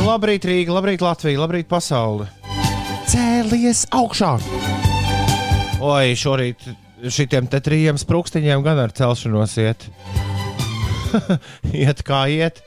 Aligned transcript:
Labrīt, 0.00 0.46
Rīga, 0.48 0.74
labrīt, 0.74 1.02
Latvija, 1.04 1.38
labrīt, 1.42 1.68
pasaule! 1.70 2.26
Cēlies 3.10 3.84
augšā! 3.94 4.36
Oi, 5.80 6.14
šorīt 6.18 6.64
šitiem 7.08 7.48
te 7.50 7.60
trījiem 7.64 7.98
sprūkstiņiem 8.00 8.64
gan 8.64 8.80
ar 8.82 8.94
celšanos 8.96 9.56
iet. 9.62 9.86
iet 11.84 12.02
kā 12.06 12.24
iet. 12.32 12.60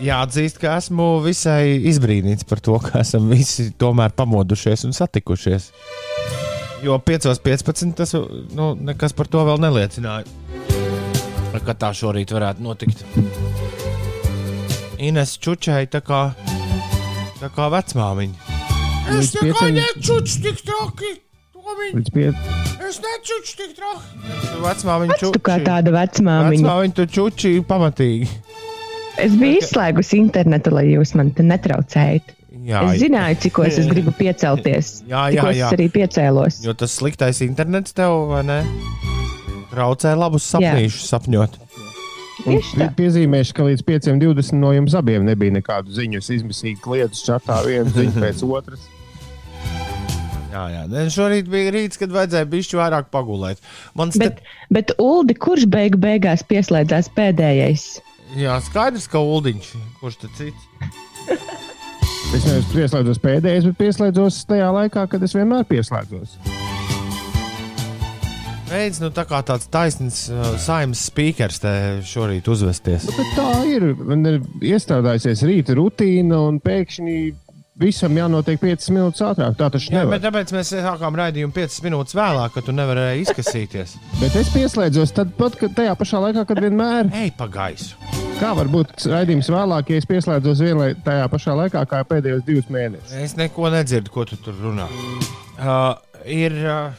Jāatzīst, 0.00 0.56
ka 0.60 0.78
esmu 0.80 1.20
visai 1.24 1.76
izbrīnīts 1.90 2.46
par 2.48 2.62
to, 2.64 2.78
ka 2.80 3.02
esam 3.04 3.28
visi 3.32 3.68
tomēr 3.80 4.14
pamodušies 4.16 4.86
un 4.88 4.96
satikušies. 4.96 5.70
Jo 6.82 6.98
5.15. 6.98 7.92
tas 7.94 8.14
nu, 8.56 8.72
nekas 8.80 9.12
par 9.12 9.28
to 9.28 9.42
vēl 9.44 9.60
neliecināja. 9.60 10.24
Ka 11.60 11.74
tā 11.76 11.90
šorīt 11.92 12.32
varētu 12.32 12.64
notikt. 12.64 13.02
Ines 15.00 15.34
čučai 15.40 15.84
tā 15.92 16.00
kā, 16.04 16.20
tā 17.40 17.50
kā 17.52 17.68
vecmāmiņa. 17.72 18.56
Es 19.18 19.34
nekā 19.36 19.68
nečuču 19.74 20.40
tik 20.46 20.62
traki! 20.64 21.12
Līdz 21.92 22.10
pie... 22.14 22.26
Es 22.88 23.00
nečuču 23.04 23.56
tik 23.60 23.76
traki! 23.76 24.24
Vecmāmiņa 24.64 25.16
Pats 25.16 25.36
tu 25.36 25.44
kā 25.44 25.60
tāda 25.64 25.92
vecmāmiņa. 25.94 26.56
Vecmāmiņa 26.56 26.96
tu 26.96 27.08
čuči 27.16 27.54
pamatīgi. 27.66 28.28
Es 29.20 29.36
biju 29.36 29.60
izslēgusi 29.60 30.20
internetu, 30.20 30.72
lai 30.72 30.86
jūs 30.94 31.12
man 31.18 31.32
te 31.36 31.44
netraucējat. 31.44 32.36
Jā, 32.70 32.82
Es 32.86 33.00
zināju, 33.02 33.38
cik 33.46 33.58
es 33.68 33.88
gribu 33.90 34.14
piecelties. 34.14 34.92
Jā, 35.10 35.26
jā, 35.34 35.48
jā. 35.56 35.66
Es 35.70 35.76
arī 35.78 35.88
piecēlos. 35.92 36.60
Jo 36.64 36.76
tas 36.78 36.94
sliktais 37.00 37.42
internets 37.46 37.96
tev, 37.96 38.28
vai 38.30 38.44
ne? 38.46 38.60
Traucē 39.70 40.14
labus 40.18 40.46
sapnīšus 40.50 41.10
sapņot. 41.10 41.58
Tieši 42.40 42.78
tā. 42.80 42.86
Piezīmēšu, 42.96 43.54
ka 43.56 43.66
līdz 43.68 43.84
5.20 43.86 44.56
no 44.62 44.72
jums 44.72 44.96
abiem 44.96 45.26
nebija 45.28 45.54
nekādu 45.58 45.92
ziņu. 45.94 46.22
Es 46.22 46.30
izmisīgi 46.32 46.80
kliedzu 46.82 47.26
čatā 47.26 47.60
vienu 47.66 47.92
ziņu 47.98 48.16
pēc 48.22 48.42
otras. 48.48 48.88
Jā, 50.50 50.64
jā. 50.72 51.04
Šorīt 51.14 51.50
bija 51.50 51.70
rīts, 51.76 52.00
kad 52.00 52.10
vajadzēja 52.10 52.48
bišķi 52.50 52.80
vairāk 52.80 53.10
pagulēt. 53.14 53.60
Man 53.98 54.10
ste... 54.14 54.24
Bet, 54.32 54.40
bet 54.72 54.94
Uldi, 54.98 55.36
kurš 55.38 55.68
beigu 55.70 56.00
beigās 56.02 56.42
pieslēdzās 56.48 57.12
pēdējais? 57.14 57.86
Jā, 58.38 58.56
skaidrs, 58.66 59.06
ka 59.10 59.22
Uldiņš, 59.22 59.72
kurš 60.02 60.20
tad 60.24 60.34
cits? 60.38 60.68
Es 62.30 62.44
nevis 62.46 62.68
pieslēdzos 62.70 63.18
pēdējais, 63.24 63.64
bet 63.66 63.78
pieslēdzos 63.80 64.36
tajā 64.46 64.68
laikā, 64.70 65.02
kad 65.10 65.24
es 65.26 65.34
vienmēr 65.34 65.64
pieslēdzos. 65.66 66.36
Veids, 68.70 69.00
nu 69.02 69.08
tā 69.10 69.24
kā 69.26 69.40
tāds 69.42 69.66
taisns 69.66 70.20
uh, 70.30 70.52
saimnes 70.62 71.02
speakers 71.10 71.58
te 71.58 71.72
šorīt 72.06 72.46
uzvesties. 72.52 73.08
Bet 73.16 73.32
tā 73.34 73.48
ir. 73.66 73.88
Man 73.98 74.22
ir 74.30 74.38
iestrādājusies 74.62 75.42
rīta 75.48 75.74
rutīna, 75.74 76.38
un 76.52 76.62
pēkšņi 76.62 77.16
visam 77.82 78.14
jānotiek 78.14 78.62
5 78.62 78.90
minūtes 78.94 79.26
ātrāk. 79.26 79.58
Tā 79.58 79.72
taču 79.74 79.90
Jā, 79.90 80.04
nevar. 80.04 80.14
bet 80.14 80.28
tāpēc 80.28 80.54
mēs 80.54 80.70
sākām 80.76 81.18
raidījumu 81.18 81.56
5 81.58 81.82
minūtes 81.88 82.14
vēlāk, 82.14 82.54
kad 82.54 82.70
tu 82.70 82.78
nevarēji 82.78 83.26
izkasīties. 83.26 83.98
Bet 84.22 84.38
es 84.38 84.54
pieslēdzos 84.54 85.18
tad 85.18 85.34
pat, 85.40 85.58
tajā 85.58 85.98
pašā 85.98 86.22
laikā, 86.28 86.46
kad 86.52 86.62
vienmēr. 86.62 87.10
Ej, 87.24 87.34
pa 87.40 87.50
gaisu! 87.50 87.98
Kā 88.40 88.54
var 88.56 88.70
būt 88.72 89.04
raidījums 89.10 89.50
vēlāk, 89.52 89.90
ja 89.92 90.00
es 90.00 90.06
pieslēdzos 90.08 90.62
vienlai 90.64 90.90
tajā 91.04 91.26
pašā 91.32 91.52
laikā, 91.58 91.82
kā 91.90 91.98
pēdējos 92.08 92.44
divus 92.46 92.70
mēnešus? 92.72 93.12
Es 93.20 93.34
neko 93.36 93.68
nedzirdu, 93.74 94.12
ko 94.14 94.24
tu 94.28 94.38
tur 94.40 94.56
runā. 94.62 94.86
Uh, 95.60 95.92
ir, 96.24 96.56
uh, 96.64 96.94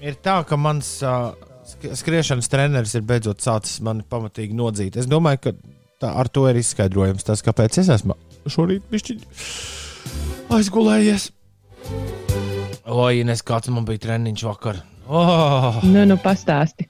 ir 0.00 0.16
tā, 0.24 0.38
ka 0.48 0.56
mans 0.56 0.88
uh, 1.04 1.34
sk- 1.68 1.92
skriešanas 2.00 2.48
treneris 2.48 2.96
ir 2.96 3.04
beidzot 3.08 3.44
sācis 3.44 3.82
mani 3.84 4.00
pamatīgi 4.08 4.56
nodzīt. 4.56 4.96
Es 5.02 5.10
domāju, 5.10 5.42
ka 5.44 5.52
tā, 6.00 6.14
ar 6.22 6.32
to 6.32 6.46
ir 6.48 6.56
izskaidrojums 6.62 7.26
tas, 7.28 7.44
kāpēc 7.44 7.82
es 7.84 7.92
esmu 7.98 8.16
šorīt 8.48 8.88
bišķiņ 8.88 9.26
aizgulējies. 10.56 11.28
Oi, 12.88 13.20
nes 13.28 13.44
kāds 13.44 13.68
man 13.68 13.84
bija 13.84 14.06
treniņš 14.08 14.46
vakar. 14.48 14.80
Oh, 15.08 15.82
Nu, 15.84 16.06
nu, 16.08 16.16
pastāsti. 16.20 16.88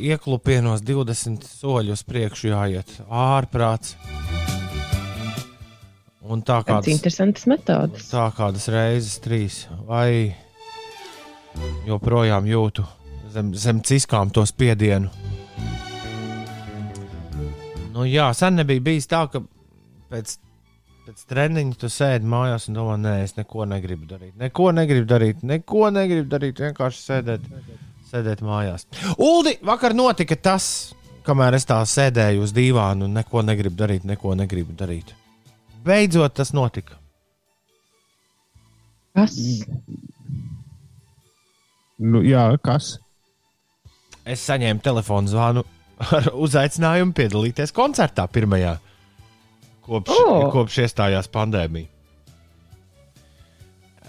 Ieklupienos 0.00 0.82
20 0.86 1.44
soļus 1.46 2.04
priekšu 2.08 2.50
jāiet. 2.52 2.92
Ārprāts. 3.08 3.96
Un 6.30 6.44
tā 6.46 6.60
kādas 6.62 6.90
interesantas 6.92 7.46
metodas. 7.50 8.06
Tā 8.12 8.28
kādas 8.36 8.68
reizes, 8.70 9.18
trīs, 9.22 9.64
vai 9.88 10.36
joprojām 11.88 12.46
jūtu 12.46 12.84
zem, 13.34 13.50
zem 13.54 13.82
ciskām 13.86 14.30
to 14.30 14.44
spiedienu. 14.46 15.10
Nu, 17.90 18.06
jā, 18.06 18.30
sen 18.38 18.60
nebija 18.60 18.84
bijis 18.86 19.10
tā, 19.10 19.24
ka 19.32 19.42
pēc, 20.12 20.36
pēc 21.08 21.26
treniņa 21.32 21.80
tu 21.82 21.90
sēdi 21.90 22.30
mājās 22.30 22.68
un 22.70 22.78
domā, 22.78 22.94
nē, 23.02 23.16
es 23.26 23.34
neko 23.36 23.66
negribu 23.68 24.06
darīt. 24.12 24.36
Neko 24.38 24.70
negribu 24.76 25.10
darīt, 25.10 25.42
neko 25.42 25.90
negribu 25.92 26.30
darīt, 26.30 26.62
vienkārši 26.62 27.02
sēdēt, 27.08 27.50
sēdēt 27.50 27.89
mājās. 28.12 28.86
Uldi, 29.18 29.56
vakar 29.62 29.94
notika 29.94 30.36
tas, 30.36 30.94
kamēr 31.26 31.54
es 31.58 31.66
tā 31.68 31.80
sēdēju 31.86 32.42
uz 32.42 32.54
dīvāna 32.56 33.06
un 33.06 33.14
neko 33.14 33.42
negribu 33.42 33.76
darīt, 33.76 34.04
neko 34.04 34.34
negribu 34.34 34.74
darīt. 34.76 35.14
Beidzot, 35.84 36.34
tas 36.34 36.52
notika. 36.52 36.98
Kas? 39.16 39.36
Nu, 41.98 42.22
jā, 42.24 42.50
kas? 42.62 42.98
Es 44.24 44.44
saņēmu 44.46 44.80
telefonu 44.84 45.28
zvanu 45.28 45.64
ar 46.16 46.30
uzaicinājumu 46.32 47.12
piedalīties 47.16 47.74
koncertā 47.76 48.26
pirmajā, 48.32 48.76
kopš. 49.86 50.12
Oh. 50.16 50.46
kopš 50.52 50.84
iestājās 50.86 51.28
pandēmija. 51.32 51.99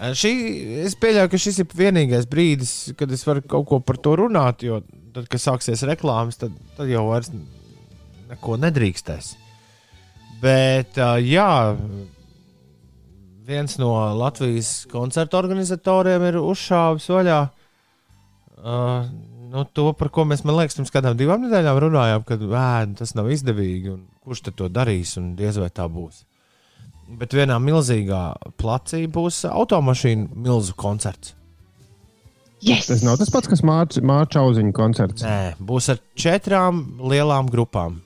Šī, 0.02 0.32
es 0.82 0.96
pieļauju, 0.98 1.30
ka 1.30 1.38
šis 1.38 1.60
ir 1.62 1.74
vienīgais 1.78 2.26
brīdis, 2.30 2.72
kad 2.98 3.12
es 3.14 3.22
varu 3.26 3.44
kaut 3.46 3.68
ko 3.70 3.78
par 3.86 4.00
to 4.02 4.16
runāt, 4.18 4.64
jo 4.66 4.80
tad, 5.14 5.28
kad 5.30 5.42
sāksies 5.42 5.84
reklāmas, 5.86 6.40
tad, 6.40 6.56
tad 6.76 6.90
jau 6.90 7.04
vairs 7.10 7.30
neko 8.32 8.58
nedrīkstēs. 8.64 9.36
Bet, 10.42 10.98
jā, 11.22 11.50
viens 13.46 13.78
no 13.78 13.92
Latvijas 14.18 14.72
koncertu 14.90 15.38
organizatoriem 15.38 16.24
ir 16.32 16.40
uzšāvis 16.40 17.06
vaļā 17.12 17.38
uh, 17.46 19.06
nu, 19.52 19.64
to, 19.76 19.86
par 19.98 20.10
ko 20.14 20.26
mēs, 20.26 20.42
man 20.48 20.58
liekas, 20.58 20.80
pirms 20.80 20.94
kādām 20.94 21.18
divām 21.18 21.46
nedēļām 21.46 21.78
runājām, 21.86 22.26
kad 22.26 22.42
ēd, 22.42 22.98
tas 22.98 23.14
nav 23.18 23.30
izdevīgi 23.30 23.94
kurš 24.22 24.46
tad 24.46 24.58
to 24.58 24.68
darīs 24.72 25.16
un 25.20 25.34
diez 25.38 25.58
vai 25.60 25.70
tā 25.74 25.88
būs. 25.90 26.22
Bet 27.20 27.34
vienā 27.36 27.58
milzīgā 27.60 28.22
placī 28.60 29.04
būs 29.10 29.42
automašīnu 29.50 30.30
milzu 30.46 30.74
koncerts. 30.78 31.34
Yes! 32.62 32.86
Tas 32.86 33.02
nav 33.02 33.18
tas 33.18 33.30
pats, 33.34 33.50
kas 33.50 33.64
Mārcis 33.66 34.04
Čauziņa 34.32 34.72
koncerts. 34.76 35.24
Nē, 35.26 35.54
būs 35.58 35.90
ar 35.92 35.98
četrām 36.14 36.84
lielām 37.10 37.50
grupām. 37.50 37.98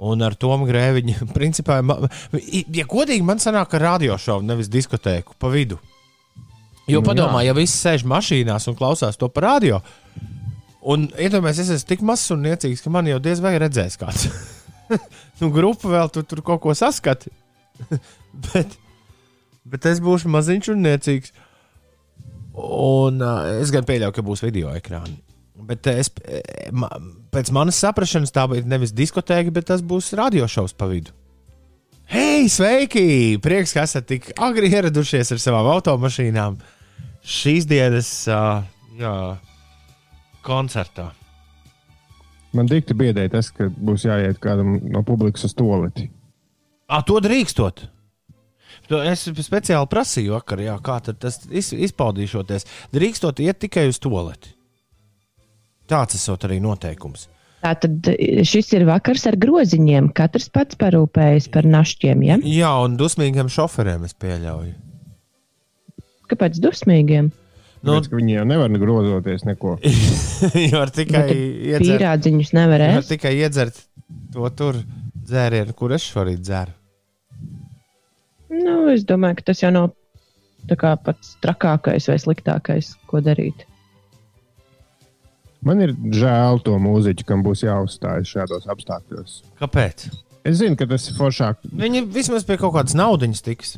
Un 0.00 0.22
ar 0.24 0.36
Tomu 0.36 0.68
Grēviņu, 0.68 1.26
principā, 1.36 1.80
ma- 1.84 1.98
ja 2.32 2.84
godīgi, 2.88 3.24
man 3.24 3.40
sanāk, 3.40 3.72
ka 3.72 3.80
radiošovu, 3.82 4.44
nevis 4.48 4.68
diskotēku 4.72 5.36
pa 5.40 5.48
vidu. 5.52 5.80
Jo 6.90 7.00
Nu, 7.00 7.06
padomā, 7.06 7.42
jā. 7.44 7.50
ja 7.50 7.56
viss 7.56 7.80
sēž 7.84 8.04
mašīnās 8.08 8.68
un 8.68 8.76
klausās 8.76 9.18
to 9.20 9.28
par 9.32 9.46
radio, 9.46 9.80
un 10.82 11.08
iedomājieties, 11.12 11.68
es 11.68 11.80
esmu 11.80 11.88
tik 11.92 12.04
mazs 12.08 12.32
un 12.34 12.42
niecīgs, 12.48 12.82
ka 12.84 12.92
man 12.92 13.08
jau 13.08 13.20
diez 13.22 13.40
vai 13.44 13.54
redzēs 13.60 13.96
kāds. 14.00 14.26
nu, 15.40 15.52
grupa 15.54 15.92
vēl 15.92 16.10
tu, 16.12 16.24
tur 16.26 16.42
kaut 16.44 16.60
ko 16.64 16.74
saskati. 16.76 17.32
bet, 18.50 18.76
bet 19.64 19.88
es 19.90 20.02
būšu 20.04 20.30
maziņš 20.32 20.72
un 20.74 20.84
niecīgs. 20.86 21.34
Un 22.60 23.22
uh, 23.22 23.46
es 23.60 23.70
gan 23.72 23.86
pieļauju, 23.86 24.14
ka 24.16 24.26
būs 24.26 24.42
video 24.44 24.72
ekrāni. 24.74 25.20
Bet 25.60 25.86
es, 25.92 26.10
eh, 26.24 26.70
ma, 26.72 26.88
pēc 27.32 27.52
manas 27.54 27.78
saprašanas 27.82 28.32
tā 28.34 28.46
bija 28.50 28.66
nevis 28.68 28.94
diskotēka, 28.96 29.52
bet 29.54 29.68
tas 29.70 29.84
būs 29.84 30.12
radiošovs 30.18 30.74
pa 30.76 30.88
vidu. 30.90 31.14
Hei, 32.10 32.48
sveiki! 32.50 33.38
Prieks, 33.42 33.74
ka 33.76 33.84
esat 33.86 34.08
tik 34.10 34.32
agri 34.42 34.72
ieradušies 34.72 35.30
ar 35.30 35.42
savām 35.42 35.68
automašīnām 35.76 36.56
šīs 37.22 37.68
dienas 37.70 38.10
uh, 38.26 38.64
jā, 38.98 39.14
koncertā. 40.46 41.10
Man 42.56 42.66
dikti 42.66 42.96
biedēja 42.98 43.36
tas, 43.36 43.52
ka 43.54 43.68
būs 43.70 44.08
jāiet 44.08 44.40
kādam 44.42 44.80
no 44.90 45.04
publikas 45.06 45.46
uz 45.46 45.54
toleti. 45.54 46.08
Ah, 46.90 47.04
to 47.06 47.20
drīkstot! 47.22 47.84
To 48.90 48.98
Es 49.06 49.22
speciāli 49.46 49.86
prasīju, 49.90 50.34
vakar, 50.34 50.62
jā, 50.64 50.74
kā 50.82 50.96
tad 51.06 51.20
tas 51.22 51.38
iz, 51.46 51.70
izpaudīšoties. 51.90 52.66
Drīkstot 52.94 53.42
iet 53.44 53.60
tikai 53.62 53.86
uz 53.90 54.00
toleti. 54.02 54.56
Tāds 55.90 56.18
esot 56.18 56.46
arī 56.48 56.58
noteikums. 56.62 57.28
Tātad 57.60 58.08
šis 58.48 58.70
ir 58.72 58.86
vakars 58.88 59.26
ar 59.28 59.36
groziņiem. 59.38 60.08
Katrs 60.16 60.48
pats 60.52 60.78
parūpējas 60.80 61.50
par 61.52 61.68
našķiem. 61.68 62.22
Ja? 62.24 62.38
Jā, 62.42 62.70
un 62.86 62.96
dusmīgiem 62.98 63.50
šoferiem 63.52 64.06
es 64.08 64.16
pieļauju. 64.16 64.72
Kāpēc 66.30 66.58
dusmīgiem? 66.62 67.30
Nu, 67.86 67.96
ka 68.04 68.16
viņi 68.16 68.34
jau 68.38 68.46
nevar 68.48 68.74
grozoties 68.80 69.46
neko. 69.48 69.76
var 70.80 70.92
tikai 70.94 71.28
iedzert, 71.30 71.86
Pīrādziņus 71.86 72.52
var 72.52 72.60
nevarēs. 72.62 73.08
tikai 73.08 73.32
iedzert 73.38 73.80
to 74.34 74.50
tur 74.56 74.82
dzērienu, 75.30 75.76
kur 75.76 75.94
es 75.96 76.04
šorīt 76.10 76.42
dzeru. 76.44 76.79
Nu, 78.50 78.76
es 78.90 79.04
domāju, 79.06 79.40
ka 79.40 79.50
tas 79.50 79.62
jau 79.62 79.70
nav 79.74 79.92
tā 80.68 80.76
kā 80.78 80.94
pats 81.00 81.36
trakākais 81.44 82.08
vai 82.10 82.18
sliktākais, 82.20 82.94
ko 83.10 83.22
darīt. 83.24 83.66
Man 85.64 85.82
ir 85.84 85.92
žēl 86.16 86.62
to 86.64 86.78
mūziķu, 86.80 87.26
kam 87.28 87.44
būs 87.44 87.66
jāuzstājas 87.66 88.32
šādos 88.32 88.66
apstākļos. 88.72 89.40
Kāpēc? 89.60 90.08
Es 90.48 90.56
zinu, 90.62 90.76
ka 90.80 90.86
tas 90.88 91.04
ir 91.10 91.18
foršāk. 91.18 91.60
Viņi 91.82 92.06
vismaz 92.12 92.46
pie 92.48 92.56
kaut 92.60 92.72
kādas 92.78 92.96
naudas 92.96 93.44
tiks. 93.44 93.76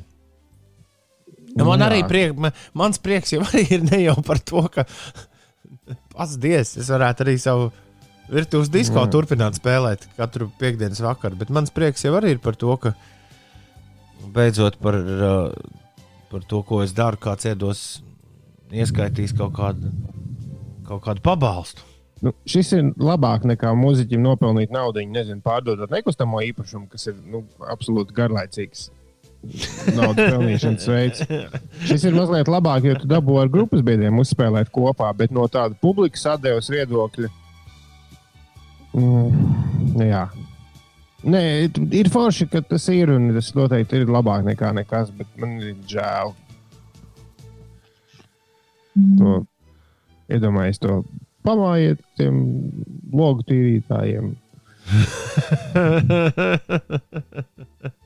Ja 1.52 1.66
man 1.66 1.82
Jā. 1.82 1.90
arī 1.90 2.02
priek, 2.08 2.36
man, 2.38 2.54
mans 2.78 3.00
prieks 3.02 3.34
jau 3.34 3.42
arī 3.48 3.66
ir 3.76 3.82
ne 3.84 4.04
jau 4.04 4.16
par 4.24 4.40
to, 4.40 4.62
ka 4.72 4.86
pats 6.14 6.38
dievs, 6.40 6.76
es 6.80 6.90
varētu 6.92 7.26
arī 7.26 7.34
savu 7.42 7.72
virtuves 8.32 8.70
disko 8.72 9.02
Jā. 9.02 9.10
turpināt 9.12 9.58
spēlēt 9.58 10.06
katru 10.16 10.48
piekdienas 10.60 11.02
vakaru, 11.04 11.36
bet 11.42 11.50
mans 11.52 11.74
prieks 11.74 12.06
jau 12.06 12.14
arī 12.16 12.36
ir 12.36 12.40
par 12.44 12.56
to, 12.56 12.76
ka 12.80 12.94
beidzot 14.34 14.78
par, 14.82 14.98
uh, 14.98 15.52
par 16.30 16.44
to, 16.48 16.62
ko 16.66 16.82
es 16.84 16.94
daru, 16.96 17.20
kāds 17.20 17.48
iedos, 17.48 18.02
ieskaitīs 18.72 19.34
kaut 19.36 19.54
kādu, 19.58 19.92
kaut 20.88 21.02
kādu 21.06 21.24
pabalstu. 21.24 21.88
Nu, 22.22 22.30
šis 22.46 22.68
ir 22.76 22.90
labāk 23.02 23.42
nekā 23.50 23.72
mūziķim 23.74 24.22
nopelnīt 24.22 24.70
naudu, 24.70 25.02
nezinu, 25.10 25.42
pārdodot 25.42 25.90
nekustamo 25.90 26.38
īpašumu, 26.52 26.86
kas 26.92 27.08
ir 27.10 27.16
nu, 27.26 27.42
absolūti 27.72 28.14
garlaicīgs. 28.14 28.90
Naudas 29.96 30.30
pelnīšanas 30.30 30.84
veids. 30.86 31.24
Šis 31.88 32.04
ir 32.06 32.14
mazliet 32.14 32.46
labāk, 32.46 32.86
jo 32.86 32.94
tu 33.00 33.10
dabū 33.10 33.40
ar 33.42 33.50
grupas 33.50 33.82
biedriem 33.82 34.20
uzspēlēt 34.22 34.70
kopā, 34.70 35.08
bet 35.18 35.34
no 35.34 35.48
tāda 35.50 35.74
publikas 35.82 36.28
atdeves 36.36 36.70
viedokļa. 36.70 37.32
Mm, 38.94 40.04
jā. 40.06 40.26
Nē, 41.22 41.70
ir 41.94 42.08
forši, 42.10 42.48
ka 42.50 42.58
tas 42.66 42.88
ir 42.90 43.12
un 43.14 43.28
tas 43.36 43.52
noteikti 43.54 44.00
ir 44.02 44.10
labāk 44.10 44.42
nekā 44.46 44.72
nekas, 44.74 45.10
bet 45.14 45.28
man 45.38 45.60
ir 45.62 45.76
žēl. 45.86 46.34
To 49.20 49.46
iedomājieties, 50.32 50.80
to 50.82 51.04
pamājiet 51.46 52.00
tiem 52.18 52.34
logu 53.14 53.42
tīrītājiem. 53.46 54.34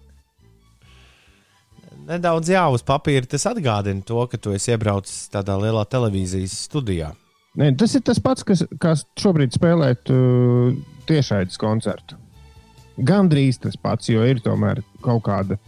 Nedaudz 2.07 2.53
jā, 2.53 2.61
uz 2.71 2.85
papīra 2.87 3.27
tas 3.27 3.49
atgādina 3.51 4.05
to, 4.07 4.21
ka 4.31 4.39
tu 4.39 4.53
esi 4.55 4.71
iebraucis 4.75 5.31
tādā 5.33 5.57
lielā 5.59 5.83
televīzijas 5.91 6.55
studijā. 6.69 7.11
Nē, 7.57 7.73
tas 7.81 7.95
ir 7.97 8.03
tas 8.05 8.21
pats, 8.21 8.45
kas, 8.47 8.63
kas 8.83 9.07
šobrīd 9.19 9.57
spēlēt 9.57 10.11
uh, 10.13 10.77
tiešraides 11.09 11.57
koncertu. 11.59 12.19
Gandrīz 12.97 13.59
tas 13.61 13.77
pats, 13.77 14.09
jo 14.09 14.25
ir 14.25 14.41
tomēr 14.45 14.81
kaut 15.05 15.25
kāda 15.27 15.59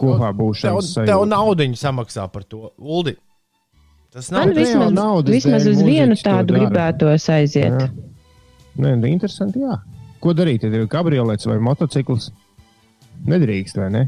kopā 0.00 0.30
Tev, 0.30 0.38
būšanas 0.38 0.94
tev 1.04 1.24
naudiņu 1.28 1.76
samaksā 1.76 2.24
par 2.32 2.46
to. 2.48 2.70
Uldi, 2.80 3.16
tas 4.14 4.30
nav 4.32 4.48
Man 4.48 4.56
vismaz, 4.56 4.94
naudas 4.96 5.36
vismaz 5.36 5.68
uz 5.68 5.82
vienu 5.84 6.16
tādu 6.20 6.56
gribētos 6.56 7.28
aiziet. 7.32 7.76
Jā. 7.76 7.90
Nē, 8.80 8.94
nu, 8.96 9.10
interesanti. 9.10 9.60
Jā. 9.60 9.80
Ko 10.20 10.32
darīt? 10.36 10.64
Tad 10.64 10.76
ir 10.76 10.88
kabriolets 10.90 11.48
vai 11.48 11.58
motocikls? 11.64 12.30
Nedrīkst, 13.28 13.76
vai 13.80 13.90
ne? 13.92 14.04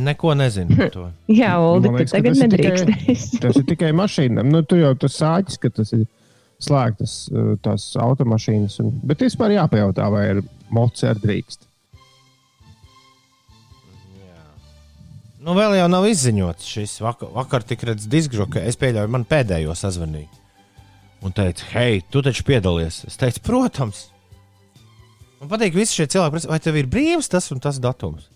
Neko 0.00 0.34
nezinu 0.38 0.76
par 0.78 0.92
to. 0.94 1.08
Jā, 1.40 1.56
liekas, 1.58 2.12
ka 2.12 2.20
tagad 2.20 2.36
tas 2.36 2.38
ir 2.38 2.46
nedrīkstēs. 2.46 3.24
Tas 3.42 3.58
ir 3.58 3.66
tikai 3.66 3.90
mašīnām. 3.96 4.48
Nu, 4.52 4.62
tur 4.62 4.84
jau 4.84 4.92
tas 5.02 5.16
sāķis, 5.18 5.58
ka 5.60 5.72
tas 5.80 5.90
ir 5.96 6.04
slēgtas 6.62 7.14
uh, 7.32 7.52
tās 7.64 7.88
automašīnas. 7.98 8.78
Un... 8.84 8.92
Bet 9.10 9.24
vispār 9.24 9.56
jāpajautā, 9.56 10.06
vai 10.12 10.24
ar 10.36 10.42
moci 10.74 11.08
arī 11.10 11.24
drīkst. 11.24 11.66
Nu, 15.40 15.54
vēl 15.56 15.78
jau 15.78 15.86
nav 15.88 16.04
izziņots 16.04 16.66
šis 16.68 16.98
vakar, 17.00 17.30
vakar 17.32 17.64
tik 17.64 17.86
redzams 17.88 18.10
diskžoka. 18.12 18.60
Es 18.60 18.76
pieļauju, 18.80 19.08
man 19.14 19.24
pēdējo 19.28 19.72
sazvanīju. 19.78 20.28
Un 21.24 21.32
teica, 21.36 21.64
hei, 21.72 22.02
tu 22.12 22.20
taču 22.24 22.44
piedalies. 22.48 23.02
Es 23.08 23.16
teicu, 23.20 23.40
protams. 23.44 24.06
Man 25.40 25.48
patīk, 25.48 25.72
visi 25.76 25.96
šie 25.96 26.06
cilvēki, 26.12 26.34
prasa, 26.34 26.50
vai 26.52 26.60
tev 26.60 26.76
ir 26.76 26.90
brīvs 26.92 27.32
tas 27.32 27.48
un 27.54 27.60
tas 27.64 27.80
datums. 27.80 28.28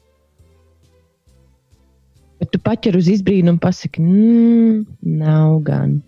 Bet 2.41 2.51
tu 2.53 2.61
paķer 2.65 2.97
uz 2.97 3.09
izbrīnu 3.13 3.53
un 3.55 3.61
pasaki, 3.61 4.01
mmm, 4.05 4.81
nav 5.21 5.59
gan. 5.65 5.99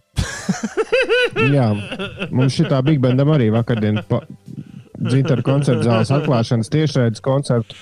Jā, 1.56 1.68
mums 2.32 2.56
šī 2.56 2.70
tā 2.72 2.80
Big 2.86 3.00
Bandam 3.04 3.32
arī 3.34 3.50
vakardien 3.52 4.00
dzintara 5.00 5.42
koncerta 5.46 5.82
zāles 5.84 6.10
atklāšanas 6.16 6.70
tiešraides 6.72 7.20
koncertu. 7.24 7.74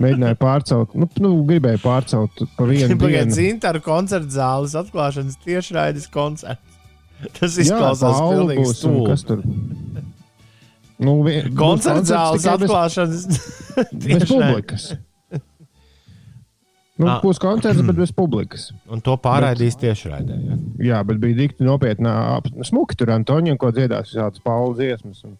Mēģināju 0.00 0.36
pārcelt, 0.40 0.94
nu, 0.96 1.08
nu 1.20 1.30
gribēju 1.44 1.80
pārcelt 1.82 2.38
pa 2.56 2.64
vienu 2.64 2.96
Pagaidiet, 2.96 3.28
dienu. 3.28 3.34
Zintāra 3.36 3.82
koncerta 3.84 4.30
zāles 4.32 4.72
atklāšanas 4.80 5.36
tiešraides 5.44 6.06
koncerts. 6.12 6.62
Tas 7.36 7.56
izklausās 7.58 8.16
pilnīgi 8.22 8.64
būs, 8.64 8.80
Kas 9.10 9.24
tur? 9.28 9.42
Nu, 10.98 11.18
vien, 11.22 11.50
būs 11.50 11.58
Koncerta 11.58 12.02
zāles 12.08 12.42
bez- 12.46 12.48
atklāšanas 12.54 13.26
Bez 13.28 13.90
tiešraidē. 13.92 14.28
publikas. 14.48 14.86
Nu, 16.98 17.06
Ah. 17.06 17.20
būs 17.22 17.38
koncerts, 17.38 17.78
bet 17.86 17.94
bez 17.94 18.10
publikas. 18.10 18.72
Un 18.90 19.00
to 19.00 19.14
pārraidīs 19.22 19.76
tiešraidē. 19.78 20.34
Jā. 20.48 20.56
Jā, 20.88 21.02
bet 21.06 21.20
bija 21.22 21.36
dikti 21.44 21.62
nopietna. 21.62 22.38
ap- 22.38 22.48
Smuki 22.66 22.96
tur 22.98 23.12
Antoniņš, 23.14 23.58
ko 23.58 23.70
dziedās 23.70 24.10
visādas 24.14 24.42
Paula 24.42 24.74
dziesmas. 24.74 25.20
Un, 25.24 25.36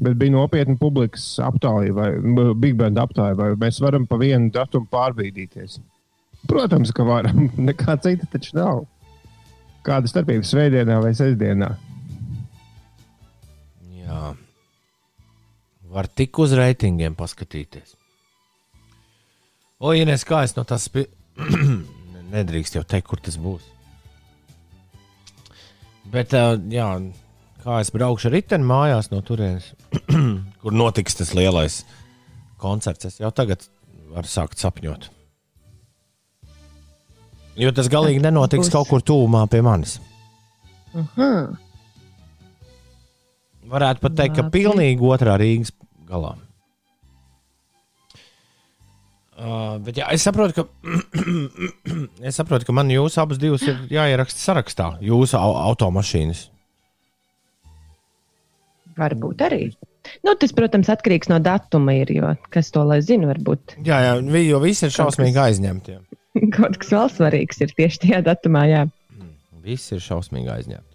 bet 0.00 0.16
bija 0.20 0.34
nopietna 0.34 0.76
publikas 0.80 1.26
aptāja 1.42 1.94
vai 1.96 2.08
Big 2.58 2.76
Band 2.78 3.00
aptāja, 3.02 3.36
vai 3.38 3.52
mēs 3.60 3.80
varam 3.82 4.06
pa 4.08 4.18
vienu 4.20 4.50
datumu 4.54 4.88
pārbīdīties. 4.92 5.78
Protams, 6.48 6.92
ka 6.94 7.06
varam. 7.06 7.48
Nekā 7.68 7.96
cita 8.02 8.28
taču 8.32 8.56
nav. 8.58 8.84
Kāda 9.86 10.10
starpība 10.10 10.46
svētdienā 10.46 11.00
vai 11.02 11.10
sestdienā? 11.18 11.72
Jā. 14.02 14.34
Var 15.92 16.08
tik 16.16 16.38
uz 16.42 16.54
reitingiem 16.56 17.18
paskatīties. 17.18 17.96
O, 19.82 19.90
Ines, 19.98 20.22
kā 20.24 20.44
es 20.46 20.54
no 20.54 20.62
tās 20.66 20.86
spi... 20.86 21.08
nedrīkst 22.32 22.78
jau 22.78 22.84
teikt, 22.88 23.08
kur 23.10 23.20
tas 23.20 23.36
būs. 23.40 23.64
Bet, 26.12 26.34
jā, 26.72 26.86
kā 27.62 27.78
es 27.82 27.92
braukšu 27.94 28.28
ar 28.30 28.36
riteni 28.36 28.66
mājās 28.66 29.10
no 29.12 29.22
turienes, 29.24 29.72
kur 30.62 30.76
notiks 30.76 31.18
tas 31.18 31.32
lielais 31.38 31.82
koncerts, 32.62 33.08
es 33.10 33.20
jau 33.22 33.30
tagad 33.34 33.64
varu 34.12 34.30
sākt 34.30 34.62
sapņot. 34.62 35.10
Jo 37.60 37.72
tas 37.76 37.90
galīgi 37.92 38.22
nenotiks 38.24 38.70
kaut 38.72 38.88
kur 38.88 39.04
tūmā 39.04 39.44
pie 39.52 39.60
manis. 39.64 39.98
Aha. 40.96 41.28
Varētu 43.72 44.02
pat 44.04 44.16
teikt, 44.16 44.38
ka 44.38 44.48
pilnīgi 44.52 45.04
otrā 45.08 45.36
Rīgas 45.40 45.72
galā. 46.08 46.34
Uh, 49.42 49.78
bet 49.82 49.96
jā, 49.98 50.06
es 50.12 50.24
saprotu, 50.24 50.62
ka, 50.62 50.92
es 52.28 52.36
saprotu, 52.38 52.68
ka 52.68 52.74
man 52.76 52.92
jūsu 52.92 53.20
abas 53.22 53.40
divas 53.42 53.64
ir 53.66 53.80
jāieraksta 53.90 54.38
sarakstā. 54.38 54.88
Jūsu 55.02 55.38
au 55.40 55.56
automašīnas. 55.72 56.46
Varbūt 58.98 59.44
arī. 59.46 59.62
Nu, 60.26 60.34
tas, 60.38 60.52
protams, 60.56 60.90
atkarīgs 60.92 61.30
no 61.30 61.38
datuma, 61.42 61.94
ir, 62.02 62.10
jo 62.12 62.32
kas 62.52 62.72
to 62.74 62.82
lai 62.86 62.98
zina, 63.06 63.28
varbūt 63.30 63.76
Jā, 63.86 64.00
jā, 64.02 64.14
jo 64.48 64.58
visi 64.62 64.88
ir 64.88 64.94
šausmīgi 64.94 65.38
aizņemti. 65.38 65.98
kaut 66.56 66.80
kas 66.82 66.90
vēl 66.94 67.12
svarīgs 67.12 67.62
ir 67.62 67.74
tieši 67.78 68.02
tajā 68.06 68.22
datumā. 68.26 68.64
Jā. 68.70 68.82
Visi 69.62 69.94
ir 69.96 70.02
šausmīgi 70.02 70.50
aizņemti. 70.56 70.88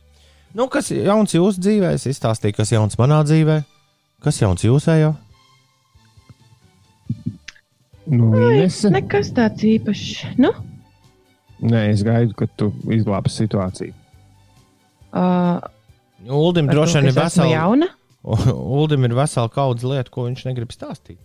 Nu, 0.57 0.67
kas 0.71 0.89
jauns 0.91 1.35
jūsu 1.35 1.61
dzīvē? 1.63 1.93
Es 1.95 2.07
izstāstīju, 2.09 2.57
kas 2.59 2.73
jauns 2.73 2.97
manā 2.99 3.21
dzīvē. 3.27 3.61
Kas 4.25 4.41
jauns 4.41 4.65
jūsējā? 4.65 5.13
Nu, 8.07 8.31
Inese? 8.49 8.89
Nekas 8.91 9.31
tāds 9.35 9.63
īpašs. 9.67 10.37
Nu, 10.41 10.53
Nē, 11.57 11.87
es 11.89 12.03
gaidu, 12.05 12.35
ka 12.37 12.45
tu 12.59 12.69
izglābsi 12.93 13.43
situāciju. 13.43 13.93
uh, 15.17 15.57
Uldim 16.25 16.67
to, 16.67 16.73
droši 16.73 16.99
vien 16.99 17.09
ir 17.11 17.15
vesela. 17.17 17.47
jauna. 17.51 17.87
Uldim 18.79 19.05
ir 19.07 19.15
vesela 19.17 19.49
kaudze 19.53 19.87
lietu, 19.87 20.13
ko 20.13 20.27
viņš 20.27 20.43
negrib 20.49 20.73
stāstīt. 20.73 21.21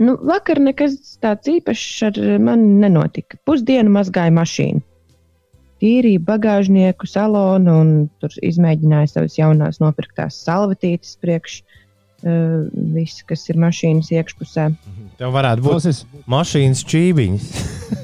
Nu, 0.00 0.16
vakar 0.26 0.58
nekas 0.62 0.96
tāds 1.22 1.50
īpašs 1.50 2.02
ar 2.08 2.18
mani 2.42 2.80
nenotika. 2.82 3.38
Pusdienu 3.46 3.92
mazgāju 3.94 4.34
mašīnu. 4.34 4.82
Tīrīju 5.82 6.22
bagāžnieku 6.24 7.06
salonu 7.10 7.74
un 7.82 7.92
tur 8.22 8.34
izmēģināju 8.46 9.10
savas 9.10 9.36
jaunās 9.36 9.82
nopirktās 9.82 10.38
salvetītes 10.46 11.18
priekš 11.22 11.60
uh, 11.60 11.73
viss, 12.24 13.22
kas 13.28 13.44
ir 13.52 13.58
mašīnas 13.60 14.10
iekšpusē. 14.14 14.68
Tev 15.20 15.34
varētu 15.34 15.64
būt 15.64 15.74
Klausies, 15.74 16.04
mašīnas 16.30 16.84
čībiņas. 16.90 17.48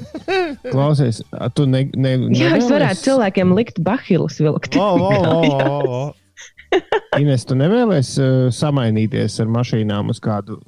Klausies, 0.73 1.21
a, 1.33 1.49
tu 1.49 1.65
ne, 1.69 1.87
ne, 1.97 2.15
Jā, 2.37 2.53
es 2.59 2.69
varētu 2.71 3.05
cilvēkiem 3.07 3.55
likt 3.57 3.81
bahilus 3.83 4.37
vilkt. 4.41 4.77
O, 4.77 4.89
o, 4.95 5.09
o, 5.09 5.39
o, 5.57 6.01
o. 6.01 6.03
Ines, 7.21 7.43
tu 7.47 7.57
nevēlies 7.59 8.13
uh, 8.21 8.29
samainīties 8.55 9.39
ar 9.43 9.49
mašīnām 9.51 10.13
uz 10.13 10.21
kādu 10.23 10.61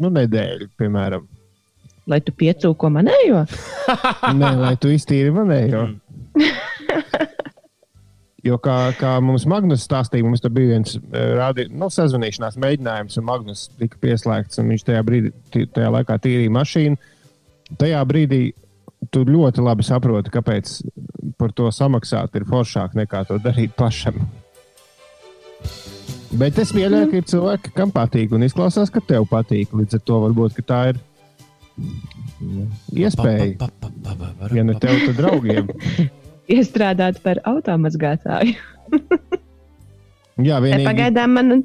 nu, 0.00 0.10
nedēļu, 0.10 0.70
piemēram. 0.80 1.28
Lai 2.10 2.18
tu 2.24 2.32
piecūko 2.34 2.90
manējo. 2.90 3.44
Nē, 4.40 4.54
lai 4.58 4.74
tu 4.80 4.90
iztīri 4.90 5.30
manējo. 5.34 5.84
Jo, 8.44 8.56
kā, 8.62 8.74
kā 8.96 9.18
mums 9.20 9.44
Magnus 9.48 9.82
stāstīja, 9.84 10.24
mums 10.24 10.40
tur 10.40 10.52
bija 10.56 10.72
viens 10.72 10.96
eh, 10.96 11.32
rādi, 11.36 11.66
nu, 11.76 11.90
sazvanīšanās 11.92 12.56
mēģinājums, 12.60 13.18
un 13.20 13.26
Magnus 13.28 13.66
tika 13.80 14.00
pieslēgts. 14.00 14.60
un 14.62 14.70
Viņš 14.72 14.84
tajā, 14.88 15.02
brīdī, 15.04 15.32
tajā 15.74 15.90
laikā 15.98 16.16
tīrīja 16.24 16.54
mašīnu. 16.56 17.00
Tajā 17.80 18.00
brīdī 18.08 18.42
tu 19.12 19.24
ļoti 19.28 19.64
labi 19.64 19.84
saproti, 19.86 20.32
kāpēc 20.32 20.72
par 21.40 21.52
to 21.56 21.68
samaksāt 21.72 22.36
ir 22.36 22.46
foršāk 22.48 22.96
nekā 22.98 23.26
to 23.28 23.36
darīt 23.42 23.76
pašam. 23.76 24.16
Bet 26.40 26.60
es 26.62 26.72
pieļauju, 26.72 27.10
ka 27.10 27.20
ir 27.20 27.26
cilvēki, 27.28 27.72
kam 27.76 27.92
patīk, 27.92 28.32
un 28.36 28.46
izklausās, 28.46 28.92
ka 28.94 29.02
tev 29.04 29.26
patīk. 29.28 29.74
Līdz 29.76 29.98
ar 29.98 30.04
to 30.06 30.20
varbūt 30.24 30.62
tā 30.68 30.80
ir 30.92 31.02
iespēja. 32.94 33.68
Ja 34.54 34.64
ne 34.64 34.78
tev, 34.80 35.04
tad 35.08 35.20
draugiem. 35.20 35.68
Iestrādāt 36.50 37.20
par 37.24 37.40
automazgātāju. 37.48 38.56
Jā, 40.48 40.58
vienīgi. 40.62 40.86
Pagaidām 40.88 41.36
man, 41.36 41.62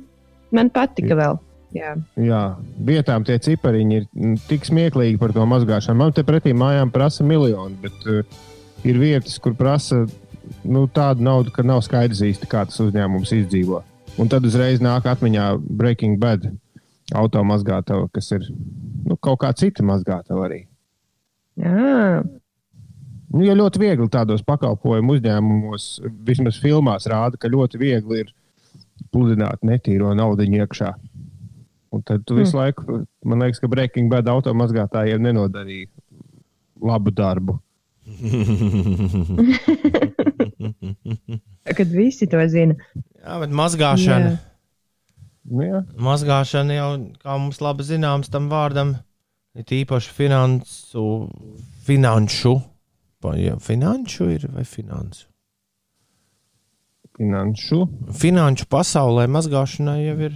man 0.55 0.71
patika 0.73 1.17
vēl. 1.17 1.39
Jā. 1.75 1.95
Jā, 2.21 2.41
vietām 2.87 3.25
tie 3.27 3.35
cipariņi 3.43 3.97
ir 3.97 4.03
mm, 4.07 4.35
tik 4.47 4.67
smieklīgi 4.67 5.19
par 5.19 5.33
to 5.35 5.43
mazgāšanu. 5.49 5.99
Man 5.99 6.13
te 6.15 6.23
pretī 6.27 6.53
mājām 6.55 6.91
prasa 6.93 7.25
miljoni, 7.27 7.75
bet 7.83 8.05
uh, 8.07 8.21
ir 8.87 8.99
vietas, 9.01 9.35
kur 9.43 9.57
prasa 9.59 10.05
nu, 10.63 10.85
tādu 10.87 11.25
naudu, 11.25 11.51
ka 11.55 11.65
nav 11.67 11.81
skaidrs 11.83 12.23
īsti, 12.29 12.47
kā 12.51 12.63
tas 12.69 12.79
uzņēmums 12.83 13.33
izdzīvo. 13.41 13.81
Un 14.21 14.31
tad 14.31 14.47
uzreiz 14.47 14.79
nāk 14.83 15.09
atmiņā 15.11 15.49
Breaking 15.59 16.21
Bad 16.21 16.47
automazgātava, 17.15 18.07
kas 18.13 18.31
ir 18.37 18.47
nu, 19.05 19.17
kaut 19.19 19.41
kā 19.43 19.51
cita 19.57 19.83
mazgātava 19.85 20.47
arī. 20.47 20.63
Jā. 21.59 22.23
Nu, 23.33 23.41
jo 23.45 23.53
ļoti 23.57 23.81
viegli 23.81 24.07
tādos 24.11 24.43
pakalpojumu 24.45 25.15
uzņēmumos, 25.17 25.83
vismaz 26.27 26.59
filmās, 26.61 27.07
rāda, 27.09 27.39
ka 27.41 27.51
ļoti 27.51 27.75
viegli 27.81 28.15
ir 28.23 28.29
pludināt 29.13 29.59
netīro 29.65 30.13
naudu 30.17 30.43
iekšā. 30.45 30.91
Un 31.95 31.99
tad 32.05 32.19
tu 32.27 32.33
visu 32.37 32.57
laiku, 32.57 32.81
man 33.25 33.43
liekas, 33.43 33.61
ka 33.63 33.71
Breaking 33.71 34.07
Bad 34.11 34.25
automazgātājiem 34.31 35.21
nenodarīja 35.23 35.87
labu 36.83 37.09
darbu. 37.15 37.53
Kad 41.77 41.89
visi 41.89 42.27
to 42.29 42.37
zina. 42.51 42.75
Jā, 43.23 43.33
bet 43.41 43.51
mazgāšana. 43.55 44.29
Jā. 44.35 44.39
Nu, 45.45 45.61
jā. 45.65 45.79
Mazgāšana 46.01 46.71
jau, 46.77 46.89
kā 47.21 47.31
mums 47.41 47.59
labi 47.61 47.83
zināms, 47.85 48.29
tam 48.33 48.49
vārdam 48.51 48.89
ir 49.57 49.65
īpaši 49.81 50.09
finansu, 50.13 51.05
finanšu. 51.87 52.53
Jā, 53.39 53.55
Finanšu 53.61 54.29
ir 54.35 54.47
vai 54.53 54.65
finansu? 54.67 55.25
Finanšu. 57.15 57.85
Finanšu 58.11 58.67
pasaulē 58.71 59.25
mazgāšanai 59.31 60.01
jau 60.03 60.17
ir 60.27 60.35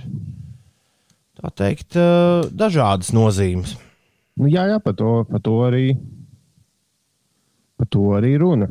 tā 1.40 1.52
teikt, 1.52 1.96
eh, 2.00 2.48
dažādas 2.52 3.12
nozīmes. 3.16 3.76
Nu, 4.40 4.48
jā, 4.48 4.66
jā, 4.72 4.80
par 4.84 4.96
to, 4.96 5.26
par 5.28 5.44
to 5.44 5.58
arī. 5.68 5.98
Par 7.80 7.88
to 7.88 8.00
arī 8.16 8.34
runa. 8.40 8.68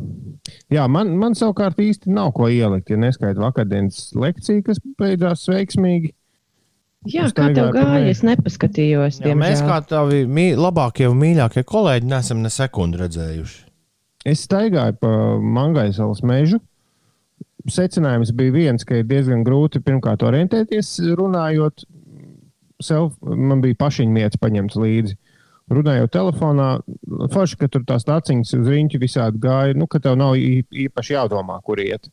Jā, 0.73 0.85
man, 0.89 1.15
man 1.17 1.37
savukārt 1.37 1.81
īsti 1.81 2.13
nav 2.13 2.35
ko 2.37 2.49
ielikt, 2.53 2.91
ja 2.93 2.97
neskaidro 3.01 3.47
vakardienas 3.47 4.11
lekciju, 4.17 4.65
kas 4.67 4.81
beidzās 5.01 5.47
veiksmīgi. 5.49 6.13
Jā, 7.09 7.29
kā 7.33 7.47
tev 7.55 7.71
gāja? 7.73 7.87
mēģi. 7.89 8.11
Es 8.11 8.25
nepaskatījos. 8.27 9.21
Jā, 9.25 9.37
mēs 9.39 9.63
kā 9.65 9.79
tavi 9.87 10.25
mī, 10.27 10.51
labākie 10.59 11.07
un 11.09 11.17
mīļākie 11.21 11.65
kolēģi 11.69 12.11
neesam 12.11 12.43
ne 12.45 12.53
sekundi 12.53 13.01
redzējuši. 13.01 13.68
Es 14.27 14.43
staigāju 14.47 14.97
pa 15.03 15.13
Mangaisalas 15.39 16.25
mežu. 16.27 16.59
Secinājums 17.69 18.33
bija 18.35 18.55
viens, 18.55 18.85
ka 18.87 18.99
ir 18.99 19.07
diezgan 19.07 19.45
grūti 19.47 19.83
pirmkārt 19.85 20.25
orientēties, 20.27 20.97
runājot. 21.19 21.85
Sev, 22.83 23.11
man 23.23 23.63
bija 23.63 23.77
pašiņmietis 23.79 24.41
paņemts 24.41 24.79
līdzi. 24.79 25.17
Runājot 25.75 26.13
telefonā, 26.15 26.69
forši, 27.35 27.59
ka 27.61 27.69
tur 27.69 27.83
tās 27.85 28.07
taciņas 28.09 28.55
uz 28.57 28.71
riņķa 28.73 29.01
visādi 29.03 29.43
gāja, 29.43 29.77
nu, 29.77 29.89
ka 29.91 30.01
tev 30.01 30.17
nav 30.17 30.39
īpaši 30.39 31.17
jādomā, 31.17 31.59
kur 31.67 31.83
iet. 31.83 32.09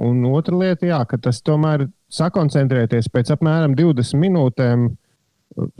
Un 0.00 0.22
otra 0.30 0.56
lieta, 0.58 0.86
jā, 0.88 1.00
ka 1.06 1.18
tas 1.22 1.42
tomēr 1.44 1.88
sakoncentrēties 2.14 3.10
pēc 3.12 3.34
apmēram 3.34 3.76
20 3.78 4.18
minūtēm 4.22 4.86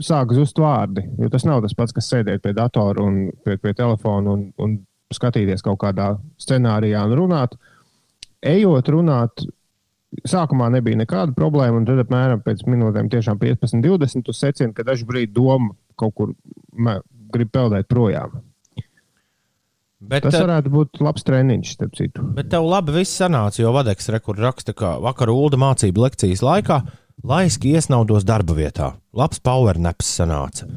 sāk 0.03 0.35
zust 0.35 0.59
vārdi. 0.61 1.03
Jo 1.19 1.31
tas 1.31 1.47
nav 1.47 1.63
tas 1.65 1.75
pats, 1.75 1.95
kas 1.95 2.11
sēdēt 2.11 2.43
pie 2.43 2.53
datora 2.55 3.03
un 3.03 3.25
pie, 3.43 3.57
pie 3.59 3.73
telefona 3.75 4.35
un, 4.37 4.45
un 4.61 4.77
skatīties 5.13 5.63
kaut 5.65 5.79
kādā 5.83 6.15
scenārijā 6.41 7.03
un 7.05 7.13
runāt. 7.19 7.55
Ejot 8.45 8.89
runāt, 8.93 9.45
sākumā 10.27 10.69
nebija 10.73 10.99
nekāda 11.01 11.35
problēma, 11.37 11.81
un 11.81 11.87
tad 11.87 12.01
apmēram 12.05 12.41
pēc 12.45 12.65
minūtēm, 12.69 13.09
tiešām 13.13 13.39
15, 13.41 13.81
20, 13.85 14.25
tu 14.25 14.35
secini, 14.35 14.73
ka 14.75 14.85
dažu 14.87 15.07
brīdi 15.09 15.33
doma 15.35 15.73
kaut 15.99 16.15
kur 16.17 16.35
grib 17.33 17.51
peldēt 17.53 17.89
projām. 17.91 18.41
Bet, 20.05 20.25
Tas 20.27 20.35
eh, 20.37 20.43
varētu 20.43 20.71
būt 20.73 20.99
labs 21.01 21.23
treniņš, 21.25 21.71
starp 21.77 21.95
citu. 21.97 22.25
Bet 22.35 22.51
tev 22.51 22.67
labi 22.67 22.93
viss 22.99 23.15
sanāca, 23.17 23.61
jo 23.63 23.71
Vadeks 23.73 24.11
rekur 24.13 24.37
raksta, 24.37 24.75
ka 24.77 24.97
vakar 25.01 25.31
Ulda 25.33 25.57
mācību 25.61 26.03
lekcijas 26.03 26.43
laikā 26.45 26.81
laiski 27.23 27.75
iesnaudos 27.75 28.25
darba 28.25 28.55
vietā. 28.57 28.95
Labs 29.15 29.39
powernaps 29.39 30.09
sanāca. 30.17 30.67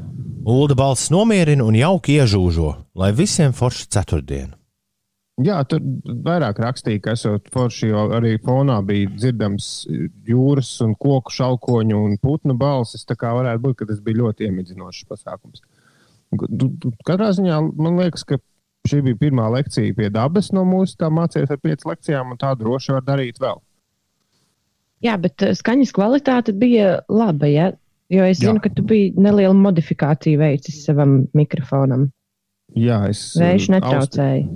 Ulda 0.49 0.77
balss 0.79 1.11
nomierina 1.11 1.65
un 1.67 1.77
jauki 1.77 2.19
iežūžo, 2.21 2.71
lai 2.97 3.11
visiem 3.13 3.53
forši 3.53 3.89
ceturtdiena. 3.93 4.55
Jā, 5.39 5.61
tur 5.71 5.79
vairāk 6.27 6.59
rakstīja, 6.59 6.99
ka 7.05 7.13
esot 7.15 7.47
forši, 7.55 7.93
jo 7.93 8.09
arī 8.17 8.33
fonā 8.43 8.81
bija 8.83 9.11
dzirdams 9.13 9.69
jūras 10.27 10.73
un 10.83 10.97
koku 10.99 11.31
šaukoņu 11.31 12.01
un 12.09 12.17
putnu 12.19 12.57
balsis. 12.59 13.07
Tā 13.07 13.15
kā 13.19 13.31
varētu 13.37 13.63
būt, 13.63 13.77
ka 13.79 13.87
tas 13.93 14.01
bija 14.03 14.25
ļoti 14.25 14.49
iemidzinošs 14.49 15.07
pasākums. 15.07 15.63
Katrā 17.07 17.31
ziņā 17.39 17.61
man 17.79 18.01
liekas, 18.03 18.27
ka 18.27 18.41
šī 18.89 19.05
bija 19.07 19.21
pirmā 19.21 19.47
lekcija 19.55 19.95
pie 19.95 20.11
dabas 20.11 20.51
no 20.57 20.65
mūsu 20.67 20.99
tā 20.99 21.13
mācījās 21.13 21.55
ar 21.55 21.63
piecām 21.63 21.93
lekcijām, 21.93 22.35
un 22.35 22.41
tā 22.41 22.51
droši 22.59 22.97
var 22.97 23.07
darīt 23.07 23.39
vēl. 23.43 23.63
Jā, 25.05 25.15
bet 25.21 25.45
uh, 25.47 25.55
skaņas 25.55 25.93
kvalitāte 25.95 26.55
bija 26.59 26.99
laba. 27.09 27.49
Ja? 27.51 27.71
Jo 28.13 28.25
es 28.25 28.41
Jā. 28.41 28.49
zinu, 28.49 28.63
ka 28.65 28.73
tu 28.73 28.85
biji 28.89 29.13
nelielu 29.21 29.55
modifikāciju 29.59 30.41
veicis 30.41 30.81
savam 30.87 31.21
mikrofonam. 31.37 32.09
Jā, 32.77 33.03
es 33.11 33.31
Vējš 33.39 33.69
uh, 33.69 33.75
netraucēja. 33.77 34.49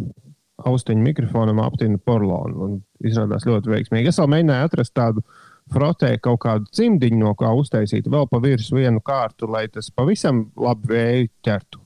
austiņu 0.68 1.04
mikrofonam 1.04 1.60
aptinu 1.62 1.98
porlonu. 1.98 2.66
un 2.66 2.76
Izrādās 3.04 3.46
ļoti 3.48 3.72
veiksmīgi. 3.72 4.08
Es 4.08 4.20
vēl 4.20 4.30
mēģināju 4.34 4.68
atrast 4.68 4.94
tādu 4.94 5.24
frotē 5.72 6.16
kaut 6.22 6.40
kādu 6.42 6.68
cimdiņu, 6.74 7.18
no 7.22 7.32
kā 7.38 7.52
uztaisīt 7.56 8.08
vēl 8.10 8.28
pa 8.30 8.40
virsmu 8.42 8.82
vienu 8.82 9.02
kārtu, 9.04 9.48
lai 9.50 9.66
tas 9.72 9.90
pavisam 9.94 10.46
labi 10.58 10.92
vēju 10.92 11.30
ķertu. 11.46 11.80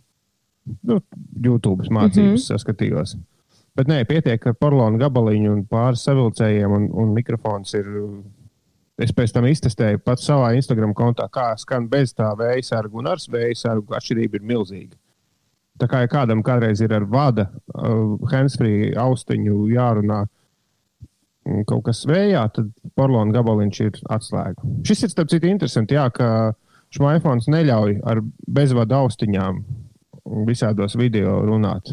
Nu, 0.83 1.01
YouTube 1.45 1.87
mācības 1.87 2.17
mm 2.17 2.33
-hmm. 2.35 2.47
saskatījos. 2.47 3.17
Bet 3.77 3.91
nē, 3.91 4.05
pietiek 4.09 4.47
ar 4.47 4.55
porlonu 4.57 4.99
gabaliņu 4.99 5.53
un 5.53 5.65
pāris 5.69 6.03
savilcējiem, 6.09 6.73
un, 6.73 6.89
un 6.93 7.13
mikrofons 7.17 7.75
ir. 7.75 7.87
Es 8.97 9.13
pēc 9.13 9.35
tam 9.35 9.45
iztestēju 9.45 10.01
pats 10.05 10.25
savā 10.25 10.55
Instagram 10.57 10.95
kontā, 10.97 11.27
kā 11.33 11.51
skan 11.61 11.85
bez 11.93 12.15
tā 12.17 12.31
vēja 12.39 12.63
sarga 12.65 12.97
un 12.97 13.11
ar 13.11 13.21
vēja 13.33 13.59
sargu. 13.67 13.93
Atšķirība 13.97 14.39
ir 14.39 14.47
milzīga. 14.49 14.97
Tā 15.77 15.89
kā 15.91 16.01
ja 16.01 16.09
kādam 16.09 16.41
kādreiz 16.45 16.81
ir 16.81 16.95
ar 16.97 17.05
vada, 17.05 17.51
uh, 17.75 18.17
handsfree 18.33 18.95
austiņu 18.97 19.67
jārunā 19.75 20.23
kaut 21.69 21.85
kas 21.87 22.01
vējā, 22.09 22.43
tad 22.57 22.71
porlona 22.99 23.35
gabaliņš 23.37 23.81
ir 23.85 23.99
atslēga. 24.17 24.71
Šis 24.89 25.05
ir 25.07 25.13
starp 25.13 25.31
citu 25.31 25.51
interesanti, 25.51 25.95
jā, 25.95 26.09
ka 26.11 26.57
šmaifons 26.97 27.51
neļauj 27.53 28.01
ar 28.09 28.23
bezvadu 28.57 28.97
austiņām 29.03 29.61
visādos 30.49 30.97
video 30.99 31.39
runāt. 31.47 31.93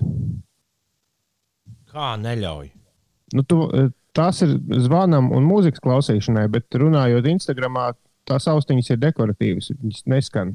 Kā 1.93 2.15
neļauj? 2.17 2.71
Nu, 3.37 3.43
tu, 3.45 3.59
tās 4.17 4.41
ir 4.45 4.55
zvanam 4.85 5.31
un 5.33 5.45
mūzikas 5.47 5.81
klausīšanai, 5.83 6.45
bet 6.53 6.77
runājot 6.79 7.27
Instagramā, 7.33 7.91
tās 8.29 8.47
austiņas 8.51 8.93
ir 8.93 9.01
dekoratīvas, 9.01 9.71
viņas 9.81 10.05
neskan. 10.11 10.53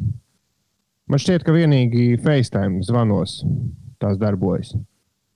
Man 1.09 1.23
šķiet, 1.23 1.45
ka 1.47 1.55
vienīgi 1.57 2.19
FaceTime 2.23 2.83
zvanos 2.85 3.41
tās 4.03 4.19
darbojas. 4.21 4.75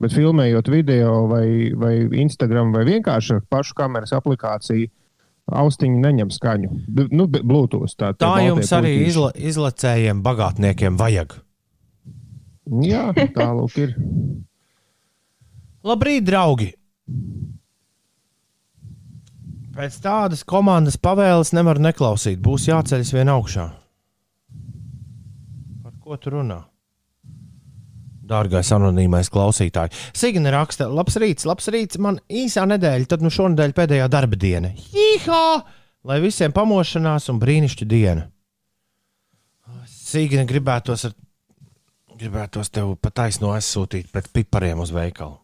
Bet 0.01 0.13
filmējot 0.13 0.67
video 0.71 1.23
vai, 1.31 1.71
vai 1.79 1.93
Instagram 2.23 2.73
vai 2.75 2.83
vienkārši 2.89 3.37
ar 3.37 3.45
pašu 3.49 3.75
kameras 3.77 4.13
aplikāciju, 4.15 4.89
austiņa 5.53 6.01
neņem 6.03 6.31
skaņu. 6.33 6.69
B 6.87 7.07
nu, 7.11 7.27
Bluetooth. 7.31 7.95
Tā, 7.99 8.11
Tā 8.19 8.33
jums 8.43 8.71
arī 8.75 8.93
izla, 9.07 9.31
izlacējiem, 9.35 10.23
bagātniekiem 10.25 10.99
vajag. 10.99 11.37
Jā, 12.83 13.09
tālāk 13.35 13.79
ir. 13.83 13.97
Labrīt, 15.83 16.23
draugi! 16.27 16.71
Pēc 19.73 19.95
tādas 20.03 20.43
komandas 20.45 20.99
pavēles 21.01 21.49
nevar 21.57 21.79
neklausīt. 21.81 22.37
Būs 22.45 22.67
jāceļas 22.69 23.13
vien 23.15 23.31
augšā. 23.33 23.65
Par 25.81 25.95
ko 26.03 26.17
tu 26.21 26.35
runā? 26.35 26.59
Dārgais 28.29 28.69
anonīmais 28.75 29.31
klausītājs. 29.33 29.97
Signe 30.15 30.53
raksta, 30.53 30.87
labs 30.87 31.17
rīts, 31.19 31.47
labs 31.49 31.67
rīts. 31.73 31.99
Man 32.01 32.21
īsā 32.29 32.67
nedēļa, 32.69 33.09
tad 33.09 33.25
nu 33.25 33.33
šonadēļ 33.33 33.73
pēdējā 33.75 34.07
darba 34.13 34.39
diena. 34.39 34.71
Jīhā! 34.93 35.43
Lai 36.03 36.19
visiem 36.21 36.53
pamošanās 36.53 37.29
un 37.33 37.41
brīnišķīga 37.41 37.89
diena. 37.89 38.29
Signe 39.89 40.45
gribētos, 40.45 41.07
ar, 41.09 41.15
gribētos 42.19 42.69
tev 42.69 42.93
pa 43.01 43.09
taisno 43.09 43.55
aizsūtīt 43.55 44.11
pēc 44.13 44.29
pipariem 44.35 44.83
uz 44.83 44.93
veikalu. 44.93 45.42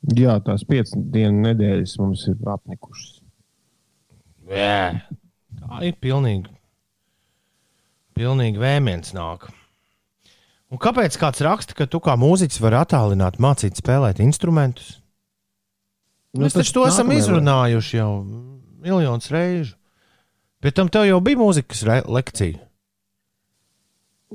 Jā, 0.00 0.38
tās 0.44 0.64
piecas 0.64 0.94
dienu 0.96 1.44
nedēļas 1.44 1.98
mums 2.00 2.24
ir 2.30 2.38
apnikušas. 2.48 3.18
Jā, 4.50 5.02
tā 5.60 5.80
ir 5.86 5.98
pilnīgi, 6.00 6.48
pilnīgi 8.16 8.62
vēmiens 8.62 9.12
nāk. 9.14 9.50
Un 10.70 10.80
kāpēc 10.80 11.18
kāds 11.20 11.42
raksta, 11.44 11.76
ka 11.76 11.86
tu 11.90 12.00
kā 12.02 12.16
mūziķis 12.18 12.62
vari 12.62 12.78
attālināt, 12.80 13.38
mācīt 13.42 13.78
spēlēt 13.78 14.22
instrumentus? 14.24 14.96
Nu, 16.32 16.44
Mēs 16.44 16.54
taču 16.54 16.76
to 16.78 16.86
esam 16.86 17.10
izrunājuši 17.10 17.96
jau 17.98 18.10
miljonus 18.80 19.30
reižu. 19.34 19.76
Pēc 20.62 20.76
tam 20.76 20.90
tev 20.92 21.08
jau 21.08 21.18
bija 21.24 21.40
mūzikas 21.40 21.82
lekcija. 22.06 22.60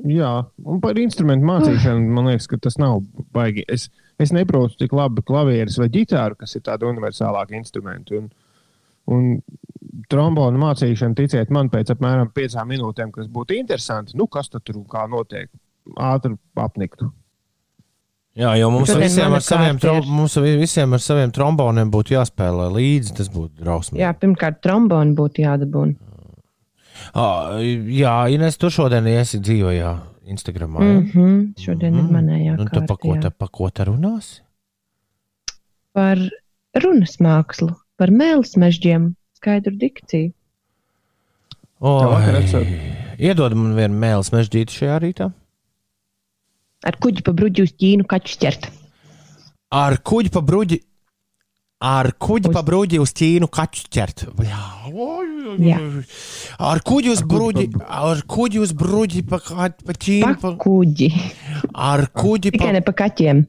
Jā, 0.03 0.31
un 0.67 0.81
par 0.83 0.97
instrumentu 0.99 1.47
mācīšanu 1.47 2.15
man 2.17 2.27
liekas, 2.33 2.49
ka 2.51 2.59
tas 2.59 2.75
nav 2.81 2.99
baigi. 3.35 3.63
Es, 3.71 3.87
es 4.19 4.31
neprotu 4.35 4.77
tik 4.79 4.93
labi 4.95 5.21
klavierus 5.25 5.77
vai 5.81 5.89
ģitāru, 5.93 6.37
kas 6.39 6.55
ir 6.55 6.61
tādi 6.65 6.87
universālāki 6.87 7.57
instrumenti. 7.59 8.17
Un, 8.21 8.29
un 9.11 9.41
trombonu 10.11 10.59
mācīšana, 10.61 11.15
ticiet 11.17 11.51
man, 11.53 11.69
pēc 11.73 11.91
apmēram 11.95 12.31
piecām 12.35 12.67
minūtēm, 12.71 13.11
kas 13.15 13.27
būtu 13.31 13.57
interesanti, 13.59 14.15
nu 14.17 14.27
kas 14.27 14.49
tad 14.49 14.63
tur 14.65 14.79
un 14.81 14.85
kā 14.89 15.05
notiek, 15.11 15.49
ātri 15.97 16.37
apniktu. 16.55 17.11
Jā, 18.35 18.49
jo 18.59 18.67
mums 18.73 18.89
visiem 18.99 19.31
ar, 19.31 19.39
saviem, 19.39 19.77
trom, 19.79 20.01
mums 20.11 20.33
vi- 20.43 20.57
visiem 20.59 20.91
ar 20.91 20.99
saviem 20.99 21.31
tromboniem 21.31 21.87
būtu 21.91 22.17
jāspēlē 22.17 22.65
līdzi. 22.73 23.13
Tas 23.15 23.29
būtu 23.31 23.61
drausmīgi. 23.63 24.01
Jā, 24.01 24.09
pirmkārt, 24.19 24.59
tromboni 24.65 25.15
būtu 25.15 25.45
jādabūna. 25.45 25.95
Ah, 27.15 27.55
jā, 27.61 28.15
Ines, 28.33 28.57
tu 28.57 28.67
šodien 28.71 29.07
esi 29.07 29.39
dzīvojā 29.39 29.93
Instagramā. 30.25 30.81
ja? 30.83 30.99
Mm 30.99 31.11
-hmm. 31.11 31.61
Šodien 31.61 31.93
mm 31.93 31.99
-hmm. 31.99 32.05
ir 32.05 32.15
manējā 32.15 32.57
Nu, 32.57 32.65
tad 32.65 32.87
pa 32.87 32.95
ko, 32.95 33.15
te, 33.21 33.29
pa 33.29 33.47
ko 33.47 33.69
te 33.69 33.83
runāsi? 33.85 34.41
Par 35.93 36.17
runas 36.83 37.19
mākslu, 37.19 37.75
par 37.97 38.09
mēlis 38.09 38.57
mežģiem, 38.57 39.13
skaidru 39.33 39.75
dikciju. 39.77 40.33
O, 41.79 41.99
Tā 42.01 42.65
Iedod 43.19 43.53
man 43.53 43.75
vienu 43.75 43.95
mēlis 43.99 44.31
mežģīti 44.33 44.75
šajā 44.75 44.99
rītā. 44.99 45.29
Ar 46.85 46.97
kuģi 47.01 47.23
pa 47.25 47.31
bruģi 47.31 47.63
uz 47.63 47.71
ķīnu 47.79 48.05
kaķu 48.05 48.39
ķert. 48.41 48.67
Ar 49.71 49.97
kuģi 49.97 50.31
pa 50.35 50.41
bruģi. 50.41 50.81
Ar 51.83 52.07
kuģi 52.15 52.47
Uz- 52.49 52.53
pa 52.55 52.61
bruģi 52.63 52.99
uz 53.03 53.11
ķīnu 53.11 53.49
kaķu 53.51 53.81
ķert. 53.91 54.23
Jā. 54.39 54.61
Jā. 55.59 55.79
Ar 56.59 56.79
kuģi 56.79 57.11
uz 57.11 57.21
Ar 57.21 57.27
pa- 57.27 57.85
ar 58.09 58.21
kuģi 58.31 58.61
uz 58.63 58.71
bruģi 58.73 59.25
pa, 59.27 59.39
pa 59.39 59.93
ķīnu. 59.93 60.39
Pa 60.39 60.53
kuģi. 60.55 61.09
ar 61.75 62.07
kuģi 62.15 62.51
Tikai 62.55 62.67
pa, 62.67 62.71
ne 62.71 62.81
pa 62.81 62.91
kaķiem. 62.93 63.45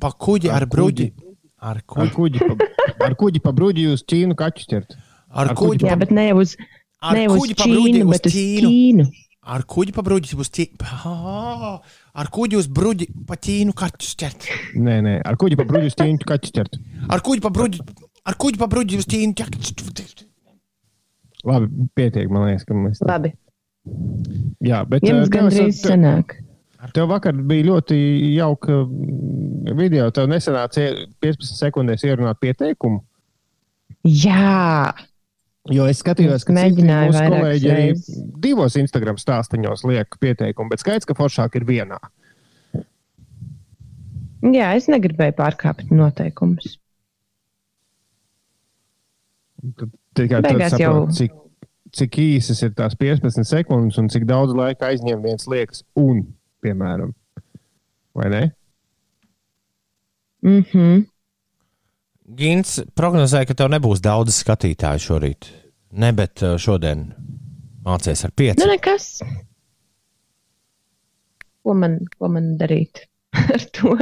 pa 0.00 0.10
kuģi 0.10 0.48
ar 0.50 0.62
Ar 0.62 0.66
bruģi. 0.66 1.10
kuģi. 1.12 1.36
Ar 1.60 1.76
Ar 1.76 2.08
kuģi. 2.16 2.38
pa, 2.40 3.04
ar 3.04 3.14
kuģi 3.14 3.40
pa 3.44 3.52
bruģi 3.52 3.86
uz 3.92 4.02
Ķīnu 4.04 4.34
kaķu 4.34 4.64
ķert. 4.72 4.96
Ar 5.34 5.48
ar 5.48 5.54
kuģi 5.54 5.84
Jā, 5.84 5.90
pa, 5.90 5.96
bet 5.96 6.10
ne 6.12 6.32
uz, 6.32 6.56
ar 7.02 7.14
ne 7.14 7.26
uz 7.28 7.38
kuģi 7.40 7.54
pa 7.56 7.64
bruģi 7.64 7.92
ķīnu, 7.92 8.04
uz 8.04 8.10
bet 8.16 8.26
uz 8.26 8.32
ķīnu. 8.32 8.68
ķīnu. 8.68 9.06
Ar 9.44 9.62
kuģi 9.68 9.92
pa 9.94 10.02
bruģi 10.02 10.34
uz 10.40 10.48
ķīnu. 10.48 11.80
Ar 12.14 12.28
kuģi 12.30 12.58
uz 12.60 12.68
bruģi 12.70 13.08
pa 13.26 13.34
ķīnu 13.42 13.72
kaķu 13.74 14.10
ķert. 14.20 14.44
Nē, 14.78 15.00
nē, 15.02 15.14
ar 15.26 15.34
kuģi 15.40 15.56
pa 15.58 15.64
bruģi 15.66 15.88
uz 15.90 15.96
Ķīnu 15.98 16.26
kaķu 16.30 16.52
ķert. 16.54 16.76
Ar 17.10 17.22
kuģi 17.26 17.42
pa 17.42 17.50
bruģi. 17.50 17.80
Ar 18.24 18.36
kuģi 18.40 18.60
pa 18.60 18.68
bruģi 18.70 19.00
uz 19.02 19.08
ķīnu 19.10 19.34
ķert. 19.40 20.22
Labi, 21.44 21.88
pietiek, 21.98 22.30
man 22.32 22.46
liekas, 22.48 22.64
ka 22.68 22.76
mēs. 22.78 23.02
Labi, 23.04 23.34
Jā, 24.64 24.78
bet 24.88 25.02
jums 25.04 25.26
eh, 25.26 25.28
tev 25.28 25.32
gandrīz 25.34 25.74
esat- 25.74 25.90
sanāk. 25.90 26.38
Tev 26.94 27.08
vakar 27.10 27.36
bija 27.48 27.64
ļoti 27.70 27.96
jauka 28.36 28.78
mm, 28.84 29.74
video. 29.76 30.06
Tev 30.14 30.28
nesenāca 30.30 30.80
ie- 30.84 31.06
15 31.24 31.58
sekundēs 31.58 32.04
ierunāt 32.06 32.38
pieteikumu. 32.40 33.02
Jā, 34.04 34.92
Jo 35.72 35.86
es 35.88 36.02
skatījos, 36.02 36.44
ka 36.44 36.52
Mēģināju 36.52 37.12
mūsu 37.12 37.22
kolēģi 37.32 37.70
arī 37.72 37.84
divos 38.44 38.74
Instagram 38.76 39.16
stāstīņos 39.16 39.86
liek 39.88 40.18
pieteikumu, 40.20 40.68
bet 40.68 40.82
skaidrs, 40.84 41.06
ka 41.08 41.16
foršāk 41.16 41.56
ir 41.56 41.64
vienā. 41.64 41.98
jā, 44.44 44.74
es 44.76 44.90
negribēju 44.92 45.32
pārkāpt 45.38 45.88
noteikumus. 45.90 46.76
Tad 49.78 49.88
Tikai 50.14 50.42
Beigās 50.44 50.76
jau- 50.78 51.08
cik, 51.10 51.32
cik 51.96 52.18
īsas 52.22 52.60
ir 52.62 52.70
tās 52.76 52.94
15 52.94 53.48
sekundes 53.48 53.96
un 53.98 54.08
cik 54.08 54.26
daudz 54.28 54.52
laika 54.54 54.86
aizņem 54.92 55.22
viens 55.24 55.48
liekas 55.48 55.82
un, 55.96 56.20
piemēram. 56.62 57.14
Vai 58.14 58.28
ne? 58.30 58.42
Mm 60.44 60.60
-hmm. 60.62 61.06
Gins 62.24 62.78
prognozēja, 62.96 63.50
ka 63.50 63.56
tev 63.58 63.68
nebūs 63.74 64.00
daudz 64.04 64.38
skatītāju 64.40 65.02
šorīt. 65.04 65.50
Ne, 66.00 66.10
bet 66.16 66.40
uh, 66.42 66.56
šodien 66.58 67.10
mācīsies 67.84 68.24
ar 68.26 68.32
pieci. 68.34 68.58
Nu, 68.62 68.68
nekas. 68.70 69.18
Ko 71.64 71.76
man, 71.76 72.00
ko 72.18 72.30
man 72.32 72.54
darīt 72.60 73.04
ar 73.54 73.68
to? 73.76 73.94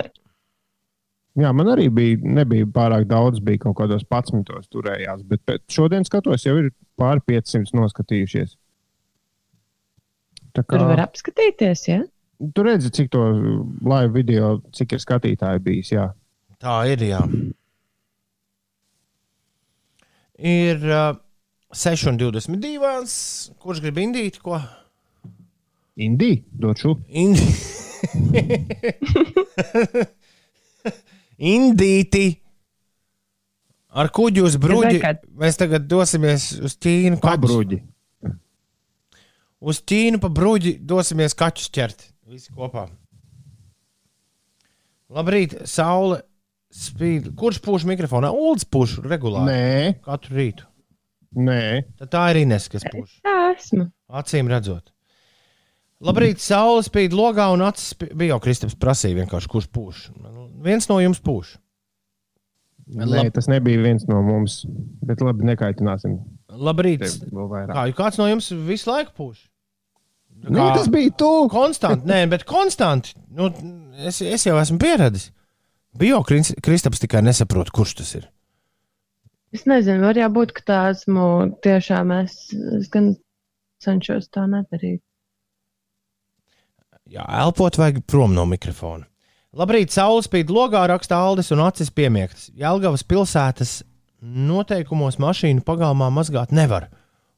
Jā, 1.39 1.51
man 1.57 1.71
arī 1.73 1.89
bija, 1.93 2.21
nebija 2.39 2.69
pārāk 2.69 3.07
daudz, 3.11 3.41
bija 3.43 3.65
kaut 3.65 3.79
kādos 3.81 4.05
11. 4.05 4.69
turējās, 4.73 5.23
bet 5.27 5.43
pēc, 5.49 5.65
šodien 5.73 6.05
skatos, 6.05 6.45
jau 6.45 6.59
ir 6.61 6.73
pāri 7.01 7.25
500 7.33 7.73
noskatījušies. 7.79 8.59
Tā 10.53 10.61
kā, 10.61 10.77
Tur 10.77 10.91
var 10.91 11.07
apskatīties, 11.07 11.87
ja? 11.89 12.03
tu 12.55 12.65
redzi, 12.67 12.91
cik 12.91 13.11
to 13.13 13.23
live 13.87 14.13
video, 14.13 14.57
cik 14.75 14.97
ir 14.97 15.03
skatītāji 15.03 15.63
bijis. 15.65 15.93
Jā. 15.95 16.09
Tā 16.63 16.83
ir. 16.91 17.05
Jā. 17.07 17.23
Ir 20.39 20.77
uh, 20.89 21.17
6,22. 21.75 23.57
Kurš 23.61 23.81
grib 23.85 23.99
indīt? 24.03 24.39
Ko? 24.43 24.61
Indija, 25.97 26.41
došu. 26.57 26.95
Indi... 27.09 27.45
Indīti! 31.43 32.27
Ar 33.93 34.09
kuģi 34.09 34.41
uz 34.47 34.55
kā- 35.03 35.19
Mēs 35.43 35.59
tagad 35.61 35.85
dosimies 35.91 36.47
uz 36.65 36.77
Ķīnu. 36.81 37.19
kaķus- 37.21 37.27
Pabruģi. 37.29 37.79
Uz 39.63 39.83
Ķīnu 39.87 40.19
pa 40.23 40.29
bruģi 40.33 40.79
dosimies 40.81 41.37
kaķus 41.39 41.69
ķert. 41.77 42.07
Visi 42.27 42.51
kopā. 42.57 42.87
Labrīt, 45.13 45.59
saule 45.69 46.23
spīd. 46.73 47.31
Kurš 47.39 47.61
pūš 47.65 47.85
mikrofonā? 47.89 48.31
Uldis 48.33 48.65
pūš 48.69 48.99
regulāri. 49.05 49.49
Nē, 49.53 49.95
Katru 50.05 50.37
rītu. 50.39 50.67
nē. 51.37 51.85
Tad 52.01 52.11
tā 52.13 52.25
ir 52.33 52.43
Ines, 52.47 52.69
kas 52.73 52.85
pūš. 52.93 53.19
Tā 53.25 53.37
esmu. 53.57 53.91
Acīm 54.13 54.49
redzot. 54.53 54.89
Labrīt, 56.03 56.41
saule 56.43 56.83
spīd 56.83 57.13
logā 57.15 57.45
un 57.55 57.61
acis 57.63 57.93
spī- 57.95 58.11
bija 58.19 58.33
jau 58.35 58.41
Kristaps 58.43 58.75
prasīja 58.75 59.21
vienkārši, 59.21 59.49
kurš 59.53 59.69
pūš. 59.71 60.01
Nu, 60.19 60.49
Viens 60.63 60.89
no 60.91 60.97
jums 60.99 61.21
pūš. 61.23 61.57
Nē, 62.93 63.07
Lab- 63.07 63.31
tas 63.37 63.47
nebija 63.49 63.79
viens 63.85 64.05
no 64.11 64.19
mums. 64.27 64.65
Bet 65.07 65.23
labi, 65.23 65.47
nekaitināsim 65.47 66.17
Labrīt. 66.51 67.05
tevi 67.07 67.31
vēl 67.31 67.49
vairāk. 67.53 67.73
Kā, 67.77 67.85
kāds 68.01 68.19
no 68.19 68.27
jums 68.27 68.51
visu 68.67 68.91
laiku 68.91 69.15
pūš? 69.17 69.45
Nē, 70.43 70.65
tas 70.75 70.89
bija 70.91 71.13
tu! 71.17 71.29
Konstanti, 71.53 72.05
nē, 72.11 72.25
bet 72.33 72.43
konstanti. 72.49 73.15
Nu, 73.31 73.47
es, 74.03 74.19
es 74.27 74.43
jau 74.49 74.57
esmu 74.59 74.81
pieradis. 74.83 75.31
Kris- 75.99 76.55
Kristaps, 76.63 77.01
tikai 77.03 77.23
nesaprotu, 77.23 77.73
kurš 77.75 77.95
tas 78.01 78.15
ir. 78.15 78.29
Es 79.53 79.67
nezinu, 79.69 80.01
var 80.07 80.17
jābūt, 80.17 80.55
ka 80.57 80.63
tā 80.65 80.81
esmu 80.95 81.25
tiešām 81.65 82.13
es, 82.23 82.37
es 82.79 82.89
gan 82.89 83.13
cenšos 83.85 84.31
tā 84.33 84.47
nedarīt. 84.49 85.03
Jā, 87.13 87.27
elpot 87.43 87.77
vajag 87.77 88.01
prom 88.09 88.33
no 88.33 88.47
mikrofona. 88.49 89.05
Labrīt, 89.53 89.93
saule 89.93 90.23
spīd 90.25 90.49
logā, 90.49 90.87
raksta 90.89 91.19
Aldis 91.21 91.53
un 91.53 91.61
acis 91.61 91.91
piemiegtas. 91.93 92.49
Jelgavas 92.57 93.05
pilsētas 93.05 93.83
noteikumos 94.23 95.19
mašīnu 95.21 95.61
pagalmā 95.67 96.09
mazgāt 96.15 96.55
nevar. 96.57 96.89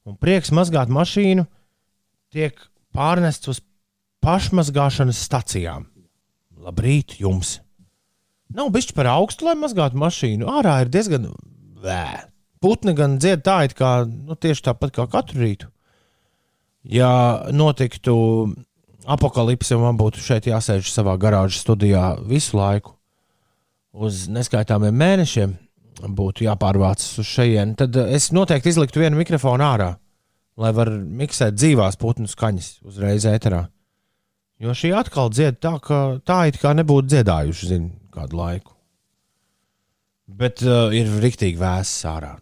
Un 0.07 0.15
prieks 0.21 0.53
mazgāt 0.55 0.93
mašīnu 0.95 1.49
tiek 2.31 2.61
pārnests 2.95 3.51
uz 3.51 3.59
pašmazgāšanas 4.23 5.19
stacijām. 5.27 5.89
Labrīt 6.63 7.19
jums! 7.19 7.57
Nav 8.55 8.71
bišķi 8.75 8.95
par 8.95 9.09
augstu, 9.11 9.49
lai 9.49 9.57
mazgātu 9.59 9.99
mašīnu. 9.99 10.47
Ārā 10.47 10.81
ir 10.85 10.93
diezgan 10.95 11.27
vē. 11.83 12.31
Putni 12.63 12.95
gan 12.97 13.19
dzied 13.21 13.43
tā, 13.45 13.65
it 13.67 13.75
kā 13.77 14.05
nu, 14.07 14.37
tieši 14.39 14.69
tāpat 14.71 14.95
kā 14.95 15.09
katru 15.11 15.43
rītu. 15.43 15.69
Ja 16.85 17.11
notiktu 17.53 18.15
apakalipse, 19.11 19.77
man 19.81 19.99
būtu 20.01 20.23
šeit 20.23 20.47
jāsēž 20.49 20.89
savā 20.93 21.17
garāžas 21.21 21.65
studijā 21.65 22.15
visu 22.29 22.57
laiku, 22.57 22.95
uz 23.95 24.27
neskaitāmiem 24.33 24.97
mēnešiem, 25.03 25.55
būtu 26.15 26.47
jāpārvācas 26.49 27.21
uz 27.23 27.29
šejienu, 27.29 27.77
tad 27.79 27.97
es 28.05 28.31
noteikti 28.35 28.73
izliktu 28.73 29.03
vienu 29.03 29.21
mikrofonu 29.21 29.65
ārā, 29.67 29.91
lai 30.61 30.73
var 30.75 30.91
miksēt 30.91 31.57
dzīvās 31.57 31.99
putnu 32.01 32.31
skaņas 32.31 32.71
uzreiz 32.87 33.27
ēterā. 33.29 33.65
Jo 34.63 34.75
šī 34.77 34.93
atkal 34.95 35.33
dzied 35.35 35.59
tā, 35.63 35.77
ka 35.83 36.21
tā 36.27 36.45
it 36.51 36.61
kā 36.63 36.73
nebūtu 36.79 37.11
dziedājuši, 37.11 37.71
zinu, 37.71 37.91
kādu 38.15 38.39
laiku. 38.39 38.75
Bet 40.25 40.63
uh, 40.65 40.89
ir 40.95 41.11
rīktīgi 41.21 41.61
vēss 41.61 42.05
ārā. 42.09 42.37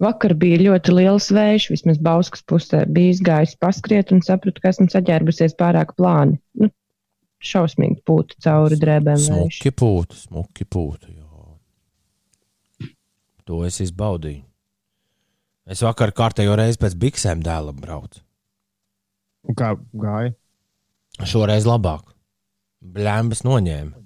Vakar 0.00 0.32
bija 0.40 0.58
ļoti 0.62 0.94
liels 0.96 1.28
vējš, 1.34 1.66
vismaz 1.74 1.98
Bauskas 2.02 2.44
pusē. 2.48 2.84
Bija 2.88 3.12
izgājis 3.16 3.56
paskriet 3.60 4.12
un 4.14 4.22
sapratu, 4.24 4.62
ka 4.62 4.70
esmu 4.72 4.88
saģērbusies 4.92 5.56
pārāk 5.60 5.92
plāni. 5.98 6.38
Nu, 6.56 6.70
šausmīgi 7.44 8.00
pūta 8.08 8.38
cauri 8.46 8.78
drēbēm. 8.80 9.20
vējš. 9.20 9.58
Smuki 9.58 9.74
pūta, 9.76 10.20
smuki 10.22 10.64
pūta. 10.64 11.10
jā. 11.10 11.18
To 13.50 13.64
es 13.66 13.80
izbaudīju. 13.82 14.44
Es 15.70 15.82
vakar 15.82 16.12
kārtējo 16.14 16.54
reizi 16.58 16.78
pēc 16.82 16.94
biksēm 16.98 17.42
dēlam 17.44 17.78
braucu. 17.82 18.22
Un 19.48 19.56
Kā 19.58 19.74
gāja? 19.96 20.32
Šoreiz 21.26 21.66
labāk. 21.68 22.14
Blēmbas 22.80 23.44
noņēma. 23.44 24.00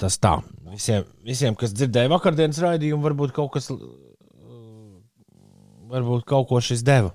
Tas 0.00 0.16
tā. 0.16 0.38
Visiem, 0.72 1.04
visiem, 1.26 1.56
kas 1.58 1.74
dzirdēja 1.76 2.08
vakardienas 2.08 2.60
raidījumu, 2.62 3.04
varbūt 3.04 3.34
kaut 3.36 3.52
kas, 3.52 3.68
uh, 3.74 3.82
varbūt 5.92 6.24
kaut 6.28 6.48
ko 6.48 6.60
šis 6.64 6.82
deva. 6.86 7.12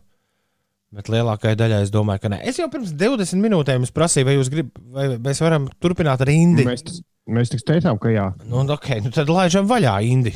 Bet 0.94 1.10
lielākajai 1.10 1.58
daļai 1.58 1.84
es 1.86 1.92
domāju, 1.94 2.24
ka 2.24 2.32
nē. 2.34 2.40
Es 2.50 2.58
jau 2.62 2.70
pirms 2.72 2.94
20 2.98 3.42
minūtēm 3.42 3.86
prasīju, 3.94 4.26
vai, 4.26 4.38
jūs 4.38 4.50
grib, 4.54 4.72
vai 4.94 5.06
mēs 5.18 5.42
varam 5.42 5.68
turpināt 5.82 6.22
ar 6.26 6.32
Indi. 6.34 6.66
Mēs, 6.66 7.02
mēs 7.30 7.54
tikai 7.54 7.76
teicām, 7.76 8.00
ka 8.02 8.14
jā. 8.14 8.30
Nu, 8.50 8.64
okay, 8.74 9.02
nu 9.06 9.14
tad 9.14 9.30
laižam 9.34 9.70
vaļā 9.70 10.00
Indi. 10.10 10.34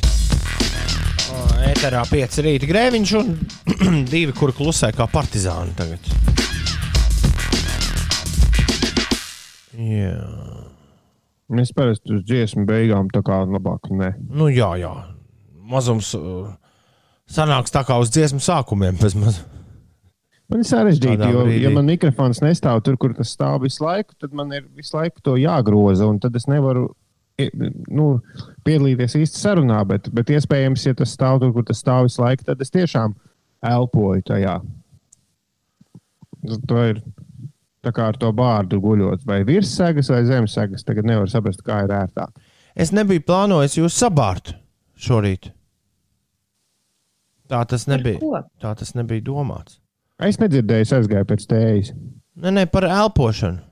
Ēterā 1.64 2.04
pieci 2.10 2.44
rīta 2.46 2.70
grēviņš 2.70 3.14
un 3.18 3.34
divi, 4.12 4.34
kur 4.36 4.54
klusē 4.54 4.94
kā 4.94 5.10
partizāni 5.10 5.74
tagad. 5.78 6.43
Jā, 9.74 10.18
Mēs 11.52 11.74
parasti 11.76 12.14
uz 12.16 12.22
dziesmu 12.24 12.64
beigām 12.68 13.10
tā 13.12 13.20
kā 13.24 13.42
labāk 13.44 13.90
nē. 13.92 14.14
nu 14.32 14.48
jā, 14.48 14.70
jā. 14.80 14.92
Mazums 15.68 16.14
uh, 16.16 16.54
sanāks 17.28 17.72
tā 17.72 17.84
kā 17.84 17.98
uz 18.00 18.12
dziesmu 18.12 18.40
sākumiem. 18.40 18.96
Man 20.48 20.60
ir 20.60 20.68
sarežģīti, 20.68 21.28
jo, 21.32 21.44
brīdī. 21.44 21.62
ja 21.64 21.72
man 21.72 21.88
mikrofons 21.88 22.40
nestāv 22.44 22.82
tur, 22.84 22.96
kur 23.00 23.14
tas 23.16 23.32
stāv 23.32 23.62
visu 23.64 23.84
laiku, 23.84 24.16
tad 24.20 24.32
man 24.36 24.52
ir 24.56 24.64
visu 24.76 24.96
laiku 24.96 25.20
to 25.24 25.36
jāgroza, 25.40 26.08
un 26.08 26.20
tad 26.20 26.36
es 26.36 26.48
nevaru 26.48 26.90
nu, 27.88 28.08
piedalīties 28.64 29.16
īsti 29.20 29.40
sarunā. 29.40 29.80
Bet, 29.88 30.08
bet 30.16 30.32
iespējams, 30.32 30.84
ja 30.88 30.96
tas 30.96 31.12
stāv 31.16 31.40
tur, 31.42 31.52
kur 31.56 31.64
tas 31.68 31.80
stāv 31.80 32.08
visu 32.08 32.24
laiku, 32.24 32.44
tad 32.48 32.60
es 32.64 32.72
tiešām 32.72 33.16
elpoju 33.64 34.24
tajā. 34.32 34.58
To 36.68 36.84
ir 36.92 37.00
tā 37.84 37.92
kā 37.94 38.08
ar 38.10 38.18
to 38.20 38.30
bārdu 38.36 38.80
guļot, 38.82 39.26
vai 39.28 39.42
virssegas 39.46 40.10
vai 40.12 40.22
zemsegas. 40.28 40.86
Tagad 40.86 41.08
nevar 41.08 41.30
saprast, 41.30 41.62
kā 41.66 41.82
ir 41.84 41.94
ērtāk. 41.94 42.32
Es 42.74 42.90
nebiju 42.94 43.22
plānojis 43.28 43.78
jūs 43.78 43.98
sabārt 44.00 44.56
šorīt. 44.98 45.52
Tā 47.50 47.60
tas 47.68 47.86
nebija. 47.90 48.42
Tā 48.62 48.72
tas 48.78 48.94
nebija 48.96 49.22
domāts. 49.26 49.78
Es 50.22 50.40
nedzirdēju, 50.40 50.86
es 50.86 50.94
aizgāju 50.96 51.28
pēc 51.28 51.46
tējas. 51.50 51.92
Nē, 52.40 52.50
nē, 52.56 52.66
par 52.72 52.86
elpošanu. 52.88 53.62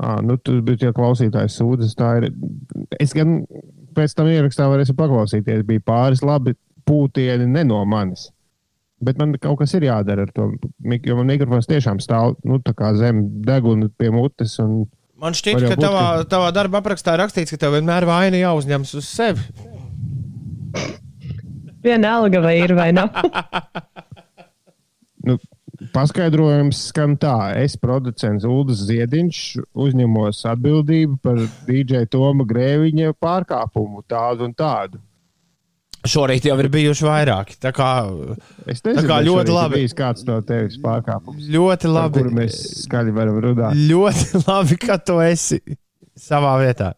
À, 0.00 0.16
nu, 0.22 0.36
tur 0.38 0.60
bija 0.64 0.84
tie 0.84 0.90
klausītāji 0.94 1.50
sūdzes. 1.52 1.96
Tā 1.98 2.12
ir. 2.20 2.28
Es 3.02 3.12
gan 3.14 3.40
pēc 3.96 4.14
tam 4.16 4.30
ierakstā 4.30 4.68
varēšu 4.70 4.94
paklausīties. 4.98 5.64
Bija 5.66 5.82
pāris 5.86 6.22
labi 6.24 6.54
pūtieni 6.88 7.48
ne 7.50 7.64
no 7.66 7.82
manis. 7.86 8.28
Bet 9.00 9.20
man 9.20 9.32
kaut 9.40 9.62
kas 9.62 9.72
ir 9.76 9.86
jādara 9.88 10.26
ar 10.26 10.32
to. 10.36 10.50
Jo 11.08 11.16
man 11.16 11.30
mikrofons 11.30 11.68
tiešām 11.70 12.02
stāv 12.04 12.34
nu, 12.44 12.58
tā 12.60 12.74
kā 12.76 12.92
zem 12.98 13.22
deguna 13.46 13.88
pie 13.96 14.10
mutes. 14.12 14.58
Un, 14.60 14.84
Man 15.20 15.36
šķiet, 15.36 15.60
ka 15.60 15.74
būt, 15.76 15.84
tavā, 15.84 16.04
tavā 16.28 16.48
darba 16.56 16.80
aprakstā 16.80 17.12
ir 17.16 17.20
rakstīts, 17.24 17.52
ka 17.52 17.60
tev 17.60 17.74
vienmēr 17.76 18.06
vaina 18.08 18.40
jāuzņemas 18.40 18.94
uz 18.96 19.08
sevi. 19.08 19.44
Vienalga 21.84 22.40
vai 22.44 22.54
ir 22.60 22.72
vai 22.76 22.88
nav. 22.96 23.12
nu, 25.28 25.36
paskaidrojums 25.94 26.80
skan 26.90 27.16
tā. 27.20 27.36
Es, 27.60 27.76
producents 27.80 28.44
Ulris 28.48 28.84
Ziediņš, 28.88 29.42
uzņemos 29.72 30.42
atbildību 30.54 31.20
par 31.24 31.40
DJ 31.68 32.04
Toma 32.12 32.44
Grēviņa 32.48 33.14
pārkāpumu 33.20 34.04
tādu 34.08 34.48
un 34.48 34.56
tādu. 34.56 35.00
Šorīt 36.08 36.46
jau 36.48 36.54
ir 36.62 36.68
bijuši 36.72 37.04
vairāki. 37.04 37.58
Tā 37.60 37.74
kā 37.76 37.88
Es 38.70 38.80
Tā 38.80 38.94
nezinu, 38.94 39.08
kā 39.10 39.18
vai 39.18 39.26
ļoti 39.26 39.52
labi. 39.52 39.80
bijis 39.82 39.92
kāds 39.98 40.24
no 40.24 40.38
tevis 40.46 40.78
pārkāpums. 40.80 41.44
ļoti 41.52 41.90
labi. 41.92 42.22
kuru 42.22 42.32
mēs 42.38 42.56
skaļi 42.86 43.12
varam 43.12 43.36
runāt. 43.44 43.76
Ļoti 43.90 44.40
labi, 44.48 44.78
ka 44.80 44.96
tu 44.96 45.18
esi 45.20 45.60
savā 46.16 46.54
vietā. 46.62 46.94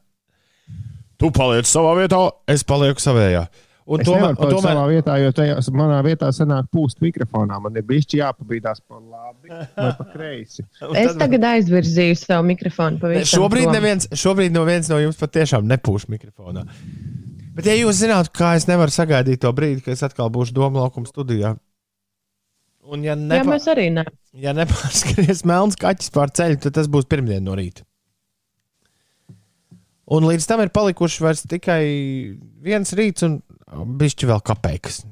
Tu 1.19 1.31
paliec 1.35 1.67
savā 1.71 1.97
vietā, 1.99 2.23
es 2.51 2.63
palieku 2.67 3.03
savējā. 3.03 3.45
Un 3.93 3.99
Es 3.99 4.07
tomēr, 4.07 4.37
un 4.39 4.51
tomēr 4.55 4.63
savā 4.63 4.83
vietā, 4.87 5.17
jo 5.19 5.33
tajā, 5.35 5.57
manā 5.75 5.97
vietā 6.07 6.29
sanāk 6.35 6.69
pūst 6.71 7.01
mikrofonā. 7.03 7.59
Man 7.61 7.75
ir 7.77 7.83
bijis 7.83 8.07
jāpabīdās 8.15 8.79
pa 8.87 9.01
labi 9.03 9.51
vai 9.51 9.91
pa 9.99 10.07
kreisi. 10.13 10.63
Es 11.03 11.19
tagad 11.19 11.43
aizvirzīju 11.51 12.15
savu 12.23 12.47
mikrofonu 12.53 13.03
pavisam. 13.03 13.27
šobrīd, 13.43 13.67
neviens, 13.75 14.07
šobrīd 14.15 14.55
no 14.55 14.63
viens 14.71 14.87
no 14.91 15.01
jums 15.03 15.19
patiešām 15.19 15.67
nepūš 15.67 16.07
mikrofonā. 16.15 16.63
Bet, 17.53 17.67
ja 17.69 17.75
jūs 17.77 17.99
zinātu, 18.01 18.33
kā 18.33 18.55
es 18.57 18.65
nevaru 18.69 18.93
sagaidīt 18.95 19.43
to 19.45 19.51
brīdi, 19.53 19.83
kad 19.85 19.93
es 19.93 20.03
atkal 20.07 20.31
būšu 20.33 20.55
Doma 20.57 20.87
laukuma 20.87 21.09
studijā, 21.11 21.55
un 22.89 23.05
ja, 23.05 23.13
Jā, 23.13 23.21
nepa, 23.21 23.51
mēs 23.53 23.67
arī 23.69 23.91
ne. 23.93 24.07
ja 24.41 24.55
nepārskries 24.57 25.45
melns 25.49 25.77
kaķis 25.81 26.13
pār 26.15 26.33
ceļu, 26.33 26.61
tad 26.65 26.79
tas 26.81 26.89
būs 26.89 27.09
pirmdien 27.11 27.45
no 27.45 27.57
rīta. 27.59 27.85
Un 30.13 30.27
līdz 30.29 30.45
tam 30.49 30.61
ir 30.65 30.73
palikuši 30.75 31.23
vairs 31.25 31.45
tikai 31.49 31.83
viens 32.65 32.91
rīts 32.99 33.25
un 33.25 33.39
bišķi 34.01 34.29
vēl 34.29 34.43
kapeikas. 34.45 35.03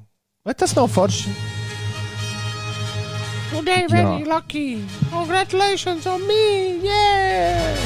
Vai 0.44 0.56
tas 0.56 0.74
nav 0.76 0.88
forši? 0.92 1.32
Today 3.50 3.86
very 3.90 4.24
lucky. 4.24 4.82
Congratulations 5.10 6.06
on 6.06 6.26
me. 6.26 6.80
Yeah. 6.84 7.76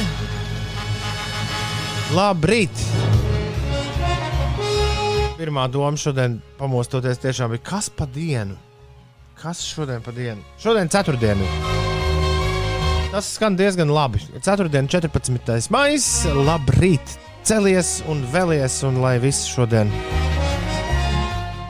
Labrīt! 2.14 3.24
Pirmā 5.35 5.64
doma 5.66 5.99
šodien, 5.99 6.37
pamostoties, 6.61 7.18
tiešām 7.18 7.57
bija 7.57 7.64
kas 7.66 7.88
pa 7.90 8.07
dienu? 8.07 8.55
Kas 9.40 9.64
šodien 9.66 10.03
pa 10.05 10.14
dienu? 10.14 10.44
Šodien 10.62 10.90
ceturtdiena. 10.92 11.49
Tas 13.11 13.33
skan 13.35 13.59
diezgan 13.59 13.90
labi. 13.90 14.23
Ceturtdiena, 14.38 14.87
14. 14.90 15.70
maija. 15.75 16.35
Labrīt! 16.47 17.18
Celies 17.44 17.99
un 18.09 18.23
vēlies, 18.31 18.79
un 18.87 19.03
lai 19.03 19.18
viss 19.20 19.51
šodien 19.51 19.90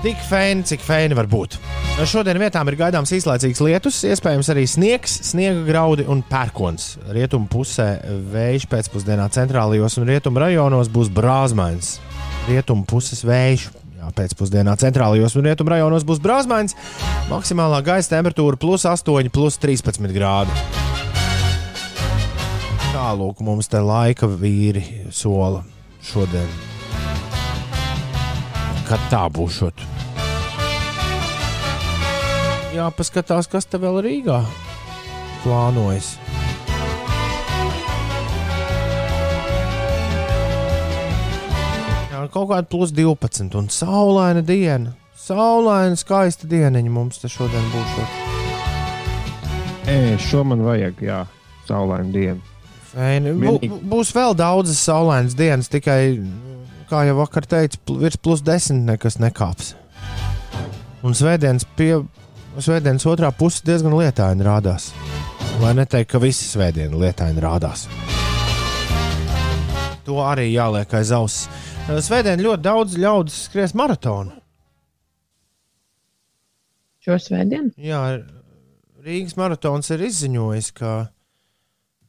tik 0.05 0.21
fēni, 0.29 0.67
cik 0.69 0.83
fēni 0.85 1.17
var 1.17 1.25
būt. 1.33 1.57
Šodien 2.05 2.37
vietām 2.37 2.69
ir 2.69 2.77
gaidāms 2.77 3.15
īslaicīgs 3.17 3.63
lietus, 3.65 4.03
iespējams 4.05 4.51
arī 4.53 4.67
sniegs, 4.69 5.15
sniega 5.31 5.63
graudi 5.65 6.05
un 6.11 6.21
pērkons. 6.29 6.99
Rietumu 7.17 7.49
pusē 7.49 7.87
vējš 8.35 8.69
pēcpusdienā 8.69 9.31
centrālajos 9.33 9.97
un 10.03 10.11
rietumu 10.11 10.43
rajonos 10.45 10.93
būs 10.93 11.09
brāzmains. 11.15 11.95
Rietumu 12.49 12.85
puses 12.89 13.25
vējš. 13.25 13.71
Pēcpusdienā 14.15 14.75
centrālajos 14.77 15.33
un 15.41 15.47
rietumu 15.47 15.73
rajonos 15.73 16.05
būs 16.05 16.21
brāzmains. 16.21 16.75
Maksimālā 17.31 17.79
gaisa 17.87 18.19
temperatūra 18.19 18.59
plus 18.61 18.85
8, 18.85 19.31
plus 19.33 19.57
13 19.63 20.13
grādi. 20.13 20.53
Tālūk, 22.93 23.41
mums 23.41 23.71
te 23.73 23.81
laika 23.81 24.29
vīri 24.29 24.85
sola 25.09 25.65
šodien. 26.05 26.53
Kad 28.85 29.09
tā 29.09 29.25
būšot? 29.33 29.81
Jāpaskatās, 32.77 33.49
kas 33.49 33.65
te 33.71 33.81
vēl 33.81 34.03
Rīgā 34.05 34.43
plānojas. 35.47 36.15
Kaut 42.33 42.49
kāda 42.51 42.69
plus 42.69 42.93
12 42.93 43.55
un 43.59 43.69
saulaina 43.73 44.43
diena. 44.47 44.93
saulaina, 45.25 45.97
skaista 45.97 46.47
dieniņa 46.47 46.91
mums 46.93 47.19
te 47.23 47.29
šodien 47.33 47.65
būs. 47.73 47.95
Ē, 49.89 50.17
šo 50.21 50.43
man 50.45 50.61
vajag, 50.65 51.01
jā, 51.01 51.23
saulainu 51.69 52.13
dienu. 52.13 52.41
Feini. 52.93 53.33
Vienīgi- 53.41 53.81
būs 53.91 54.13
vēl 54.15 54.37
daudzas 54.37 54.79
saulainas 54.79 55.35
dienas, 55.35 55.69
tikai, 55.69 56.21
kā 56.91 57.07
jau 57.07 57.17
vakar 57.17 57.47
teicu, 57.47 57.79
virs 57.99 58.17
plus 58.17 58.41
desmit 58.43 58.85
nekas 58.85 59.17
nekāps. 59.19 59.75
Un 61.03 61.13
svētdienas, 61.13 61.65
pie, 61.77 62.05
svētdienas 62.59 63.05
otrā 63.05 63.33
puse 63.37 63.63
diezgan 63.65 63.93
lietaini 63.93 64.45
rādās. 64.45 64.93
Lai 65.61 65.73
neteikt, 65.75 66.11
ka 66.11 66.19
visi 66.19 66.45
svētdiena 66.45 66.97
lietaini 66.99 67.41
rādās. 67.41 67.87
To 70.05 70.21
arī 70.21 70.53
jāliek 70.53 70.93
aiz 70.95 71.13
auss. 71.13 71.49
Svētdien 71.85 72.41
ļoti 72.41 72.65
daudz 72.65 72.95
ļaudis 72.97 73.43
skries 73.49 73.75
maratonu. 73.77 74.33
Šo 77.05 77.19
svētdienu? 77.21 77.75
Jā, 77.77 78.01
Rīgas 79.05 79.37
maratons 79.37 79.93
ir 79.93 80.07
izziņojis, 80.07 80.71
ka, 80.79 80.95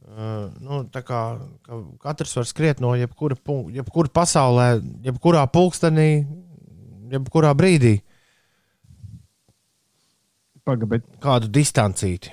uh, 0.08 0.48
nu, 0.64 0.80
tā 0.94 1.04
kā, 1.04 1.22
ka 1.68 1.82
katrs 2.08 2.38
var 2.40 2.48
skriet 2.48 2.80
no 2.84 2.94
jebkura, 2.96 3.36
jebkura 3.76 4.14
pasaulē, 4.16 4.70
jebkurā 5.04 5.44
pulkstenī, 5.52 6.10
jebkurā 7.12 7.52
brīdī 7.60 7.98
Paga, 10.66 10.88
bet 10.90 11.04
kādu 11.22 11.46
distancīti. 11.54 12.32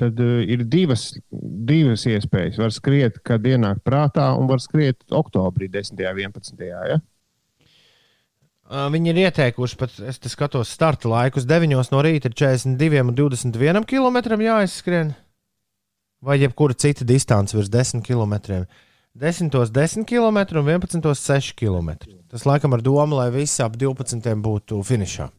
Tad 0.00 0.20
uh, 0.20 0.38
ir 0.44 0.64
divas, 0.68 1.10
divas 1.30 2.06
iespējas. 2.08 2.60
Var 2.60 2.74
skriet, 2.74 3.20
kad 3.26 3.44
ienāk 3.48 3.82
prātā, 3.86 4.28
un 4.38 4.48
var 4.50 4.62
skriet 4.62 5.04
oktobrī, 5.10 5.68
10. 5.72 5.96
un 5.96 6.40
11. 6.40 6.64
Ja? 6.68 6.98
Uh, 8.66 8.88
Viņi 8.92 9.12
ir 9.12 9.22
ieteikuši, 9.26 9.78
pat 9.78 10.00
es 10.10 10.20
skatos 10.32 10.72
starta 10.74 11.10
laikus. 11.10 11.46
9 11.48 11.70
no 11.92 12.02
rīta 12.04 12.30
ir 12.30 12.36
42 12.36 13.04
un 13.06 13.14
21 13.14 13.86
km 13.86 14.18
jāizskrien, 14.42 15.14
vai 16.20 16.40
jebkura 16.42 16.74
cita 16.74 17.06
distance 17.06 17.56
virs 17.56 17.70
10 17.72 18.04
km. 18.06 18.66
10, 19.16 19.48
10 19.72 20.04
km 20.04 20.38
un 20.58 20.68
11, 20.68 21.14
6 21.14 21.54
km. 21.56 21.94
Tas 22.28 22.44
laikam 22.44 22.74
ar 22.76 22.82
domu, 22.84 23.16
lai 23.16 23.30
visi 23.32 23.62
ap 23.64 23.78
12 23.80 24.34
būtu 24.44 24.82
finišā. 24.84 25.30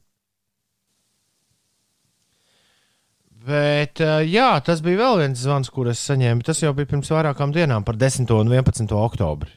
Bet, 3.48 4.02
uh, 4.04 4.20
jā, 4.28 4.50
tas 4.66 4.82
bija 4.84 5.06
vēl 5.06 5.22
viens 5.22 5.40
zvans, 5.40 5.70
kur 5.72 5.88
es 5.92 6.02
saņēmu. 6.04 6.44
Tas 6.44 6.60
jau 6.64 6.74
bija 6.76 6.90
pirms 6.90 7.14
vairākām 7.14 7.54
dienām, 7.56 7.86
par 7.88 7.96
10 8.00 8.28
un 8.36 8.52
11 8.52 8.92
oktobri. 8.98 9.54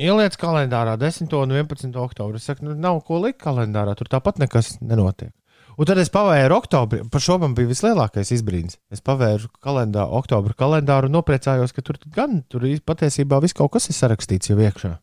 Ieliec 0.00 0.38
kalendārā 0.40 0.94
10. 0.96 1.28
un 1.36 1.52
11. 1.52 1.90
oktobrī. 2.00 2.38
Es 2.40 2.46
saku, 2.48 2.64
nu, 2.64 2.76
nav 2.78 3.02
ko 3.04 3.18
likt 3.20 3.42
kalendārā, 3.42 3.92
tur 3.98 4.08
tāpat 4.08 4.38
nekas 4.40 4.78
nenotiek. 4.80 5.34
Un 5.80 5.88
tad 5.88 5.98
es 6.00 6.10
pavēru 6.12 6.56
oktobri. 6.56 7.02
Par 7.12 7.22
šo 7.24 7.36
man 7.42 7.52
bija 7.56 7.70
vislielākais 7.70 8.32
izbrīns. 8.36 8.78
Es 8.92 9.04
pavēru 9.04 9.50
kalendāru, 9.64 10.12
oktobra 10.18 10.56
kalendāru 10.56 11.08
un 11.08 11.16
nopriecājos, 11.18 11.74
ka 11.76 11.84
tur 11.84 12.00
gan 12.14 12.42
tur 12.52 12.64
patiesībā 12.84 13.40
viss 13.44 13.56
kaut 13.56 13.74
kas 13.76 13.88
ir 13.88 13.96
sarakstīts 13.96 14.52
jau 14.52 14.58
iekšā. 14.60 14.94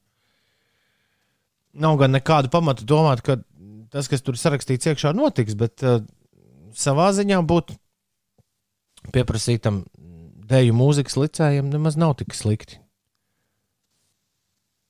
Nav 1.78 1.98
gan 2.02 2.14
nekādu 2.14 2.50
pamatu 2.54 2.86
domāt, 2.90 3.22
ka 3.26 3.38
tas, 3.98 4.10
kas 4.12 4.24
tur 4.26 4.38
sarakstīts 4.38 4.94
iekšā, 4.94 5.16
notiks, 5.18 5.58
bet 5.58 5.82
uh, 5.86 6.04
savā 6.78 7.10
ziņā 7.18 7.42
būt 7.50 7.74
pieprasītam 9.16 9.86
dēļu 10.48 10.76
mūzikas 10.78 11.18
licējiem 11.20 11.72
nemaz 11.74 11.98
nav 12.00 12.18
tik 12.22 12.36
slikti. 12.38 12.80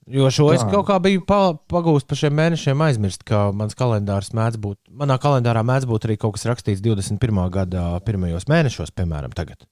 Jo 0.08 0.30
šo 0.32 0.46
es 0.54 0.62
Tā. 0.63 0.70
kaut 0.72 0.86
kā 0.88 0.96
biju 1.04 1.20
pa, 1.28 1.39
pagūst 1.67 2.08
pa 2.08 2.15
šiem 2.15 2.38
mēnešiem 2.39 2.80
aizmirst, 2.86 3.26
ka 3.28 3.50
mans 3.52 3.76
kalendārs 3.76 4.32
mēdz 4.38 4.60
būt. 4.63 4.78
Manā 5.02 5.17
kalendārā 5.20 5.65
mēdz 5.67 5.88
būt 5.89 6.08
arī 6.08 6.15
kaut 6.22 6.38
kas 6.38 6.48
rakstīts 6.48 6.84
21. 6.86 7.41
gada 7.52 7.89
pirmajos 8.08 8.48
mēnešos, 8.48 8.93
piemēram, 8.96 9.36
tagad. 9.36 9.67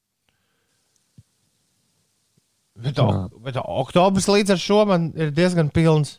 Bet, 2.76 3.00
ok, 3.00 3.40
bet 3.46 3.62
oktobris 3.64 4.28
līdz 4.28 4.58
ar 4.58 4.60
šo 4.60 4.82
man 4.90 5.08
ir 5.16 5.32
diezgan 5.32 5.72
pilns. 5.72 6.18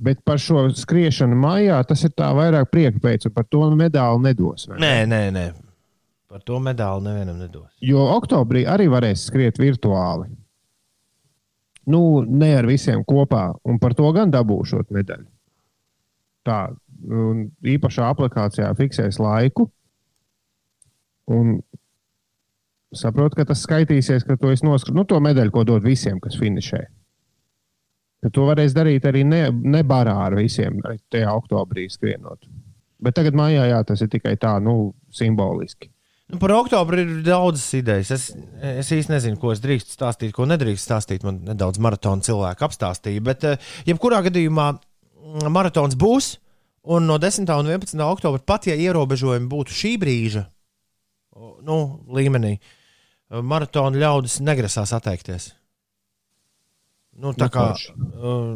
Bet 0.00 0.22
par 0.24 0.40
šo 0.40 0.62
skriešanu 0.72 1.36
mājā 1.36 1.76
tas 1.84 2.06
ir 2.06 2.14
tā 2.16 2.30
vairāk 2.36 2.70
prieka 2.72 3.02
pēc, 3.02 3.26
un 3.28 3.34
par 3.36 3.44
to 3.52 3.66
medaļu 3.76 4.22
nedos. 4.24 4.68
ne? 4.70 4.78
Nē, 4.80 4.94
nē, 5.10 5.22
nē. 5.36 5.46
Par 6.30 6.40
to 6.46 6.60
medaļu 6.62 7.02
nevienam 7.04 7.40
nedos. 7.42 7.68
Jo 7.84 8.06
oktobrī 8.14 8.62
arī 8.70 8.86
varēs 8.88 9.26
skriet 9.28 9.58
virtuāli. 9.60 10.30
Nu, 11.90 12.22
ne 12.22 12.52
ar 12.54 12.68
visiem 12.68 13.02
kopā, 13.04 13.50
un 13.66 13.80
par 13.82 13.96
to 13.98 14.08
gan 14.14 14.32
dabūšot 14.32 14.92
medaļu. 14.94 15.26
Tā, 16.46 16.60
un 17.10 17.48
īpašā 17.66 18.08
aplikācijā 18.14 18.70
fiksēs 18.78 19.18
laiku. 19.20 19.66
Un 21.30 21.58
saprotu, 22.94 23.36
ka 23.38 23.48
tas 23.50 23.64
skaitīsies, 23.66 24.24
ka 24.26 24.38
to 24.40 24.52
es 24.54 24.64
noskatu, 24.66 24.96
nu, 24.96 25.04
to 25.08 25.20
medaļu, 25.22 25.52
ko 25.54 25.66
dod 25.66 25.84
visiem, 25.84 26.20
kas 26.22 26.38
finišē. 26.40 26.84
Ka 28.20 28.28
to 28.34 28.44
varēs 28.50 28.74
darīt 28.76 29.06
arī 29.08 29.22
ne, 29.24 29.46
ne 29.50 29.80
barā 29.86 30.16
ar 30.26 30.36
visiem, 30.36 30.82
tajā 31.12 31.30
oktobrī 31.32 31.86
skrienot. 31.88 32.44
Bet 33.00 33.16
tagad 33.16 33.38
mājā 33.38 33.64
jā, 33.70 33.80
tas 33.88 34.02
ir 34.04 34.10
tikai 34.12 34.34
tā, 34.40 34.58
nu, 34.60 34.92
simboliski. 35.14 35.88
Nu, 36.30 36.38
par 36.38 36.52
oktobru 36.54 37.00
ir 37.00 37.14
daudzas 37.26 37.64
idejas. 37.74 38.10
Es, 38.14 38.26
es 38.60 38.92
īsti 38.94 39.14
nezinu, 39.14 39.38
ko 39.40 39.54
es 39.54 39.62
drīkstu 39.64 39.96
stāstīt, 39.96 40.34
ko 40.36 40.44
nedrīkst 40.46 40.86
stāstīt. 40.86 41.24
Man 41.26 41.40
nedaudz 41.48 41.80
maratona 41.82 42.22
cilvēku 42.22 42.68
apstāstīja. 42.68 43.24
Bet, 43.26 43.46
eh, 43.48 43.72
jebkurā 43.88 44.20
gadījumā, 44.28 44.68
mm, 44.76 45.50
maratons 45.50 45.96
būs. 45.98 46.36
Un 46.92 47.08
no 47.08 47.18
10. 47.20 47.50
un 47.60 47.66
11. 47.72 48.04
oktobra, 48.06 48.40
pat 48.46 48.68
ja 48.70 48.76
ierobežojumi 48.78 49.50
būtu 49.50 49.74
šī 49.76 49.96
brīža 50.00 50.46
nu, 51.66 51.76
līmenī, 52.08 52.54
maratona 53.30 54.00
ļaudis 54.00 54.40
negrasās 54.44 54.94
atteikties. 54.96 55.50
Nu, 57.18 57.32
tā 57.34 57.48
Nu, 57.48 57.54
kā 57.54 57.66
uh, 57.74 58.54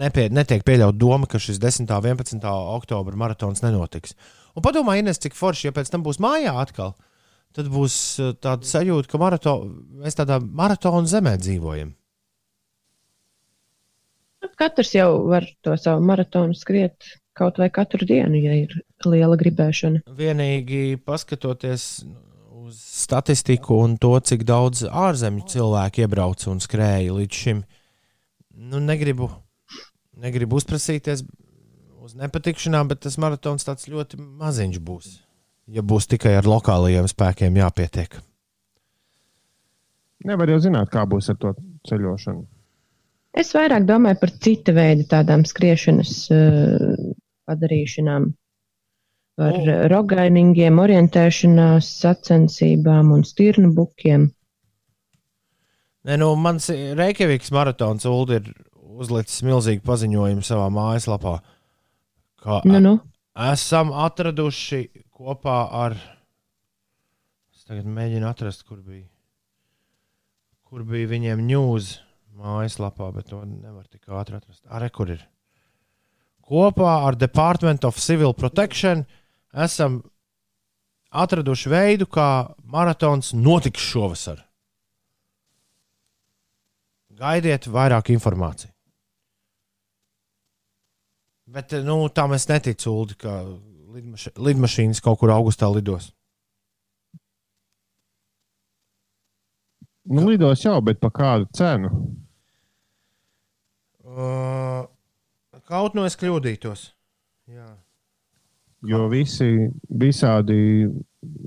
nepie, 0.00 0.28
netiek 0.32 0.64
pieļaut 0.66 0.98
doma, 0.98 1.28
ka 1.30 1.40
šis 1.42 1.60
10. 1.62 1.90
un 1.90 2.10
11. 2.12 2.46
oktobra 2.76 3.18
maratons 3.18 3.64
nenotiks. 3.64 4.14
Un 4.54 4.64
padomā, 4.64 4.96
Ines, 5.00 5.20
cik 5.22 5.36
forši, 5.38 5.68
ja 5.68 5.76
pēc 5.76 5.90
tam 5.92 6.04
būs 6.06 6.20
mājā 6.22 6.54
atkal, 6.62 6.94
tad 7.56 7.70
būs 7.72 7.96
uh, 8.22 8.34
tāda 8.38 8.66
sajūta, 8.66 9.10
ka 9.10 9.20
marato, 9.22 9.56
mēs 10.00 10.18
tādā 10.18 10.40
maratona 10.40 11.06
zemē 11.10 11.36
dzīvojam. 11.42 11.94
Katrs 14.60 14.92
jau 14.92 15.24
var 15.28 15.44
to 15.64 15.72
savu 15.80 16.04
maratonu 16.04 16.56
skriet 16.56 17.06
kaut 17.36 17.60
vai 17.60 17.70
katru 17.72 18.04
dienu, 18.08 18.36
ja 18.40 18.56
ir 18.64 18.74
liela 19.08 19.36
gribēšana. 19.40 20.02
Vienīgi 20.16 20.98
paskatoties 21.06 22.02
uz 22.70 22.78
statistiku 22.78 23.80
un 23.82 23.96
to, 23.98 24.12
cik 24.22 24.44
daudz 24.46 24.84
ārzemju 24.86 25.46
cilvēku 25.50 26.04
iebrauca 26.04 26.50
un 26.52 26.62
skrēja 26.62 27.16
līdz 27.16 27.38
šim, 27.42 27.62
nu, 28.70 28.80
negribu, 28.84 29.30
negribu 30.22 30.60
uzprasīties 30.60 31.24
uz 32.00 32.14
nepatikšanām, 32.20 32.90
bet 32.92 33.02
tas 33.06 33.18
maratons 33.20 33.66
tāds 33.66 33.90
ļoti 33.90 34.20
maziņš 34.20 34.80
būs. 34.86 35.10
Ja 35.70 35.82
būs 35.86 36.08
tikai 36.10 36.36
ar 36.38 36.48
lokālajiem 36.50 37.06
spēkiem 37.10 37.58
jāpietiek. 37.60 38.16
Nevar 40.26 40.50
jau 40.52 40.58
zināt, 40.62 40.90
kā 40.92 41.04
būs 41.08 41.30
ar 41.32 41.38
to 41.40 41.54
ceļošanu. 41.88 42.44
Es 43.40 43.52
vairāk 43.54 43.86
domāju 43.86 44.18
par 44.20 44.32
cita 44.42 44.74
veida 44.74 45.06
tādām 45.10 45.44
skriešanas 45.46 46.14
uh, 46.34 46.94
padarīšanām. 47.46 48.32
Par 49.40 49.56
oh. 49.56 49.68
rogainingiem, 49.88 50.76
orientēšanās 50.82 51.86
sacensībām 52.02 53.14
un 53.14 53.24
stirnu 53.24 53.70
bukiem. 53.72 54.28
Nē, 56.04 56.16
nu, 56.20 56.34
mans 56.40 56.68
Reikjavikas 56.96 57.52
maratons 57.52 58.04
Ulu 58.08 58.36
ir 58.36 58.50
uzlicis 59.00 59.42
milzīgu 59.44 59.84
paziņojumu 59.86 60.44
savā 60.44 60.68
mājaslapā. 60.72 61.38
Ka 62.40 62.60
Nu, 62.68 62.80
nu. 62.80 62.94
esam 63.52 63.92
atraduši 63.92 64.82
kopā 65.12 65.58
ar. 65.84 65.96
Es 67.56 67.64
tagad 67.68 67.88
mēģinu 67.88 68.28
atrast, 68.28 68.64
kur 68.68 68.80
bija. 68.80 69.06
Kur 70.70 70.84
bija 70.88 71.10
viņiem 71.10 71.44
news 71.44 71.98
mājaslapā, 72.40 73.10
bet 73.12 73.28
to 73.32 73.42
nevar 73.44 73.84
tik 73.88 74.08
ātri 74.08 74.38
atrast. 74.38 74.62
Arī 74.68 74.88
kur 74.94 75.12
ir? 75.16 75.24
Kopā 76.50 76.92
ar 77.06 77.16
Department 77.18 77.84
of 77.84 78.00
Civil 78.00 78.32
Protection 78.34 79.04
esam 79.52 80.00
atraduši 81.10 81.70
veidu, 81.70 82.06
kā 82.06 82.54
maratons 82.62 83.32
notiks 83.34 83.82
šovasar. 83.82 84.44
Gaidiet 87.20 87.66
vairāk 87.68 88.12
informācijas. 88.14 88.72
Bet 91.50 91.74
nu, 91.82 92.04
tam 92.14 92.32
es 92.36 92.46
neticu, 92.46 92.92
Ulu, 92.94 93.16
ka 93.18 93.40
lidmaš 93.90 94.28
lidmašīnas 94.38 95.02
kaut 95.02 95.18
kur 95.18 95.32
augustā 95.34 95.66
lidos. 95.74 96.12
Nu, 100.10 100.28
lidos 100.28 100.62
jau, 100.62 100.76
bet 100.82 101.00
par 101.02 101.10
kādu 101.14 101.48
cenu? 101.54 101.90
Uh, 104.06 104.86
kaut 105.66 105.98
no 105.98 106.06
es 106.06 106.16
kļūdītos. 106.18 106.86
Jā. 107.50 107.68
Jo 108.88 109.08
visi 109.12 109.46
visādi, 110.00 110.86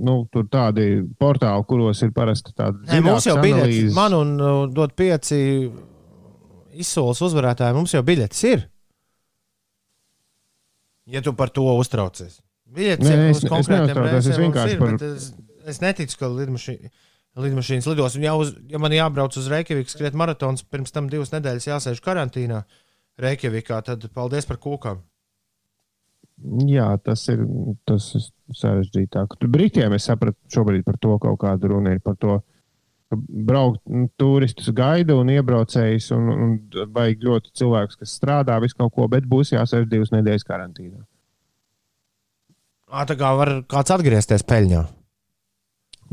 nu, 0.05 0.13
tur 0.29 0.43
tādi 0.53 1.01
portāli, 1.17 1.65
kuros 1.65 2.01
ir 2.05 2.11
parasti 2.13 2.53
tāda 2.53 2.77
Nē, 2.91 2.99
mums 3.01 3.25
jau 3.25 3.39
bija 3.41 3.55
analīze. 3.57 3.93
Man 3.97 4.13
un 4.13 4.33
uh, 4.37 4.67
dot 4.69 4.93
pieci 4.99 5.39
izsoles 6.77 7.21
uzvarētāji, 7.25 7.73
mums 7.73 7.93
jau 7.95 8.03
biļetes 8.05 8.43
ir. 8.51 8.67
Ja 11.09 11.21
tu 11.25 11.33
par 11.35 11.49
to 11.51 11.65
uztraucies. 11.79 12.37
Biļetes 12.73 13.07
Nē, 13.09 13.13
ir 13.17 13.31
es- 13.31 13.41
es 13.43 13.49
konkrētiem 13.49 13.89
es 13.97 14.11
reisiem 14.13 14.29
mums 14.29 14.43
vienkārši 14.43 14.73
ir, 14.73 14.79
par- 14.79 15.03
Es, 15.15 15.33
es 15.73 15.79
neticu, 15.81 16.17
ka 16.17 16.29
lidmašīna. 16.31 16.89
Lidmašīnas 17.35 17.87
lidos, 17.89 18.15
ja, 18.21 18.35
uz, 18.37 18.53
ja 18.69 18.77
man 18.77 18.91
jābrauc 18.93 19.33
uz 19.37 19.47
Reikjaviku, 19.49 19.89
skriet 19.89 20.13
maratons, 20.13 20.61
pirms 20.69 20.91
tam 20.93 21.07
divas 21.09 21.31
nedēļas 21.33 21.65
jāsēž 21.65 21.99
karantīnā 22.05 22.59
Reikjavikā, 23.17 23.79
tad 23.83 24.05
paldies 24.13 24.45
par 24.45 24.57
kūkām. 24.61 24.99
Jā, 26.67 26.89
tas 26.99 27.21
ir, 27.31 27.43
tas 27.87 28.09
ir 28.17 28.25
sarežģītāk. 28.57 29.37
Britiem 29.51 29.93
es 29.95 30.09
sapratu, 30.09 30.37
šobrīd 30.51 30.83
par 30.87 30.97
to 31.01 31.15
kaut 31.21 31.39
kādu 31.43 31.71
runu 31.71 31.93
ir 31.93 32.01
par 32.03 32.17
to, 32.19 32.39
braukt 33.13 33.81
nu, 33.85 34.07
turistus 34.19 34.71
gaida 34.75 35.15
un 35.19 35.29
iebraucējus, 35.31 36.09
un, 36.15 36.29
un 36.33 36.55
vajag 36.95 37.23
ļoti 37.27 37.53
cilvēks, 37.61 37.99
kas 38.01 38.17
strādā, 38.17 38.57
visu 38.63 38.79
kaut 38.79 38.93
ko, 38.95 39.07
bet 39.11 39.27
būs 39.29 39.53
jāsēž 39.53 39.87
divas 39.91 40.11
nedēļas 40.15 40.47
karantīnā. 40.49 41.03
Ā, 42.93 43.05
tā 43.09 43.17
kā 43.17 43.31
var 43.37 43.55
kāds 43.69 43.93
atgriezties 43.93 44.45
peļņā. 44.49 44.83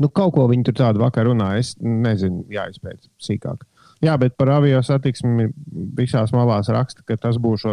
Nu, 0.01 0.09
kaut 0.09 0.33
ko 0.33 0.47
viņi 0.49 0.65
tur 0.69 0.77
tādu 0.79 1.03
vakar 1.03 1.27
runāja. 1.29 1.61
Es 1.61 1.75
nezinu, 1.81 2.45
jāizpēta 2.49 3.05
sīkāk. 3.21 3.67
Jā, 4.01 4.15
bet 4.17 4.33
par 4.39 4.49
avio 4.55 4.79
satiksmi 4.81 5.51
visās 5.97 6.33
malās 6.33 6.71
raksta, 6.73 7.05
ka 7.05 7.19
tas 7.21 7.37
būs. 7.41 7.67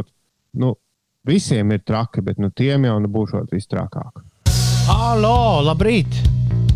Nu, 0.60 0.74
visiem 1.28 1.76
ir 1.76 1.84
traki, 1.86 2.24
bet 2.24 2.40
nu, 2.40 2.50
tiem 2.54 2.88
jau 2.88 2.96
nu 3.02 3.10
būs 3.12 3.36
visstrakāk. 3.52 4.22
Halo, 4.88 5.60
labrīt! 5.66 6.16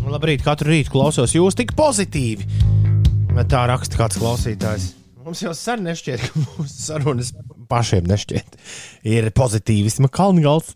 Labrīt, 0.03 0.43
katru 0.45 0.69
rītu 0.69 0.91
klausos 0.93 1.33
jūs 1.33 1.55
tik 1.57 1.71
pozitīvi. 1.77 2.45
Bet 3.33 3.49
tā 3.49 3.63
raksta 3.71 3.97
kāds 3.97 4.19
klausītājs. 4.21 4.91
Mums 5.23 5.41
jau 5.41 5.53
sen 5.57 5.85
nešķiet, 5.87 6.25
ka 6.27 6.41
mūsu 6.43 6.73
sarunas 6.75 7.31
pašiem 7.71 8.05
nešķiet. 8.11 8.57
Ir 9.09 9.31
pozitīvisma 9.33 10.11
kalngals. 10.13 10.75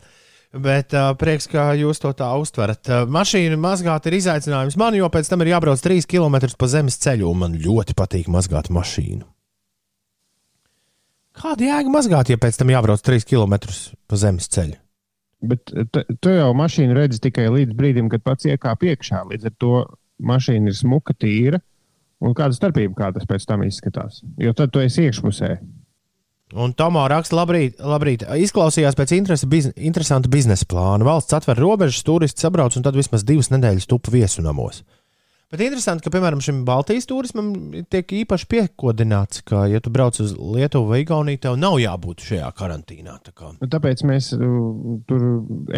Bet 0.57 0.95
uh, 0.95 1.11
prieks, 1.19 1.45
ka 1.51 1.73
jūs 1.77 1.99
to 2.01 2.13
tā 2.17 2.31
uztverat. 2.39 2.87
Uh, 2.87 3.03
mašīnu 3.13 3.59
mazgāt 3.61 4.07
ir 4.07 4.15
izaicinājums 4.17 4.79
man, 4.79 4.95
jo 4.95 5.09
pēc 5.11 5.29
tam 5.29 5.43
ir 5.43 5.51
jābrauc 5.51 5.83
3 5.83 6.07
km 6.09 6.39
pa 6.57 6.71
zemes 6.71 6.97
ceļu, 7.03 7.27
un 7.29 7.43
man 7.43 7.57
ļoti 7.61 7.97
patīk 7.99 8.31
mazgāt 8.31 8.71
mašīnu. 8.73 9.27
Kāda 11.37 11.67
jēga 11.67 11.93
mazgāt, 11.93 12.31
ja 12.33 12.39
pēc 12.41 12.57
tam 12.57 12.71
jābrauc 12.73 13.03
3 13.05 13.25
km 13.29 13.57
pa 14.09 14.19
zemes 14.19 14.49
ceļu? 14.53 14.77
Bet 15.47 15.69
tu, 15.69 16.31
jau 16.33 16.49
mašīnu 16.57 16.95
redzi 16.97 17.21
tikai 17.21 17.45
līdz 17.53 17.75
brīdim, 17.77 18.07
kad 18.09 18.23
pats 18.25 18.47
iekāp 18.49 18.87
iekšā. 18.89 19.21
Līdz 19.29 19.51
ar 19.51 19.57
to 19.61 19.73
mašīna 20.25 20.71
ir 20.71 20.77
smuka, 20.77 21.13
tīra. 21.13 21.61
Un 22.25 22.33
kāda 22.33 22.57
starpība, 22.57 22.95
kā 22.97 23.11
tas 23.13 23.27
pēc 23.29 23.45
tam 23.45 23.61
izskatās? 23.67 24.23
Jo 24.41 24.55
tad 24.57 24.73
tu 24.73 24.81
esi 24.81 25.05
iekšpusē. 25.05 25.51
Un 26.57 26.71
Tomā 26.73 27.03
raksta, 27.11 27.35
labrīt, 27.35 27.75
labrīt. 27.83 28.23
izklausījās 28.23 28.95
pēc 28.97 29.13
interesa, 29.17 29.49
bizn 29.51 29.75
interesanta 29.75 30.31
biznesa 30.31 30.65
plāna. 30.65 31.05
Valsts 31.05 31.35
atver 31.35 31.59
robežas, 31.59 32.05
turisti 32.07 32.41
sabrauc 32.41 32.77
un 32.79 32.85
tad 32.87 32.95
vismaz 32.95 33.27
divas 33.27 33.51
nedēļas 33.51 33.85
tupu 33.91 34.15
viesunamos. 34.15 34.81
Bet 35.47 35.61
interesanti, 35.63 36.03
ka, 36.03 36.11
piemēram, 36.11 36.41
šim 36.43 36.65
Baltijas 36.67 37.05
turismam 37.07 37.53
tiek 37.87 38.09
īpaši 38.17 38.47
piekodināts, 38.51 39.45
ka, 39.47 39.61
ja 39.71 39.79
tu 39.79 39.93
brauc 39.95 40.17
uz 40.19 40.33
Lietuvu 40.35 40.89
vai 40.89 40.99
Igauniju, 41.05 41.39
tev 41.45 41.55
nav 41.59 41.77
jābūt 41.79 42.25
šajā 42.25 42.49
karantīnā. 42.57 43.15
Tā 43.23 43.31
kā. 43.31 43.53
Nu, 43.55 43.69
tāpēc 43.71 44.03
mēs 44.09 44.33
uh, 44.35 44.99
tur 45.07 45.23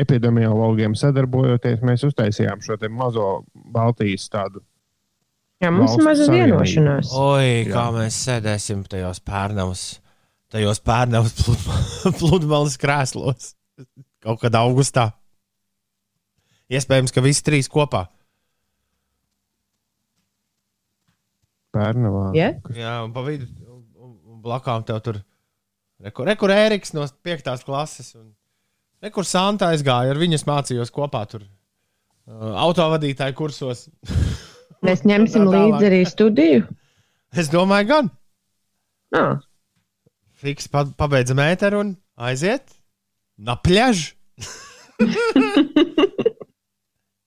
epidemiologiem 0.02 0.98
sadarbojoties, 0.98 1.86
mēs 1.86 2.08
uztaisījām 2.10 2.66
šo 2.66 2.80
te 2.82 2.90
mazo 2.90 3.28
Baltijas 3.54 4.26
tādu. 4.34 4.66
Jā, 5.62 5.70
mums 5.76 6.00
ir 6.00 6.06
maza 6.08 6.26
vienošanās. 6.34 7.14
Oi, 7.20 7.70
kā 7.70 7.90
mēs 7.94 8.18
sēdēsim 8.26 8.86
tajos 8.90 9.22
pērnavas, 9.22 9.88
tajos 10.50 10.82
pērnavas 10.82 11.36
pludma- 11.44 12.14
pludmales 12.24 12.82
krēslos 12.82 13.54
kaut 14.24 14.42
kad 14.42 14.56
augustā. 14.60 15.12
Iespējams, 16.70 17.14
ka 17.14 17.22
visi 17.26 17.46
trīs 17.46 17.70
kopā. 17.72 18.08
Pērnavā. 21.76 22.30
Ja? 22.38 22.52
Jā, 22.76 22.96
un 23.06 23.14
pa 23.14 23.24
vidu 23.28 23.48
blakām 24.44 24.86
tev 24.88 25.02
tur 25.06 25.20
rekur, 26.02 26.28
rekur 26.30 26.54
Ēriks 26.54 26.94
no 26.98 27.06
5. 27.06 27.52
klases. 27.68 28.14
Un 28.18 28.32
rekur 29.04 29.28
Santa 29.28 29.72
aizgāja, 29.74 30.14
ar 30.14 30.22
viņas 30.22 30.48
mācījos 30.50 30.94
kopā 30.96 31.26
tur 31.30 31.46
uh, 31.46 32.56
autovadītāju 32.66 33.38
kursos. 33.38 33.88
Mēs 34.86 35.06
ņemsim 35.08 35.46
līdzi 35.54 35.90
arī 35.92 36.02
studiju. 36.08 36.66
Es 37.36 37.52
domāju, 37.54 37.92
gan. 37.92 38.10
Ah, 39.14 39.38
Fiks 40.40 40.70
pa, 40.72 40.86
pabeidzam 40.98 41.42
ēteru 41.44 41.84
un 41.84 41.90
aiziet. 42.16 42.64
Napļaž! 43.44 44.06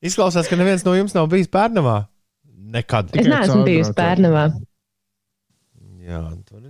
Izklausās, 0.06 0.48
ka 0.48 0.56
neviens 0.58 0.84
no 0.86 0.94
jums 0.96 1.14
nav 1.14 1.28
bijis 1.30 1.50
pērnavā. 1.52 2.06
Nekad. 2.72 3.12
es 3.16 3.28
neesmu 3.28 3.62
bijusi. 3.66 3.94
Pērnavā. 3.96 4.46
Jā, 6.02 6.22
tur 6.48 6.64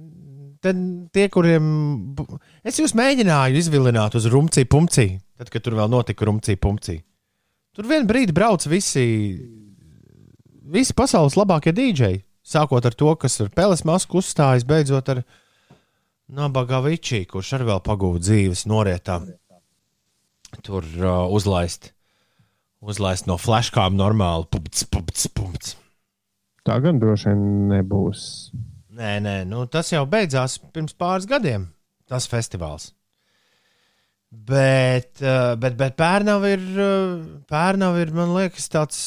tad 0.63 0.79
tie, 1.15 1.27
kuriem. 1.33 1.65
Es 2.65 2.79
jūs 2.81 2.95
mēģināju 2.99 3.59
izvilināt 3.59 4.17
uz 4.19 4.29
rumcī, 4.31 4.65
pumcī, 4.69 5.09
tad, 5.39 5.51
kad 5.53 5.65
tur 5.65 5.77
vēl 5.81 5.91
notika 5.91 6.29
rumcī, 6.29 6.57
pumcī. 6.61 7.01
Tur 7.77 7.89
vienā 7.89 8.07
brīdī 8.09 8.35
brauc 8.37 8.65
visi, 8.69 9.05
visi 10.75 10.97
pasaules 10.97 11.39
labākie 11.41 11.75
dīdžeji. 11.77 12.23
Sākot 12.53 12.85
ar 12.85 12.95
to, 12.99 13.15
kas 13.17 13.39
ar 13.45 13.53
peles 13.55 13.85
masku 13.87 14.19
uzstājas, 14.19 14.67
beidzot 14.67 15.09
ar 15.13 15.23
Nabaga 16.33 16.81
Vičī, 16.83 17.23
kurš 17.29 17.55
arī 17.59 17.69
vēl 17.71 17.83
pagūda 17.87 18.23
dzīves 18.25 18.65
norietā. 18.71 19.21
Tur 20.67 20.85
uh, 20.85 21.31
uzlaist, 21.33 21.93
uzlaist 22.83 23.29
no 23.31 23.39
flashkām 23.41 23.95
normāli. 23.97 24.49
Pumts, 24.53 24.85
pumts, 24.91 25.31
pumts. 25.33 25.77
Tā 26.67 26.79
gan 26.83 27.01
droši 27.03 27.33
vien 27.33 27.47
nebūs. 27.73 28.25
Nē, 28.93 29.17
nē, 29.25 29.37
nu, 29.49 29.65
tas 29.73 29.89
jau 29.91 30.03
beidzās 30.09 30.59
pirms 30.75 30.95
pāris 30.99 31.27
gadiem, 31.29 31.71
tas 32.11 32.29
festivāls. 32.31 32.91
Bet, 34.33 35.21
eh, 35.21 35.55
bet, 35.61 35.77
bet 35.77 35.97
Pērnava 35.99 36.53
ir, 36.55 36.63
eh, 36.63 37.17
Pērnava 37.51 38.01
ir, 38.01 38.13
man 38.17 38.33
liekas, 38.37 38.69
tāds. 38.73 39.01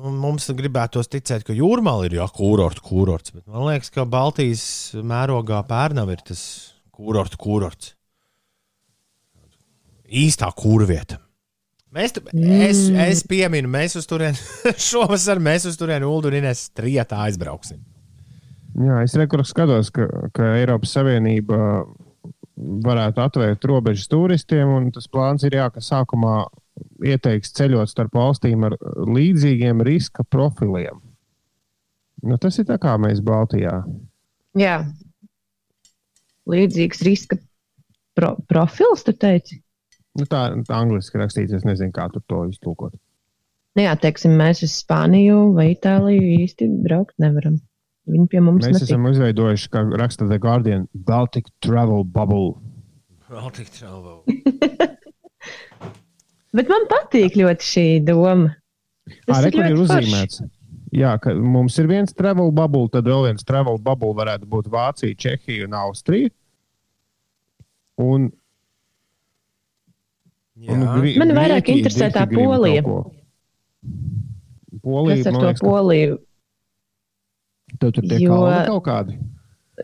Nu, 0.00 0.12
mums 0.16 0.46
gribētos 0.56 1.10
ticēt, 1.12 1.44
ka 1.44 1.52
jūrmāla 1.52 2.06
ir 2.08 2.14
jā, 2.16 2.26
kūrorts, 2.32 2.80
kūrorts. 2.80 3.34
Bet 3.34 3.46
man 3.50 3.66
liekas, 3.68 3.90
ka 3.92 4.06
Baltijas 4.08 4.62
mērogā 4.96 5.60
Pērnava 5.68 6.14
ir 6.16 6.22
tas 6.24 6.42
kūrorts, 6.96 7.36
kūrorts. 7.36 7.90
Īstā 10.08 10.48
kūrvieta. 10.56 11.18
Mēs, 11.90 12.12
tu, 12.14 12.22
es, 12.30 12.84
es 13.02 13.24
pieminu, 13.26 13.66
mēs 13.70 13.96
uz 13.98 14.06
turieni 14.06 14.38
šovasar, 14.90 15.40
mēs 15.42 15.66
uz 15.66 15.78
turieni 15.78 16.06
Ulu 16.06 16.30
un 16.30 16.36
Ines 16.38 16.68
trietā 16.76 17.24
aizbrauksim. 17.26 17.80
Jā, 18.78 19.00
es 19.02 19.16
rekur 19.18 19.42
skatos, 19.46 19.90
ka, 19.90 20.06
ka 20.36 20.52
Eiropas 20.60 20.92
Savienība 20.94 21.58
varētu 22.86 23.22
atvērt 23.24 23.66
robežas 23.66 24.06
turistiem, 24.10 24.70
un 24.70 24.90
tas 24.94 25.08
plāns 25.10 25.42
ir 25.48 25.56
jā, 25.58 25.66
ka 25.74 25.82
sākumā 25.82 26.44
ieteiks 27.10 27.50
ceļot 27.58 27.90
starp 27.90 28.14
valstīm 28.14 28.68
ar 28.68 28.76
līdzīgiem 29.10 29.82
riska 29.86 30.24
profiliem. 30.30 31.00
Nu, 32.22 32.36
tas 32.38 32.60
ir 32.60 32.68
tā 32.68 32.76
kā 32.78 32.94
mēs 33.00 33.22
Baltijā. 33.24 33.80
Jā. 34.60 34.76
Līdzīgs 36.50 37.02
riska 37.06 37.40
pro 38.14 38.34
profils, 38.50 39.02
tu 39.06 39.16
teici. 39.16 39.58
Nu, 40.18 40.26
tā 40.26 40.40
ir 40.50 40.64
angliski 40.74 41.20
rakstīts, 41.20 41.54
es 41.54 41.62
nezinu, 41.64 41.92
kā 41.94 42.08
tur 42.12 42.22
to 42.26 42.40
iztulkot. 42.50 42.96
Nu, 43.78 43.84
jā, 43.84 43.92
teiksim, 44.02 44.32
mēs 44.40 44.64
uz 44.66 44.72
Spāniju 44.82 45.52
vai 45.54 45.68
Itāliju 45.76 46.24
īsti 46.42 46.66
braukt 46.82 47.14
nevaram. 47.22 47.60
Viņi 48.10 48.26
pie 48.32 48.40
mums 48.42 48.64
Mēs 48.66 48.80
netika. 48.80 48.88
esam 48.96 49.06
izveidojuši, 49.12 49.68
kā 49.70 49.84
raksta 50.00 50.26
The 50.26 50.38
Guardian, 50.42 50.88
Baltic 51.06 51.46
Travel 51.62 52.02
Bubble. 52.04 52.56
Vēl 53.30 53.52
tik 53.54 53.70
trauva. 53.76 54.16
Bet 56.58 56.66
man 56.72 56.88
patīk 56.90 57.36
ļoti 57.38 57.66
šī 57.66 57.84
doma. 58.08 58.56
Tas 59.28 59.38
Arī 59.44 59.52
ir 59.52 59.60
ir 59.60 59.76
ļoti 59.76 59.76
forši. 59.76 60.08
uzzīmēts. 60.08 60.40
Jā, 60.98 61.12
ka 61.22 61.36
mums 61.38 61.76
ir 61.78 61.86
viens 61.86 62.10
travel 62.18 62.50
bubble, 62.50 62.88
tad 62.90 63.06
vēl 63.06 63.28
viens 63.28 63.46
travel 63.46 63.78
bubble 63.78 64.10
varētu 64.18 64.48
būt 64.50 64.66
Vācija, 64.72 65.14
Čehija 65.14 65.68
un 65.68 65.76
Austrija. 65.78 66.32
Un, 68.02 68.30
un 70.68 70.82
Gri- 71.00 71.16
Mani 71.18 71.32
vairāk 71.36 71.64
Grieķija, 71.64 71.78
interesē 71.80 72.10
tā 72.12 72.26
Polija. 72.30 72.82
Polija, 74.82 75.16
Kas 75.16 75.26
ar 75.26 75.32
man 75.32 75.40
to 75.40 75.46
liekas, 75.46 75.60
ka 75.60 75.66
poliju? 75.66 76.18
tev 77.80 77.92
tur 77.96 78.02
tie 78.10 78.18
Jo- 78.20 78.40
kaut 78.66 78.84
kādi. 78.84 79.18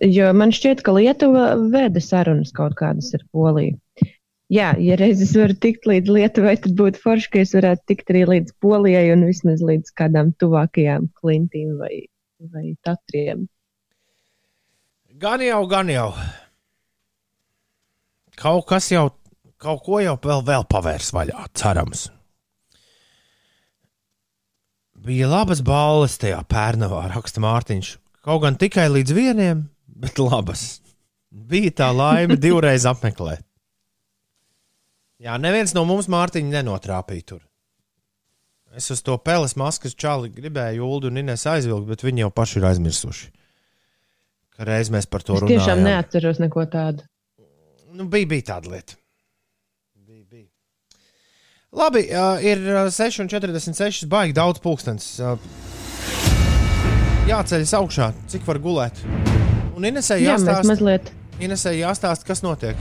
Jo 0.03 0.33
man 0.37 0.51
šķiet, 0.53 0.83
ka 0.85 0.93
Lietuva 0.93 1.55
veda 1.73 2.01
sarunas 2.01 2.53
kaut 2.53 2.75
kādas 2.77 3.15
ar 3.15 3.23
Poliju. 3.33 3.79
Jā, 4.53 4.77
ja 4.79 4.95
reiz 4.97 5.21
es 5.25 5.33
varu 5.35 5.55
tikt 5.59 5.87
līdz 5.91 6.07
Lietuvai, 6.13 6.55
tad 6.63 6.77
būtu 6.79 7.01
forši, 7.03 7.31
ka 7.33 7.39
es 7.41 7.53
varētu 7.57 7.83
tikt 7.91 8.11
arī 8.13 8.27
līdz 8.31 8.53
Polijai 8.63 9.09
un 9.13 9.25
vismaz 9.27 9.63
līdz 9.65 9.91
kādām 9.99 10.35
tuvākajām 10.39 11.09
klintīm 11.19 11.79
vai, 11.81 12.05
vai 12.53 12.77
tatriem. 12.87 13.49
Gan 15.19 15.41
jau, 15.41 15.67
gan 15.67 15.89
jau. 15.89 16.13
Kaut 18.37 18.67
kas 18.69 18.91
jau, 18.93 19.09
kaut 19.63 19.83
ko 19.87 20.01
jau 20.05 20.17
vēl, 20.23 20.43
vēl 20.47 20.67
pavērs 20.71 21.13
vaļā, 21.17 21.47
cerams. 21.57 22.09
Bija 25.07 25.29
labas 25.31 25.61
balles 25.63 26.17
tajā 26.19 26.41
pērnavā, 26.51 27.05
raksta 27.15 27.43
Mārtiņš. 27.45 27.93
Kaut 28.27 28.43
gan 28.43 28.57
tikai 28.59 28.89
līdz 28.91 29.13
vieniem, 29.15 29.61
bet 30.03 30.19
labas. 30.19 30.81
Bija 31.31 31.71
tā 31.83 31.91
laime 31.95 32.39
divreiz 32.41 32.87
apmeklēt. 32.89 33.45
Jā, 35.23 35.37
neviens 35.41 35.73
no 35.77 35.85
mums 35.89 36.09
Mārtiņa 36.13 36.59
nenotrāpīja 36.59 37.27
tur. 37.33 37.43
Es 38.77 38.91
uz 38.93 39.01
to 39.01 39.15
peles 39.25 39.55
maskas 39.57 39.95
čāli 39.97 40.29
gribēju 40.35 40.85
Ulu 40.85 41.09
un 41.09 41.23
Inês 41.23 41.47
aizvilkt, 41.49 41.87
bet 41.89 42.03
viņi 42.05 42.27
jau 42.27 42.33
paši 42.35 42.59
ir 42.61 42.67
aizmirsuši. 42.73 43.31
Reiz 44.67 44.91
mēs 44.93 45.07
par 45.09 45.23
to 45.25 45.37
Es 45.37 45.45
runājām. 45.45 45.53
tiešām 45.63 45.83
neatceros 45.85 46.41
neko 46.43 46.65
tādu. 46.73 47.05
Nu, 47.97 48.05
bija, 48.13 48.29
bija 48.29 48.45
tāda 48.53 48.73
lieta. 48.75 48.97
Labi, 51.77 52.07
uh, 52.09 52.41
ir 52.41 52.63
uh, 52.73 52.87
6,46. 52.89 54.07
Baigi 54.09 54.33
daudz 54.37 54.63
pulkstenis. 54.65 55.11
Uh, 55.21 55.37
jāceļas 57.29 57.75
augšā, 57.77 58.13
cik 58.33 58.47
var 58.49 58.63
gulēt. 58.65 59.03
Un 59.77 59.85
Inesē 59.85 60.17
Jā, 60.17 60.39
mēs 60.39 60.47
jāstāsta, 60.47 60.71
mazliet, 60.71 61.13
Inesē 61.43 61.75
jāstāsta, 61.77 62.25
kas 62.31 62.41
notiek. 62.47 62.81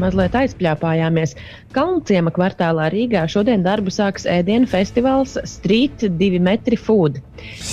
Mazliet 0.00 0.36
aizpļāpājāmies. 0.40 1.36
Kalnciema 1.76 2.32
kvartālā 2.34 2.88
Rīgā 2.90 3.26
šodien 3.30 3.62
darbu 3.62 3.92
sāks 3.94 4.26
ēdienu 4.26 4.66
festivāls 4.70 5.36
Street 5.46 6.02
2 6.18 6.40
metri 6.42 6.78
food. 6.80 7.20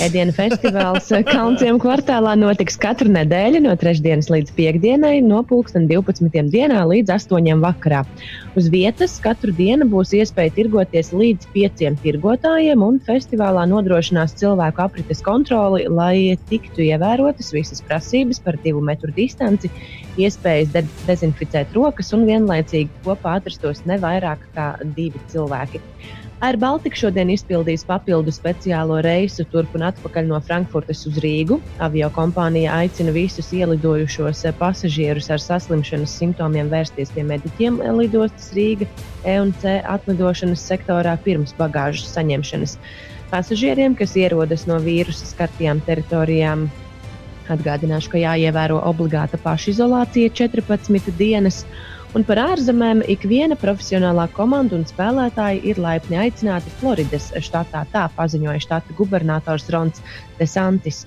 Ēdienu 0.03 0.35
festivāls 0.35 1.09
Kalnciema 1.31 1.81
kvartālā 1.81 2.35
notiks 2.39 2.77
katru 2.79 3.09
nedēļu 3.15 3.63
no 3.65 3.73
trešdienas 3.79 4.29
līdz 4.31 4.53
piekdienai, 4.57 5.15
no 5.25 5.41
12. 5.47 6.51
dienā 6.53 6.83
līdz 6.91 7.15
8. 7.17 7.49
vakarā. 7.63 8.03
Uz 8.57 8.69
vietas 8.73 9.17
katru 9.23 9.53
dienu 9.57 9.85
būs 9.89 10.13
iespēja 10.17 10.53
tirgoties 10.55 11.11
līdz 11.13 11.49
pieciem 11.53 11.97
tirgotājiem, 12.03 12.81
un 12.85 12.99
festivālā 13.05 13.67
nodrošinās 13.69 14.33
cilvēku 14.39 14.81
aprites 14.85 15.21
kontroli, 15.25 15.85
lai 15.89 16.37
tiktu 16.49 16.85
ievērotas 16.87 17.51
visas 17.53 17.83
prasības 17.85 18.41
par 18.43 18.57
divu 18.63 18.81
metru 18.81 19.13
distanci, 19.13 19.69
iespējas 20.17 20.73
de 20.73 20.83
dezinficēt 21.05 21.75
rokas 21.77 22.13
un 22.17 22.25
vienlaicīgi 22.29 23.03
kopā 23.05 23.37
atrastos 23.39 23.83
ne 23.89 23.99
vairāk 24.01 24.47
kā 24.55 24.71
divi 24.97 25.21
cilvēki. 25.31 25.83
Ar 26.37 26.53
Baltiku 26.61 26.99
šodien 26.99 27.31
izpildīs 27.33 27.81
papildu 27.89 28.29
speciālo 28.29 28.99
reisu 29.01 29.41
turp 29.49 29.71
un 29.73 29.87
atpakaļ 29.87 30.27
no 30.29 30.37
Frankfurtes 30.45 31.01
uz 31.09 31.17
Rīgu. 31.23 31.57
Avio 31.81 32.11
kompānija 32.13 32.75
aicina 32.77 33.09
visus 33.15 33.49
ielidojušos 33.57 34.43
pasažierus 34.59 35.31
ar 35.33 35.41
saslimšanas 35.41 36.13
simptomiem 36.19 36.69
vērsties 36.69 37.15
pie 37.15 37.25
mediķiem 37.25 37.81
lidostas 37.97 38.51
Rīga 38.53 38.85
E 39.25 39.39
un 39.41 39.55
C 39.63 39.79
atlidošanas 39.81 40.61
sektorā 40.69 41.17
pirms 41.25 41.57
bagāžas 41.57 42.13
saņemšanas. 42.13 42.77
Pasažieriem, 43.33 43.97
kas 43.97 44.13
ierodas 44.15 44.69
no 44.69 44.77
vīrusa 44.79 45.25
skartajām 45.33 45.81
teritorijām, 45.89 46.69
atgādināšu, 47.49 48.13
ka 48.13 48.21
jāievēro 48.21 48.77
obligāta 48.85 49.41
pašizolācija 49.41 50.29
14 50.37 51.11
dienas. 51.17 51.63
Un 52.15 52.23
par 52.23 52.39
ārzemēm 52.39 53.01
ikviena 53.11 53.57
profesionālā 53.59 54.29
komanda 54.31 54.77
un 54.77 54.85
spēlētāji 54.87 55.59
ir 55.67 55.79
laipni 55.83 56.15
aicināti 56.21 56.71
Floridas 56.79 57.27
štatā. 57.43 57.81
Tā 57.91 58.05
paziņoja 58.15 58.61
štata 58.63 58.95
gubernators 58.95 59.67
Rons 59.73 59.99
Desantis. 60.39 61.01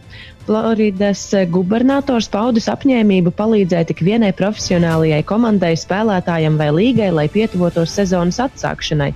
Floridas 0.45 1.23
gubernators 1.55 2.29
paudis 2.31 2.69
apņēmību 2.69 3.33
palīdzēt 3.39 3.95
ik 3.95 4.03
vienai 4.05 4.35
profesionālajai 4.37 5.23
komandai, 5.31 5.73
spēlētājam 5.81 6.61
vai 6.61 6.69
līgai, 6.77 7.09
lai 7.17 7.27
pietuvotos 7.33 7.97
sezonas 7.97 8.43
atsākšanai. 8.45 9.15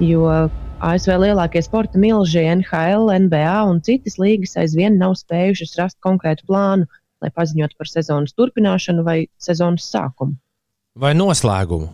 Jo 0.00 0.48
ASV 0.80 1.18
lielākie 1.20 1.60
sporta 1.64 2.00
milži, 2.00 2.46
NHL, 2.48 3.12
NBA 3.28 3.58
un 3.68 3.84
citas 3.84 4.16
līgas 4.22 4.56
aizvien 4.64 4.96
nav 5.00 5.18
spējušas 5.20 5.76
rast 5.82 6.00
konkrētu 6.04 6.48
plānu, 6.48 6.88
lai 7.20 7.32
paziņotu 7.36 7.76
par 7.76 7.92
sezonas 7.92 8.36
turpināšanu 8.40 9.04
vai 9.04 9.20
sezonas 9.36 9.92
sākumu. 9.92 10.40
Vai 10.96 11.12
noslēgumu? 11.16 11.90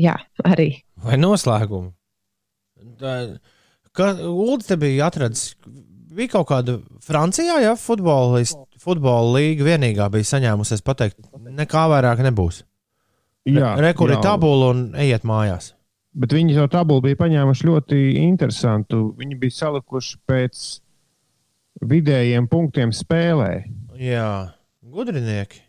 Jā, 0.00 0.14
arī. 0.48 0.70
Vai 1.04 1.18
noslēgumu? 1.20 1.92
Ulds 4.00 4.68
te 4.68 4.78
bija 4.80 5.10
atradzis. 5.10 5.54
Bija 6.10 6.32
kaut 6.32 6.48
kāda 6.48 6.78
Francijā, 7.04 7.60
ja 7.62 7.74
futbola, 7.78 8.40
līga 9.36 9.68
vienīgā 9.68 10.08
bija 10.10 10.26
saņēmusies 10.32 10.82
pateikt, 10.82 11.20
nekā 11.38 11.84
vairāk 11.92 12.24
nebūs. 12.24 12.64
Jā, 13.48 13.74
Rekurbi 13.80 14.18
tabula 14.24 14.72
un 14.74 14.82
ejiet 15.00 15.22
mājās. 15.28 15.74
Bet 16.16 16.34
viņi 16.34 16.56
to 16.56 16.66
tabulu 16.72 17.04
bija 17.04 17.20
paņēmuši 17.20 17.68
ļoti 17.68 18.00
interesantu. 18.24 19.04
Viņi 19.20 19.38
bija 19.38 19.58
salikuši 19.60 20.18
pēc 20.28 20.64
vidējiem 21.86 22.48
punktiem 22.50 22.92
spēlē. 22.96 23.52
Jā, 24.00 24.30
gudrinieki. 24.82 25.62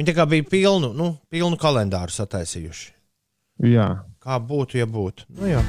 Viņi 0.00 0.08
tā 0.08 0.16
kā 0.16 0.24
bija 0.24 0.48
pilnu, 0.48 0.94
nu, 0.96 1.10
pilnu 1.28 1.60
kalendāru 1.60 2.08
sataisījuši. 2.08 2.86
Jā, 3.68 3.90
Kā 4.20 4.34
būtu, 4.36 4.76
ja 4.76 4.84
būtu? 4.84 5.24
Nu, 5.32 5.46
jā. 5.48 5.60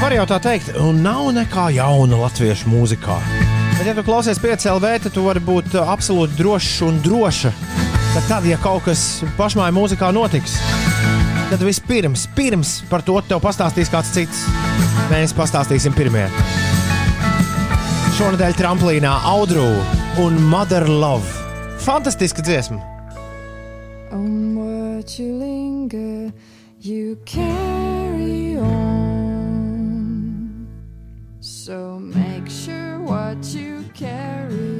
Var 0.00 0.14
jau 0.14 0.26
tā 0.26 0.40
teikt, 0.42 0.74
un 0.82 1.02
nav 1.02 1.30
nekā 1.34 1.68
jauna 1.74 2.18
latviešu 2.24 2.70
mūzikā. 2.70 3.20
Bet, 3.76 3.86
ja 3.86 3.94
tu 3.94 4.02
klausies 4.06 4.42
piecēlē, 4.42 4.96
tad 5.06 5.14
tu 5.14 5.22
vari 5.30 5.42
būt 5.42 5.78
absolūti 5.86 6.34
drošs 6.42 6.80
un 6.86 6.98
droša. 7.06 7.54
Tad, 8.24 8.46
ja 8.48 8.56
kaut 8.56 8.80
kas 8.88 9.00
pašmāju 9.36 9.74
mūzikā 9.76 10.08
notiks, 10.16 10.56
tad 11.50 11.60
vispirms 11.62 12.24
pirms 12.34 12.70
par 12.88 13.04
to 13.04 13.14
tev 13.28 13.42
pastāstīs 13.44 13.90
kāds 13.92 14.08
cits. 14.16 14.40
Mēs 15.12 15.34
pastāstīsim 15.36 15.92
pirmie. 15.94 16.24
Šonadēļ 18.16 18.56
tramplīnā 18.56 19.12
Audru 19.30 19.68
un 20.24 20.40
Mother 20.48 20.88
Love. 20.88 21.28
Fantastiska 21.84 22.42
dziesma! 22.42 22.80
On 24.10 24.56
what 24.56 25.18
you 25.20 25.36
linger, 25.36 26.32
you 26.80 27.20
carry 27.28 28.56
on. 28.56 29.86
So 31.40 32.00
make 32.00 32.48
sure 32.48 32.98
what 33.04 33.44
you 33.54 33.84
carry 33.94 34.75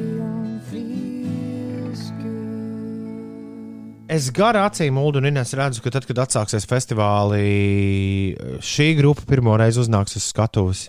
Es 4.07 4.29
garu 4.31 4.61
acīm 4.63 4.99
Ulu 5.03 5.19
un 5.19 5.27
Inês 5.33 5.51
redzu, 5.59 5.83
ka 5.83 5.91
tad, 5.91 6.05
kad 6.07 6.21
atsāksies 6.23 6.67
festivāli, 6.71 8.37
šī 8.63 8.93
grupa 9.01 9.25
pirmo 9.27 9.57
reizi 9.59 9.81
uznāks 9.83 10.15
uz 10.19 10.29
skatuves. 10.31 10.85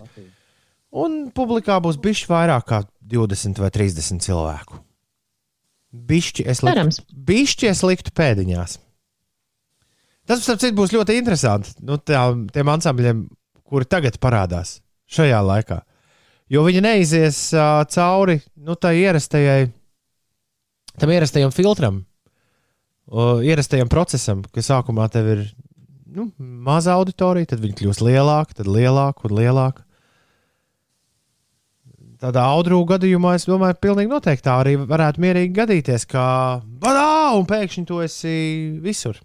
Un 0.94 1.24
publikā 1.34 1.80
būs 1.82 1.98
bišķi 2.02 2.30
vairāk 2.30 2.68
kā 2.68 2.82
20 3.10 3.58
vai 3.58 3.72
30 3.74 4.22
cilvēku. 4.22 4.78
Bišķi 5.88 6.44
es 6.46 6.62
liktu, 6.62 6.76
Cerams. 6.76 7.00
bišķi 7.10 7.70
es 7.70 7.82
liktu 7.82 8.12
pēdiņās. 8.14 8.76
Tas, 10.28 10.42
starp 10.44 10.60
citu, 10.60 10.76
būs 10.76 10.92
ļoti 10.92 11.16
interesanti 11.18 11.72
nu, 11.88 11.96
tā, 11.96 12.26
tiem 12.52 12.70
ansambļiem, 12.70 13.22
kuri 13.68 13.88
tagad 13.88 14.18
parādās 14.20 14.76
šajā 15.08 15.40
laikā. 15.42 15.80
Jo 16.52 16.62
viņi 16.64 16.84
neizies 16.84 17.40
uh, 17.56 17.82
cauri 17.88 18.38
nu, 18.60 18.76
tai 18.76 18.94
ierastajai, 19.00 19.70
tam 21.00 21.12
ierastajam 21.12 21.52
filtram, 21.56 22.02
ierastajam 23.08 23.88
procesam, 23.88 24.42
ka 24.52 24.64
sākumā 24.64 25.08
tev 25.12 25.30
ir 25.32 25.44
nu, 26.14 26.28
maza 26.38 26.96
auditorija, 26.98 27.52
tad 27.52 27.62
viņi 27.62 27.76
kļūst 27.82 28.02
lielāki, 28.04 28.58
tad 28.58 28.70
lielāki 28.70 29.28
un 29.28 29.36
lielāki. 29.38 29.84
Tādā 32.18 32.42
audru 32.50 32.80
gadījumā 32.88 33.36
es 33.38 33.46
domāju, 33.46 33.76
ka 33.76 33.84
pilnīgi 33.86 34.10
noteikti 34.10 34.42
tā 34.48 34.56
arī 34.64 34.74
varētu 34.80 35.22
mierīgi 35.22 35.54
gadīties, 35.54 36.06
ka 36.10 36.24
badā, 36.82 37.36
un 37.38 37.46
pēkšņi 37.46 37.84
tu 37.86 38.00
esi 38.02 38.34
visur. 38.82 39.20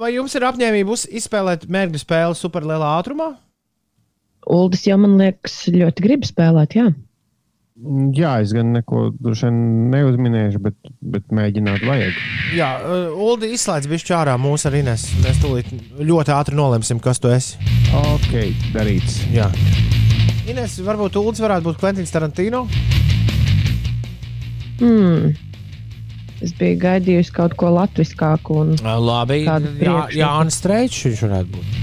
Vai 0.00 0.14
jums 0.14 0.32
ir 0.38 0.46
apņēmība 0.48 0.96
izspēlēt 1.20 1.66
mērķu 1.68 2.00
spēli 2.00 2.38
superlielā 2.38 2.94
ātrumā? 3.02 3.34
Uldis 4.54 4.86
jau 4.88 4.96
man 5.00 5.18
liekas 5.20 5.66
ļoti 5.72 6.04
grib 6.04 6.24
spēlēt, 6.28 6.78
jā. 6.78 6.88
Jā, 7.74 8.36
es 8.38 8.52
gan 8.54 8.68
neko 8.70 9.08
neuzminēšu, 9.18 10.60
bet, 10.62 10.76
bet 11.02 11.24
mēģināt 11.34 11.82
vajag. 11.82 12.18
Jā, 12.54 12.68
uh, 12.78 13.16
Ulu 13.18 13.48
izslēdz 13.50 13.88
bišķi 13.90 14.14
ārā 14.14 14.36
mūsu 14.38 14.68
ar 14.70 14.76
Ines. 14.78 15.08
Mēs 15.24 15.40
tūlīt 15.42 15.72
ļoti 15.98 16.30
ātri 16.36 16.54
nolemsim, 16.54 17.00
kas 17.02 17.18
tu 17.18 17.32
esi. 17.34 17.58
Ok, 18.14 18.36
darīts. 18.76 19.24
Jā. 19.34 19.48
Ines, 20.46 20.76
varbūt 20.86 21.18
Ulas 21.18 21.42
varētu 21.42 21.66
būt 21.66 21.80
Kventins 21.80 22.14
Tarantino? 22.14 22.62
Hmm. 24.78 25.34
Es 26.44 26.54
biju 26.54 26.78
gaidījusi 26.84 27.34
kaut 27.34 27.56
ko 27.58 27.72
latviskāku. 27.74 28.60
Un... 28.62 28.72
Uh, 28.84 29.00
Labi, 29.02 29.40
jā? 29.48 29.98
Jānis 30.14 30.60
Streičs 30.62 31.08
viņš 31.08 31.26
varētu 31.26 31.58
būt. 31.58 31.82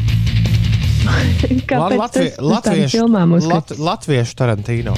Kāpēc 1.67 1.99
Latvie, 1.99 2.31
tas 2.31 2.39
uz 2.39 2.57
tādām 2.63 2.89
filmām 2.95 3.35
lat, 3.35 3.43
uzskatās? 3.43 3.85
latviešu 3.91 4.39
Tarantino. 4.39 4.95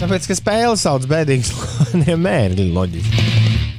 Tāpēc, 0.00 0.26
ka 0.26 0.36
spēle 0.36 0.74
sauc 0.80 1.06
bēdīgs 1.10 1.52
mērķis, 2.26 2.72
loģiski. 2.74 3.28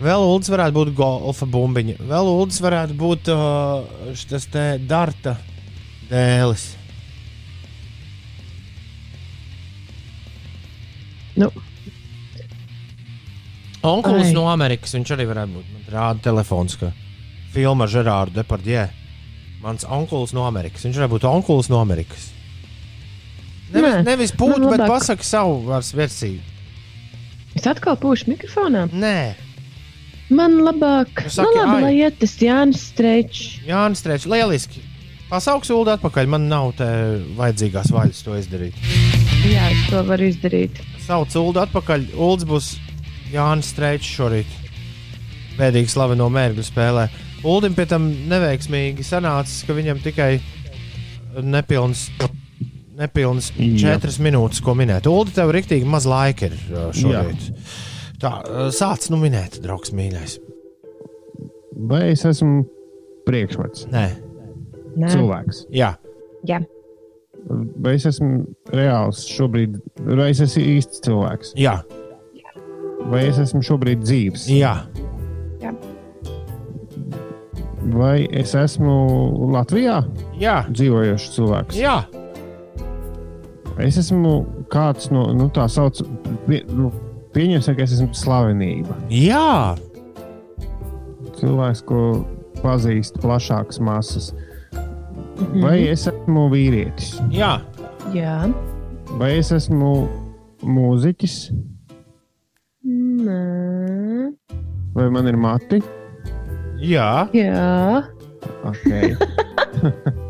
Vēl 0.06 0.24
Ulas 0.24 0.50
varētu 0.52 0.76
būt 0.76 0.94
golfa 0.98 1.48
bumbiņa. 1.50 1.98
Vēl 2.08 2.32
Ulas 2.32 2.60
varētu 2.64 2.98
būt 3.00 3.30
uh, 3.34 4.12
šis 4.18 4.50
te 4.54 4.66
darta 4.86 5.36
dēlis. 6.10 6.68
Nu, 11.36 11.50
Onkulis 13.86 14.32
no 14.34 14.48
Amerikas. 14.50 14.96
Viņš 14.98 15.12
arī 15.14 15.28
varētu 15.30 15.58
būt. 15.60 15.74
Man 15.74 15.90
rāda 15.94 16.24
telefons, 16.30 16.78
ka 16.80 16.92
filma 17.54 17.86
ar 17.86 17.92
Žerāru 17.94 18.34
Depardjē. 18.36 18.88
Mans 19.62 19.86
onkulis 19.90 20.34
no 20.38 20.46
Amerikas. 20.48 20.86
Viņš 20.88 21.02
varētu 21.02 21.18
būt 21.18 21.28
onkulis 21.30 21.70
no 21.74 21.82
Amerikas. 21.82 22.32
Nevis, 23.74 24.06
nevis 24.06 24.32
pūt, 24.32 24.60
man 24.60 24.70
bet 24.70 24.80
labāk- 24.80 24.94
pasaka 24.94 25.24
savu 25.24 25.82
versiju. 25.96 26.40
es 27.56 27.64
atkal 27.68 27.96
pūšu 27.98 28.28
mikrofonā. 28.36 28.90
Nē, 28.92 29.36
Man 30.30 30.56
labāk, 30.66 31.22
nu, 31.24 31.30
saki, 31.30 31.54
labi, 31.60 31.76
ai. 31.76 31.82
lai 31.84 31.94
iet 32.00 32.16
tas 32.20 32.32
Jānis 32.42 32.82
Streičs. 32.92 33.60
Jānis 33.68 34.02
Strēčs, 34.02 34.26
lieliski. 34.26 34.80
Pasauks 35.30 35.70
ulu 35.70 35.86
atpakaļ. 35.94 36.28
Man 36.28 36.48
nav 36.50 36.72
te 36.78 36.88
vajadzīgās 37.38 37.92
vaļas 37.94 38.24
to 38.26 38.34
izdarīt. 38.34 38.74
Jā, 39.46 39.68
es 39.70 39.84
to 39.92 40.02
varu 40.04 40.26
izdarīt. 40.26 40.82
Sauc 41.06 41.30
ulu 41.36 41.54
atpakaļ. 41.62 42.08
Uldis 42.18 42.46
būs 42.50 42.72
Jānis 43.34 43.70
Strēčs 43.74 44.10
šorīt. 44.18 44.50
Bēdīgi 45.60 45.94
slaveno 45.94 46.26
mērķu 46.34 46.66
spēlē. 46.74 47.06
Uldim 47.46 47.76
pie 47.78 47.86
tam 47.86 48.10
neveiksmīgi 48.30 49.06
sanācis, 49.06 49.62
ka 49.68 49.74
viņam 49.78 50.02
tikai 50.02 50.40
nepilns. 51.44 52.10
Nepilnas 52.96 53.50
Jā. 53.58 53.96
četras 53.96 54.18
minūtes, 54.24 54.62
ko 54.64 54.72
minēt. 54.78 55.08
Ulu, 55.12 55.28
tev 55.36 55.52
rīktīgi 55.56 55.88
maz 55.90 56.06
laika 56.08 56.48
ir 56.48 56.54
uh, 56.72 56.86
šorīt. 56.96 57.50
Tā, 58.22 58.32
uh, 58.48 58.70
sāc 58.72 59.10
nu 59.12 59.20
minēt, 59.20 59.58
draugs 59.64 59.92
mīļais. 59.96 60.38
Vai 61.92 62.06
es 62.14 62.24
esmu 62.30 62.64
priekšmets, 63.28 63.88
Nē, 63.92 64.06
Nē, 64.96 65.10
cilvēks? 65.12 65.66
jā, 65.76 65.92
jā, 66.48 66.62
Vai 67.84 67.92
es 67.98 68.06
esmu 68.10 68.46
reāls 68.74 69.20
šobrīd, 69.30 69.76
vai 70.08 70.30
es 70.32 70.40
esmu 70.46 70.64
īsts 70.78 71.04
cilvēks? 71.06 71.52
jā, 71.60 71.76
Vai 73.12 73.26
es 73.28 73.38
esmu 73.44 73.60
šobrīd 73.68 74.02
dzīves? 74.08 74.48
jā, 74.56 74.72
Vai 77.96 78.24
es 78.34 78.56
esmu 78.58 78.96
Latvijā 79.54 80.00
jā, 80.42 80.62
dzīvojošs 80.72 81.28
cilvēks? 81.36 81.78
jā. 81.78 82.00
Es 83.84 83.98
esmu 84.00 84.46
kāds 84.72 85.10
no 85.12 85.26
nu, 85.36 85.50
tā 85.54 85.66
sauc, 85.72 86.00
pie, 86.48 86.62
nu, 86.72 86.92
pieņemsim, 87.36 87.76
ka 87.76 87.84
es 87.84 87.98
esmu 87.98 88.14
slavenība. 88.16 88.96
jā. 89.12 89.76
Cilvēks, 91.36 91.82
ko 91.84 92.00
pazīst 92.64 93.18
plašākas 93.20 93.82
masas. 93.84 94.30
Mhm. 95.36 95.62
Vai 95.66 95.78
es 95.92 96.08
esmu 96.08 96.48
vīrietis? 96.54 97.18
jā. 97.32 97.58
jā. 98.16 98.38
Vai 99.20 99.34
es 99.38 99.52
esmu 99.52 100.08
mūziķis? 100.64 101.36
Nē. 102.86 104.32
Vai 104.96 105.10
man 105.12 105.28
ir 105.28 105.38
mati? 105.38 105.82
jā. 106.80 107.28
Jā, 107.36 108.06
Okay. 108.66 109.16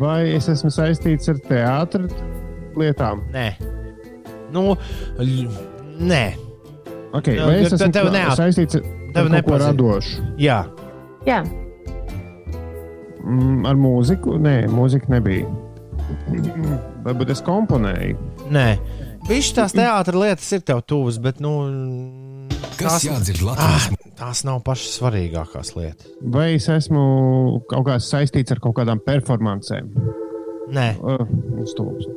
Vai 0.00 0.34
es 0.36 0.48
esmu 0.52 0.70
saistīts 0.74 1.28
ar 1.32 1.38
teātru 1.48 2.08
lietām? 2.76 3.22
Nē, 3.32 3.46
nu, 4.52 4.74
nē, 6.00 6.24
Okay. 7.16 7.36
Nu, 7.38 7.46
Vai 7.48 7.60
es 7.64 7.72
esmu 7.72 7.86
tev 7.94 8.10
neat- 8.12 8.36
saistīts 8.36 8.76
ar, 8.76 8.82
tev 9.14 9.28
ar 9.30 9.36
kaut 9.40 9.46
ko 9.46 9.58
radošu? 9.62 10.24
jā, 10.42 10.58
jā. 11.24 11.38
Mm, 13.24 13.64
ar 13.66 13.78
mūziku? 13.80 14.36
Nē, 14.42 14.66
mūzika 14.70 15.08
nebija. 15.10 15.46
Varbūt 17.06 17.30
es 17.34 17.40
komponēju. 17.46 18.16
nē. 18.54 18.66
Viņš 19.26 19.48
tās 19.56 19.72
teātris 19.74 20.14
lietas 20.20 20.52
ir 20.54 20.60
tev 20.62 20.82
tuvas, 20.86 21.16
bet 21.18 21.40
nu, 21.42 21.50
Kas 22.76 22.92
tās, 22.98 23.04
jādzird 23.08 23.42
Latvijas 23.46 23.86
ah, 23.88 24.10
tās 24.20 24.42
nav 24.46 24.60
pašas 24.66 24.96
svarīgākās 25.00 25.74
lietas. 25.76 26.10
Vai 26.20 26.48
es 26.56 26.66
esmu 26.72 27.02
kaut 27.70 27.86
kāds 27.88 28.08
saistīts 28.12 28.52
ar 28.54 28.60
kaut 28.64 28.76
kādām 28.80 29.00
performancēm? 29.04 29.88
Nē, 30.76 30.86
Uh, 30.98 31.22
stulbs. 31.70 32.08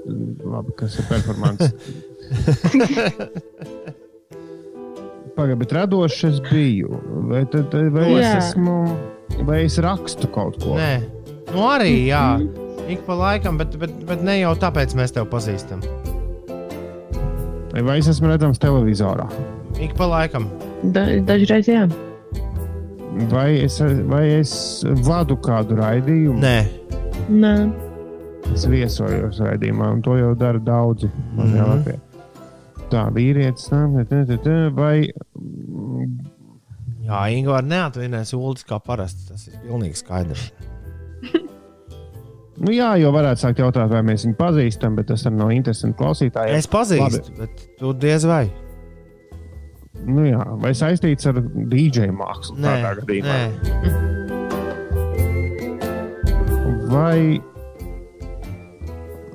Labi, 0.41 0.73
kas 0.79 0.95
ir 0.97 1.05
performance? 1.09 1.69
Pagaidiet, 5.37 5.59
bet 5.61 5.71
radošs 5.77 6.23
es 6.27 6.39
biju. 6.49 6.97
Vai, 7.29 7.43
tad, 7.51 7.73
vai, 7.93 8.07
es 8.17 8.25
Jā. 8.25 8.31
esmu, 8.41 8.75
vai 9.47 9.61
es 9.67 9.77
rakstu 9.83 10.27
kaut 10.33 10.57
ko? 10.63 10.75
nē. 10.79 10.95
Nu, 11.53 11.63
arī 11.69 11.93
jā. 12.09 12.23
Ik 12.89 13.05
pa 13.05 13.13
laikam, 13.17 13.57
bet, 13.61 13.77
bet, 13.79 13.93
bet 14.09 14.21
ne 14.25 14.39
jau 14.41 14.51
tāpēc 14.59 14.95
mēs 14.97 15.13
tevi 15.15 15.29
pazīstam. 15.29 15.81
Vai 17.85 17.99
es 18.01 18.09
esmu 18.11 18.27
redzams 18.33 18.59
televizorā? 18.61 19.27
Ik 19.77 19.93
pa 19.97 20.07
laikam. 20.09 20.49
Da, 20.95 21.05
dažreiz 21.27 21.69
jā. 21.69 21.85
Vai 23.29 23.49
es, 23.65 23.79
vai 24.09 24.25
es 24.39 24.51
vadu 25.05 25.37
kādu 25.43 25.77
raidījumu? 25.79 26.39
Nē, 26.39 26.57
Nē. 27.29 27.53
Es 28.53 28.65
viesojos 28.69 29.37
raidījumā, 29.43 29.91
un 29.93 29.99
to 30.05 30.15
jau 30.17 30.33
dara 30.37 30.61
daudzi. 30.61 31.11
Mhm. 31.35 31.57
Mm 31.57 32.05
Tā, 32.89 33.03
vīrietis, 33.13 33.67
nā, 33.69 34.01
tā, 34.09 34.23
tā, 34.25 34.35
tā, 34.41 34.53
vai 34.73 35.03
jā, 37.05 37.19
Ingūna 37.37 37.61
neatvinēs 37.61 38.33
ULDS 38.33 38.65
kā 38.65 38.79
parasti. 38.81 39.27
Tas 39.29 39.43
ir 39.45 39.59
pilnīgi 39.61 39.99
skaidrs. 40.01 40.47
Nu, 42.59 42.73
jā, 42.75 42.89
jau 42.99 43.13
varētu 43.15 43.39
sākt 43.39 43.61
jautāt, 43.61 43.87
vai 43.87 44.01
mēs 44.03 44.25
viņu 44.25 44.35
pazīstam, 44.35 44.97
bet 44.97 45.07
tas 45.07 45.21
arī 45.29 45.37
nav 45.39 45.53
interesanti 45.55 45.95
klausītājiem. 45.95 46.57
Es 46.59 46.67
pazīstu, 46.67 47.31
bet 47.37 47.61
tu 47.79 47.93
diez 47.95 48.25
vai. 48.27 48.49
Nu, 50.07 50.23
jā, 50.25 50.39
vai 50.61 50.71
saistīts 50.77 51.27
ar 51.29 51.41
DJ 51.43 52.07
mākslu 52.15 52.55
Nē, 52.61 52.69
tādā 52.69 52.93
gadījumā? 53.01 53.35
nē. 53.35 53.49
Vai, 56.89 57.37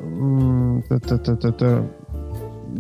mm, 0.03 0.81
tā, 0.89 0.99
tā, 1.05 1.19
tā, 1.23 1.35
tā, 1.45 1.51
tā, 1.61 1.71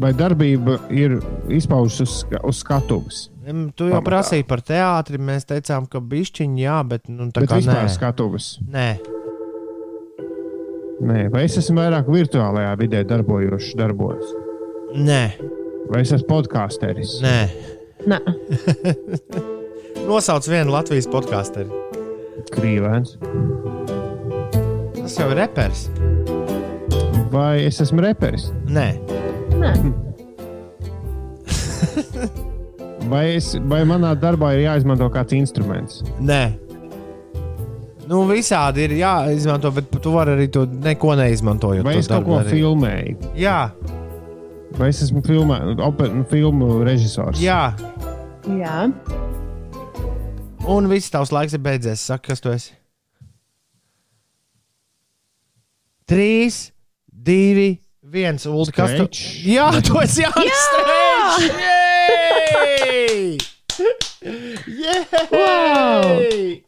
vai 0.03 0.11
darbība 0.18 0.78
ir 0.91 1.18
izpaužusies 1.55 2.24
uz, 2.24 2.39
uz 2.43 2.62
skatuves? 2.64 3.20
Tu 3.45 3.91
jau 3.91 3.99
Pamatā. 4.01 4.07
prasīji 4.09 4.47
par 4.49 4.62
teātri. 4.64 5.18
Mēs 5.20 5.45
teicām, 5.45 5.85
ka 5.93 6.01
bišķiņi 6.01 6.62
jā, 6.64 6.78
bet 6.89 7.11
nu, 7.12 7.26
tā 7.28 7.43
Bet 7.45 7.51
kā 7.53 7.59
vispār 7.61 7.82
nē. 7.85 7.93
skatuves. 7.93 8.47
Nē, 8.72 8.89
Nē, 11.05 11.24
vai 11.35 11.43
es 11.45 11.57
esmu 11.61 11.82
vairāk 11.82 12.07
virtuālajā 12.09 12.70
vidē 12.80 13.03
darbojošs 13.05 13.74
darbos? 13.76 14.24
nē, 14.95 15.24
Vai 15.91 16.01
es 16.01 16.12
esmu 16.16 16.28
podkāsteris? 16.30 17.18
nē. 17.20 17.39
Nosauc 20.09 20.47
vienu 20.51 20.74
Latvijas 20.74 21.07
podkāstu. 21.11 21.64
Krīvēns. 22.55 23.14
Tas 24.99 25.16
jau 25.20 25.28
ir 25.32 25.38
reperis. 25.40 25.86
Vai 27.32 27.64
es 27.66 27.80
esmu 27.82 28.05
reperis? 28.05 28.51
Nē, 28.70 28.88
Nē. 29.59 29.72
Vai, 33.11 33.34
es, 33.36 33.51
vai 33.68 33.82
manā 33.84 34.14
darbā 34.16 34.55
ir 34.57 34.62
jāizmanto 34.64 35.11
kāds 35.12 35.34
instruments? 35.36 35.99
nē. 36.24 36.45
Nu, 38.09 38.22
visādi 38.28 38.84
ir 38.84 38.92
jāizmanto, 38.99 39.70
bet 39.76 39.84
tu 40.05 40.11
vari 40.12 40.34
arī 40.36 40.47
to 40.53 40.64
neko 40.68 41.14
neizmantojot. 41.16 41.84
Vai 41.86 41.95
to 41.99 42.03
es 42.03 42.09
kaut 42.09 42.24
ko 42.26 42.38
darīt. 42.40 42.51
filmēju? 42.53 43.14
Jā, 43.40 43.59
Vai 44.75 44.89
es 44.91 44.99
esmu 45.05 45.22
filmē, 45.22 45.61
oper, 45.87 46.09
nu, 46.11 46.25
filmu 46.27 46.81
režisors? 46.87 47.39
jā. 47.43 47.75
Jā. 48.59 48.91
Un 50.68 50.89
viss 50.91 51.12
tavs 51.12 51.31
laiks 51.33 51.55
ir 51.57 51.61
beidzies. 51.64 52.03
Saki, 52.09 52.33
kas 52.33 52.41
tu 52.43 52.51
esi? 52.53 52.72
Trīs, 56.09 56.72
divi, 57.09 57.79
viens 58.03 58.45
ulu, 58.49 58.66
kas 58.75 58.97
tu... 58.99 59.07
Jā, 59.49 59.70
tu 59.85 59.97
esi 60.03 60.25
Jānis 60.27 60.64
Streičs! 60.66 61.45
Jej! 62.85 63.39
Wow! 65.33 66.18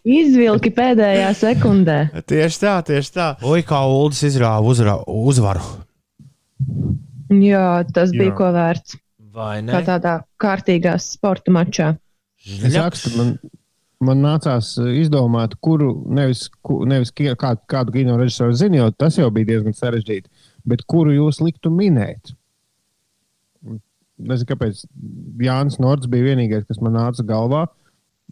Izvilki 0.07 0.71
pēdējā 0.77 1.33
sekundē. 1.37 1.99
Tieši 2.29 2.63
tā, 2.63 2.79
tieši 2.89 3.13
tā. 3.17 3.29
Oi, 3.45 3.61
kā 3.67 3.83
Ulas 3.91 4.23
izrāva 4.29 4.65
uzvaru. 5.07 5.86
Jā, 7.31 7.85
tas 7.93 8.13
bija 8.15 8.31
Jā. 8.31 8.37
ko 8.39 8.51
vērts. 8.55 8.97
Vai 9.37 9.61
Kā 9.67 9.83
tādā 9.85 10.13
kārtīgā 10.41 10.95
sporta 11.03 11.53
mačā. 11.53 11.91
Rakstu, 12.73 13.11
man, 13.19 13.33
man 14.01 14.23
nācās 14.25 14.71
izdomāt, 15.03 15.57
kuru 15.61 15.91
nevis, 16.09 16.47
ku, 16.63 16.85
nevis 16.89 17.11
ki- 17.13 17.35
kā, 17.37 17.55
kādu 17.69 17.93
kino 17.93 18.17
režisoru 18.21 18.55
zinu, 18.57 18.79
jo 18.81 18.91
tas 18.97 19.19
jau 19.19 19.29
bija 19.35 19.51
diezgan 19.51 19.75
sarežģīti, 19.77 20.31
bet 20.65 20.85
kuru 20.89 21.13
jūs 21.17 21.43
liktu 21.45 21.73
minēt. 21.75 22.33
Un 23.67 23.81
Nezinu, 24.17 24.49
kāpēc 24.55 24.85
Jānis 25.45 25.77
Nords 25.83 26.07
bija 26.09 26.31
vienīgais, 26.31 26.65
kas 26.69 26.79
man 26.81 26.95
nāca 26.97 27.25
galvā, 27.29 27.67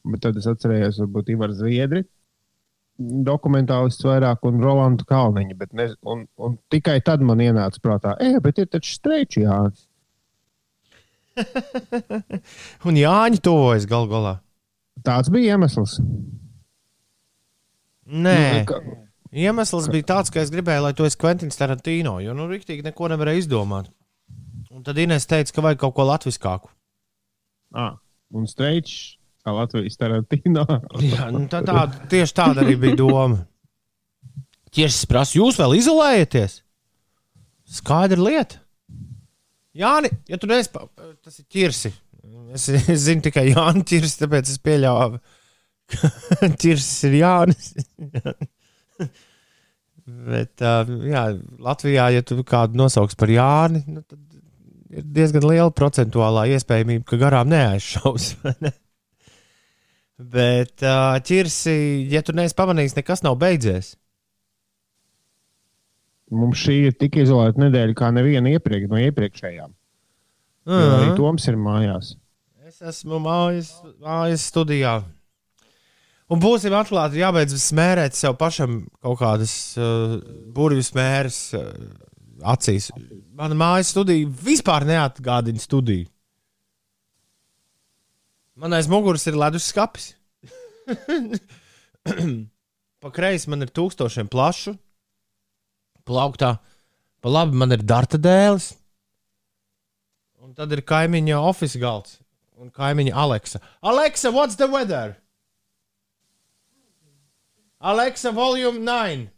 bet 0.05 0.22
tad 0.24 0.38
es 0.40 0.47
atcerējos, 0.49 1.03
varbūt 1.03 1.28
Ivar 1.34 1.53
Zviedri, 1.53 2.05
dokumentālists 2.99 4.05
vairāk 4.07 4.45
un 4.47 4.61
Rolandu 4.62 5.05
Kalniņu. 5.09 5.57
bet 5.59 5.72
Ne, 5.74 5.88
un, 6.07 6.26
un 6.38 6.59
tikai 6.70 7.01
tad 7.03 7.20
man 7.26 7.38
ienāca 7.42 7.80
prātā, 7.82 8.14
e, 8.22 8.38
bet 8.40 8.59
ir 8.62 8.66
taču 8.70 8.95
streiči 8.95 9.42
Jānis. 9.47 9.86
Un 12.86 12.95
Jāņa 12.95 13.40
tuvojas 13.42 13.86
gal 13.90 14.07
galā. 14.11 14.36
Tāds 15.03 15.30
bija 15.34 15.57
iemesls. 15.57 15.97
Nē, 18.07 18.36
Nu, 18.61 18.64
ka- 18.68 18.80
iemesls 19.32 19.88
bija 19.90 20.07
tāds, 20.12 20.30
ka 20.30 20.42
es 20.45 20.53
gribēju, 20.55 20.84
lai 20.84 20.92
tu 20.95 21.07
esi 21.09 21.18
Kventins 21.18 21.59
Tarantino, 21.59 22.18
jo 22.22 22.34
nu 22.36 22.47
rīktīgi 22.51 22.84
neko 22.86 23.09
nevarēju 23.11 23.42
izdomāt. 23.42 23.90
Un 24.70 24.82
tad 24.86 24.99
Inês 24.99 25.26
teica, 25.26 25.51
ka 25.55 25.64
vajag 25.64 25.80
kaut 25.82 25.95
ko 25.97 26.07
latviskāku. 26.07 26.70
Ah, 27.74 27.97
un 28.34 28.47
streičs, 28.47 29.16
kā 29.45 29.55
Latvijas 29.55 29.99
Tarantino. 30.01 30.64
Jā, 31.12 31.28
nu, 31.34 31.45
tā, 31.53 31.61
tā, 31.66 31.84
tieši 32.11 32.36
tāda 32.36 32.64
arī 32.64 32.76
bija 32.80 32.99
doma. 33.03 33.42
Tieši 34.74 35.07
prasa, 35.11 35.38
jūs 35.38 35.59
vēl 35.61 35.76
izolējaties? 35.78 36.59
Skaidra 37.76 38.20
lieta. 38.20 38.59
Jāni, 39.74 40.11
ja 40.30 40.38
tu 40.38 40.49
neesi, 40.51 40.70
tas 40.70 41.38
ir 41.40 41.47
ķirsi. 41.51 41.90
Es, 42.55 42.68
es 42.70 43.07
zinu 43.07 43.24
tikai 43.24 43.49
Jānis 43.51 43.86
ķirsi, 43.90 44.20
tāpēc 44.22 44.51
es 44.53 44.61
pieļāvu, 44.62 45.18
ka 45.95 46.11
ķirsis 46.62 47.09
ir 47.11 47.16
Jānis. 47.20 47.72
Bet, 50.05 50.61
uh, 50.61 50.90
jā, 51.09 51.24
Latvijā, 51.64 52.11
ja 52.14 52.22
tu 52.26 52.38
kādu 52.47 52.78
nosauks 52.78 53.16
par 53.18 53.32
Jāni, 53.32 53.82
nu, 53.88 54.03
tad 54.05 54.20
ir 54.95 55.07
diezgan 55.16 55.47
liela 55.49 55.72
procentuālā 55.74 56.47
iespējamība, 56.55 57.07
ka 57.09 57.18
garām 57.22 57.51
neaizšaus. 57.51 58.34
ne? 58.62 58.74
Bet 60.14 60.82
uh, 60.86 61.16
ķirsi, 61.26 61.74
ja 62.12 62.22
tu 62.22 62.34
neesi 62.36 62.54
pamanījis, 62.54 62.94
nekas 63.00 63.24
nav 63.26 63.34
beidzies. 63.40 63.94
Mums 66.34 66.60
šī 66.62 66.76
ir 66.88 66.94
tik 66.98 67.18
izolēta 67.20 67.60
nedēļa, 67.60 67.96
kā 67.98 68.10
neviena 68.14 68.52
iepriekš, 68.54 68.86
no 68.90 69.00
iepriekšējām. 69.02 69.74
Jo 70.64 70.84
Arī 70.96 71.10
Mhm. 71.10 71.16
Toms 71.18 71.48
ir 71.50 71.58
mājās. 71.60 72.14
Es 72.64 72.80
esmu 72.80 73.18
mājas, 73.20 73.74
mājas 74.00 74.46
studijā. 74.48 75.02
Un 76.32 76.40
būsim 76.40 76.72
atklāti, 76.72 77.20
jābeidz 77.20 77.52
smērēt 77.60 78.16
sev 78.16 78.38
pašam 78.40 78.86
kaut 79.04 79.18
kādas 79.20 79.76
uh, 79.76 80.16
burbuļu 80.56 80.86
smēres 80.86 81.38
uh, 81.58 81.68
acīs. 82.54 82.88
Mana 83.36 83.54
mājas 83.54 83.92
studija 83.92 84.30
vispār 84.46 84.86
neatgādina 84.88 85.60
studiju. 85.60 86.08
Man 88.55 88.74
aiz 88.76 88.86
muguras 88.90 89.26
ir 89.26 89.34
ledus 89.38 89.66
skats. 89.66 90.12
pa 93.02 93.11
kreisi 93.14 93.50
man 93.50 93.64
ir 93.64 93.72
tūkstošiem 93.74 94.28
plašu, 94.30 94.76
plauktā, 96.07 96.50
pa 97.24 97.32
labi 97.32 97.59
man 97.59 97.74
ir 97.74 97.82
darta 97.82 98.20
dēlis. 98.20 98.74
Un 100.44 100.55
tad 100.55 100.72
ir 100.76 100.84
kaimiņa 100.86 101.40
oficiāls 101.40 101.82
galds 101.82 102.18
un 102.61 102.70
kaimiņa 102.70 103.12
Aleksa. 103.18 103.61
Aleksa, 103.82 104.30
what's 104.30 104.57
the 104.61 104.68
weather? 104.70 105.16
Aleksa, 107.80 108.32
volume 108.32 108.84
9. 108.86 109.28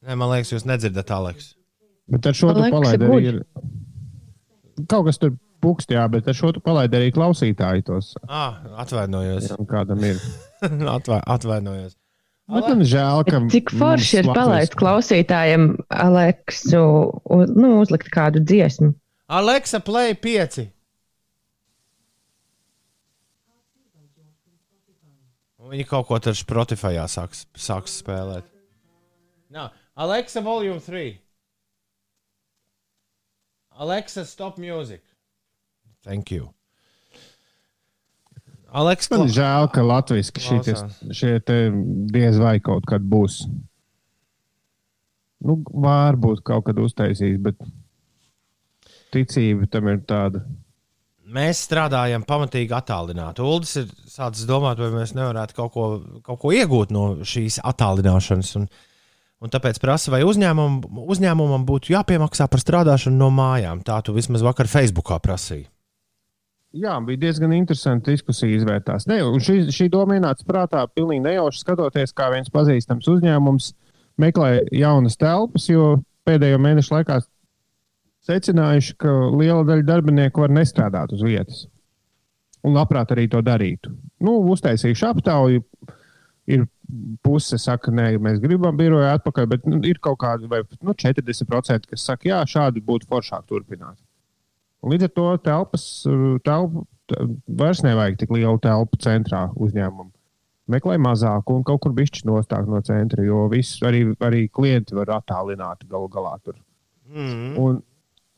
Nē, 0.00 0.16
man 0.16 0.30
liekas, 0.32 0.52
jūs 0.52 0.66
nedzirdat, 0.68 1.10
Aleksa. 1.14 1.54
Bet 2.10 2.26
ar 2.26 2.36
šo 2.36 2.52
tu 2.52 2.60
Aleksa 2.60 2.76
palaidi 2.76 3.08
guļ. 3.08 3.30
arī. 3.30 3.32
Ir... 3.32 4.84
Kaut 4.90 5.08
kas 5.08 5.18
tur 5.20 5.34
pukstījā, 5.62 6.04
bet 6.12 6.28
ar 6.30 6.36
šo 6.36 6.52
tu 6.56 6.62
palaidi 6.64 6.98
arī 6.98 7.12
klausītāji 7.14 7.86
tos. 7.86 8.14
Ah, 8.26 8.60
atvainojos. 8.82 9.50
Jā, 9.52 9.58
kādam 9.70 10.04
ir. 10.06 10.20
Atva 10.96 11.20
atvainojos. 11.24 11.96
Bet 12.50 12.66
man 12.66 12.82
žēl, 12.82 13.22
ka. 13.28 13.38
Cik 13.52 13.70
forši 13.78 14.20
ir 14.24 14.28
palaist 14.34 14.74
klausītājiem, 14.78 15.68
Aleksu, 15.94 16.82
uz, 17.30 17.54
nu, 17.54 17.76
uzlikt 17.78 18.10
kādu 18.10 18.42
dziesmu. 18.42 18.90
Aleksa, 19.30 19.78
play 19.86 20.16
5. 20.18 20.64
Viņi 25.70 25.86
kaut 25.86 26.08
ko 26.08 26.18
tur 26.18 26.34
Spotify 26.34 26.98
sāks, 27.06 27.44
sāks 27.54 28.00
spēlēt. 28.00 28.48
No. 29.54 29.68
Alexa, 29.94 30.42
volume 30.42 30.80
3. 30.82 31.12
Alexa, 33.80 34.24
stop 34.26 34.58
music. 34.58 35.04
Thank 36.04 36.32
you. 36.32 36.50
Alexa, 38.70 39.16
Man 39.18 39.30
žēl, 39.34 39.66
ka 39.74 39.82
latviešu 39.82 40.60
šie 41.10 41.32
te 41.42 41.56
diez 42.14 42.38
vai 42.38 42.60
kaut 42.62 42.86
kad 42.86 43.02
būs. 43.02 43.42
Nu, 45.42 45.56
varbūt 45.66 46.44
kaut 46.46 46.68
kad 46.68 46.78
uztaisīs, 46.78 47.38
bet 47.42 47.58
ticība 49.10 49.66
tam 49.72 49.88
ir 49.90 50.02
tāda. 50.06 50.44
mēs 51.30 51.64
strādājam 51.66 52.22
pamatīgi 52.26 52.74
attālināti. 52.76 53.42
Uldis 53.42 53.76
ir 53.80 53.90
sācis 54.10 54.46
domāt, 54.46 54.78
vai 54.82 54.90
mēs 54.94 55.14
nevarētu 55.14 55.56
kaut 55.56 55.72
ko, 55.74 55.88
kaut 56.26 56.40
ko 56.42 56.52
iegūt 56.54 56.94
no 56.94 57.04
šīs 57.26 57.60
attālināšanas. 57.64 58.54
Un, 58.60 58.68
un 59.40 59.50
tāpēc 59.50 59.80
prasa, 59.82 60.10
vai 60.14 60.22
uzņēmumam, 60.26 60.80
uzņēmumam 61.10 61.66
būtu 61.66 61.94
jāpiemaksā 61.96 62.46
par 62.50 62.62
strādāšanu 62.62 63.18
no 63.18 63.30
mājām. 63.34 63.82
Tā 63.86 63.98
tu 64.04 64.14
vismaz 64.14 64.42
vakar 64.46 64.70
Facebookā 64.70 65.18
prasīji. 65.22 65.66
Jā, 66.70 66.92
bija 67.02 67.18
diezgan 67.24 67.50
interesanti 67.56 68.12
diskusija 68.14 68.54
izvērtās. 68.60 69.08
Ne, 69.10 69.18
šī, 69.42 69.64
šī 69.74 69.88
doma 69.90 70.14
ienāca 70.20 70.46
prātā 70.46 70.84
pilnīgi 70.94 71.24
nejauši 71.24 71.64
skatoties, 71.64 72.14
kā 72.14 72.28
viens 72.30 72.52
pazīstams 72.54 73.08
uzņēmums 73.10 73.72
meklē 74.22 74.52
jaunas 74.78 75.18
telpas, 75.18 75.66
jo 75.66 75.96
pēdējo 76.28 76.60
mēnešu 76.62 76.94
laikā 76.94 77.18
secinājuši, 78.28 78.94
ka 79.00 79.14
liela 79.34 79.64
daļa 79.66 79.86
darbinieku 79.88 80.44
var 80.44 80.54
nestrādāt 80.54 81.14
uz 81.16 81.24
vietas. 81.26 81.64
Un 82.62 82.76
labprāt 82.76 83.10
arī 83.16 83.24
to 83.32 83.40
darītu. 83.42 83.90
Nu, 84.22 84.36
uztaisījuši 84.52 85.08
aptauju. 85.08 85.64
Ir 86.50 86.64
puse, 87.22 87.58
saka, 87.62 87.92
nē, 87.94 88.12
mēs 88.22 88.38
gribam 88.42 88.78
biroju 88.78 89.06
atpakaļ, 89.12 89.46
bet 89.52 89.66
nu, 89.70 89.78
ir 89.86 90.00
kaut 90.02 90.18
kādi 90.22 90.48
vai, 90.50 90.62
nu, 90.82 90.94
40%, 90.98 91.86
kas 91.90 92.06
saka, 92.06 92.26
jā, 92.26 92.40
šādi 92.48 92.82
būtu 92.84 93.06
foršāk 93.10 93.44
turpināt. 93.50 93.98
Līdz 94.86 95.08
ar 95.08 95.12
to 95.16 95.26
telpas, 95.44 95.84
uh, 96.08 96.38
telpu, 96.46 96.86
te- 97.10 97.26
vairs 97.60 97.82
nevajag 97.84 98.16
tik 98.22 98.32
lielu 98.32 98.58
telpu 98.62 99.00
centrā 99.02 99.48
uzņēmumam. 99.56 100.10
Meklē 100.70 100.96
mazāku 101.02 101.56
un 101.58 101.64
kaut 101.66 101.80
kur 101.82 101.92
bišķi 101.96 102.28
nostāk 102.30 102.68
no 102.70 102.78
centra, 102.86 103.24
jo 103.26 103.48
viss 103.50 103.80
arī, 103.82 104.04
arī 104.22 104.44
klienti 104.48 104.94
var 104.94 105.10
attālināt 105.18 105.82
galu 105.90 106.08
galā 106.12 106.36
tur. 106.44 106.54
Mm. 107.10 107.56
Un, 107.58 107.80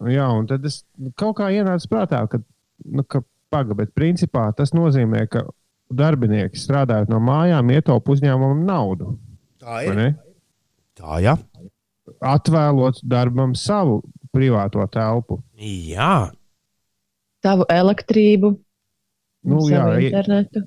jā, 0.09 0.24
un 0.32 0.49
tad 0.49 0.64
es 0.64 0.80
kaut 1.20 1.36
kā 1.43 1.51
ienācu 1.53 1.90
prātā, 1.93 2.22
ka, 2.32 2.40
nu, 2.88 3.05
ka 3.05 3.20
paga, 3.53 3.76
bet 3.76 3.93
principā 3.93 4.47
tas 4.57 4.72
nozīmē, 4.72 5.26
ka 5.28 5.45
darbinieki 5.93 6.57
strādājot 6.57 7.12
no 7.12 7.20
mājām 7.20 7.68
ietaupa 7.74 8.14
uzņēmumam 8.14 8.64
naudu. 8.64 9.12
Tā 9.61 9.82
ne? 9.95 10.09
Tā, 10.99 11.20
jā. 11.22 11.36
Atvēlot 12.24 13.03
darbam 13.05 13.53
savu 13.59 14.01
privāto 14.32 14.84
telpu. 14.93 15.43
Jā, 15.62 16.32
Savu 17.42 17.64
elektrību, 17.70 18.52
Nu, 19.42 19.58
jā, 19.66 19.82
internetu. 19.98 20.60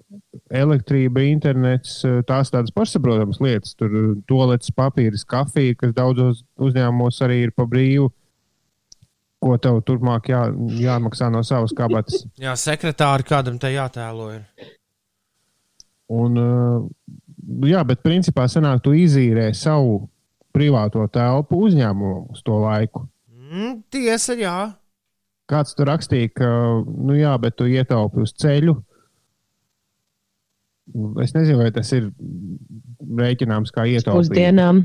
elektrība, 0.51 1.23
internets, 1.31 2.01
eh, 2.03 2.19
tās 2.27 2.51
tādas 2.51 2.73
pašsaprotamas 2.75 3.39
lietas, 3.39 3.71
tur 3.79 3.87
eh, 3.87 4.09
toaletes 4.27 4.73
papīrs, 4.75 5.23
kafija, 5.23 5.77
kas 5.79 5.93
daudzos 5.95 6.43
uzņēmumos 6.59 7.21
arī 7.23 7.37
ir 7.45 7.53
pa 7.55 7.63
brīvu, 7.71 8.09
ko 9.39 9.55
tev 9.63 9.79
turpmāk 9.87 10.27
jā, 10.27 10.43
jāmaksā 10.81 11.31
no 11.31 11.39
savas 11.47 11.71
kabatas. 11.75 12.25
jā 12.45 12.51
sekretāri 12.59 13.23
kādam 13.23 13.55
te 13.61 13.71
jātēlo. 13.71 14.27
Ir. 14.35 14.75
Un, 16.11 16.35
eh, 16.43 17.71
jā, 17.71 17.87
bet 17.87 18.03
principā 18.03 18.49
sanāk, 18.51 18.83
tu 18.83 18.91
izīrē 18.91 19.53
savu 19.55 20.01
privāto 20.51 21.07
telpu 21.07 21.63
uzņēmumam 21.63 22.35
uz 22.35 22.43
to 22.43 22.59
laiku. 22.59 23.07
Mm, 23.31 23.85
tiesa, 23.87 24.35
jā. 24.35 24.59
Kāds 25.49 25.75
tur 25.77 25.89
rakstīja, 25.91 26.31
ka, 26.39 26.49
nu 26.85 27.15
jā, 27.17 27.35
bet 27.41 27.57
tu 27.59 27.67
ietaupi 27.69 28.23
uz 28.23 28.33
ceļu. 28.41 28.73
Es 31.21 31.33
nezinu, 31.33 31.59
vai 31.61 31.71
tas 31.73 31.89
ir 31.97 32.11
rēķināms 33.19 33.73
kā 33.73 33.85
ietaupījums. 33.89 34.29
Pusdienām. 34.29 34.79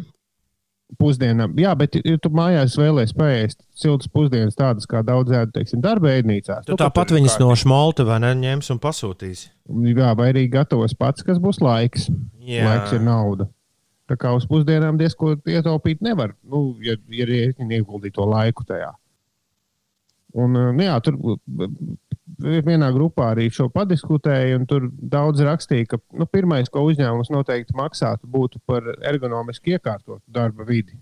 pusdienām. 1.01 1.55
Jā, 1.61 1.73
bet, 1.79 1.97
ja 2.05 2.17
tu 2.21 2.33
mājās 2.35 2.77
vēlēsies 2.81 3.17
paēst 3.17 3.61
siltas 3.77 4.09
pusdienas, 4.13 4.57
tādas 4.59 4.89
kā 4.91 5.05
daudz 5.07 5.33
ēdu, 5.33 5.53
teiksim, 5.57 5.81
darba 5.85 6.13
ēdnīcās. 6.17 6.67
Tu 6.69 6.77
tāpat 6.81 7.15
viņas 7.17 7.39
no 7.41 7.53
šmalta 7.57 8.05
vai 8.09 8.19
ne 8.25 8.33
ņems 8.41 8.73
un 8.75 8.81
pasūtīsi. 8.83 9.51
Jā, 9.93 10.13
vai 10.19 10.33
arī 10.33 10.47
gatavos 10.53 10.97
pats, 10.99 11.25
kas 11.25 11.41
būs 11.41 11.61
laiks. 11.65 12.09
Jā. 12.45 12.67
Laiks 12.67 12.97
ir 12.97 13.05
nauda. 13.07 13.49
Tā 14.11 14.17
kā 14.19 14.33
uz 14.35 14.49
pusdienām 14.51 14.97
diezko 14.99 15.37
ietaupīt 15.47 16.01
nevar, 16.03 16.35
nu, 16.43 16.73
ja, 16.83 16.97
ja 17.15 17.27
ieguldīt 17.63 18.17
to 18.17 18.27
laiku 18.27 18.67
tajā. 18.67 18.91
Un, 20.39 20.55
uh, 20.55 20.71
nu 20.77 20.85
jā, 20.87 20.95
tur 21.03 21.17
uh, 21.19 21.39
vienā 22.41 22.91
grupā 22.95 23.33
arī 23.35 23.49
šo 23.53 23.69
padiskutēju, 23.73 24.61
un 24.61 24.67
tur 24.69 24.89
daudz 24.91 25.43
rakstīja, 25.45 25.89
ka 25.93 26.01
nu, 26.17 26.27
pirmais, 26.31 26.71
ko 26.71 26.85
uzņēmums 26.89 27.33
noteikti 27.35 27.77
maksātu, 27.79 28.29
būtu 28.31 28.61
par 28.67 28.87
ergonomiski 29.07 29.77
iekārtotu 29.77 30.23
darba 30.27 30.65
vidi. 30.69 30.99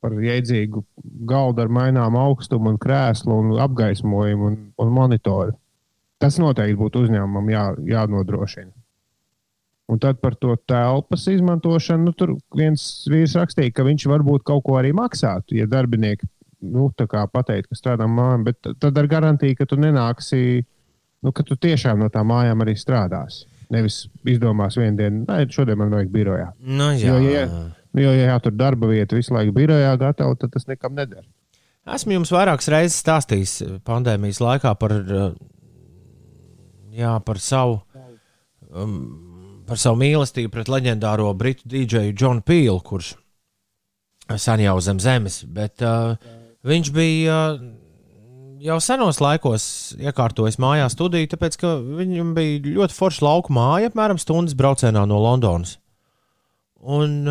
Par 0.00 0.14
jēdzīgu 0.22 0.84
galdu 1.26 1.64
ar 1.64 1.72
maināmu 1.72 2.20
augstumu, 2.20 2.70
un 2.70 2.78
krēslu, 2.78 3.32
un 3.32 3.60
apgaismojumu 3.64 4.50
un, 4.50 4.58
un 4.78 4.92
monitoru. 4.92 5.56
Tas 6.22 6.38
noteikti 6.40 6.78
būtu 6.80 7.06
uzņēmumam 7.06 7.50
jā, 7.52 7.64
jānodrošina. 7.96 8.72
Un 9.86 10.00
tad 10.02 10.18
par 10.18 10.34
to 10.34 10.56
telpas 10.66 11.26
izmantošanu. 11.30 12.08
Nu, 12.08 12.14
tur 12.16 12.32
viens 12.58 13.06
vīrs 13.10 13.36
rakstīja, 13.38 13.74
ka 13.74 13.84
viņš 13.86 14.08
varbūt 14.10 14.42
kaut 14.46 14.64
ko 14.66 14.78
arī 14.80 14.90
maksātu, 14.96 15.54
ja 15.60 15.68
darbinieki 15.70 16.26
nu, 16.72 16.88
tā 16.96 17.06
kā 17.10 17.24
pateikt, 17.30 17.70
ka 17.70 17.78
strādā 17.78 18.08
mājām, 18.10 18.46
bet 18.46 18.70
tad 18.82 18.98
ar 18.98 19.08
garantiju, 19.10 19.56
ka 19.58 19.66
tu 19.68 19.78
nenāksi, 19.80 20.40
nu, 21.24 21.32
ka 21.32 21.44
tu 21.46 21.58
tiešām 21.60 22.02
no 22.02 22.10
tām 22.12 22.30
mājām 22.32 22.64
arī 22.64 22.76
strādāsi. 22.78 23.46
Nevis 23.72 24.04
izdomās 24.28 24.76
vienu 24.78 24.94
dienu, 25.00 25.24
nē, 25.26 25.40
šodien 25.50 25.80
man 25.80 25.90
vajag 25.90 26.12
birojā. 26.14 26.52
Nu, 26.62 26.92
jā. 26.94 27.16
Jo, 27.16 27.32
ja, 27.32 27.46
nu, 27.48 28.04
jo, 28.04 28.12
ja 28.14 28.36
tur 28.42 28.54
darba 28.54 28.90
vieta 28.92 29.18
visu 29.18 29.34
laiku 29.34 29.56
birojā 29.56 29.96
gatava, 29.98 30.36
tad 30.38 30.54
tas 30.54 30.68
nekam 30.70 30.94
neder. 30.94 31.24
Esmu 31.96 32.16
jums 32.16 32.32
vairākas 32.34 32.70
reizes 32.70 32.98
stāstījis 33.02 33.58
pandēmijas 33.86 34.40
laikā 34.42 34.72
par, 34.78 34.94
uh, 34.94 35.28
jā, 36.94 37.12
par, 37.26 37.38
savu, 37.42 37.80
um, 38.70 38.96
par 39.68 39.78
savu 39.78 39.98
mīlestību 40.02 40.50
pret 40.54 40.70
leģendāro 40.70 41.30
britu 41.38 41.66
dīdžeju 41.70 42.14
Džonu 42.14 42.42
Pīlu, 42.46 42.80
kurš 42.86 43.14
sen 44.34 44.64
jau 44.64 44.80
zem 44.82 44.98
zemes. 45.02 45.44
Bet, 45.46 45.82
uh, 45.86 46.18
viņš 46.66 46.92
bija 46.94 47.40
jau 48.66 48.76
senos 48.82 49.20
laikos 49.22 49.66
iekārtojis 50.00 50.58
mājās 50.62 50.96
studiju, 50.96 51.30
tāpēc 51.32 51.58
ka 51.60 51.76
viņam 51.80 52.34
bija 52.36 52.60
ļoti 52.66 52.96
forša 52.96 53.24
lauka 53.26 53.54
māja, 53.54 53.90
apmēram 53.90 54.20
stundas 54.20 54.56
braucienā 54.58 55.04
no 55.08 55.20
Londonas. 55.22 55.76
Un, 56.86 57.24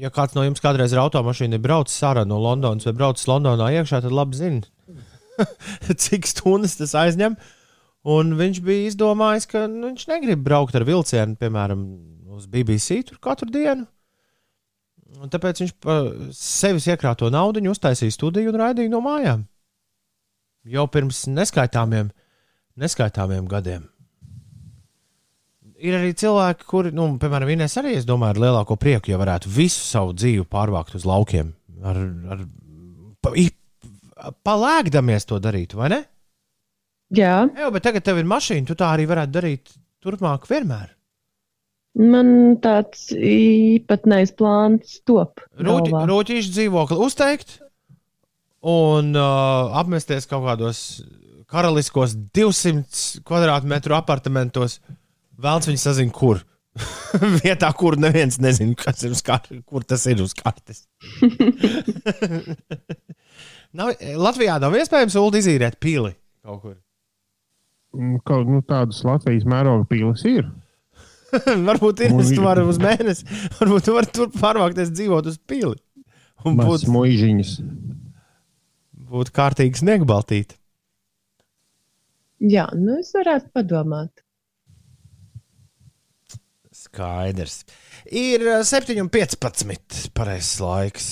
ja 0.00 0.10
kāds 0.12 0.36
no 0.36 0.44
jums 0.44 0.62
kādreiz 0.62 0.92
ar 0.94 1.04
automašīnu 1.06 1.56
ir 1.56 1.64
braucis 1.64 2.02
ārā 2.06 2.26
no 2.28 2.40
Londonas 2.42 2.88
vai 2.88 2.96
braucis 2.96 3.28
Londonā 3.30 3.70
iekšā, 3.78 4.02
tad 4.04 4.14
labi 4.14 4.36
zina, 4.36 4.66
cik 6.04 6.28
stundas 6.28 6.76
tas 6.80 6.96
aizņem. 6.98 7.38
Un 8.10 8.32
viņš 8.38 8.62
bija 8.64 8.88
izdomājis, 8.88 9.46
ka 9.48 9.66
nu, 9.68 9.90
viņš 9.90 10.06
negrib 10.08 10.44
braukt 10.44 10.76
ar 10.78 10.86
vilcienu, 10.88 11.36
piemēram, 11.40 11.82
uz 12.32 12.46
BBC 12.48 13.02
tur 13.10 13.20
katru 13.20 13.50
dienu. 13.52 13.84
Un 15.18 15.30
tāpēc 15.32 15.62
viņš 15.64 15.72
pa 15.82 15.96
sevis 16.36 16.86
iekrāto 16.86 17.30
naudu 17.32 17.62
uztaisīja 17.72 18.14
studiju 18.14 18.52
un 18.52 18.60
raidīja 18.62 18.92
no 18.92 19.00
mājām. 19.04 19.42
Jau 20.70 20.84
pirms 20.92 21.24
neskaitāmiem, 21.32 22.12
neskaitāmiem 22.78 23.48
gadiem. 23.50 23.88
Ir 25.80 25.96
arī 25.96 26.12
cilvēki, 26.12 26.66
kuri, 26.68 26.92
nu, 26.92 27.06
piemēram, 27.20 27.48
Inês 27.54 27.74
arī, 27.80 27.94
es 27.96 28.06
domāju, 28.08 28.36
ar 28.36 28.42
lielāko 28.44 28.76
prieku, 28.76 29.10
ja 29.10 29.20
varētu 29.20 29.48
visu 29.48 29.80
savu 29.80 30.12
dzīvi 30.12 30.44
pārvākt 30.52 30.98
uz 30.98 31.06
laukiem. 31.08 31.54
Ar, 31.80 32.00
ar, 32.34 32.42
pa, 33.24 33.32
palēkdamies 34.44 35.24
to 35.30 35.40
darīt, 35.40 35.72
vai 35.78 35.88
ne? 35.94 36.00
Jā, 37.16 37.48
Jā, 37.56 37.70
bet 37.72 37.82
tagad 37.88 38.04
tev 38.06 38.20
ir 38.20 38.28
mašīna, 38.28 38.68
tu 38.68 38.76
tā 38.78 38.92
arī 38.94 39.08
varētu 39.10 39.34
darīt 39.34 39.72
turpmāk 40.04 40.44
vienmēr. 40.50 40.92
Man 41.98 42.58
tāds 42.62 43.08
īpatnējs 43.14 44.34
plāns 44.38 45.00
top. 45.08 45.42
Rūķi, 45.58 45.94
rūķīšu 46.10 46.54
dzīvokli 46.54 47.00
uzteikt 47.06 47.58
un 48.60 49.14
uh, 49.16 49.72
apmesties 49.80 50.28
kaut 50.30 50.44
kādos 50.46 50.84
karaliskos 51.50 52.14
200 52.36 53.24
kvadrātmetru 53.26 53.96
apartamentos. 53.96 54.78
Vēlams, 55.40 55.70
viņi 55.70 55.80
sazina, 55.82 56.14
kur. 56.14 56.44
Vietā, 57.42 57.72
kur 57.74 57.96
neviens 57.98 58.38
nezina, 58.38 58.76
kas 58.78 59.02
ir 59.02 59.16
uz 59.16 59.22
kartes, 59.26 59.58
kur 59.66 59.82
tas 59.82 60.04
ir 60.06 60.20
uz 60.22 60.36
kartes. 60.38 60.84
nav, 63.76 63.96
Latvijā 63.98 64.60
nav 64.62 64.76
iespējams 64.78 65.18
ulu 65.18 65.40
izīrēt 65.40 65.80
pili 65.82 66.14
kaut 66.46 66.62
kur. 66.62 66.76
Mm, 67.96 68.20
Kaut 68.26 68.46
nu, 68.46 68.62
tādas 68.62 69.02
Latvijas 69.02 69.46
mēroga 69.50 69.88
pīles 69.90 70.22
ir. 70.30 70.46
Varbūt 71.68 72.04
ir 72.06 72.14
vari 72.42 72.64
uz 72.66 72.80
mēnesi, 72.82 73.26
varbūt 73.58 73.86
tu 73.86 73.96
vari 73.96 74.10
tur 74.14 74.32
pārvākties 74.34 74.92
dzīvot 74.94 75.30
uz 75.30 75.38
pili. 75.38 75.76
Un 76.48 76.56
būt, 76.56 76.86
muižiņas. 76.88 77.52
būt 79.10 79.32
kārtīgi 79.36 79.82
sniegbaltīt. 79.82 80.56
Jā, 82.40 82.70
nu 82.72 82.96
es 83.02 83.12
varētu 83.12 83.50
padomāt. 83.52 84.22
Skaidrs. 86.72 87.58
Ir 88.08 88.46
uh, 88.46 88.62
7,15. 88.64 90.08
pareizais 90.16 90.54
laiks. 90.64 91.10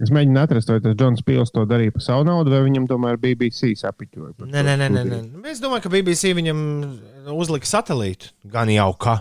Es 0.00 0.08
mēģinu 0.14 0.40
atrast, 0.40 0.70
vai 0.72 0.80
tas 0.80 0.94
Džons 0.96 1.24
Pils 1.26 1.52
to 1.52 1.66
darīja 1.68 1.92
par 1.92 2.04
savu 2.04 2.24
naudu, 2.24 2.52
vai 2.54 2.62
viņam 2.64 2.86
tomēr 2.88 3.18
BBC 3.20 3.74
sapiņoja. 3.76 4.32
par 4.38 4.48
Nē, 4.48 4.62
nē, 4.64 4.76
nē, 4.80 4.86
nē, 4.94 5.02
nē. 5.10 5.18
Es 5.50 5.60
domāju, 5.60 5.84
ka 5.84 5.92
BBC 5.92 6.32
viņam 6.38 6.62
uzlika 7.36 7.68
satelītu. 7.68 8.32
Gan 8.48 8.72
jau 8.72 8.88
kā. 8.96 9.18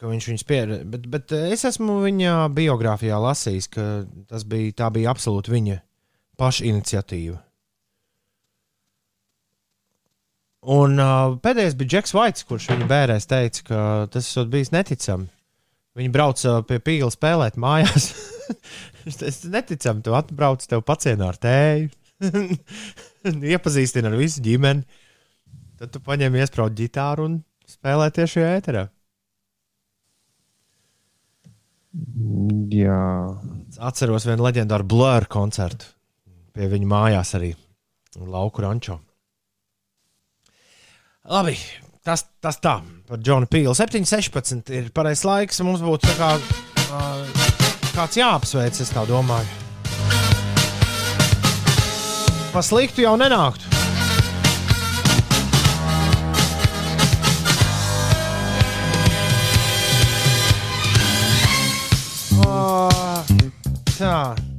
Ka 0.00 0.08
viņš 0.08 0.28
viņus 0.30 0.46
pierādīja. 0.48 0.88
Bet, 0.94 1.04
bet 1.12 1.34
uh, 1.36 1.44
es 1.52 1.66
esmu 1.68 1.98
viņa 2.06 2.48
biogrāfijā 2.56 3.20
lasījis, 3.20 3.68
ka 3.76 3.86
tas 4.32 4.48
bija, 4.48 4.72
tā 4.80 4.88
bija 4.94 5.12
absolūti 5.12 5.52
viņa 5.52 5.76
paša 6.40 6.64
iniciatīva. 6.72 7.36
Un 10.72 10.96
uh, 11.02 11.36
pēdējais 11.44 11.76
bija 11.76 11.96
Džeks 11.98 12.16
Vaits, 12.16 12.48
kurš 12.48 12.70
viņa 12.72 12.88
bērēs 12.88 13.28
teica, 13.28 13.68
ka 13.68 13.84
tas 14.14 14.32
esot 14.32 14.48
bijis 14.50 14.72
neticami. 14.72 15.28
Viņi 15.98 16.12
brauca 16.12 16.60
pie 16.68 16.78
pīla 16.80 17.10
spēlēt 17.12 17.58
mājās. 17.60 18.12
Tas 19.20 19.42
neticami, 19.50 20.02
tu 20.04 20.16
atbrauc, 20.16 20.64
tev 20.68 20.84
pacienā 20.88 21.28
ar 21.32 21.38
tēju. 21.42 21.90
Iepazīstina 23.52 24.10
ar 24.12 24.18
visu 24.18 24.42
ģimeni. 24.44 24.86
Tad 25.80 25.92
tu 25.92 26.02
paņem 26.04 26.36
iesprāst 26.38 26.76
ģitāru 26.78 27.26
un 27.28 27.38
spēlē 27.68 28.08
tieši 28.14 28.38
šajā 28.38 28.52
ēterā. 28.60 28.84
Jā, 32.72 33.00
Atceros 33.84 34.24
vienu 34.24 34.46
leģendāru 34.46 34.86
Blur 34.88 35.26
koncertu 35.28 35.90
pie 36.56 36.68
viņa 36.72 36.88
mājās 36.88 37.34
arī 37.38 37.52
Lauku 38.28 38.64
rančo. 38.64 38.98
Labi, 41.32 41.54
tas, 42.04 42.24
tas 42.42 42.58
tā 42.62 42.78
par 43.08 43.20
Džonu 43.22 43.48
Pīlu. 43.50 43.74
7,16 43.76 44.72
ir 44.74 44.90
pareizais 44.94 45.26
laiks. 45.26 45.62
Mums 45.66 45.82
būtu 45.84 46.12
kā, 46.18 46.34
uh, 46.36 47.44
kāds 47.94 48.18
jāapsveic, 48.18 48.80
es 48.82 48.94
tā 48.94 49.06
domāju. 49.08 49.60
Pa 52.52 52.60
sliktu 52.60 53.06
jau 53.06 53.16
nenāktu. 53.16 53.70
Oh, 62.44 63.24
tā. 63.96 64.51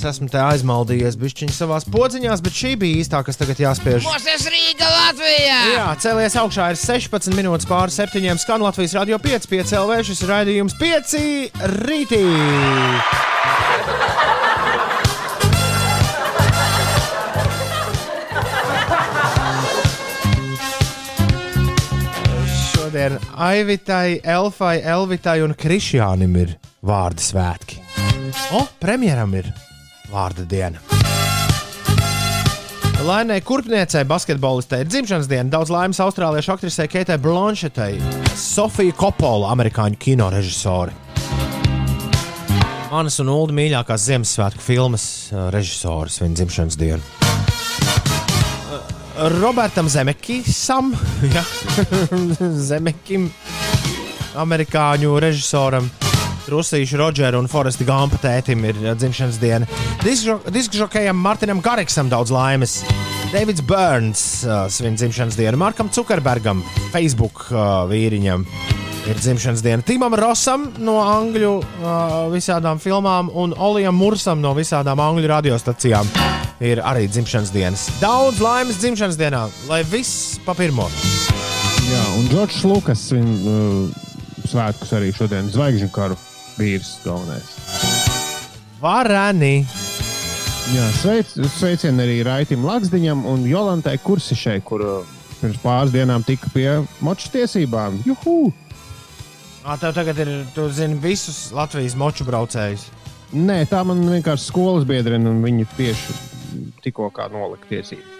Es 0.00 0.06
esmu 0.14 0.30
te 0.32 0.38
aizmaldījies 0.40 1.18
bišķiņā 1.20 1.52
savā 1.52 1.76
podziņā, 1.92 2.32
bet 2.40 2.54
šī 2.56 2.70
bija 2.80 3.02
īstā, 3.02 3.18
kas 3.20 3.36
tagad 3.36 3.58
jāspiež. 3.60 4.06
Mūsu 4.08 4.48
Rīga 4.48 4.88
Latvijā! 4.88 5.58
Jā, 5.74 5.88
cēlies 6.00 6.36
augšā 6.40 6.70
ir 6.72 6.78
16 6.80 7.36
minūtes 7.36 7.68
pāri 7.68 7.92
septiņiem. 7.92 8.40
Skan 8.40 8.64
Latvijas 8.64 8.96
radio 8.96 9.20
5, 9.20 9.50
5 9.52 9.76
LV. 9.76 10.00
Šis 10.08 10.24
raidījums 10.24 10.78
5 10.80 11.12
rītī. 11.84 12.24
Šodien 22.72 23.20
Aivitai, 23.36 24.20
Elfai, 24.24 24.78
Elvitai 24.80 25.42
un 25.44 25.52
Krišjānim 25.52 26.40
ir 26.40 26.56
vārdu 26.80 27.20
svētki. 27.20 27.84
O, 28.56 28.64
premjeram 28.80 29.36
ir 29.36 29.52
vārda 30.10 30.46
diena. 30.48 30.82
Lainai 33.00 33.40
kurpniecei, 33.40 34.04
basketbolistei 34.04 34.82
ir 34.84 34.88
dzimšanas 34.90 35.28
diena. 35.30 35.48
Daudz 35.54 35.70
laimes 35.72 36.00
austrāliešu 36.04 36.52
aktrisei 36.52 36.88
Keitai 36.90 37.16
Blanšetei, 37.22 37.96
Sofija 38.36 38.92
Kopola, 38.92 39.48
amerikāņu 39.54 39.96
kino 39.96 40.28
režisori. 40.34 40.92
Manas 42.90 43.16
un 43.22 43.30
Ulu 43.32 43.54
mīļākās 43.56 44.04
Ziemassvētku 44.10 44.60
filmas 44.64 45.04
uh, 45.30 45.46
režisors 45.54 46.18
viņa 46.20 46.40
dzimšanas 46.42 46.76
dienu. 46.76 47.00
Uh, 48.68 49.30
Robertam 49.38 49.88
Zemekisam, 49.88 50.92
ja, 51.36 51.44
Zemekim, 52.68 53.30
amerikāņu 54.44 55.16
režisoram, 55.24 55.88
Rusīšu 56.48 56.98
Rodžeru 57.00 57.40
un 57.42 57.48
Foresta 57.50 57.84
Gampa 57.84 58.20
tētim 58.22 58.64
ir 58.68 58.78
uh, 58.80 58.94
dzimšanas 58.96 59.38
diena. 59.42 59.68
Diskžokējam 60.00 61.18
Martinam 61.20 61.60
Gariksam 61.64 62.08
daudz 62.12 62.32
laimes. 62.34 62.80
Davids 63.30 63.62
Burns 63.62 64.22
uh, 64.46 64.64
svin 64.72 64.96
dzimšanas 64.98 65.36
dienu, 65.38 65.60
Markam 65.60 65.90
Zuckerbergam, 65.92 66.64
Facebook 66.90 67.44
uh, 67.50 67.84
vīriņam 67.90 68.46
ir 69.08 69.20
dzimšanas 69.20 69.62
diena. 69.62 69.84
Timam 69.86 70.14
Rosam 70.18 70.66
no 70.82 70.98
angļu 71.04 71.52
uh, 71.60 72.16
visādām 72.32 72.80
filmām 72.82 73.30
un 73.32 73.54
Olijam 73.56 73.96
Mursam 73.96 74.42
no 74.42 74.52
visādām 74.56 75.00
angļu 75.00 75.30
radiostacijām 75.30 76.10
ir 76.60 76.82
arī 76.84 77.06
dzimšanas 77.08 77.52
dienas. 77.54 77.86
Daudz 78.02 78.42
laimes 78.44 78.80
dzimšanas 78.82 79.18
dienā, 79.20 79.46
lai 79.70 79.82
viss 79.88 80.40
pa 80.44 80.56
pirmo. 80.58 80.88
Jā, 81.90 82.02
un 82.18 82.28
Džordžs 82.30 82.64
Lukas 82.68 83.06
svin 83.10 83.30
uh, 83.40 84.02
svētkus 84.50 84.92
arī 84.96 85.14
šodien 85.16 85.48
zvaigžņu 85.54 85.90
karu 85.94 86.18
vīrs 86.60 86.98
galvenais. 87.04 87.54
Varani! 88.80 89.64
Jā, 90.70 90.84
sveic, 91.00 91.32
sveicieni 91.56 92.04
arī 92.04 92.20
Raitam 92.22 92.62
Laksdiņam 92.68 93.24
un 93.26 93.42
Jolantai 93.48 93.96
Kursišai, 94.04 94.60
kur 94.62 94.84
uh, 94.86 95.16
pirms 95.40 95.58
pāris 95.64 95.94
dienām 95.94 96.22
tika 96.26 96.50
pie 96.54 96.68
moču 97.02 97.32
tiesībām. 97.34 97.98
Juhu! 98.06 98.52
Ā, 99.60 99.74
tev 99.80 99.92
tagad 99.96 100.20
ir, 100.22 100.30
tu 100.54 100.68
zini, 100.72 100.96
visus 101.02 101.50
Latvijas 101.52 101.96
moču 101.98 102.24
braucējus. 102.28 102.86
Nē, 103.34 103.64
tā 103.70 103.82
man 103.86 104.00
vienkārši 104.06 104.48
skolas 104.48 104.86
biedrene, 104.88 105.28
un 105.30 105.42
viņi 105.44 105.68
tieši 105.76 106.16
tikko 106.84 107.10
kā 107.14 107.28
nolika 107.32 107.68
tiesības. 107.70 108.16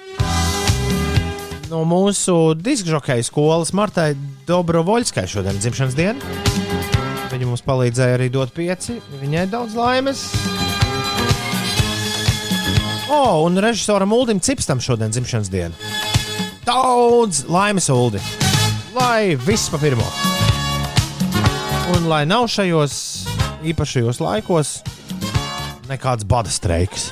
No 1.71 1.85
mūsu 1.87 2.57
diskžokeja 2.59 3.23
skolas 3.27 3.71
Martai 3.79 4.13
Dobrovoļskai 4.49 5.29
šodien 5.31 5.55
ir 5.55 5.63
dzimšanas 5.63 5.99
diena. 5.99 6.70
Viņa 7.31 7.47
mums 7.47 7.63
palīdzēja 7.63 8.17
arī 8.19 8.27
dot 8.33 8.51
pieci. 8.55 8.99
Viņai 9.21 9.47
daudz 9.53 9.77
laimes. 9.79 10.25
O, 13.11 13.15
oh, 13.15 13.45
un 13.47 13.59
režisoram 13.63 14.13
Uldim 14.15 14.39
Cipstam 14.43 14.83
šodien 14.83 15.11
dzimšanas 15.15 15.51
diena. 15.51 15.75
Daudz 16.67 17.45
laimes, 17.51 17.89
Uldi! 17.91 18.23
Lai 18.95 19.35
viss 19.39 19.71
pa 19.71 19.79
pirmo! 19.83 20.07
Un 21.97 22.07
lai 22.11 22.23
nav 22.27 22.47
šajos 22.51 22.95
īpašajos 23.67 24.23
laikos 24.23 24.77
nekāds 25.91 26.27
bada 26.27 26.51
streiks. 26.55 27.11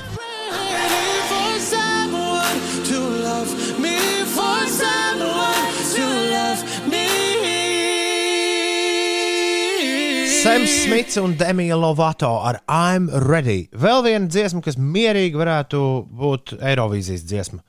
Sams 10.43 10.69
Smits 10.85 11.17
un 11.19 11.33
Demija 11.37 11.75
Lovato 11.75 12.29
ar 12.47 12.59
I'm 12.71 13.09
Ready. 13.27 13.65
Vēl 13.75 14.03
viena 14.05 14.29
dziesma, 14.31 14.61
kas 14.63 14.77
mierīgi 14.79 15.35
varētu 15.39 15.79
būt 16.19 16.53
Eirovīzijas 16.63 17.25
dziesma. 17.27 17.59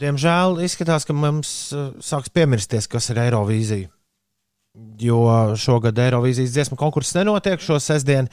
Diemžēl 0.00 0.58
izskatās, 0.66 1.06
ka 1.08 1.14
mums 1.16 1.50
uh, 1.76 1.92
sāks 2.04 2.32
piemirsties, 2.34 2.88
kas 2.90 3.06
ir 3.12 3.20
Eirovīzija. 3.22 3.90
Jo 5.00 5.20
šogad 5.56 5.96
Eirovīzijas 6.02 6.52
dziesmu 6.56 6.78
konkurss 6.80 7.14
nenotiek 7.16 7.62
šo 7.64 7.78
sestdienu. 7.80 8.28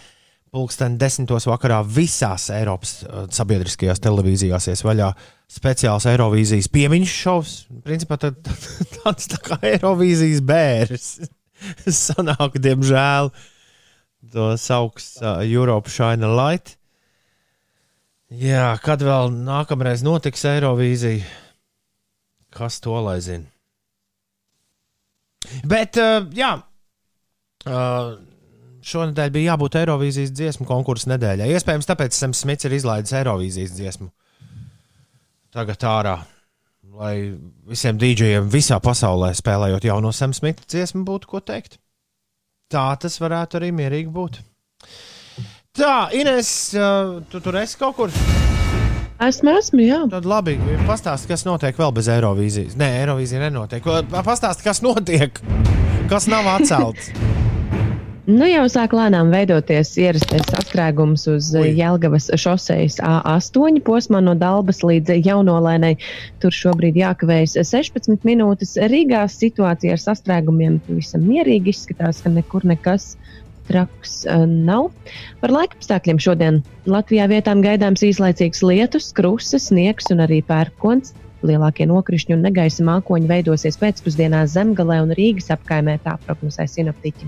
Pulksten 0.54 1.00
desmitos 1.02 1.48
vakarā 1.50 1.80
visās 1.86 2.50
Eiropas 2.54 3.00
uh, 3.08 3.24
sabiedriskajās 3.34 4.02
televīzijās 4.04 4.68
ies 4.74 4.84
vaļā 4.86 5.12
speciāls 5.50 6.06
Eirovīzijas 6.12 6.68
piemiņas 6.74 7.16
šovs. 7.22 7.56
Principā 7.86 8.20
tā- 8.22 8.34
tā- 8.38 8.58
tāds 9.00 9.30
tā 9.32 9.40
kā 9.46 9.58
Eirovīzijas 9.76 10.44
bērns. 10.46 11.08
Sanāk, 12.04 12.58
diemžēl, 12.62 13.32
to 14.34 14.48
sauks 14.60 15.16
uh, 15.22 15.42
Europe 15.46 15.92
Shine 15.92 16.30
Light. 16.36 16.76
Jā, 18.34 18.74
kad 18.82 19.04
vēl 19.06 19.30
nākamreiz 19.46 20.02
notiks 20.06 20.46
Eirovīzija? 20.50 21.26
Kas 22.54 22.80
to 22.82 22.96
lai 23.02 23.20
zina? 23.22 23.50
Bet, 25.68 26.00
uh, 26.02 26.24
jā, 26.34 26.56
uh, 27.68 28.14
šonadēļ 28.84 29.32
bija 29.34 29.54
jābūt 29.54 29.78
Eirovīzijas 29.84 30.34
dziesmu 30.36 30.68
konkursu 30.70 31.12
nedēļai. 31.14 31.50
Iespējams, 31.56 31.90
tāpēc 31.90 32.18
Sams 32.18 32.44
Smits 32.44 32.68
ir 32.68 32.78
izlaidis 32.78 33.16
Eirovīzijas 33.20 33.76
dziesmu. 33.78 34.10
Tagad 35.54 35.86
ārā, 35.86 36.16
lai 36.94 37.34
visiem 37.70 37.98
dīdžiem 38.00 38.50
visā 38.54 38.78
pasaulē 38.84 39.32
spēlējot 39.38 39.88
jauno 39.90 40.14
Sams 40.14 40.42
Smita 40.42 40.66
dziesmu, 40.70 41.04
būtu 41.08 41.30
ko 41.32 41.42
teikt. 41.46 41.80
Tā 42.74 42.92
tas 43.02 43.20
varētu 43.22 43.60
arī 43.60 43.72
mierīgi 43.76 44.14
būt. 44.14 44.40
Tā, 45.74 46.10
Ines, 46.14 46.50
uh, 46.78 47.20
tu 47.32 47.42
tur 47.42 47.58
esi 47.62 47.78
kaut 47.80 47.98
kur? 47.98 48.14
Esmu, 49.24 49.54
esmu, 49.58 49.82
jā. 49.86 50.02
Tad 50.12 50.26
labi, 50.28 50.58
pastāsti, 50.88 51.30
kas 51.32 51.46
notiek 51.48 51.78
vēl 51.80 51.94
bez 51.96 52.10
Eirovīzijas. 52.12 52.76
Nē, 52.78 52.90
Eirovīzija 53.04 53.46
nenotiek. 53.46 53.86
Pastāsti, 54.14 54.66
kas 54.66 54.84
notiek, 54.86 55.40
kas 56.12 56.28
nav 56.30 56.50
atcelts. 56.58 57.14
Nu, 58.24 58.46
jau 58.48 58.64
sāk 58.72 58.94
lēnām 58.96 59.34
veidoties 59.34 59.90
ierastais 60.00 60.46
sastrēgums 60.48 61.26
uz 61.28 61.50
Ui. 61.58 61.66
Ui. 61.66 61.72
Jelgavas 61.76 62.30
šoseis 62.40 62.96
A8 63.04 63.82
posmā 63.84 64.22
no 64.24 64.32
Dalbas 64.40 64.80
līdz 64.80 65.18
Jaunolēnai. 65.26 65.98
Tur 66.40 66.56
šobrīd 66.56 66.96
jākavējas 67.02 67.58
16 67.68 68.24
minūtes. 68.24 68.78
Rīgā 68.80 69.26
situācija 69.28 69.98
ar 69.98 70.04
sastrēgumiem 70.06 70.78
pavisam 70.86 71.26
mierīgi 71.28 71.74
izskatās, 71.74 72.22
ka 72.24 72.32
nekur 72.32 72.64
nekas 72.64 73.18
traks 73.68 74.22
uh, 74.24 74.46
nav. 74.48 74.88
Par 75.44 75.52
laika 75.52 75.76
apstākļiem 75.82 76.24
šodien 76.24 76.62
Latvijā 76.88 77.28
vietām 77.28 77.60
gaidāms 77.66 78.06
īslaicīgs 78.08 78.64
lietus, 78.64 79.12
krusas, 79.20 79.68
sniegs 79.68 80.08
un 80.16 80.24
arī 80.24 80.40
pērkons. 80.48 81.12
Lielākie 81.44 81.90
nokrišņi 81.92 82.38
un 82.38 82.48
negaisa 82.48 82.88
mākoņi 82.88 83.28
veidosies 83.28 83.76
pēcpusdienā 83.84 84.46
Zemgalē 84.48 85.02
un 85.04 85.12
Rīgas 85.12 85.52
apkaimē, 85.52 86.00
tā 86.08 86.16
prognozē 86.24 86.72
sinoptiķi. 86.72 87.28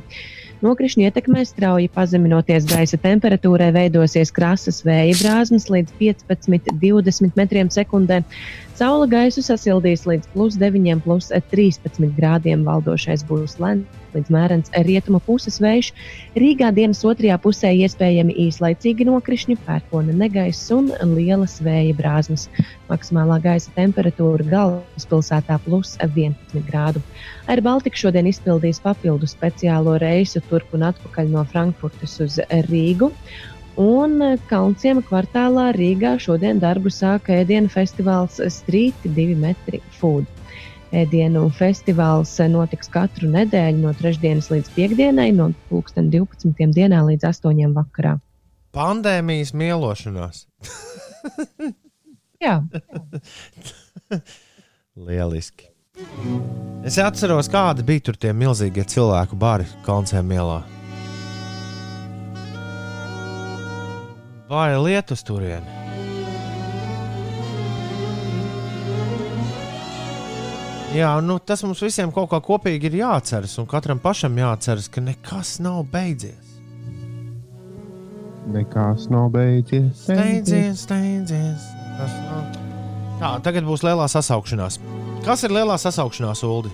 Nokrišņu 0.63 1.03
ietekmē 1.03 1.43
strauji 1.43 1.89
pazeminoties 1.91 2.67
gaisa 2.69 2.99
temperatūrai, 3.01 3.73
veidosies 3.75 4.31
krasas 4.35 4.79
vēja 4.87 5.17
brāzmas 5.19 5.67
līdz 5.73 5.91
15-20 5.99 7.35
metriem 7.35 7.71
sekundē. 7.73 8.21
Saula 8.75 9.05
gaisu 9.07 9.39
sasildīs 9.39 10.01
līdz 10.03 10.33
plus 10.33 10.57
9, 10.59 10.99
plus 11.05 11.29
13 11.31 12.09
grādiem. 12.17 12.65
Valdošais 12.67 13.21
būs 13.29 13.53
lēns 13.63 14.01
līdz 14.15 14.31
mērens 14.35 14.73
rietumu 14.87 15.21
puses 15.23 15.61
vējš. 15.63 15.93
Rīgā 16.39 16.73
dienas 16.75 17.03
otrajā 17.07 17.37
pusē 17.39 17.71
iespējami 17.85 18.35
īslaicīgi 18.47 19.07
nokrišņi, 19.07 19.55
pērkona 19.63 20.15
negaiss 20.19 20.73
un 20.75 20.91
lielas 21.13 21.55
vēja 21.63 21.95
brāzmas. 21.95 22.49
Maksimālā 22.91 23.39
gaisa 23.47 23.71
temperatūra 23.79 24.43
galvaspilsētā 24.51 25.61
plus 25.63 25.95
11 26.03 26.67
grādu. 26.67 27.03
Air 27.47 27.63
Baltica 27.63 28.03
šodien 28.03 28.27
izpildīs 28.27 28.83
papildu 28.83 29.31
speciālo 29.31 29.95
reisu 30.03 30.43
turp 30.49 30.75
un 30.75 30.89
atpakaļ 30.91 31.31
no 31.31 31.47
Frankfurtes 31.51 32.19
uz 32.27 32.41
Rīgu. 32.67 33.13
Un 33.81 34.21
Kalnciema 34.47 35.03
kvartālā 35.03 35.69
Rīgā 35.75 36.13
šodien 36.21 36.61
darbu 36.63 36.91
sāka 36.93 37.41
ēdienu 37.41 37.67
festivāls 37.71 38.39
Street 38.53 39.03
2 39.03 39.35
metri 39.35 39.81
food. 39.99 40.27
Ēdienu 40.95 41.49
festivāls 41.57 42.31
notiks 42.51 42.87
katru 42.91 43.27
nedēļu 43.33 43.81
no 43.81 43.91
trešdienas 43.99 44.47
līdz 44.53 44.71
piekdienai, 44.77 45.31
no 45.35 45.49
12. 45.71 46.55
dienā 46.71 47.01
līdz 47.09 47.27
8. 47.33 47.73
vakarā. 47.75 48.15
Pandēmijas 48.75 49.51
mielošanās. 49.55 50.45
Jā, 52.45 52.61
Lieliski. 54.95 55.71
Es 56.85 56.99
atceros, 57.01 57.49
kādi 57.51 57.83
bija 57.87 58.07
tur 58.07 58.19
tie 58.19 58.31
milzīgie 58.35 58.83
cilvēku 58.87 59.39
bari 59.39 59.67
Kalncēm 59.87 60.31
ielā. 60.35 60.61
Vai 64.49 64.75
lietus 64.77 65.23
turieni? 65.25 65.65
Jā, 70.95 71.09
nu, 71.19 71.39
tas 71.43 71.63
mums 71.65 71.81
visiem 71.83 72.11
kaut 72.13 72.29
kā 72.31 72.37
kopīgi 72.45 72.87
ir 72.87 72.99
jāatceras, 73.01 73.57
un 73.59 73.65
katram 73.67 73.99
pašam 73.99 74.37
jāatceras, 74.39 74.85
ka 74.87 75.01
nekas 75.03 75.57
nav 75.65 75.81
beidzies. 75.91 76.53
Nekas 78.53 79.09
nav 79.11 79.31
beidzies. 79.33 80.05
Steidzies, 80.05 80.85
steidzies. 80.85 81.65
Nav. 81.97 82.45
Tā, 83.19 83.33
tagad 83.43 83.65
būs 83.65 83.83
lielā 83.83 84.05
sasaukšanās. 84.11 84.77
Kas 85.25 85.43
ir 85.47 85.57
lielā 85.57 85.75
sasaukšanās, 85.81 86.45
Ulu? 86.45 86.71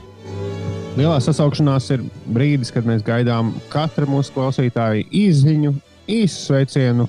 Lielā 1.00 1.18
sasaukšanās 1.24 1.88
ir 1.96 2.04
brīdis, 2.36 2.74
kad 2.76 2.86
mēs 2.86 3.08
gaidām 3.08 3.56
katru 3.72 4.12
mūsu 4.12 4.36
klausītāju 4.36 5.08
izziņu, 5.24 5.74
īsu 6.20 6.48
sveicienu. 6.50 7.08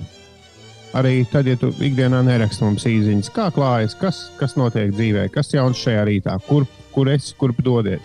Arī 0.93 1.23
tad, 1.31 1.47
ja 1.49 1.57
tu 1.57 1.71
ikdienā 1.81 2.19
neraksti 2.25 2.63
mums 2.67 2.83
īsiņas, 2.85 3.31
kā 3.33 3.47
klājas, 3.55 3.95
kas, 3.97 4.19
kas 4.37 4.53
notiek 4.59 4.91
dzīvē, 4.93 5.23
kas 5.33 5.49
jauns 5.55 5.79
šajā 5.81 6.03
rītā, 6.05 6.35
kur, 6.45 6.67
kur 6.93 7.09
esi, 7.09 7.33
kurp 7.39 7.63
dodies. 7.65 8.03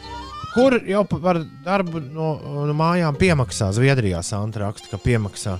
Kur 0.54 0.78
jau 0.88 1.02
pa- 1.04 1.18
par 1.20 1.42
darbu 1.66 2.00
no, 2.08 2.30
no 2.64 2.72
mājām 2.74 3.18
piemaksā? 3.20 3.68
Zviedrijā 3.76 4.22
Santa 4.24 4.62
raksta, 4.64 4.88
ka 4.90 4.96
piemaksā. 5.04 5.58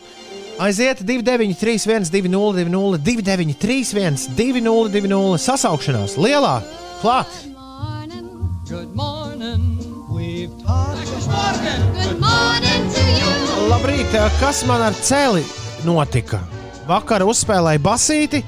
Aiziet 0.58 1.04
293, 1.06 2.08
202, 2.10 2.96
293, 3.04 4.24
202, 4.34 5.36
sasaukšanās 5.44 6.16
lielā, 6.18 6.56
klāt! 7.02 7.28
Good 8.68 8.94
morning. 8.96 9.78
We've 10.10 10.50
talked. 10.64 11.04
Good 11.94 12.18
morning 12.20 12.82
to 12.92 13.04
you. 13.20 13.68
Labrīt, 13.70 14.12
kas 14.40 14.64
man 14.68 14.82
ar 14.88 14.96
celi 15.04 15.44
notika? 15.86 16.40
Vakar 16.88 17.20
uzspēlēju 17.28 17.82
basīti, 17.84 18.38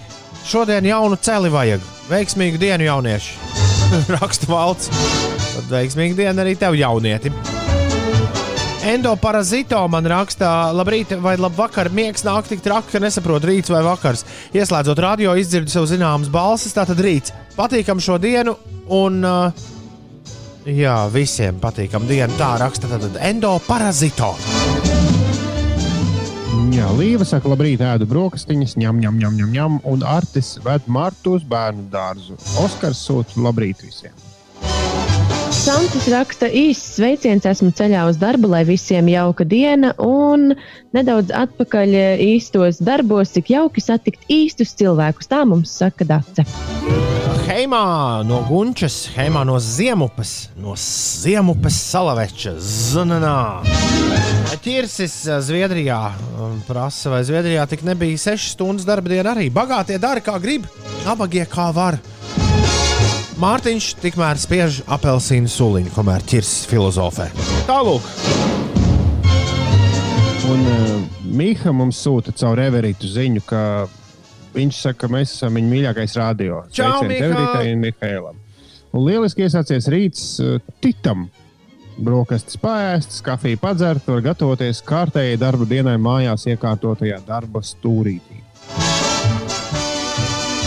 šodien 0.49 0.87
jaunu 0.89 1.19
celi 1.21 1.51
vajag. 1.53 1.83
Veiksmīgu 2.09 2.61
dienu, 2.61 2.87
jaunieši! 2.87 3.35
Raksta 4.17 4.49
valsts. 4.49 4.89
Tad 5.51 5.67
veiksmīgu 5.69 6.17
dienu 6.17 6.41
arī 6.41 6.55
tev, 6.57 6.79
jaunieti! 6.79 7.33
Endoparazito 8.91 9.83
man 9.93 10.09
rakstā, 10.09 10.49
labrīt, 10.73 11.13
vai 11.21 11.35
labvakar, 11.37 11.91
miegs 11.93 12.25
nāk 12.25 12.49
tik 12.49 12.63
traki, 12.65 12.95
ka 12.95 13.03
nesaprotu 13.05 13.51
rīts 13.51 13.69
vai 13.69 13.83
vakars. 13.85 14.25
Ieslēdzot 14.57 15.05
radio, 15.05 15.37
izdzirdu 15.37 15.69
sev 15.75 15.85
zināmas 15.91 16.33
balsis, 16.33 16.73
tātad 16.73 17.03
rīts. 17.05 17.37
Patīkam 17.59 18.01
šo 18.01 18.17
dienu, 18.23 18.57
un 18.89 19.21
uh, 19.21 19.69
jā, 20.65 20.97
visiem 21.13 21.61
patīkam 21.61 22.09
dienu. 22.09 22.33
Tā 22.41 22.55
raksta 22.65 22.89
tātad 22.89 23.21
endoparazito. 23.21 24.33
Jā, 26.75 26.89
Līva 26.97 27.27
saka, 27.29 27.51
labrīt, 27.53 27.83
ēdu 27.85 28.07
brokastiņas, 28.11 28.77
ņem, 28.81 28.99
ņem, 29.03 29.21
ņem, 29.23 29.37
ņem, 29.41 29.53
ņem, 29.55 29.79
un 29.91 30.03
Artis 30.07 30.57
ved 30.65 30.87
Martu 30.91 31.37
uz 31.39 31.45
bērnu 31.47 31.87
dārzu. 31.93 32.39
Oskars 32.63 33.05
sūta 33.07 33.43
labrīt 33.45 33.85
visiem. 33.87 34.30
Santis 35.61 36.07
raksta 36.09 36.49
īsts 36.49 36.95
sveiciens, 36.97 37.45
esmu 37.45 37.69
ceļā 37.77 38.07
uz 38.09 38.17
darbu, 38.17 38.49
lai 38.49 38.63
visiem 38.65 39.11
jauka 39.13 39.45
diena, 39.45 39.91
un 40.01 40.55
nedaudz 40.97 41.29
atpakaļ 41.37 41.93
īstos 42.25 42.79
darbos, 42.81 43.35
cik 43.35 43.51
jauki 43.53 43.85
satikt 43.85 44.25
īstus 44.33 44.73
cilvēkus. 44.81 45.29
Tā 45.29 45.43
mums 45.45 45.75
saka 45.83 46.07
Dace. 46.09 46.47
Heimā 47.45 47.83
no 48.25 48.39
Gunčas, 48.49 49.03
Heimā 49.13 49.43
no 49.45 49.59
Ziemupes, 49.61 50.49
no 50.57 50.73
Ziemupes 50.81 51.77
salaveča, 51.91 52.55
Zananā. 52.57 53.61
Ķirsis 54.65 55.19
eh, 55.29 55.43
Zviedrijā 55.45 55.99
um, 56.41 56.57
prasa, 56.65 57.13
vai 57.13 57.21
Zviedrijā 57.29 57.67
tik 57.69 57.85
nebija 57.85 58.17
6 58.31 58.55
stundas 58.55 58.89
darba 58.89 59.13
diena 59.13 59.35
arī. 59.35 59.51
Bagātie 59.53 60.01
dara 60.01 60.25
kā 60.25 60.41
grib, 60.41 60.65
nabagie 61.05 61.45
kā 61.53 61.69
var. 61.77 62.01
Mārtiņš 63.41 63.85
tikmēr 64.03 64.37
spiež 64.37 64.83
apelsīnu 64.93 65.49
suliņu, 65.49 65.95
kamēr 65.95 66.25
ķirsis 66.29 66.67
filozofē. 66.69 67.31
Tālāk, 67.69 68.05
Un 70.51 70.65
uh, 70.67 71.03
Mīha 71.31 71.71
mums 71.77 71.99
sūta 72.03 72.33
caur 72.35 72.59
Everītu 72.59 73.07
ziņu, 73.07 73.43
ka 73.47 73.61
viņš 74.57 74.79
saka, 74.83 75.05
ka 75.05 75.11
mēs 75.13 75.35
esam 75.37 75.55
viņa 75.55 75.69
mīļākais 75.71 76.17
radio. 76.19 76.63
Čau, 76.75 76.89
Sveiciens 77.05 77.37
Miha! 77.37 77.61
Everītai 77.61 78.17
un 78.91 79.05
lieliski 79.07 79.45
iesācies 79.47 79.87
rīts 79.93 80.25
uh, 80.43 80.59
Titam. 80.83 81.29
Brokastis 82.01 82.59
pāriestas, 82.59 83.21
kafija 83.23 83.61
padzerta, 83.61 84.15
var 84.17 84.25
gatavoties 84.31 84.81
kārtējai 84.89 85.39
darba 85.39 85.69
dienai 85.71 85.99
mājās 86.01 86.49
iekārtotajā 86.51 87.21
darba 87.29 87.63
stūrītī. 87.63 88.41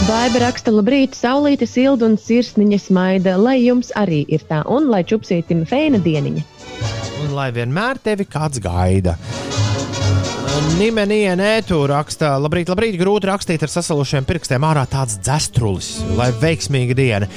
Baiba 0.04 0.46
raksta, 0.64 0.72
labrīt, 0.72 1.14
saulīte 1.14 1.66
silda 1.66 2.06
un 2.06 2.16
sirsniņa 2.16 2.78
smaida, 2.78 3.36
lai 3.36 3.60
jums 3.64 3.92
arī 3.96 4.24
ir 4.28 4.40
tā, 4.48 4.64
un 4.66 4.88
lai 4.88 5.04
čupsītim 5.04 5.66
feina 5.66 5.98
dieniņa. 5.98 6.42
un 7.24 7.34
lai 7.34 7.52
vienmēr 7.52 7.98
tevi 8.02 8.24
kāds 8.24 8.60
gaida. 8.60 9.16
Nimenija 10.78 11.34
nētu 11.38 11.78
raksta, 11.90 12.34
labrīt, 12.42 12.68
labrīt, 12.70 12.96
grūti 12.98 13.28
rakstīt 13.30 13.62
ar 13.64 13.70
sasalušiem 13.72 14.26
pirkstiem 14.28 14.64
ārā 14.66 14.84
tāds 14.90 15.16
dzestrulis, 15.22 15.88
lai 16.18 16.28
veiksmīga 16.42 16.96
diena. 16.98 17.28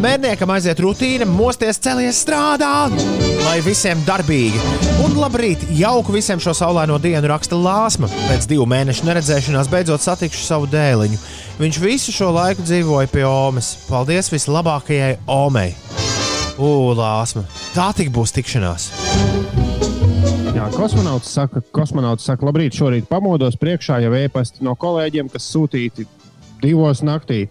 Mērniekam 0.00 0.52
aiziet 0.54 0.80
rutīna, 0.82 1.26
mosties, 1.28 1.80
celies 1.82 2.20
strādāt, 2.24 2.94
lai 3.46 3.58
visiem 3.64 4.00
darbīgi. 4.06 4.60
Un 5.04 5.16
labrīt, 5.18 5.64
jauku 5.76 6.14
visiem 6.14 6.40
šo 6.42 6.54
saulaino 6.56 6.98
dienu 7.02 7.32
raksta 7.32 7.58
Lāsma. 7.58 8.10
Pēc 8.28 8.48
divu 8.50 8.68
mēnešu 8.70 9.08
neredzēšanās 9.08 9.70
beidzot 9.72 10.04
satikšu 10.04 10.44
savu 10.46 10.68
dēliņu. 10.72 11.20
Viņš 11.62 11.80
visu 11.82 12.14
šo 12.14 12.30
laiku 12.36 12.64
dzīvoja 12.66 13.10
pie 13.12 13.26
Omas. 13.28 13.74
Paldies 13.88 14.32
vislabākajai 14.32 15.16
Omei! 15.32 15.72
Ugh, 16.60 16.98
tā 17.72 17.90
tik 17.96 18.12
būs 18.14 18.36
tikšanās. 18.36 18.90
Jā, 20.52 20.66
kosmonauts 20.74 21.30
saka, 21.32 21.62
kosmonauts 21.72 22.26
saka, 22.28 22.44
labrīt, 22.44 22.76
šorīt 22.76 23.06
pamodos 23.08 23.56
priekšā 23.56 24.02
jau 24.04 24.12
e-pasti 24.18 24.60
no 24.66 24.74
kolēģiem, 24.76 25.30
kas 25.32 25.46
sūtīti 25.48 26.04
divos 26.60 27.00
naktī. 27.00 27.46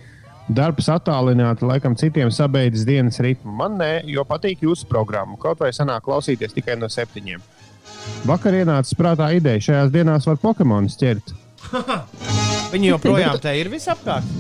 Darbs 0.52 0.90
attālināti, 0.92 1.66
laikam, 1.66 1.96
citiem 1.98 2.30
sabeidzis 2.34 2.86
dienas 2.86 3.18
ritmu. 3.24 3.54
Man 3.58 3.80
nē, 3.80 3.90
jo 4.12 4.26
patīk 4.28 4.62
jūsu 4.68 4.86
programma. 4.90 5.38
Kaut 5.42 5.64
vai 5.64 5.72
sanāk 5.74 6.06
klausīties 6.06 6.54
tikai 6.54 6.76
no 6.78 6.90
septiņiem. 6.92 7.42
Vakar 8.30 8.60
ienāca 8.60 8.98
prātā 9.00 9.32
ideja, 9.38 9.66
šajās 9.70 9.94
dienās 9.96 10.28
var 10.30 10.38
Pokemonus 10.44 11.00
ķert. 11.02 11.34
Viņi 12.74 12.94
joprojām 12.94 13.42
te 13.42 13.56
ir 13.58 13.72
visapkārt. 13.74 14.38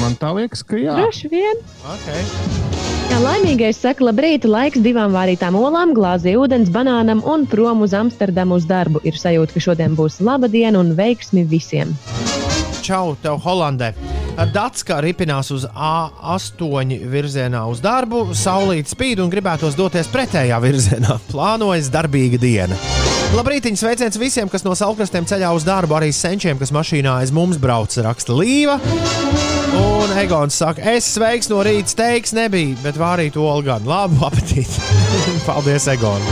Man 0.00 0.20
tā 0.20 0.34
liekas, 0.36 0.64
ka 0.66 0.80
jā. 0.80 1.00
Droši 1.00 1.32
vien. 1.32 1.64
Okay. 1.96 2.69
Laimīgais 3.18 3.80
saka, 3.82 4.04
labrīt, 4.06 4.44
laiks 4.46 4.78
divām 4.84 5.10
vārītām 5.16 5.56
olām, 5.58 5.90
glāzē 5.96 6.36
ūdens, 6.38 6.70
banānam 6.70 7.24
un 7.26 7.42
prom 7.50 7.82
uz 7.82 7.94
Amsterdamu 7.96 8.60
uz 8.60 8.68
darbu. 8.70 9.02
Ir 9.02 9.18
sajūta, 9.18 9.56
ka 9.56 9.62
šodien 9.64 9.96
būs 9.98 10.20
laba 10.22 10.46
diena 10.52 10.78
un 10.78 10.94
veiksmi 10.94 11.42
visiem. 11.50 11.90
Čau, 12.86 13.16
tev 13.22 13.42
Holandē. 13.44 13.92
Dats 14.54 14.86
kā 14.86 15.00
ripinās 15.04 15.50
uz 15.52 15.66
A8 15.68 16.94
virzienā 17.12 17.66
uz 17.68 17.82
darbu, 17.84 18.30
saulīt 18.36 18.88
spīd 18.88 19.20
un 19.20 19.32
gribētos 19.32 19.76
doties 19.76 20.08
pretējā 20.12 20.62
virzienā. 20.62 21.18
Plānojas 21.32 21.90
darbīga 21.92 22.40
diena. 22.40 22.78
Labrīt, 23.36 23.68
sveiciens 23.78 24.18
visiem, 24.18 24.48
kas 24.50 24.64
no 24.66 24.72
saulkrastiem 24.78 25.28
ceļā 25.28 25.52
uz 25.54 25.66
darbu, 25.66 25.98
arī 25.98 26.10
senčiem, 26.14 26.58
kas 26.58 26.72
mašīnā 26.74 27.20
aiz 27.20 27.34
mums 27.34 27.60
brauc, 27.62 27.94
raksta 28.06 28.34
Līva. 28.34 28.80
Un 29.76 30.10
Egons 30.18 30.56
saka, 30.58 30.82
es 30.96 31.06
sveiks 31.14 31.50
no 31.50 31.60
rīta 31.62 31.92
steiks 31.92 32.32
nebija, 32.34 32.74
bet 32.82 32.96
vārīt 32.98 33.36
olu 33.38 33.62
gan. 33.68 33.84
Labu 33.86 34.24
apetīti! 34.26 34.82
Paldies, 35.46 35.86
Egon! 35.92 36.24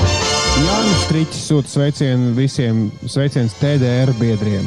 Jānis 0.59 1.03
Strīčs 1.05 1.43
sūta 1.47 1.71
sveicienu 1.71 2.33
visiem, 2.35 2.89
sveiciens 3.07 3.55
TDR 3.61 4.11
biedriem. 4.19 4.67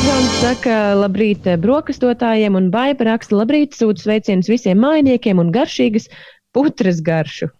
Egons 0.00 0.40
saka, 0.40 0.78
labrīt, 0.98 1.46
brokastotājiem 1.62 2.58
un 2.58 2.72
baipa 2.74 3.06
raksta, 3.12 3.38
labrīt, 3.38 3.76
sūta 3.78 4.08
sveicienus 4.08 4.50
visiem 4.50 4.82
mājiniekiem 4.82 5.38
un 5.42 5.54
garšīgas 5.54 6.10
putras 6.56 6.98
garšu. 7.06 7.52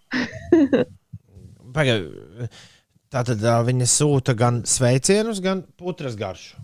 Pagaid, 1.77 2.11
tā 3.13 3.23
tad 3.29 3.45
uh, 3.45 3.61
viņa 3.67 3.89
sūta 3.93 4.35
gan 4.39 4.65
sveicienus, 4.67 5.39
gan 5.45 5.63
putras 5.79 6.19
garšu. 6.19 6.59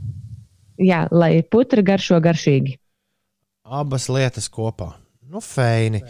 Jā, 0.82 1.06
lai 1.14 1.36
putra 1.46 1.84
garšo 1.86 2.18
garšīgi. 2.22 2.76
Abas 3.62 4.08
lietas 4.10 4.48
kopā. 4.52 4.92
Nu, 5.30 5.40
feini. 5.40 6.02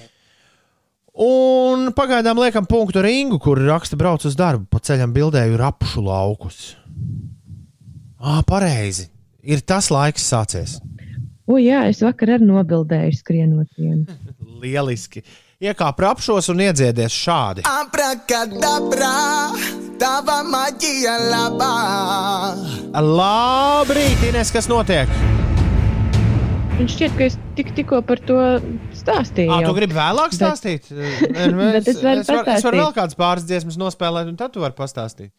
Un 1.12 1.90
pagaidām 1.92 2.40
liekam 2.40 2.64
punktu 2.66 3.02
ringu, 3.04 3.36
kur 3.42 3.60
raksta 3.60 3.98
brauc 4.00 4.24
uz 4.24 4.36
darbu. 4.38 4.64
Pa 4.72 4.80
ceļam 4.80 5.12
bildēju 5.12 5.58
rapšu 5.60 6.04
laukus. 6.06 6.62
Ah, 8.16 8.40
pareizi. 8.46 9.10
Ir 9.42 9.60
tas 9.66 9.90
laiks 9.92 10.24
sācies. 10.24 10.78
O, 11.50 11.58
jā, 11.58 11.82
es 11.90 12.00
vakar 12.04 12.36
arī 12.36 12.46
nobildēju 12.48 13.16
skrienot 13.18 13.72
vienu. 13.76 14.06
Lieliski. 14.62 15.24
Iekāp 15.62 16.00
rapšos 16.02 16.48
un 16.50 16.58
iedziedies 16.64 17.14
šādi. 17.14 17.62
Abracadabra, 17.70 19.10
tava 20.00 20.40
maģija 20.42 21.12
labā. 21.30 21.76
Labrīt, 22.98 24.24
Ines, 24.26 24.50
kas 24.50 24.66
notiek? 24.66 25.12
Viņš 26.80 26.96
šķiet, 26.96 27.14
ka 27.14 27.28
es 27.28 27.38
tik, 27.54 27.70
tikko 27.76 28.00
par 28.08 28.18
to 28.26 28.40
stāstīju. 28.98 29.52
Ah, 29.54 29.62
tu 29.62 29.76
gribi 29.76 29.94
vēlāk 29.94 30.34
stāstīt? 30.34 30.90
Bet 30.90 31.86
es 31.86 32.02
varu 32.02 32.24
es, 32.24 32.32
var, 32.32 32.50
es 32.56 32.66
varu 32.66 32.82
vēl 32.82 32.96
kādas 32.98 33.20
pāris 33.22 33.46
dziesmas 33.46 33.78
nospēlēt, 33.78 34.34
un 34.34 34.42
tad 34.42 34.56
tu 34.56 34.66
vari 34.66 34.74
pastāstīt. 34.74 35.30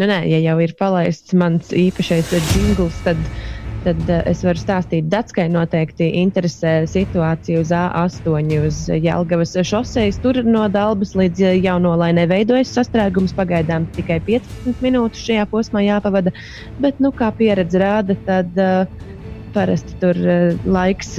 Nu, 0.00 0.08
nē, 0.10 0.24
ja 0.32 0.42
jau 0.48 0.56
ir 0.66 0.74
palaists 0.74 1.38
mans 1.38 1.70
īpašais 1.76 2.34
jingls, 2.56 2.98
tad, 3.06 3.22
tad 3.84 4.00
eh, 4.08 4.22
es 4.30 4.42
varu 4.46 4.60
stāstīt. 4.60 5.08
Datskai 5.12 5.46
noteikti 5.52 6.10
interesē 6.20 6.74
situācija 6.90 7.62
uz 7.62 7.72
A8, 7.74 8.54
uz 8.66 8.80
Jelgavas 8.92 9.56
šoseis. 9.66 10.20
Tur 10.22 10.42
no 10.46 10.66
Dalbas 10.72 11.16
līdz 11.18 11.60
jaunolainē 11.64 12.26
veidojas 12.30 12.72
sastrēgums. 12.76 13.34
Pagaidām 13.36 13.88
tikai 13.96 14.20
15 14.28 14.84
minūtes 14.84 15.24
šajā 15.26 15.48
posmā 15.50 15.84
jāpavada. 15.86 16.34
Bet, 16.82 17.00
nu, 17.02 17.12
kā 17.16 17.32
pieredze 17.36 17.80
rāda, 17.80 18.16
tad 18.26 18.56
uh, 18.60 18.84
parasti 19.54 19.96
tur 20.02 20.18
uh, 20.20 20.68
laiks 20.68 21.18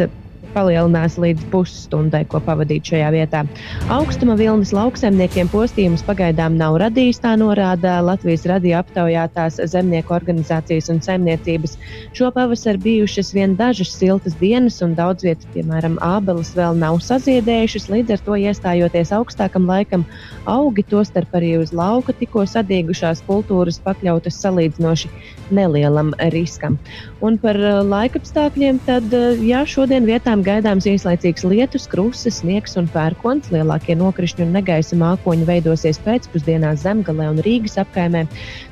palielinās 0.54 1.18
līdz 1.22 1.48
pusstundai, 1.52 2.24
ko 2.30 2.42
pavadīt 2.44 2.92
šajā 2.92 3.10
vietā. 3.16 3.44
Augstuma 3.94 4.36
vilnis 4.40 4.74
lauksaimniekiem 4.76 5.50
postījumus 5.52 6.04
pagaidām 6.08 6.58
nav 6.60 6.78
radījis, 6.82 7.22
tā 7.24 7.34
norāda 7.40 7.98
Latvijas 8.06 8.46
radio 8.50 8.80
aptaujātās 8.82 9.60
zemnieku 9.72 10.16
organizācijas 10.16 10.92
un 10.94 11.02
saimniecības. 11.04 11.78
Šo 12.18 12.32
pavasaru 12.36 12.82
bijušas 12.86 13.34
vien 13.36 13.56
dažas 13.60 13.94
siltas 13.96 14.36
dienas, 14.40 14.82
un 14.86 14.96
daudz 14.98 15.26
vietas, 15.28 15.48
piemēram, 15.56 16.00
ābeles 16.06 16.54
vēl 16.58 16.78
nav 16.82 17.00
saziedējušas, 17.06 17.90
līdz 17.94 18.16
ar 18.18 18.26
to 18.26 18.40
iestājoties 18.46 19.14
augstākam 19.16 19.70
laikam, 19.70 20.06
augi 20.50 20.86
tostarp 20.88 21.36
arī 21.40 21.56
uz 21.62 21.74
lauka 21.76 22.16
tikko 22.18 22.46
sadīgušās 22.50 23.24
kultūras 23.28 23.82
pakļautas 23.86 24.42
salīdzinoši 24.44 25.12
nelielam 25.52 26.14
riskam. 26.34 26.80
Un 27.22 27.36
par 27.38 27.54
uh, 27.54 27.84
laikapstākļiem, 27.86 28.80
tad 28.88 29.12
uh, 29.14 29.38
jā, 29.46 29.60
šodien 29.70 30.08
vietām 30.10 30.42
gaidāms 30.42 30.88
īslaicīgs 30.90 31.44
lietus, 31.46 31.84
kruses, 31.90 32.40
sniegs 32.42 32.74
un 32.82 32.88
pērkons. 32.90 33.52
Lielākie 33.54 33.94
nokrišņi 34.00 34.48
un 34.48 34.56
negaisa 34.58 34.98
mākoņi 34.98 35.46
veidosies 35.46 36.02
pēcpusdienā 36.02 36.72
Zemgalē 36.82 37.28
un 37.30 37.42
Rīgas 37.46 37.78
apkaimē. 37.84 38.24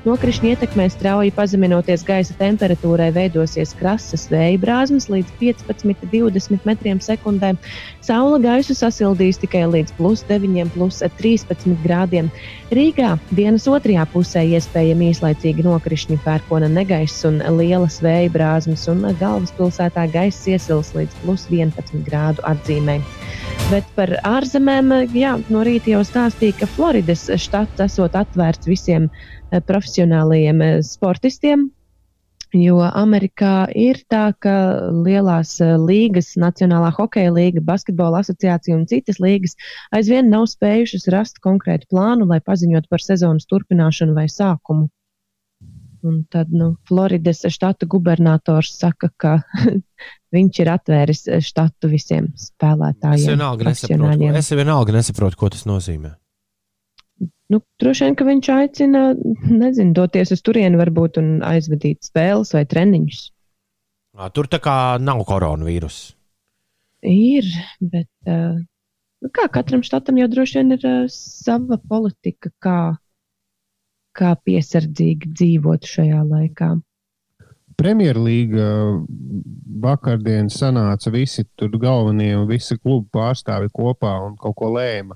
Nokrišņi 0.08 0.56
ietekmēs 0.56 0.96
strauji 0.98 1.36
pazeminoties 1.38 2.02
gaisa 2.08 2.34
temperatūrai, 2.40 3.12
veidosies 3.14 3.76
krasas 3.78 4.26
vēja 4.34 4.58
brāzmas 4.64 5.12
līdz 5.14 5.30
15-20 5.44 6.66
metriem 6.66 7.04
sekundē. 7.06 7.54
Saula 8.02 8.42
gaisu 8.42 8.74
sasildīs 8.74 9.38
tikai 9.44 9.68
līdz 9.70 9.94
plus 10.00 10.26
9, 10.26 10.74
plus 10.74 11.04
13 11.22 11.78
grādiem. 11.86 12.34
Rīgā 12.74 13.14
dienas 13.30 13.70
otrajā 13.70 14.08
pusē 14.10 14.42
iespējami 14.56 15.12
īslaicīgi 15.14 15.70
nokrišņi, 15.70 16.18
pērkona 16.26 16.72
negaiss 16.74 17.30
un 17.30 17.44
lielas 17.60 18.02
vēja 18.02 18.30
brāzmas, 18.30 18.39
un 18.40 19.08
galvaspilsētā 19.20 20.06
gaiss 20.14 20.48
iesils 20.48 20.94
līdz 20.96 21.16
plus 21.24 21.48
11 21.52 22.06
grādu 22.08 22.44
atzīmē. 22.48 23.00
Bet 23.70 23.90
par 23.96 24.10
ārzemēm, 24.26 24.94
jā, 25.14 25.36
no 25.54 25.64
rīta 25.68 25.92
jau 25.92 26.04
stāstīja, 26.08 26.56
ka 26.62 26.70
Floridas 26.74 27.28
štats 27.38 27.84
esot 27.86 28.16
atvērts 28.16 28.66
visiem 28.66 29.10
eh, 29.10 29.60
profesionālajiem 29.60 30.62
eh, 30.62 30.80
sportistiem. 30.82 31.68
Jo 32.56 32.80
Amerikā 32.82 33.68
ir 33.78 34.00
tā, 34.10 34.32
ka 34.42 34.56
lielās 35.06 35.60
eh, 35.62 35.76
līgas, 35.78 36.32
Nacionālā 36.42 36.90
hokeja 36.98 37.30
līga, 37.36 37.62
basketbola 37.62 38.24
asociācija 38.24 38.74
un 38.74 38.88
citas 38.90 39.20
līgas 39.22 39.54
aizvien 39.94 40.32
nav 40.34 40.48
spējušas 40.50 41.06
rast 41.14 41.38
konkrētu 41.46 41.92
plānu, 41.94 42.26
lai 42.32 42.40
paziņotu 42.42 42.90
par 42.90 43.06
sezonas 43.06 43.46
turpināšanu 43.52 44.18
vai 44.18 44.26
sākumu. 44.34 44.90
Un 46.08 46.22
tad 46.32 46.54
nu, 46.56 46.74
Floridas 46.88 47.42
štata 47.52 47.88
gubernators 47.90 48.72
saka, 48.80 49.10
ka 49.20 49.34
viņš 50.36 50.62
ir 50.64 50.72
atvēris 50.72 51.26
štatu 51.44 51.90
visiem 51.92 52.32
Es 52.36 52.52
spēlētājiem. 52.54 53.34
vienalga 53.34 53.68
nesaprotu, 53.72 54.30
es 54.40 54.52
vienalga 54.56 54.96
nesaprotu, 54.96 55.40
ko 55.40 55.50
tas 55.52 55.66
nozīmē. 55.70 56.14
Nu, 57.50 57.60
droši 57.82 58.06
vien, 58.06 58.16
ka 58.16 58.28
viņš 58.28 58.48
aicina, 58.54 59.02
nezinu, 59.50 59.92
doties 59.98 60.32
uz 60.36 60.42
turieni 60.46 60.78
varbūt 60.80 61.18
un 61.20 61.32
aizvadīt 61.44 62.06
spēles 62.06 62.54
vai 62.54 62.64
treniņus. 62.70 63.24
Tur 64.36 64.50
tā 64.52 64.60
kā 64.62 64.76
nav 65.02 65.24
koronavīrusa. 65.28 66.14
Ir, 67.10 67.48
bet 67.80 68.10
uh, 68.28 68.60
nu 69.24 69.32
kā 69.34 69.48
katram 69.52 69.82
štatam 69.88 70.20
jau 70.20 70.28
droši 70.32 70.60
vien 70.60 70.76
ir 70.76 70.86
uh, 70.86 71.06
sava 71.12 71.80
politika, 71.90 72.52
kā, 72.62 72.80
kā 74.20 74.36
piesardzīgi 74.46 75.32
dzīvot 75.34 75.88
šajā 75.88 76.22
laikā. 76.28 76.74
Premjerlīga 77.80 78.68
vakardien 79.80 80.50
sanāca 80.52 81.12
visi 81.14 81.46
tur 81.56 81.78
galvenie 81.80 82.34
un 82.36 82.48
visi 82.50 82.76
klubu 82.76 83.08
pārstāvi 83.16 83.72
kopā 83.72 84.18
un 84.26 84.36
kaut 84.40 84.58
ko 84.60 84.74
lēma. 84.76 85.16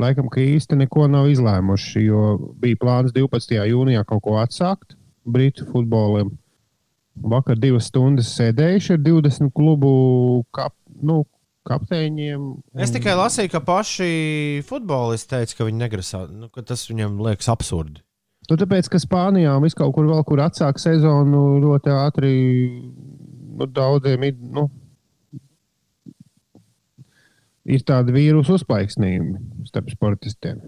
Laikam, 0.00 0.30
ka 0.30 0.40
īsti 0.40 0.78
neko 0.78 1.08
nav 1.10 1.28
izlēmuši, 1.28 2.04
jo 2.06 2.22
bija 2.62 2.78
plāns 2.80 3.12
12. 3.12 3.58
jūnijā 3.72 4.04
kaut 4.08 4.22
ko 4.24 4.38
atsākt 4.40 4.94
Britu 5.26 5.66
futbolam. 5.68 6.30
Vakar 7.20 7.58
divas 7.60 7.90
stundas 7.90 8.30
sēdējuši 8.38 8.94
ar 8.96 9.02
20 9.04 9.50
klubu 9.52 9.90
kap, 10.56 10.72
nu, 11.02 11.24
kapteiņiem. 11.68 12.46
Es 12.80 12.92
tikai 12.94 13.16
lasīju, 13.18 13.52
ka 13.52 13.60
paši 13.64 14.12
futbolisti 14.68 15.34
teica, 15.34 15.58
ka 15.58 15.68
viņi 15.68 15.82
negrasās, 15.84 16.30
nu, 16.32 16.50
ka 16.52 16.64
tas 16.66 16.86
viņiem 16.90 17.20
liekas 17.26 17.50
absurdi. 17.52 18.02
Nu, 18.50 18.56
tāpēc, 18.58 18.88
ka 18.90 18.98
Spānijā 18.98 19.52
un 19.54 19.62
vis 19.62 19.76
kaut 19.78 19.92
kur 19.94 20.08
vēl, 20.08 20.22
kur 20.26 20.42
atsāk 20.42 20.80
sezonu 20.82 21.60
ļoti 21.62 21.92
ātri, 21.94 22.30
nu, 23.60 23.68
daudziem 23.70 24.24
ir, 24.26 24.38
nu, 24.56 24.66
ir 27.70 27.84
tādi 27.86 28.14
vīrusu 28.16 28.56
uzplaiksnījumi 28.58 29.66
starp 29.68 29.92
sportistiem. 29.94 30.62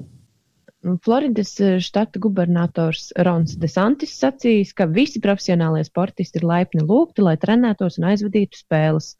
Un 0.82 0.99
Floridas 0.99 1.53
eh, 1.62 1.76
štata 1.82 2.18
gubernators 2.22 3.12
Rons 3.26 3.55
Desantis 3.62 4.16
sacījis, 4.18 4.72
ka 4.74 4.88
visi 4.90 5.22
profesionālie 5.22 5.84
sportisti 5.86 6.40
ir 6.40 6.47
laipni 6.47 6.82
lūgti, 6.82 7.22
lai 7.22 7.36
trenētos 7.38 8.01
un 8.01 8.09
aizvadītu 8.11 8.59
spēles. 8.59 9.12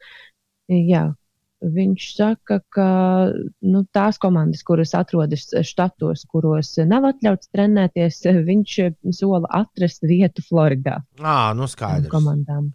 Jā, 0.71 1.05
viņš 1.63 2.05
saka, 2.17 2.59
ka 2.73 2.87
nu, 3.63 3.83
tās 3.95 4.19
komandas, 4.21 4.63
kuras 4.67 4.93
atrodas 4.97 5.47
štatos, 5.63 6.25
kuros 6.29 6.75
nav 6.89 7.07
atļauts 7.13 7.51
trenēties, 7.55 8.21
viņš 8.47 8.77
sola 9.15 9.47
atrast 9.63 10.03
vietu 10.03 10.43
Floridā 10.45 10.99
Ā, 11.19 11.53
nu 11.55 11.67
skaidrs. 11.71 12.11
komandām. 12.11 12.71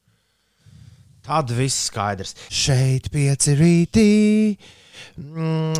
Tad 1.29 1.51
viss 1.53 1.91
skaidrs. 1.91 2.33
Šeit 2.49 3.11
pieci 3.13 3.53
rītī. 3.59 4.11
Mm, 5.19 5.75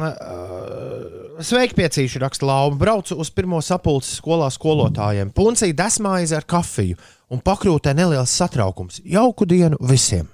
Sveiki, 1.41 1.77
piecīši, 1.79 2.21
raksta 2.21 2.45
Lauma. 2.45 2.77
Braucu 2.77 3.17
uz 3.17 3.31
pirmo 3.33 3.61
sapulci 3.65 4.13
skolā 4.19 4.51
skolotājiem. 4.53 5.33
Puncija 5.33 5.73
desmaize 5.73 6.37
ar 6.37 6.45
kafiju 6.45 6.99
un 7.33 7.41
pakrūtē 7.41 7.95
neliels 7.97 8.35
satraukums. 8.35 9.01
Jauku 9.09 9.49
dienu 9.49 9.81
visiem! 9.81 10.29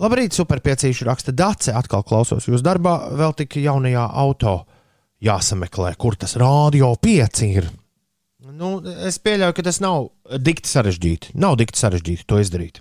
Labrīt, 0.00 0.32
superpiecīši 0.32 1.04
raksta 1.04 1.34
Dace. 1.36 1.74
Atkal 1.76 2.04
klausos 2.08 2.46
jūs 2.48 2.62
darbā, 2.64 2.94
vēl 3.20 3.34
tik 3.36 3.58
jaunajā 3.60 4.06
auto 4.22 4.54
jāsameklē, 5.20 5.92
kur 6.00 6.16
tas 6.16 6.38
rādio 6.40 6.94
pieci 7.02 7.50
ir. 7.60 7.68
Nu, 8.56 8.78
es 9.04 9.20
pieļauju, 9.20 9.56
ka 9.56 9.64
tas 9.66 9.82
nav 9.84 10.08
dikti 10.40 10.72
sarežģīti. 10.72 11.34
Nav 11.40 11.58
dikti 11.60 11.82
sarežģīti 11.82 12.24
to 12.28 12.40
izdarīt. 12.40 12.80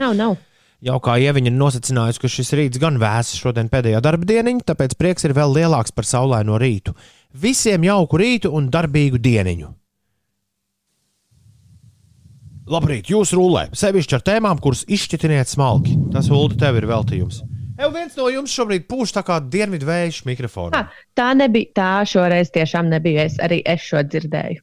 Nav, 0.00 0.12
nav. 0.18 0.36
Jau 0.84 0.96
kā 1.04 1.16
ieviņa 1.20 1.50
ir 1.50 1.56
nosacinājusi, 1.56 2.20
ka 2.20 2.28
šis 2.32 2.54
rīts 2.56 2.80
gan 2.80 2.96
vēss 3.00 3.36
šodien 3.40 3.68
pēdējā 3.72 4.00
darba 4.04 4.28
dieniņa, 4.28 4.64
tāpēc 4.68 4.96
prieks 5.00 5.28
ir 5.28 5.36
vēl 5.36 5.56
lielāks 5.56 5.92
par 5.96 6.08
saulaino 6.08 6.60
rītu. 6.60 6.94
Visiem 7.36 7.84
jauku 7.88 8.20
rītu 8.20 8.52
un 8.56 8.68
darbīgu 8.72 9.20
dieniņu. 9.20 9.68
Labrīt, 12.70 13.08
jūs 13.10 13.32
rullē, 13.34 13.64
sevišķi 13.74 14.14
ar 14.18 14.22
tēmām, 14.28 14.60
kuras 14.62 14.84
izšķirtiniet 14.86 15.50
smalki. 15.50 15.96
Tas, 16.14 16.28
Ulu, 16.30 16.54
tev 16.60 16.76
ir 16.78 16.86
veltījums. 16.86 17.40
Jau 17.80 17.88
viens 17.94 18.14
no 18.18 18.28
jums 18.30 18.52
šobrīd 18.54 18.84
pūš 18.90 19.14
tā 19.16 19.22
kā 19.26 19.38
dienvidu 19.40 19.88
vējš 19.88 20.20
mikrofonu. 20.28 20.76
Ah, 20.76 20.90
tā 21.16 21.30
nebija. 21.34 21.72
Tā 21.74 21.90
šoreiz 22.06 22.52
tiešām 22.54 22.90
nebija. 22.92 23.24
Es 23.26 23.38
arī 23.42 23.62
es 23.64 23.82
šo 23.82 24.02
dzirdēju. 24.04 24.60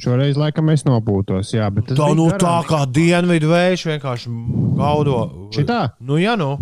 Šoreiz, 0.00 0.38
laikam, 0.40 0.70
es 0.72 0.82
nopūtos, 0.88 1.50
jā, 1.52 1.66
bet 1.76 1.90
tas 1.90 1.98
Tā, 2.00 2.06
nu, 2.16 2.30
garām. 2.32 2.40
tā 2.40 2.54
kā 2.70 2.78
dienvidu 2.88 3.50
vējš 3.52 3.82
vienkārši 3.90 4.32
gaudo. 4.78 5.18
Šitā? 5.52 5.80
Nu, 6.00 6.16
jā, 6.16 6.32
nu. 6.40 6.54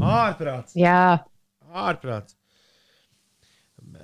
Ārprāts. 0.00 0.72
Jā, 0.80 1.18
Ārprāts. 1.76 2.32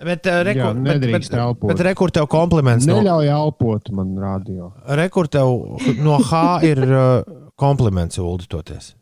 Bet, 0.02 0.26
uh, 0.26 0.40
rekur, 0.46 0.62
Jā, 0.62 0.72
bet, 0.74 0.82
bet, 0.82 1.02
nedrīkst 1.02 1.36
elpot. 1.38 1.70
bet 1.70 1.82
rekur 1.86 2.10
tev 2.14 2.26
kompliments. 2.32 2.86
No, 2.88 2.96
Neļauj 2.98 3.28
elpot 3.34 3.90
man 3.94 4.16
radio. 4.18 4.72
rekur 4.98 5.28
tev 5.30 5.52
no 6.06 6.18
H 6.30 6.42
ir 6.66 6.82
uh, 6.88 7.22
kompliments 7.60 8.18
uldoties. 8.22 8.92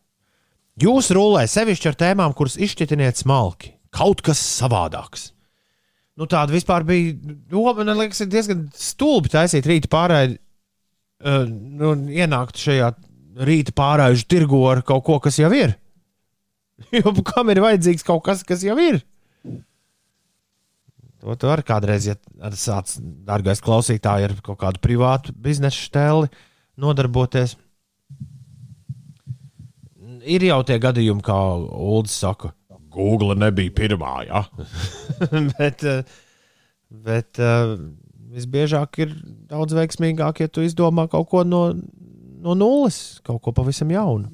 Jūs 0.81 1.11
rullē 1.17 1.45
sevišķi 1.51 1.91
ar 1.91 1.99
tēmām, 2.01 2.35
kuras 2.37 2.57
izšķirtiniet 2.61 3.21
smalki. 3.21 3.75
Kaut 3.93 4.23
kas 4.25 4.41
savādāks. 4.41 5.31
Nu, 6.21 6.27
tāda 6.29 6.53
vispār 6.53 6.85
bija. 6.85 7.15
Nu, 7.51 7.65
man 7.77 7.97
liekas, 7.97 8.21
ir 8.25 8.31
diezgan 8.33 8.67
stulbi 8.77 9.33
taisīt 9.33 9.69
rīta 9.69 9.91
pārēdi. 9.93 10.39
Uh, 11.21 11.45
nu, 11.49 11.95
ienākt 12.13 12.61
šajā 12.61 12.93
rīta 13.45 13.75
pārēju 13.77 14.25
tirgu 14.29 14.61
ar 14.71 14.83
kaut 14.87 15.05
ko, 15.07 15.19
kas 15.23 15.41
jau 15.41 15.53
ir. 15.57 15.77
Jo 16.97 17.13
kam 17.29 17.51
ir 17.53 17.61
vajadzīgs 17.61 18.07
kaut 18.07 18.23
kas, 18.25 18.41
kas 18.47 18.63
jau 18.65 18.73
ir? 18.81 19.03
To 21.21 21.35
tu 21.37 21.51
arī 21.53 21.65
kādreiz, 21.69 22.07
ja 22.09 22.15
ar 22.41 22.55
sāc, 22.57 22.95
dārgais 23.29 23.61
klausītāji, 23.65 24.29
ar 24.31 24.35
kaut 24.45 24.61
kādu 24.63 24.81
privātu 24.81 25.35
biznesa 25.37 25.77
stēli 25.77 26.31
nodarboties. 26.81 27.59
Ir 30.25 30.45
jau 30.49 30.59
tie 30.69 30.79
gadījumi, 30.81 31.25
kā 31.25 31.37
Ulrichs 31.61 32.17
saka, 32.23 32.55
Google 32.93 33.37
nebija 33.39 33.73
pirmā, 33.77 34.15
ja? 34.29 34.43
bet, 35.59 35.85
eh, 35.85 36.01
bet 36.91 37.41
eh, 37.41 37.75
visbiežāk 38.35 38.99
ir 39.05 39.13
daudz 39.53 39.77
veiksmīgāk, 39.77 40.43
ja 40.45 40.49
tu 40.51 40.65
izdomā 40.65 41.05
kaut 41.13 41.29
ko 41.31 41.45
no, 41.47 41.63
no 42.41 42.57
nulles, 42.57 43.21
kaut 43.29 43.41
ko 43.45 43.55
pavisam 43.57 43.93
jaunu. 43.93 44.29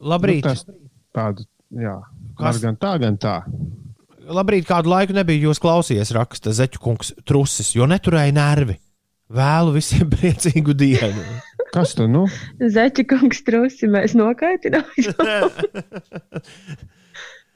Labrīt! 0.00 0.44
Nu, 0.44 0.54
tas 0.56 0.64
tāda, 1.12 1.44
jā, 1.76 1.98
Kas- 2.40 2.56
Kas? 2.56 2.60
gan 2.64 2.80
tā, 2.80 2.94
gan 3.02 3.20
tā. 3.20 3.36
Labrīt, 4.30 4.66
kādu 4.68 4.92
laiku 4.92 5.14
nebija 5.16 5.48
jūs 5.48 5.58
klausījies, 5.62 6.12
raksta 6.14 6.52
Zeķu 6.54 6.80
kungs, 6.84 7.10
trusis, 7.26 7.72
jo 7.74 7.88
neturēja 7.90 8.34
nervi. 8.36 8.76
Vēlu 9.30 9.74
visiem 9.76 10.10
priecīgu 10.14 10.74
dienu. 10.78 11.24
Kas 11.74 11.94
tu, 11.98 12.06
nu? 12.10 12.24
Zeķa 12.58 13.04
kungs 13.10 13.42
trusi 13.46 13.90
mēs 13.90 14.16
nokaitinām. 14.18 14.86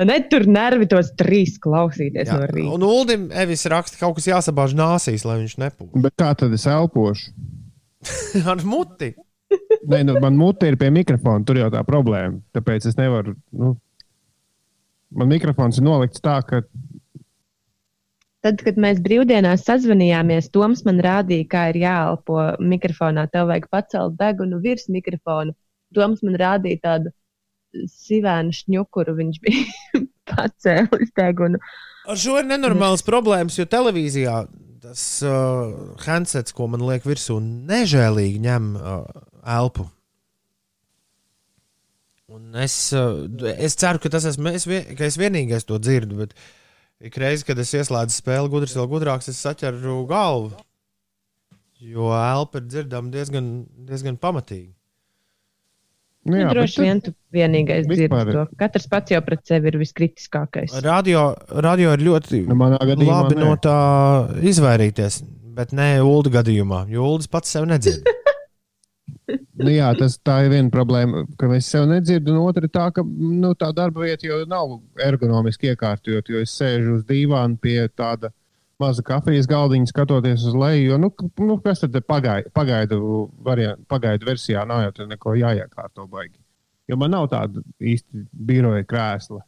Ne 0.03 0.17
tur 0.27 0.43
nervi 0.51 0.89
tos 0.91 1.13
trīs 1.15 1.53
klausīties 1.63 2.27
Jā, 2.27 2.35
no 2.41 2.47
rīta. 2.51 2.71
un 2.75 2.83
Uldim 2.83 3.29
Evis 3.31 3.63
raksta, 3.71 3.95
ka 3.95 4.09
kaut 4.09 4.17
kas 4.19 4.27
jāsabāž 4.27 4.73
nāsīs, 4.75 5.23
lai 5.23 5.37
viņš 5.45 5.55
nepūš. 5.63 5.93
Bet 6.03 6.17
kā 6.19 6.33
tad 6.35 6.51
es 6.57 6.65
elpošu? 6.67 7.31
Ar 8.51 8.65
muti. 8.67 9.13
Nē, 9.87 10.01
nu, 10.09 10.17
man 10.19 10.35
mute 10.35 10.67
ir 10.67 10.75
pie 10.81 10.91
mikrofona, 10.91 11.45
tur 11.47 11.61
jau 11.61 11.69
tā 11.71 11.85
problēma. 11.87 12.41
Tāpēc 12.57 12.89
es 12.91 12.99
nevaru. 12.99 13.37
Nu, 13.55 13.77
man 15.15 15.31
mikrofons 15.31 15.81
ir 15.81 15.87
nolikts 15.87 16.23
tā, 16.25 16.41
ka 16.47 16.65
Tad, 18.45 18.61
kad 18.61 18.77
mēs 18.77 18.99
brīvdienās 19.01 19.63
sazvanījāmies, 19.65 20.51
Toms 20.53 20.83
man 20.85 20.99
rādīja, 21.05 21.47
kā 21.49 21.63
ir 21.73 21.79
jāelpo 21.81 22.43
mikrofonā. 22.61 23.25
Tev 23.33 23.49
vajag 23.49 23.71
pacelt 23.73 24.19
degunu 24.19 24.59
virs 24.61 24.85
mikrofona. 24.93 25.55
Toms 25.97 26.21
man 26.27 26.37
rādīja 26.37 26.83
tādu 26.83 27.15
sivēnu 27.89 28.53
šņukuru. 28.53 29.17
Viņš 29.17 29.41
bija 29.47 29.65
pacēlis 30.35 31.15
degunu. 31.17 31.63
Ar 32.05 32.21
šo 32.21 32.37
ir 32.43 32.51
nenormāls 32.51 33.07
problēmas, 33.07 33.57
jo 33.57 33.65
televīzijā 33.65 34.43
tas 34.85 35.07
uh, 35.25 35.73
handsets, 36.05 36.53
ko 36.53 36.69
man 36.69 36.85
liek 36.85 37.09
virsū, 37.09 37.39
nežēlīgi 37.41 38.45
ņem 38.45 38.71
uh, 38.77 39.07
elpu. 39.57 39.89
Un 42.35 42.55
es, 42.59 42.75
uh, 42.99 43.23
es 43.55 43.77
ceru, 43.79 44.01
ka 44.03 44.11
tas 44.11 44.25
esmu 44.27 44.51
es, 44.57 44.65
ka 44.99 45.07
es 45.07 45.19
vienīgais 45.21 45.67
to 45.69 45.79
dzirdu, 45.79 46.17
bet 46.25 46.33
ik 47.05 47.15
reizi, 47.21 47.45
kad 47.47 47.59
es 47.63 47.71
ieslēdzu 47.79 48.17
spēli, 48.19 48.51
gudrs 48.51 48.75
vēl 48.75 48.89
gudrāks, 48.91 49.29
es 49.31 49.39
saķeru 49.45 50.01
galvu. 50.11 50.51
Jo 51.85 52.09
elpa 52.17 52.59
ir 52.63 52.67
dzirdama 52.71 53.13
diezgan, 53.13 53.51
diezgan 53.87 54.17
pamatīgi. 54.19 54.73
nu, 56.25 56.39
Jā, 56.41 56.47
bet 56.49 56.55
droši 56.57 56.81
vien 56.81 57.01
tu 57.05 57.13
vienīgais 57.37 57.85
dzirdi 57.87 58.07
vispār- 58.09 58.33
to. 58.33 58.45
Katrs 58.57 58.87
pats 58.89 59.13
jau 59.13 59.21
pret 59.27 59.43
sevi 59.47 59.69
ir 59.69 59.77
viskritiskākais. 59.83 60.75
Radio, 60.83 61.35
radio 61.69 61.93
ir 61.93 62.01
ļoti 62.07 62.47
Nu, 62.49 62.57
labi 63.05 63.37
nē. 63.37 63.45
no 63.45 63.55
tā 63.61 63.79
izvairīties, 64.41 65.21
bet 65.55 65.73
ne 65.77 66.01
Ulu 66.03 66.33
gadījumā, 66.33 66.87
jo 66.89 67.05
Ulas 67.15 67.29
pats 67.29 67.53
sev 67.53 67.67
nedzird. 67.69 68.03
Nu, 69.27 69.71
jā, 69.73 69.87
tas 69.97 70.19
tā 70.21 70.43
ir 70.45 70.51
viena 70.53 70.69
problēma, 70.73 71.23
ka 71.41 71.49
es 71.57 71.69
sev 71.73 71.87
nedzirdu, 71.89 72.35
un 72.35 72.43
otra 72.45 72.67
ir 72.67 72.73
tā, 72.75 72.91
ka 72.93 73.01
nu, 73.07 73.55
tā 73.57 73.71
darba 73.73 74.03
vieta 74.05 74.27
jau 74.29 74.43
nav 74.51 74.75
ergonomiski 75.01 75.71
iekārtot, 75.73 76.29
jo 76.29 76.43
es 76.45 76.53
sēžu 76.59 76.99
uz 76.99 77.07
dīvāna 77.09 77.57
pie 77.63 77.79
tāda 77.97 78.29
maza 78.83 79.01
kafijas 79.07 79.47
galdiņa, 79.49 79.89
skatoties 79.89 80.45
uz 80.51 80.55
leju. 80.59 80.91
Jo, 80.91 80.99
nu, 81.01 81.09
nu, 81.41 81.57
kas 81.65 81.81
tad 81.81 81.97
ir 81.97 82.05
pagai- 82.05 82.45
pagaidu, 82.53 82.99
variant, 83.47 83.81
pagaidu 83.89 84.29
versijā? 84.29 84.67
Nav 84.69 84.83
jau 84.85 84.93
tur 84.99 85.09
neko 85.09 85.37
jāiekārto 85.41 86.05
baigi. 86.11 86.37
Jo 86.91 86.99
man 87.01 87.15
nav 87.17 87.31
tāda 87.33 87.63
īsti 87.81 88.27
biroja 88.35 88.85
krēsla. 88.85 89.41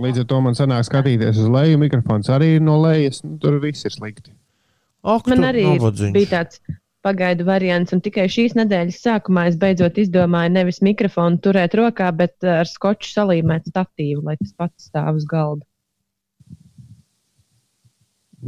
Līdz 0.00 0.22
ar 0.22 0.26
to 0.30 0.40
man 0.42 0.54
sanāk 0.58 0.84
skatīties 0.86 1.38
uz 1.42 1.48
leju, 1.50 1.78
mikrofons 1.82 2.28
arī 2.30 2.56
ir 2.56 2.62
no 2.62 2.76
lejas, 2.82 3.22
nu, 3.26 3.36
tur 3.42 3.58
viss 3.62 3.86
ir 3.86 3.94
slikti. 3.94 4.32
Ak, 5.02 5.26
Man 5.30 5.46
arī 5.48 5.64
nabadzīgs. 5.64 6.12
bija 6.14 6.28
tāds 6.34 6.60
pagaidu 7.04 7.46
variants, 7.48 7.94
un 7.94 8.02
tikai 8.04 8.26
šīs 8.30 8.54
nedēļas 8.58 9.00
sākumā 9.04 9.46
es 9.50 9.56
beidzot 9.60 9.98
izdomāju 10.00 10.52
nevis 10.54 10.80
mikrofonu 10.84 11.40
turēt 11.44 11.74
rokā, 11.78 12.10
bet 12.16 12.36
uh, 12.44 12.60
ar 12.60 12.68
skoču 12.68 13.12
salīmēt 13.14 13.70
statīvu, 13.70 14.24
lai 14.28 14.36
tas 14.40 14.52
pats 14.56 14.90
stāv 14.90 15.20
uz 15.20 15.26
galda. 15.30 15.64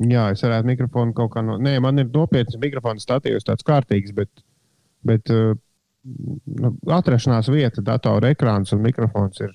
Jā, 0.08 0.30
es 0.32 0.40
varētu 0.44 0.70
mikrofonu 0.70 1.12
kaut 1.16 1.34
kā 1.34 1.42
no. 1.44 1.58
Nē, 1.60 1.76
man 1.84 2.00
ir 2.00 2.08
nopietns 2.12 2.56
mikrofons 2.60 3.04
statīvs, 3.04 3.44
tāds 3.48 3.66
kārtīgs, 3.68 4.14
bet, 4.16 4.30
bet 5.04 5.32
uh, 5.32 5.52
nu, 6.04 6.72
atrašanās 6.92 7.50
vieta, 7.52 7.84
datora 7.84 8.32
ekrāns 8.32 8.72
un 8.72 8.80
mikrofons 8.84 9.42
ir 9.44 9.52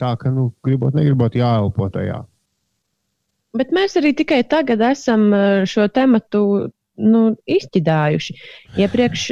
tā, 0.00 0.14
ka, 0.20 0.32
nu, 0.32 0.50
gribot, 0.64 0.96
negribot, 0.96 1.36
jāelpo 1.36 1.88
tajā. 1.92 2.22
Bet 3.56 3.70
mēs 3.72 3.96
arī 3.96 4.12
tikai 4.16 4.42
tagad 4.48 4.82
esam 4.84 5.30
uh, 5.32 5.64
šo 5.68 5.88
tematu 5.92 6.42
nu, 6.98 7.22
izķidājuši. 7.46 8.36
Iepriekš, 8.80 9.26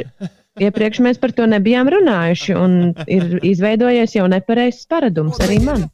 iepriekš 0.61 1.01
mēs 1.05 1.19
par 1.21 1.33
to 1.37 1.47
nebijām 1.49 1.89
runājuši, 1.93 2.55
un 2.59 2.77
ir 3.11 3.39
izveidojies 3.45 4.15
jau 4.17 4.27
nepareizs 4.31 4.85
paradums 4.91 5.41
arī 5.45 5.59
man. 5.65 5.87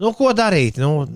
Nu, 0.00 0.10
ko 0.12 0.32
darīt? 0.36 0.76
Nu, 0.80 1.06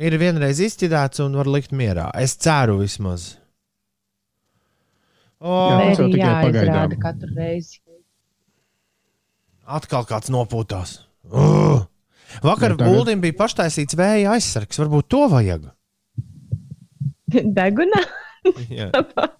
ir 0.00 0.16
vienreiz 0.20 0.62
izķidāts 0.64 1.20
un 1.24 1.34
var 1.36 1.50
likt 1.50 1.74
mierā. 1.76 2.06
Es 2.16 2.36
ceru 2.40 2.78
vismaz. 2.80 3.34
O, 5.38 5.52
Jā. 5.52 5.76
Tas 5.82 6.00
jau 6.00 6.08
tikai 6.10 6.32
pagaidām. 6.48 6.96
katru 7.02 7.28
reizi. 7.36 7.78
atkal 9.68 10.06
kāds 10.08 10.32
nopūtās. 10.32 10.96
Uh! 11.28 11.84
Vakar 12.44 12.74
Nu, 12.74 12.76
tagad- 12.76 12.92
Guldim 12.92 13.20
bija 13.24 13.36
paštaisīts 13.38 13.96
vēja 13.98 14.34
aizsargs. 14.36 14.78
Varbūt 14.82 15.08
to 15.08 15.24
vajag. 15.32 15.68
Deguna? 17.58 18.02
Jā. 18.70 18.90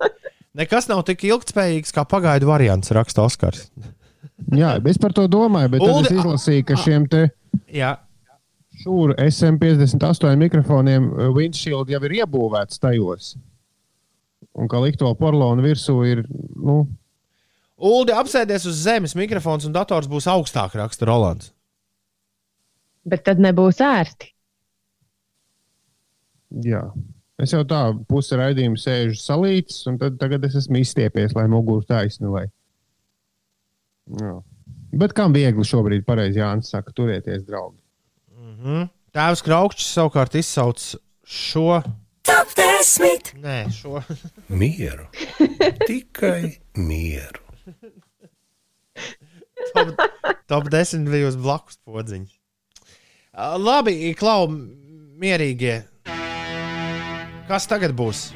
Nekas 0.59 0.89
nav 0.91 1.05
tik 1.07 1.23
ilgspējīgs 1.29 1.93
kā 1.95 2.03
pagaidu 2.09 2.49
variants, 2.49 2.91
raksta 2.97 3.23
Oskars. 3.29 3.69
Jā, 4.55 4.75
es 4.91 4.99
par 4.99 5.13
to 5.15 5.27
domāju, 5.31 5.71
bet 5.77 5.85
Uldi, 5.85 6.09
es 6.09 6.17
izlasīju, 6.19 6.65
ka 6.67 6.77
šiem 6.81 7.05
te 7.11 7.21
Jā, 7.75 7.93
šūru 8.83 9.15
SM58 9.23 10.35
mikrofoniem 10.41 11.11
uh, 11.13 11.29
windshield 11.37 11.91
jau 11.93 12.01
ir 12.09 12.15
iebūvēts 12.23 12.81
tajos. 12.83 13.35
Un 14.59 14.67
ka 14.71 14.81
likt 14.83 14.99
to 15.03 15.11
porlonu 15.19 15.63
virsū 15.63 15.95
ir, 16.09 16.25
nu, 16.59 16.81
Uldi 17.79 18.15
apsēdies 18.17 18.65
uz 18.67 18.81
zemes, 18.83 19.15
mikrofons 19.15 19.69
un 19.69 19.75
dators 19.77 20.09
būs 20.11 20.27
augstāk, 20.33 20.75
raksta 20.81 21.07
Rolands. 21.07 21.53
Bet 23.09 23.25
tad 23.27 23.41
nebūs 23.43 23.81
ērti. 23.85 24.33
Jā. 26.65 26.83
Es 27.39 27.53
jau 27.55 27.63
tā 27.69 27.81
pusi 28.11 28.37
raidījuma 28.39 28.81
sēžu 28.81 29.19
salīdzis, 29.21 29.85
un 29.91 29.99
tad, 30.01 30.17
tagad 30.19 30.43
es 30.49 30.57
esmu 30.59 30.81
izstiepies, 30.81 31.37
lai 31.39 31.47
muguru 31.51 31.85
taisnu. 31.87 32.33
Lai... 32.35 32.49
Jā. 34.19 34.35
Bet 34.99 35.15
kam 35.15 35.37
viegli 35.37 35.67
šobrīd, 35.67 36.07
pareizi 36.09 36.41
Jānis 36.41 36.73
saka, 36.73 36.95
turieties, 36.97 37.45
draugi. 37.47 37.79
Mhm. 38.35 38.89
Tēvs 39.15 39.43
Kraukšs 39.47 39.93
savukārt 39.95 40.35
izsauc 40.39 40.83
šo. 41.25 41.79
Top 42.27 42.51
10! 42.59 43.33
Nē, 43.41 43.61
šo. 43.73 44.03
Mieru. 44.61 45.07
Tikai 45.87 46.59
mieru. 46.77 47.45
top, 49.75 49.95
top 50.51 50.69
10 50.75 51.09
bija 51.09 51.31
uz 51.31 51.39
blakus 51.41 51.79
podziņa. 51.87 52.38
Labi, 53.39 54.17
klau, 54.19 54.49
mierīgie. 55.23 55.85
Kas 57.47 57.69
tagad 57.71 57.93
būs? 57.95 58.33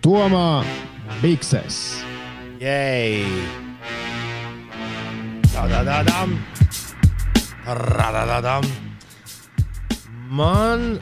Tomā 0.00 0.64
Bikses. 1.20 2.00
Jej! 2.56 3.20
Tādādām! 5.52 6.32
Radādām! 7.68 8.64
Man 10.32 10.96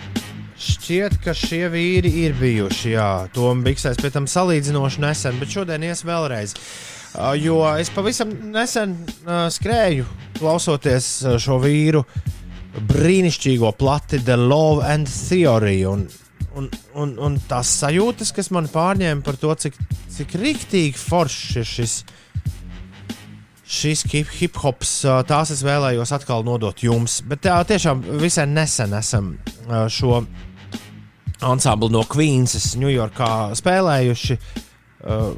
šķiet, 0.58 1.20
ka 1.22 1.30
šie 1.30 1.68
vīri 1.70 2.10
ir 2.24 2.34
bijuši, 2.42 2.96
jā, 2.96 3.08
Tomā 3.36 3.68
Biksēs, 3.68 4.02
pēc 4.02 4.18
tam 4.18 4.26
salīdzinoši 4.26 5.06
nesen, 5.06 5.38
bet 5.38 5.54
šodien 5.54 5.86
ies 5.86 6.02
vēlreiz. 6.02 6.58
Jo 7.14 7.60
es 7.78 7.92
pavisam 7.94 8.32
nesen 8.50 8.96
skrēju, 9.54 10.06
klausoties 10.34 11.06
šo 11.38 11.60
vīru 11.62 12.00
brīnišķīgo 12.88 13.70
plati 13.78 14.18
The 14.24 14.34
Love 14.40 14.82
and 14.90 15.06
Theory. 15.06 15.84
Un, 15.86 16.08
un, 16.58 16.66
un, 16.98 17.12
un 17.22 17.36
tās 17.46 17.70
sajūtas, 17.78 18.34
kas 18.34 18.50
man 18.54 18.66
pārņēma 18.72 19.22
par 19.26 19.38
to, 19.38 19.54
cik, 19.54 19.78
cik 20.16 20.34
rīktīgi 20.42 20.98
foršs 20.98 21.62
ir 21.62 21.70
šis 21.70 21.96
šis 23.74 24.04
hip, 24.10 24.58
hops, 24.60 24.98
tās 25.30 25.54
es 25.54 25.62
vēlējos 25.64 26.12
atkal 26.18 26.42
nodot 26.46 26.82
jums. 26.82 27.20
Bet 27.26 27.46
tā 27.46 27.62
tiešām 27.66 28.02
visai 28.20 28.44
nesen 28.50 28.92
esam 28.98 29.32
šo 29.88 30.18
ansamblu 31.46 31.88
no 31.94 32.02
Queensas, 32.10 32.74
Ņujorkā 32.78 33.32
spēlējuši. 33.58 34.36
Uh, 34.36 34.62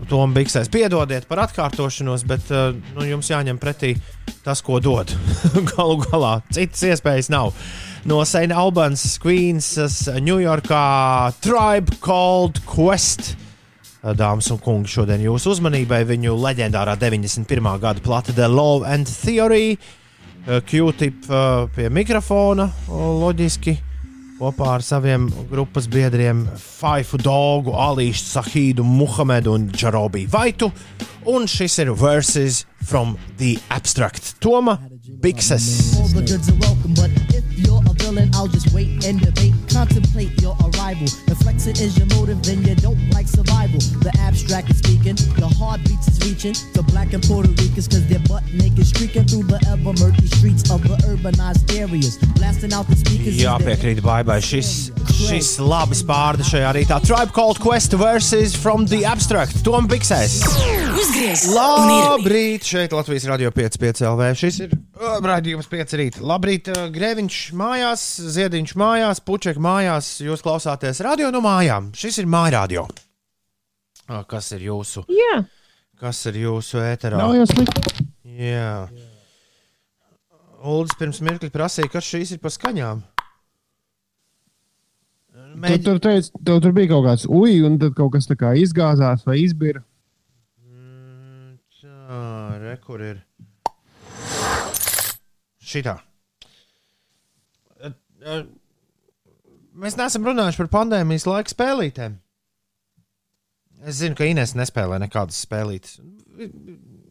Tom 0.07 0.35
Biksēs 0.35 0.71
piedodiet 0.71 1.25
par 1.27 1.41
atkārtošanos, 1.43 2.23
bet 2.29 2.53
uh, 2.55 2.71
nu, 2.95 3.07
jums 3.09 3.31
jāņem 3.33 3.59
pretī 3.59 3.97
tas, 4.47 4.63
ko 4.63 4.79
dod. 4.79 5.11
Galu 5.73 5.99
galā 6.05 6.37
citas 6.55 6.85
iespējas 6.87 7.33
nav. 7.35 7.51
No 8.07 8.21
St. 8.23 8.55
Albans, 8.55 9.17
Queensas, 9.19 10.05
Ņujorkā 10.23 10.85
Tribe 11.43 11.99
Called 11.99 12.63
Quest. 12.69 13.35
Dāmas 14.15 14.53
un 14.55 14.61
kungi, 14.63 14.93
šodien 14.93 15.25
jūsu 15.25 15.57
uzmanībai 15.57 16.05
viņu 16.07 16.37
leģendārā 16.39 16.95
91. 17.01 17.67
gada 17.83 18.05
plata 18.05 18.31
The 18.37 18.47
Love 18.47 18.87
and 18.87 19.11
Theory, 19.11 19.75
Q-tip 20.47 21.27
uh, 21.27 21.67
pie 21.75 21.89
mikrofona, 21.91 22.69
loģiski, 22.87 23.75
kopā 24.37 24.75
ar 24.77 24.83
saviem 24.85 25.27
grupas 25.51 25.87
biedriem 25.89 26.45
Faifu 26.61 27.19
Dogu, 27.21 27.73
Alīšu 27.73 28.25
Sahīdu, 28.35 28.85
Muhamedu 28.85 29.55
un 29.57 29.69
Džarobi 29.73 30.27
Vaitu. 30.31 30.71
Un 31.27 31.49
šis 31.51 31.79
ir 31.83 31.93
Verses 31.97 32.65
from 32.85 33.17
the 33.39 33.57
Abstract 33.71 34.37
Toma 34.41 34.79
Bikses. 35.23 35.97
Contemplate 39.77 40.33
your 40.41 40.57
arrival. 40.65 41.05
If 41.29 41.37
flexing 41.45 41.77
is 41.77 41.99
your 41.99 42.07
motive, 42.17 42.43
then 42.43 42.65
you 42.65 42.75
don't 42.77 42.97
like 43.11 43.29
survival. 43.29 43.79
The 44.01 44.13
abstract 44.21 44.71
is 44.71 44.79
speaking, 44.79 45.17
the 45.37 45.49
heartbeats 45.61 46.09
is 46.09 46.19
reaching 46.25 46.55
to 46.73 46.83
black 46.83 47.13
and 47.13 47.23
Puerto 47.23 47.51
Ricans, 47.61 47.87
cause 47.87 48.07
they're 48.09 48.25
butt 48.27 48.43
naked, 48.55 48.87
streaking 48.87 49.27
through 49.29 49.45
the 49.53 49.61
ever 49.69 49.93
murky 50.01 50.27
streets 50.29 50.71
of 50.71 50.81
the 50.89 50.97
urbanized 51.13 51.69
areas. 51.77 52.17
Blasting 52.41 52.73
out 52.73 52.89
the 52.89 52.97
speakers. 52.97 53.37
Jā, 53.37 53.59
their- 53.59 53.77
piekrīt, 53.77 54.01
baibai. 54.01 54.39
Šis, 54.41 54.71
šis 55.13 55.59
labi 55.61 55.93
spārda 56.01 56.41
šajā 56.49 56.73
rītā. 56.79 57.03
Tribe 57.05 57.33
Called 57.37 57.61
Quest 57.61 57.93
versus 57.93 58.57
from 58.57 58.87
the 58.87 59.05
Abstract. 59.05 59.63
Tom 59.63 59.87
Biksēs. 59.89 60.41
Uzgriez! 60.97 61.45
Labrīt! 61.53 62.65
Šeit 62.65 62.97
Latvijas 62.97 63.29
radio 63.29 63.53
5,5 63.53 64.01
LV. 64.09 64.33
Šis 64.41 64.61
ir 64.65 64.73
uh, 64.73 65.21
raidījums 65.21 65.69
5 65.69 65.97
rīt. 66.01 66.19
Labrīt, 66.25 66.73
uh, 66.73 66.89
Grēviņš 66.97 67.41
mājās, 67.53 68.09
Ziediņš 68.39 68.73
mājās, 68.81 69.21
Puček 69.21 69.57
mājās. 69.59 69.66
Jūs 69.67 70.45
klausāties 70.45 71.03
radio 71.03 71.33
no 71.35 71.41
mājām. 71.43 71.91
Šis 71.97 72.21
ir 72.23 72.29
mājradio. 72.31 72.87
Uh, 74.07 74.23
Kas 74.31 74.53
ir 74.55 74.63
jūsu, 74.69 75.03
Jā, 75.11 75.41
kas 75.99 76.21
ir 76.31 76.39
jūsu 76.45 76.79
ēterā? 76.79 77.19
Nav 77.19 77.35
jau 77.35 77.47
slikti. 77.51 78.05
Jā. 78.37 78.87
Uldis 80.67 80.95
pirms 80.99 81.19
mirkļa 81.27 81.51
prasīja, 81.55 81.91
kas 81.91 82.07
šīs 82.07 82.37
ir 82.37 82.41
pa 82.43 82.53
skaņām. 82.55 83.03
Tu 85.37 85.63
Mēģi... 85.63 85.83
tur 85.89 85.99
teici, 86.05 86.31
tev 86.47 86.61
tur 86.63 86.75
bija 86.77 86.91
kaut 86.93 87.07
kāds 87.09 87.25
uji, 87.27 87.63
un 87.67 87.79
tad 87.83 87.97
kaut 87.99 88.13
kas 88.15 88.29
tā 88.31 88.37
kā 88.39 88.53
izgāzās 88.61 89.25
vai 89.27 89.39
izbira. 89.43 89.83
Tā, 91.81 92.21
re, 92.63 92.77
kur 92.85 93.03
ir? 93.03 93.19
Šitā. 95.67 95.97
E, 97.83 97.91
e, 98.23 98.39
Mēs 99.77 99.97
neesam 99.99 100.25
runājuši 100.25 100.63
par 100.63 100.71
pandēmijas 100.73 101.27
laika 101.29 101.53
spēlītēm. 101.53 102.17
Es 103.87 104.01
zinu, 104.01 104.17
ka 104.17 104.25
Inês 104.25 104.55
nespēlē 104.57 104.99
nekādas 105.03 105.43
spēlītes. 105.45 105.99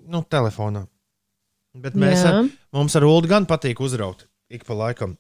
Nu, 0.10 0.24
telefonā. 0.30 0.86
Bet 1.76 1.98
mēs 2.00 2.24
Jā. 2.24 2.32
ar, 2.32 2.50
mums 2.74 2.96
ar 2.98 3.06
Ulu 3.06 3.30
gan 3.30 3.46
patīk 3.50 3.82
uzraut 3.84 4.26
ik 4.50 4.66
pa 4.66 4.78
laikam. 4.78 5.16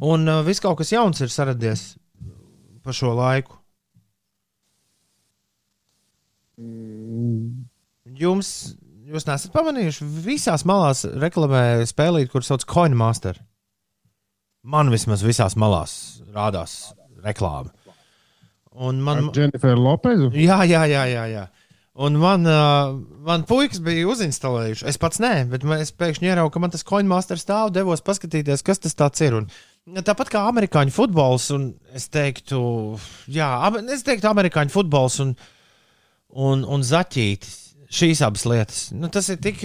Un 0.00 0.28
uh, 0.28 0.40
viss 0.46 0.62
kaut 0.62 0.78
kas 0.80 0.92
jauns 0.92 1.20
ir 1.20 1.32
saradies 1.32 1.94
pa 2.84 2.94
šo 2.96 3.12
laiku. 3.16 3.58
Jums, 8.20 8.50
jūs 9.08 9.26
nesat 9.28 9.52
pamanījuši, 9.54 10.08
visās 10.24 10.64
malās 10.68 11.06
reklamē 11.08 11.84
spēlīt, 11.88 12.28
kur 12.32 12.44
sauc 12.44 12.66
Coinmaster. 12.68 13.38
Man 14.62 14.92
vismaz 14.92 15.22
visās 15.24 15.56
malās 15.56 15.92
rādās 16.34 16.92
reklāma. 17.24 17.72
Un 18.80 19.00
man, 19.02 19.30
Ar 19.30 19.36
Jenniferu 19.36 19.80
Lopezu. 19.82 20.30
Jā, 20.36 20.62
jā, 20.68 20.84
jā. 20.88 21.06
jā, 21.10 21.24
jā. 21.32 21.46
Un 22.00 22.14
man, 22.16 22.46
uh, 22.46 22.94
man 23.26 23.42
puikas 23.48 23.80
bija 23.84 24.06
uzinstalējuši. 24.08 24.86
Es 24.88 24.96
pats 25.00 25.18
nē, 25.20 25.32
bet 25.50 25.66
es 25.76 25.90
pēkšņi 25.92 26.30
ieraugu, 26.30 26.52
ka 26.54 26.62
man 26.62 26.72
tas 26.72 26.86
coinmaster 26.86 27.40
stāv, 27.40 27.72
devos 27.74 28.04
paskatīties, 28.06 28.62
kas 28.64 28.80
tas 28.80 29.24
ir. 29.26 29.36
Un, 29.36 29.48
tāpat 30.06 30.30
kā 30.32 30.44
amerikāņu 30.48 30.94
futbols, 30.94 31.50
un 31.56 31.72
es 31.96 32.06
teiktu, 32.12 32.60
jā, 33.28 33.50
es 33.90 34.06
teiktu, 34.06 34.30
amerikāņu 34.30 34.72
futbols 34.72 35.18
un, 35.26 35.34
un, 36.30 36.62
un 36.64 36.86
zaķītis. 36.86 37.58
Šīs 37.90 38.20
abas 38.22 38.46
lietas. 38.46 38.84
Nu, 38.94 39.08
tas 39.10 39.26
ir 39.34 39.40
tik, 39.42 39.64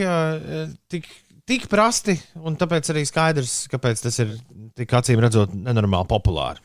tik, 0.89 1.05
tik 1.45 1.67
prasti, 1.69 2.15
un 2.41 2.57
tāpēc 2.57 2.89
arī 2.89 3.03
skaidrs, 3.05 3.67
kāpēc 3.69 4.01
tas 4.01 4.17
ir 4.23 4.31
tik 4.76 4.93
acīm 4.99 5.22
redzot 5.23 5.53
nenormāli 5.56 6.10
populāri. 6.11 6.64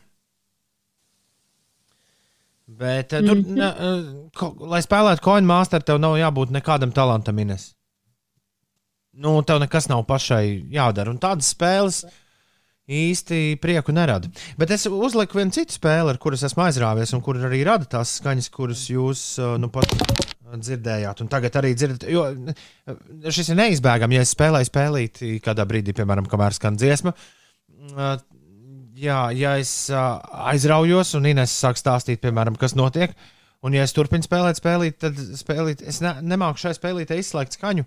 Bet, 2.70 3.12
mm 3.12 3.18
-hmm. 3.18 3.26
tur, 3.26 3.54
ne, 3.56 3.66
eh, 3.66 4.30
ko, 4.36 4.54
lai 4.70 4.80
spēlētu 4.82 5.22
coin 5.22 5.44
master, 5.44 5.82
tev 5.82 5.98
nav 5.98 6.16
jābūt 6.18 6.50
nekādam 6.54 6.92
talantam, 6.94 7.38
Ines. 7.38 7.74
Nu, 9.12 9.42
tev 9.42 9.58
nekas 9.58 9.88
nav 9.88 10.04
pašai 10.06 10.70
jādara. 10.70 11.10
Un 11.10 11.18
tādas 11.18 11.50
spēles 11.50 12.04
īsti 12.90 13.58
prieku 13.62 13.92
nerada. 13.92 14.30
Bet 14.58 14.70
es 14.70 14.86
uzliku 14.86 15.38
vienu 15.38 15.50
citu 15.50 15.74
spēli, 15.74 16.10
ar 16.10 16.18
kuras 16.18 16.42
esmu 16.42 16.62
aizrāvies, 16.62 17.14
un 17.14 17.20
kur 17.20 17.36
arī 17.36 17.64
rada 17.66 17.84
tās 17.84 18.16
skaņas, 18.20 18.50
kuras 18.50 18.86
jūs 18.90 19.24
eh, 19.38 19.58
nu 19.58 19.68
pat 19.68 19.90
dzirdējāt. 20.50 21.20
Un 21.20 21.28
tagad 21.28 21.58
arī 21.60 21.74
dzirdat, 21.74 22.06
jo 22.10 22.24
eh, 22.30 22.54
šis 23.30 23.50
ir 23.50 23.60
neizbēgami. 23.64 24.14
Ja 24.14 24.22
es 24.22 24.34
spēlēju 24.36 24.70
spēlīt 24.70 25.22
kādā 25.42 25.66
brīdī, 25.66 25.94
piemēram, 25.96 26.30
kamēr 26.30 26.54
skan 26.54 26.78
dziesma, 26.78 27.14
eh, 27.14 27.39
jā, 29.00 29.18
ja 29.36 29.56
es 29.60 29.72
aizraujos 29.90 31.14
un 31.18 31.28
Inês 31.30 31.54
sāk 31.54 31.80
stāstīt, 31.80 32.20
piemēram, 32.24 32.58
kas 32.60 32.76
notiek, 32.78 33.14
un 33.64 33.76
ja 33.76 33.86
es 33.86 33.94
turpinu 33.96 34.26
spēlēt, 34.26 34.60
spēlīt, 34.60 35.00
tad 35.02 35.18
spēlīt, 35.40 35.84
es 35.86 36.00
ne, 36.04 36.16
nemāku 36.22 36.62
šai 36.62 36.74
spēlītē 36.76 37.18
izslēgt 37.20 37.58
skaņu. 37.58 37.86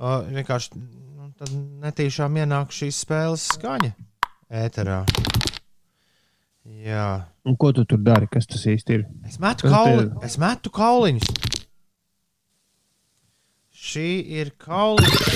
Vienkārši 0.00 0.78
nu, 0.80 1.32
tad 1.38 1.52
netīšām 1.86 2.38
ienāk 2.42 2.72
šīs 2.74 3.02
spēles 3.04 3.48
skaņa 3.56 3.92
ēterā. 4.62 5.02
Jā, 6.80 7.08
Un 7.48 7.56
ko 7.56 7.70
tu 7.72 7.86
tur 7.88 8.00
dari? 8.04 8.28
Kas 8.30 8.46
tas 8.46 8.66
īsti 8.68 8.98
ir? 8.98 9.06
es 9.26 9.38
metu, 9.40 9.70
kauli, 9.72 10.10
es 10.26 10.36
metu 10.40 10.70
kauliņus. 10.70 11.30
Šī 13.80 14.08
ir 14.36 14.52
kauliņa, 14.60 15.30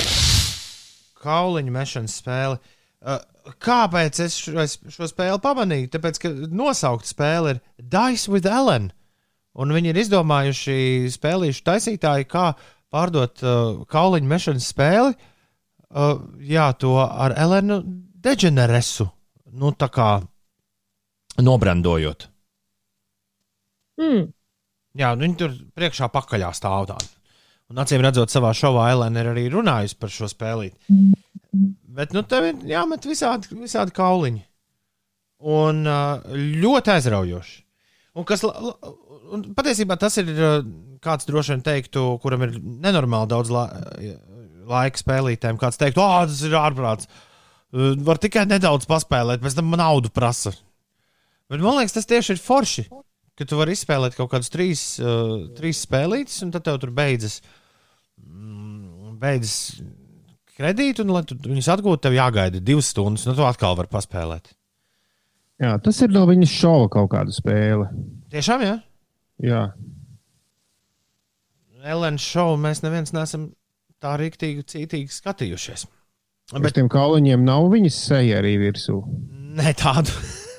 kauliņa 1.23 1.73
mešanas 1.73 2.19
spēle. 2.21 2.59
Uh, 3.01 3.17
kāpēc 3.63 4.19
es 4.25 4.37
šo, 4.41 4.57
es 4.63 4.77
šo 4.93 5.07
spēli 5.09 5.41
pamanīju? 5.43 5.91
Tāpēc, 5.95 6.19
ka 6.21 6.31
nosaukta 6.51 7.09
spēle 7.09 7.55
ir 7.55 7.61
Dice 7.79 8.31
with 8.31 8.49
Ellen. 8.49 8.91
Un 9.55 9.71
viņi 9.71 9.93
ir 9.93 9.99
izdomājuši 10.01 10.77
spēlīšu 11.13 11.63
taisītāji, 11.67 12.27
kā 12.31 12.49
pārdot 12.91 13.43
uh, 13.43 13.83
kauliņu 13.91 14.31
mešanas 14.31 14.69
spēli. 14.73 15.15
Uh, 15.95 16.17
jā, 16.43 16.67
to 16.79 16.97
ar 16.99 17.35
Elenu 17.39 17.79
Degeneresu. 18.25 19.07
Nu, 19.55 19.71
tā 19.71 19.87
kā 19.93 20.09
nobrandojot. 21.39 22.27
mm, 24.01 24.25
Jā, 24.95 25.11
nu, 25.15 25.25
viņi 25.25 25.37
tur 25.39 25.55
priekšā 25.75 26.07
pakaļā 26.11 26.51
stāv 26.55 26.87
tādi. 26.91 27.14
Un 27.73 27.81
acīm 27.81 28.03
redzot, 28.05 28.29
savā 28.29 28.51
šovā 28.55 28.91
Elēna 28.93 29.23
ir 29.23 29.31
arī 29.31 29.45
runājusi 29.53 29.97
par 29.99 30.13
šo 30.13 30.29
spēlīti. 30.29 30.95
Bet 31.95 32.13
nu, 32.13 32.21
tev 32.27 32.49
ir 32.51 32.65
jāmet 32.69 33.07
visādi, 33.07 33.49
visādi 33.57 33.95
kauliņi. 33.95 34.43
Un 35.55 35.81
uh, 35.89 36.25
ļoti 36.63 36.93
aizraujoši. 36.95 37.55
Un 38.15 38.25
kas, 38.27 38.45
un 38.45 39.49
patiesībā 39.57 39.97
tas 39.99 40.15
ir 40.21 40.29
uh, 40.35 40.59
kāds 41.03 41.27
droši 41.27 41.55
vien 41.55 41.63
teiktu, 41.65 42.05
kuram 42.23 42.45
ir 42.45 42.57
nenormāli 42.61 43.31
daudz 43.33 43.51
la, 43.53 43.65
laika 44.69 45.01
spēlītēm. 45.01 45.59
Kāds 45.61 45.81
teiktu, 45.81 46.03
ah, 46.05 46.23
tas 46.29 46.43
ir 46.45 46.55
ārprāts. 46.59 47.09
Uh, 47.09 47.23
Var 47.75 48.19
tikai 48.23 48.45
nedaudz 48.47 48.87
paspēlēt, 48.87 49.41
pēc 49.43 49.57
tam 49.57 49.73
naudu 49.75 50.11
prasa. 50.13 50.53
Bet 51.51 51.59
man 51.59 51.75
liekas, 51.79 51.95
tas 51.97 52.07
tieši 52.07 52.35
ir 52.35 52.41
forši 52.41 52.85
ka 53.37 53.47
tu 53.47 53.59
vari 53.59 53.75
izspēlēt 53.75 54.17
kaut 54.17 54.31
kādus 54.33 54.51
trīs, 54.53 54.83
uh, 55.03 55.47
trīs 55.57 55.83
spēlītes, 55.85 56.41
un 56.45 56.53
tad 56.55 56.67
tev 56.67 56.79
tur 56.83 56.93
beidzas, 56.95 57.39
mm, 58.23 59.15
beidzas 59.21 59.57
kredīti, 60.55 61.03
un, 61.03 61.15
lai 61.15 61.25
viņus 61.25 61.71
atgūtu, 61.75 62.03
tev 62.05 62.15
jāgaida 62.15 62.63
divas 62.63 62.93
stundas, 62.93 63.25
un 63.27 63.35
tu 63.37 63.47
atkal 63.47 63.75
vari 63.79 63.91
paspēlēt. 63.91 64.53
Jā, 65.63 65.75
tas 65.83 65.99
ir 66.03 66.11
no 66.11 66.25
viņas 66.27 66.51
šova 66.51 66.87
kaut 66.91 67.13
kāda 67.13 67.31
spēle. 67.35 67.87
Tiešām, 68.31 68.63
jā. 68.65 68.79
Jā, 69.43 69.61
Elēna 71.85 72.21
šovu 72.21 72.57
mēs 72.63 72.81
neviens 72.81 73.13
neesam 73.13 73.49
tā 74.01 74.15
rīktīgi, 74.21 74.65
cītīgi 74.71 75.13
skatījušies. 75.13 75.85
Bet 76.61 76.75
tiem 76.77 76.89
kauliņiem 76.91 77.45
nav 77.45 77.69
viņas 77.73 77.99
seja 78.07 78.41
arī 78.41 78.55
virsū. 78.61 78.99
Nē, 79.55 79.73
tādu. 79.77 80.13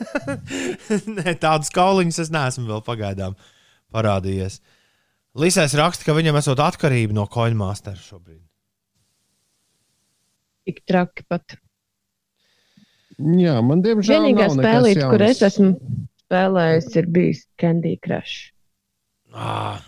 Nē, 1.18 1.36
tādus 1.42 1.70
kauliņus 1.74 2.22
es 2.26 2.32
neesmu 2.34 2.66
vēl 2.68 2.82
pagaidām 2.86 3.36
parādījies. 3.94 4.60
Līsais 5.36 5.76
raksta, 5.76 6.06
ka 6.08 6.16
viņam 6.16 6.38
esot 6.40 6.60
atkarība 6.64 7.16
no 7.16 7.26
koinmāstera 7.30 7.98
šobrīd. 8.00 8.40
Tik 10.66 10.80
traki 10.88 11.26
pat. 11.28 11.58
Jā, 13.16 13.58
man 13.64 13.84
diemžēl 13.84 14.26
Vienīgā 14.26 14.48
spēlīte, 14.52 15.04
kur 15.08 15.22
es 15.24 15.42
esmu 15.46 15.74
spēlējis, 16.26 16.88
ir 17.00 17.10
bijis 17.12 17.44
Candy 17.60 17.94
Crush. 18.02 18.50
Ah, 19.32 19.84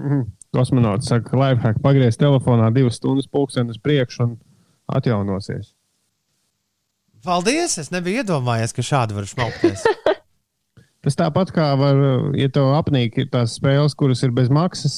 Mhm. 0.00 0.32
Kosmonauts 0.56 1.06
saka, 1.06 1.30
ka 1.30 1.38
lifehack 1.38 1.82
pagriez 1.84 2.16
telefonā 2.18 2.70
divas 2.74 2.96
stundas 2.98 3.28
pulkstenis 3.30 3.78
priekšu 3.78 4.24
un 4.24 4.32
atjaunosies. 4.90 5.74
Paldies! 7.24 7.78
Es 7.80 7.92
nebiju 7.94 8.22
iedomājies, 8.22 8.74
ka 8.76 8.84
šādi 8.84 9.16
var 9.16 9.28
šmaukties. 9.30 9.84
Tas 11.04 11.16
tāpat 11.16 11.52
kā 11.56 11.70
var, 11.80 12.00
ja 12.36 12.50
tev 12.52 12.74
apnīk 12.76 13.16
ir 13.22 13.30
tās 13.32 13.54
spēles, 13.56 13.96
kuras 13.96 14.20
ir 14.26 14.34
bez 14.36 14.50
maksas, 14.52 14.96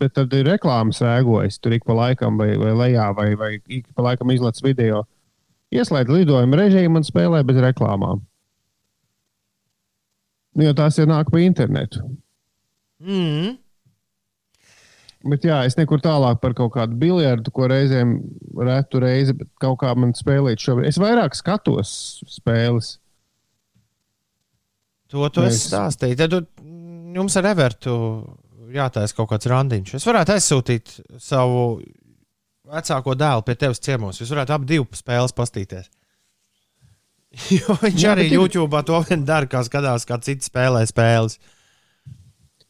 bet 0.00 0.14
tad 0.16 0.32
ir 0.32 0.46
reklāmas 0.48 1.02
rēgojas. 1.04 1.58
Tur 1.60 1.76
ik 1.76 1.84
pa 1.84 1.96
laikam, 1.98 2.38
vai, 2.40 2.54
vai 2.60 2.72
lejā, 2.72 3.10
vai, 3.16 3.26
vai 3.36 3.50
ik 3.60 3.90
pa 3.92 4.06
laikam 4.06 4.32
izlaiž 4.32 4.62
video. 4.64 5.02
Ieslēdz 5.74 6.08
lidojumu 6.08 6.56
režīmu 6.56 7.02
un 7.02 7.04
spēlē 7.04 7.42
bez 7.44 7.60
reklāmām. 7.60 8.22
Nu, 10.54 10.64
Jo 10.64 10.72
tās 10.78 10.96
jau 11.00 11.06
nāk 11.10 11.32
pa 11.34 11.42
internetu. 11.42 12.00
Mm. 13.02 13.56
Bet 15.24 15.44
jā, 15.48 15.62
es 15.64 15.78
nekur 15.78 16.02
tālāk 16.04 16.36
par 16.42 16.52
kaut 16.52 16.74
kādu 16.74 16.98
biljardu, 17.00 17.48
ko 17.56 17.64
reizēm 17.70 18.10
retu 18.60 19.00
reizi, 19.00 19.32
bet 19.38 19.48
kaut 19.62 19.78
kā 19.80 19.94
man 19.96 20.12
spēlēt 20.12 20.60
šobrīd. 20.60 20.90
Es 20.90 20.98
vairāk 21.00 21.32
skatos 21.38 21.94
spēles. 22.28 22.98
To 25.12 25.28
tu 25.32 25.40
Mēs- 25.44 25.54
esi 25.56 25.70
stāstījis. 25.70 26.16
Tad 26.18 26.30
tu- 26.30 26.46
jums 27.14 27.36
ar 27.40 27.44
Evertu 27.54 27.94
jātaisa 28.74 29.14
kaut 29.14 29.30
kāds 29.30 29.46
randiņš. 29.48 29.94
Es 29.94 30.04
varētu 30.04 30.34
aizsūtīt 30.34 30.94
savu 31.20 31.82
vecāko 32.66 33.14
dēlu 33.16 33.44
pie 33.46 33.54
tevis 33.54 33.78
ciemos. 33.80 34.18
Jūs 34.20 34.32
varētu 34.34 34.50
ap 34.56 34.64
divu 34.66 34.86
spēles 34.92 35.32
pastīties. 35.36 35.88
Jo 37.50 37.74
viņš 37.80 37.98
Jā, 37.98 38.12
arī 38.14 38.28
bet 38.28 38.32
ir- 38.32 38.38
YouTube 38.38 38.84
to 38.86 39.00
vien 39.08 39.24
dara, 39.26 39.46
kā 39.46 39.64
skatās, 39.66 40.04
kā 40.06 40.20
citi 40.22 40.46
spēlē 40.46 40.84
spēles. 40.86 41.38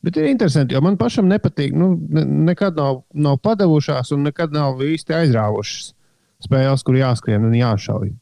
Bet 0.04 0.18
ir 0.20 0.28
interesanti, 0.28 0.76
jo 0.76 0.82
man 0.84 0.98
pašam 1.00 1.28
nepatīk. 1.30 1.72
Nu, 1.76 1.94
ne, 1.96 2.26
nekad 2.50 2.76
nav, 2.76 3.02
nav 3.16 3.38
padavušās 3.44 4.12
un 4.16 4.26
nekad 4.28 4.52
nav 4.52 4.82
īsti 4.84 5.16
aizrāvušas 5.16 5.94
spēles, 6.44 6.84
kur 6.84 6.98
jāskrien 6.98 7.46
un 7.46 7.54
jāšauj. 7.56 8.12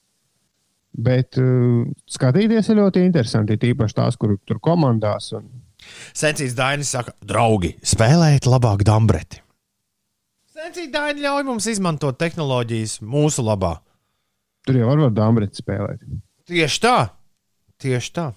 Bet 0.93 1.39
uh, 1.41 1.83
skatīties 2.13 2.69
ir 2.71 2.79
ļoti 2.79 3.03
interesanti. 3.03 3.59
Tīpaši 3.59 3.99
tās, 3.99 4.19
kur 4.21 4.37
tur 4.47 4.61
komandās. 4.63 5.33
Un... 5.39 5.49
Sencīts 6.15 6.55
Dainis 6.55 6.93
saka, 6.95 7.17
draugi, 7.27 7.75
spēlējiet 7.83 8.47
labāk 8.47 8.85
dambreti. 8.87 9.41
Sencīts 10.53 10.93
Dainis 10.93 11.25
ļauj 11.25 11.47
mums 11.49 11.67
izmantot 11.73 12.21
tehnoloģijas 12.21 13.01
mūsu 13.03 13.43
labā. 13.43 13.79
Tur 14.63 14.79
jau 14.79 14.93
var 14.93 15.11
dāmbrēt 15.11 15.59
spēlēt. 15.59 16.05
Tieši 16.47 16.83
tā, 16.85 16.99
tieši 17.83 18.13
tā. 18.15 18.29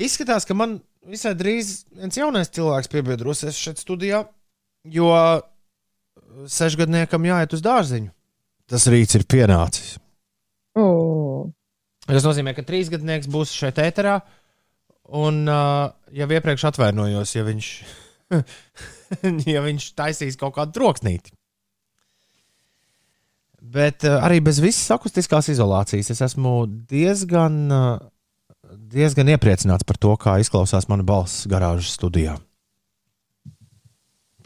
Izskatās, 0.00 0.46
ka 0.48 0.56
man 0.56 0.78
visai 1.08 1.34
drīz 1.38 1.84
viens 1.96 2.18
jaunais 2.18 2.52
cilvēks 2.52 2.90
piebiedrosies 2.92 3.58
šeit 3.58 3.80
studijā, 3.80 4.24
jo 4.84 5.10
sešgadniekam 6.50 7.26
jāiet 7.28 7.56
uz 7.56 7.64
dārziņu. 7.64 8.12
Tas 8.70 8.86
rīts 8.90 9.16
ir 9.18 9.26
pienācis. 9.28 9.96
Oh. 10.78 11.48
Tas 12.06 12.26
nozīmē, 12.26 12.54
ka 12.54 12.64
trīsgadnieks 12.66 13.30
būs 13.30 13.52
šeit 13.54 13.80
ēterā. 13.82 14.20
Un 15.10 15.42
uh, 15.50 15.90
jau 16.14 16.28
iepriekš 16.30 16.68
atvainojos, 16.68 17.34
ja 17.34 17.42
viņš, 17.42 17.68
ja 19.54 19.62
viņš 19.64 19.88
taisīs 19.98 20.38
kaut 20.38 20.54
kādu 20.58 20.76
troksnīti. 20.78 21.34
Bet 23.60 24.06
uh, 24.06 24.20
arī 24.22 24.38
bez 24.44 24.62
visas 24.62 24.86
akustiskās 24.94 25.50
izolācijas 25.50 26.12
es 26.14 26.22
esmu 26.30 26.54
diezgan, 26.90 27.58
uh, 27.74 27.98
diezgan 28.90 29.30
iepriecināts 29.32 29.86
par 29.86 29.98
to, 30.00 30.14
kā 30.20 30.38
izklausās 30.42 30.88
mana 30.90 31.06
balss 31.06 31.46
garāžas 31.50 31.94
studijā. 31.98 32.36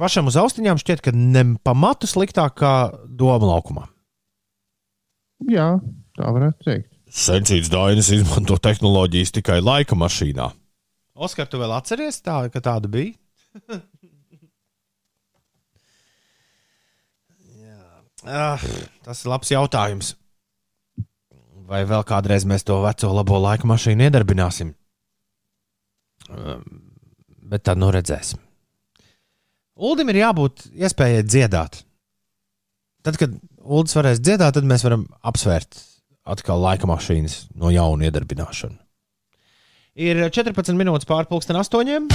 Pašam 0.01 0.27
uz 0.27 0.37
austiņām 0.41 0.81
šķiet, 0.83 1.05
ka 1.05 1.13
ne 1.15 1.45
pamatu 1.63 2.09
sliktāk 2.11 2.57
kā 2.59 2.75
doma 3.07 3.47
laukumā. 3.53 3.87
Jā, 5.51 5.69
tā 6.19 6.33
varētu 6.35 6.67
teikt. 6.67 6.91
Sencīts 7.15 7.71
Dainis 7.71 8.09
izmanto 8.11 8.57
tehnoloģijas 8.59 9.31
tikai 9.37 9.61
laika 9.63 9.95
mašīnā. 9.99 10.49
Oskar, 11.15 11.47
tu 11.47 11.61
vēl 11.61 11.71
atceries, 11.77 12.19
tā, 12.25 12.41
ka 12.51 12.59
tāda 12.65 12.91
bija? 12.91 13.15
Jā. 17.63 17.79
ah, 18.27 18.59
tas 19.07 19.23
ir 19.23 19.31
labs 19.31 19.55
jautājums. 19.55 20.17
Vai 21.65 21.85
vēl 21.89 22.05
kādreiz 22.05 22.45
mēs 22.49 22.67
to 22.67 22.77
veco 22.85 23.13
labo 23.17 23.39
laika 23.41 23.69
mašīnu 23.69 24.05
iedarbināsim? 24.05 24.75
Um, 26.29 26.65
bet 27.51 27.65
tad 27.69 27.81
nu 27.81 27.89
redzēsim. 27.95 28.41
Uldim 29.75 30.13
ir 30.13 30.21
jābūt 30.21 30.69
iespējai 30.77 31.25
dziedāt. 31.27 31.81
Tad, 33.05 33.19
kad 33.21 33.35
Uldis 33.65 33.97
varēs 33.97 34.21
dziedāt, 34.21 34.55
tad 34.57 34.69
mēs 34.69 34.85
varam 34.85 35.07
apsvērt 35.25 35.81
atkal 36.25 36.61
laika 36.61 36.89
mašīnas 36.89 37.47
no 37.57 37.73
jauna 37.73 38.09
iedarbināšanu. 38.09 38.79
Ir 39.95 40.25
14 40.27 40.77
minūtes 40.77 41.09
pārpusdien 41.09 41.59
astoņiem. 41.61 42.09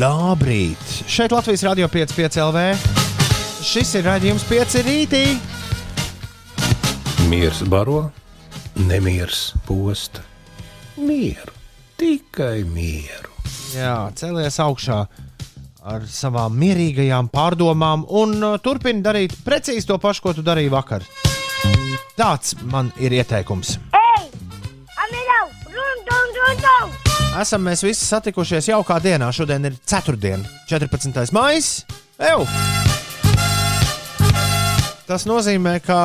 Labrīt! 0.00 0.82
Šeit 1.08 1.32
Latvijas 1.32 1.64
Rādio 1.66 1.88
5,5 1.90 2.42
LV. 2.44 2.66
Šis 3.64 3.96
ir 3.98 4.06
raidījums 4.06 4.44
5 4.48 4.84
rītī. 4.86 5.24
Miers 7.28 7.62
baro, 7.68 8.10
nemiers 8.88 9.52
posta. 9.66 10.22
Mieru, 10.96 11.52
tikai 12.00 12.62
mieru. 12.64 13.34
Jā, 13.74 14.10
celies 14.16 14.58
augšā 14.62 15.00
ar 15.80 16.06
savām 16.10 16.56
mierīgajām 16.60 17.30
pārdomām 17.32 18.04
un 18.08 18.36
uh, 18.42 18.56
turpini 18.62 19.02
darīt 19.04 19.36
precīzi 19.44 19.88
to 19.88 19.98
pašu, 20.00 20.24
ko 20.24 20.34
tu 20.36 20.44
darīji 20.46 20.72
vakar. 20.72 21.04
Tāds 22.18 22.56
man 22.68 22.90
ir 23.00 23.14
ieteikums. 23.16 23.76
Hey! 23.94 24.28
Amilau! 25.04 25.46
Run, 25.72 26.04
run, 26.10 26.34
run, 26.40 26.64
run! 26.66 26.96
Esam 27.40 27.62
mēs 27.64 27.84
visi 27.86 28.04
satikušies 28.04 28.72
jaukā 28.72 28.98
dienā. 29.02 29.30
Šodien 29.32 29.68
ir 29.70 29.78
4. 29.86 30.18
14. 30.68 31.32
maija. 31.36 31.86
Tas 35.10 35.24
nozīmē, 35.26 35.78
ka. 35.82 36.00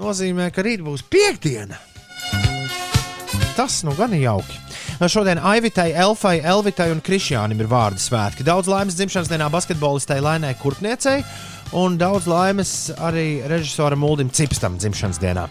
Nozīmē, 0.00 0.46
ka 0.48 0.62
rīt 0.64 0.80
būs 0.80 1.02
piekdiena. 1.12 1.76
Tas 3.52 3.82
nu 3.84 3.92
gan 3.98 4.14
ir 4.16 4.22
jauki. 4.24 4.56
Šodien 5.12 5.40
Aivitai, 5.44 5.90
Elfai, 5.96 6.38
Elvitai 6.40 6.86
un 6.92 7.02
Krišjānam 7.04 7.60
ir 7.60 7.68
vārdu 7.68 8.00
svētki. 8.00 8.44
Daudz 8.44 8.68
laimes 8.68 8.96
dzimšanas 8.96 9.28
dienā 9.28 9.50
basketbolistai 9.52 10.18
Lainai 10.24 10.54
Kurpniecei 10.60 11.20
un 11.76 11.98
daudz 12.00 12.28
laimes 12.30 12.72
arī 12.96 13.42
režisoram 13.48 14.04
Uldim 14.08 14.32
Cipstam 14.32 14.80
dzimšanas 14.80 15.20
dienā. 15.20 15.46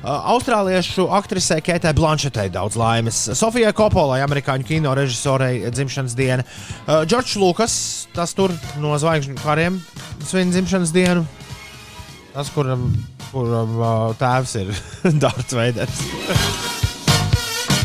Austrāliešu 0.00 1.08
aktrisei 1.12 1.60
Keitai 1.60 1.90
Blanšetei 1.92 2.48
daudz 2.54 2.78
laimes, 2.78 3.18
Sofijai 3.36 3.74
Kopolai, 3.76 4.22
amerikāņu 4.24 4.70
kino 4.70 4.94
režisorei 4.96 5.66
dzimšanas 5.66 6.14
diena, 6.16 6.46
Džordžs 6.86 7.36
Lukas, 7.42 7.74
tas 8.14 8.32
tur 8.38 8.54
no 8.80 8.94
zvaigžņu 8.96 9.36
kariem 9.42 9.82
svin 10.24 10.54
dzimšanas 10.54 10.94
dienu. 10.94 11.26
Tas, 12.30 12.50
kuram, 12.54 12.84
kuram 13.32 13.80
tēvs 14.20 14.52
ir 14.60 14.68
Dārts 15.22 15.54
Veiders. 15.56 16.02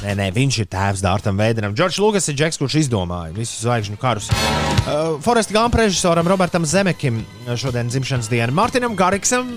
Nē, 0.06 0.14
nē, 0.20 0.28
viņš 0.36 0.60
ir 0.62 0.68
tēvs 0.70 1.02
Dārtam 1.02 1.40
Veideram. 1.42 1.74
Džordžs 1.74 1.98
Lukas 2.04 2.30
ir 2.30 2.38
Džeks, 2.38 2.60
kurš 2.62 2.76
izdomāja 2.84 3.34
visus 3.34 3.64
zvaigžņu 3.66 3.98
karus. 3.98 4.28
Uh, 4.30 5.16
Foresta 5.26 5.56
Gumpa 5.56 5.82
režisoram 5.82 6.30
Robertam 6.30 6.68
Zemekim 6.70 7.24
šodien 7.58 7.90
dzimšanas 7.90 8.30
diena, 8.30 8.54
Martinam 8.54 8.94
Gariksam, 9.00 9.56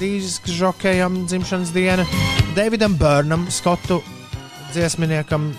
dīzes 0.00 0.40
žokejam 0.48 1.26
dzimšanas 1.28 1.74
diena, 1.76 2.08
Davidam 2.56 2.96
Burnam, 2.96 3.44
Skotu 3.52 4.00
dziesminiekam. 4.72 5.52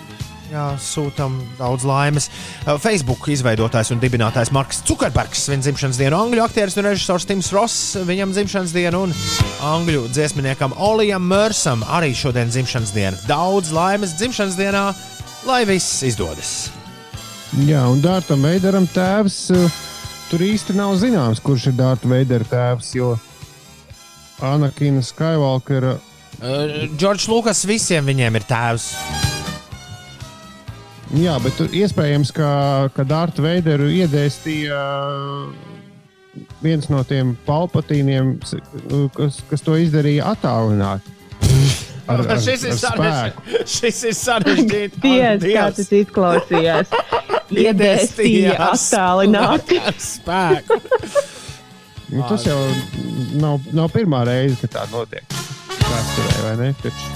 Jā, 0.46 0.66
sūtām 0.78 1.40
daudz 1.58 1.82
laimes. 1.86 2.28
Uh, 2.62 2.76
Facebook 2.78 3.26
izveidotājs 3.32 3.90
un 3.94 4.00
dibinātājs 4.02 4.52
Marks 4.54 4.82
Zukerbergs 4.86 5.46
svin 5.48 5.64
dzimšanas 5.64 5.98
dienu, 5.98 6.18
angļu 6.20 6.44
aktieris 6.44 6.78
un 6.78 6.86
režisors 6.86 7.26
Tims 7.26 7.50
Ross, 7.54 7.96
viņam 8.06 8.34
dzimšanas 8.34 8.74
dienu, 8.76 9.02
un 9.08 9.14
angļu 9.66 10.06
dziesminiekam 10.14 10.76
Olijam 10.78 11.26
Mērsam 11.26 11.82
arī 11.90 12.12
šodien 12.14 12.52
dzimšanas 12.52 12.94
diena. 12.94 13.18
Daudz 13.26 13.72
laimes 13.74 14.14
dzimšanas 14.20 14.58
dienā, 14.60 14.86
lai 15.48 15.62
viss 15.68 16.04
izdodas. 16.06 16.54
Jā, 17.66 17.82
un 17.90 18.02
Dārtam 18.04 18.46
Veidaram 18.46 18.86
tēvs 18.94 19.40
uh, 19.54 19.80
tur 20.30 20.46
īsti 20.46 20.78
nav 20.78 20.94
zināms, 21.02 21.42
kurš 21.42 21.72
ir 21.72 21.80
Dārta 21.80 22.10
Veidara 22.10 22.46
tēvs. 22.50 22.94
Jo 22.98 23.16
Anakina 24.44 25.02
Skywalkera 25.02 25.96
Džordžs 26.36 27.30
Lukas 27.32 27.64
visiem 27.64 28.04
viņiem 28.04 28.36
ir 28.36 28.44
tēvs. 28.44 28.90
Jā, 31.14 31.36
bet 31.38 31.60
iespējams, 31.70 32.32
ka, 32.34 32.48
ka 32.96 33.04
Dārta 33.06 33.42
Veideru 33.44 33.86
iedēstīja 33.94 34.78
viens 36.64 36.88
no 36.90 37.02
tiem 37.06 37.36
palpatīniem, 37.46 38.32
s- 38.44 38.58
kas, 39.14 39.38
kas 39.50 39.62
to 39.64 39.76
izdarīja 39.80 40.26
attālināti. 40.34 41.14
Ar, 42.10 42.22
ar, 42.34 42.40
šis, 42.42 42.64
ir 42.66 42.74
sarežģīti. 42.80 43.62
šis 43.76 44.02
ir 44.10 44.16
sarežģīti. 44.18 45.00
Dievs, 45.04 45.46
kā 45.46 45.68
tas 45.78 45.92
izklausījās. 46.00 46.96
Iedēstīja 47.66 48.56
attālināti. 48.72 49.78
Spēku. 50.02 50.80
Nu, 52.10 52.22
tas 52.26 52.44
jau 52.46 52.58
nav, 53.42 53.62
nav 53.74 53.88
pirmā 53.94 54.24
reize, 54.26 54.58
kad 54.64 54.74
tā 54.80 54.84
notiek. 54.90 55.22
Vēsturē, 55.86 56.34
vai 56.42 56.52
ne? 56.60 56.68
Taču 56.82 57.14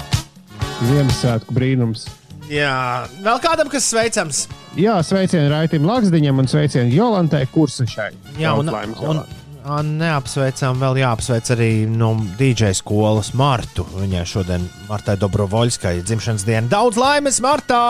Ziemassvētku 0.87 1.53
brīnums. 1.55 2.07
Jā, 2.51 3.07
vēl 3.23 3.37
kādam, 3.39 3.69
kas 3.71 3.85
sveicams. 3.87 4.41
Jā, 4.75 4.97
sveicieni 5.07 5.47
Raitam 5.51 5.85
Laksdiņam 5.87 6.41
un 6.41 6.49
sveicieni 6.51 6.91
Jolantai 6.91 7.45
Kursašai. 7.51 8.09
Jā, 8.41 8.51
un, 8.59 8.71
un, 9.07 9.21
un 9.63 9.91
neapsveicām, 10.01 10.79
vēl 10.81 10.99
jāapsveic 10.99 11.53
arī 11.55 11.71
no 11.87 12.13
DJ 12.39 12.73
skolas 12.75 13.31
Martu. 13.39 13.87
Viņai 13.95 14.25
šodien 14.27 14.67
Martai 14.89 15.15
Dobrovoļskai 15.21 16.01
dzimšanas 16.03 16.47
diena. 16.47 16.67
Daudz 16.71 16.99
laimes, 16.99 17.39
Martā! 17.43 17.83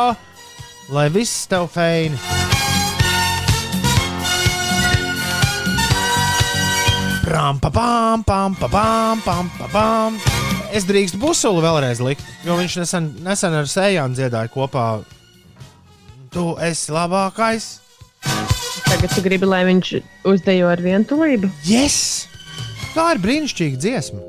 Lai 0.93 1.07
viss 1.13 1.47
tev 1.49 1.69
feini! 1.73 2.21
Pram, 7.31 7.59
pa, 7.59 7.69
pam, 7.71 8.23
pam, 8.23 8.55
pa, 8.55 8.67
pam, 8.67 9.21
pam, 9.21 9.49
pa, 9.55 9.67
pam. 9.71 10.17
Es 10.75 10.83
drīkstu 10.83 11.15
busulu 11.15 11.61
vēlreiz 11.63 12.01
likt, 12.03 12.25
jo 12.43 12.57
viņš 12.59 12.75
nesen, 12.81 13.07
nesen 13.23 13.55
ar 13.55 13.69
Sējānu 13.71 14.17
dziedāja 14.17 14.51
kopā. 14.51 14.99
Tu 16.35 16.43
esi 16.67 16.91
labākais! 16.91 17.69
Tagad 18.83 19.15
tu 19.15 19.23
gribi, 19.23 19.47
lai 19.47 19.61
viņš 19.69 19.93
uzdejo 20.27 20.67
ar 20.73 20.83
vientulību? 20.83 21.47
Yes! 21.63 22.27
Tā 22.91 23.13
ir 23.15 23.23
brīnišķīga 23.23 23.79
dziesma. 23.79 24.19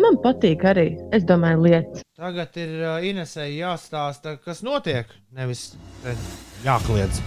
Man 0.00 0.16
patīk 0.24 0.64
arī. 0.64 0.94
Es 1.12 1.28
domāju, 1.28 1.66
lietas. 1.68 2.08
Tagad 2.16 2.56
ir 2.56 2.72
uh, 2.80 3.04
Inesai 3.04 3.50
jāstāsta, 3.58 4.38
kas 4.40 4.64
notiek. 4.64 5.12
Nevis 5.36 5.74
eh, 6.08 6.16
jākliedz. 6.64 7.20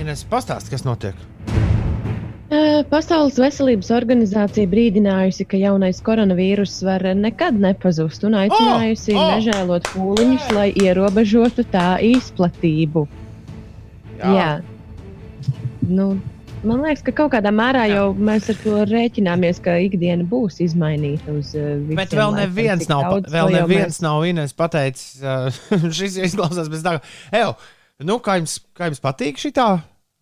Ines, 0.00 0.24
pastāsti, 0.32 0.72
kas 0.72 0.88
notiek. 0.88 1.28
Pasaules 2.88 3.36
veselības 3.36 3.90
organizācija 3.92 4.68
brīdinājusi, 4.72 5.44
ka 5.50 5.58
jaunais 5.60 5.98
koronavīruss 6.04 6.78
var 6.86 7.02
nekad 7.18 7.58
nepazust 7.60 8.24
un 8.24 8.38
aicinājusi 8.40 9.12
Oh! 9.12 9.20
oh, 9.20 9.34
nežēlot 9.36 9.90
pūliņus, 9.92 10.46
lai 10.56 10.70
ierobežotu 10.80 11.66
tā 11.68 11.98
izplatību. 12.08 13.02
Jā. 14.22 14.30
Jā. 14.32 14.46
Nu, 15.88 16.06
man 16.64 16.80
liekas, 16.86 17.04
ka 17.04 17.12
kaut 17.20 17.34
kādā 17.36 17.52
mērā 17.52 17.84
Jā. 17.90 17.98
jau 18.00 18.06
mēs 18.16 18.48
ar 18.54 18.58
to 18.64 18.80
rēķināmies, 18.94 19.60
ka 19.68 19.76
ikdiena 19.84 20.24
būs 20.32 20.56
izmainīta 20.64 21.36
uz 21.36 21.52
visiem. 21.52 21.94
Bet 22.00 22.16
vēl 22.16 22.32
neviens 22.40 22.86
Cik 22.86 22.94
nav, 22.94 23.04
daudz 23.10 23.32
vēl 23.36 23.52
neviens 23.58 24.00
mēs- 24.00 24.02
nav 24.08 24.24
Ines 24.28 24.56
pateicis, 24.56 25.20
šis 26.00 26.16
izklausās 26.30 26.72
pēc 26.72 26.88
tā, 26.88 26.96
Evo, 27.44 27.54
nu, 28.08 28.18
kā 28.24 28.40
jums, 28.40 28.56
kā 28.72 28.88
jums 28.88 29.04
patīk 29.04 29.36
šī 29.36 29.52
tā? 29.60 29.68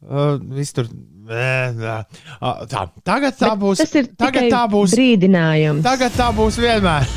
Uh, 0.04 0.36
tur. 0.76 0.90
Ē, 1.26 1.72
ē. 1.72 1.94
Uh, 2.38 2.66
tā, 2.70 2.84
tagad 3.02 3.34
tā 3.34 3.54
Bet 3.54 3.62
būs. 3.62 3.80
Tas 3.82 3.96
ir 3.98 4.12
tagad 4.14 4.50
tā 4.52 4.66
būs. 4.70 4.92
brīdinājums. 4.94 5.82
Tagad 5.86 6.14
tā 6.14 6.28
būs 6.36 6.60
vienmēr. 6.60 7.08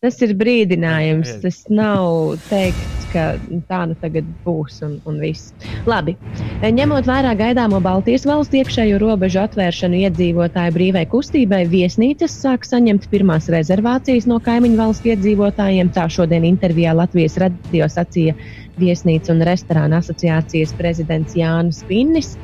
Tas 0.00 0.16
ir 0.24 0.30
brīdinājums. 0.38 1.34
Tas 1.42 1.58
nav 1.68 2.38
teikts, 2.46 3.02
ka 3.12 3.24
tā 3.68 3.80
nu 3.90 3.96
tagad 4.00 4.24
būs 4.46 4.78
un, 4.86 4.94
un 5.04 5.18
viss. 5.20 5.50
Labi. 5.90 6.14
Ņemot 6.62 7.10
vērā 7.10 7.34
gaidāmo 7.36 7.82
Baltijas 7.84 8.24
valstu 8.28 8.62
iekšējo 8.62 8.96
robežu 9.02 9.42
atvēršanu 9.42 10.00
iedzīvotāju 10.06 10.76
brīvai 10.78 11.04
kustībai, 11.10 11.66
viesnīcas 11.68 12.38
sāk 12.46 12.64
saņemt 12.64 13.10
pirmās 13.12 13.50
rezervācijas 13.52 14.30
no 14.30 14.40
kaimiņu 14.46 14.80
valstu 14.80 15.12
iedzīvotājiem. 15.12 15.92
Tā 15.92 16.08
šodien 16.08 16.48
intervijā 16.48 16.96
Latvijas 16.96 17.36
radio 17.42 17.90
sacīja 17.92 18.38
Viesnīcu 18.80 19.34
un 19.34 19.44
restorānu 19.46 19.98
asociācijas 20.00 20.74
prezidents 20.78 21.36
Jānis 21.38 21.84
Pinnis. 21.88 22.34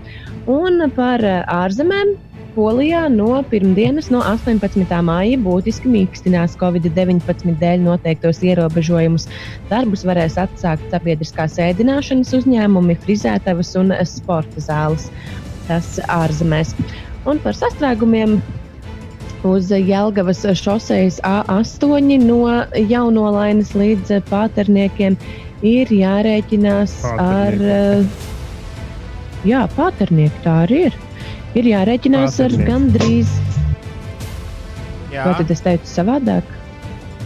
Un 0.47 0.85
par 0.97 1.25
eh, 1.25 1.43
ārzemēm 1.51 2.15
Polijā 2.57 3.03
no 3.13 3.43
pirmdienas, 3.51 4.07
no 4.09 4.23
18. 4.25 4.89
māja, 5.05 5.37
būtiski 5.45 5.91
mīkstinās 5.93 6.55
Covid-19 6.57 7.53
dēļ 7.61 7.83
noteiktos 7.85 8.41
ierobežojumus. 8.49 9.27
Darbus 9.69 10.07
varēs 10.09 10.39
atsākt 10.41 10.89
sabiedriskās 10.89 11.59
ēdināšanas 11.61 12.33
uzņēmumi, 12.39 12.97
frizētavas 13.05 13.75
un 13.77 13.93
sporta 14.09 14.65
zāles. 14.65 15.11
Tas 15.69 15.99
ārzemēs. 16.09 16.73
Un 17.29 17.43
par 17.45 17.59
sastrēgumiem 17.59 18.39
uz 19.45 19.69
Jelgavas 19.71 20.41
šoseis 20.57 21.21
A8 21.29 22.25
no 22.25 22.41
jaunolainas 22.89 23.75
līdz 23.77 24.23
pāterniekiem 24.31 25.19
ir 25.65 25.89
jārēķinās 25.93 26.95
ar. 27.15 27.57
Jā, 29.47 29.63
pāternieki 29.77 30.43
tā 30.45 30.55
arī 30.67 30.79
ir. 30.89 30.97
Ir 31.57 31.69
jārēķinās 31.71 32.37
ar 32.43 32.51
Pāternieki. 32.53 32.69
gandrīz. 32.69 33.31
Jā, 35.15 35.23
Vai 35.25 35.35
tad 35.39 35.53
es 35.55 35.63
teicu 35.65 35.89
savādāk? 35.89 36.51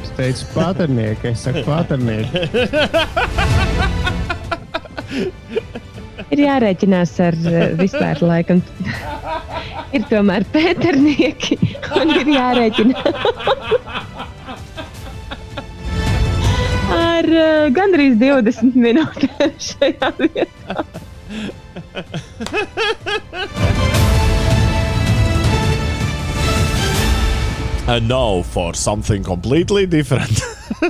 Es 0.05 0.11
teicu, 0.19 0.47
paternieki, 0.55 1.33
es 1.33 1.43
saku, 1.47 1.65
paternieki. 1.67 2.45
Ir 6.31 6.43
jārēķinās 6.45 7.15
ar 7.25 7.35
vispār 7.81 8.21
laikam. 8.23 8.61
ir 9.97 10.05
tomēr 10.11 10.45
pēternieki 10.55 11.59
un 11.99 12.13
ir 12.21 12.29
jārēķinās. 12.37 13.09
Ar 17.21 17.27
uh, 17.29 17.69
gandrīz 17.77 18.17
20 18.21 18.77
minūtēm 18.81 19.57
šajā 19.71 20.13
vietā. 20.21 20.85
And 27.89 28.07
now 28.09 28.43
for 28.43 28.75
something 28.75 29.25
completely 29.25 29.85
different. 29.87 30.41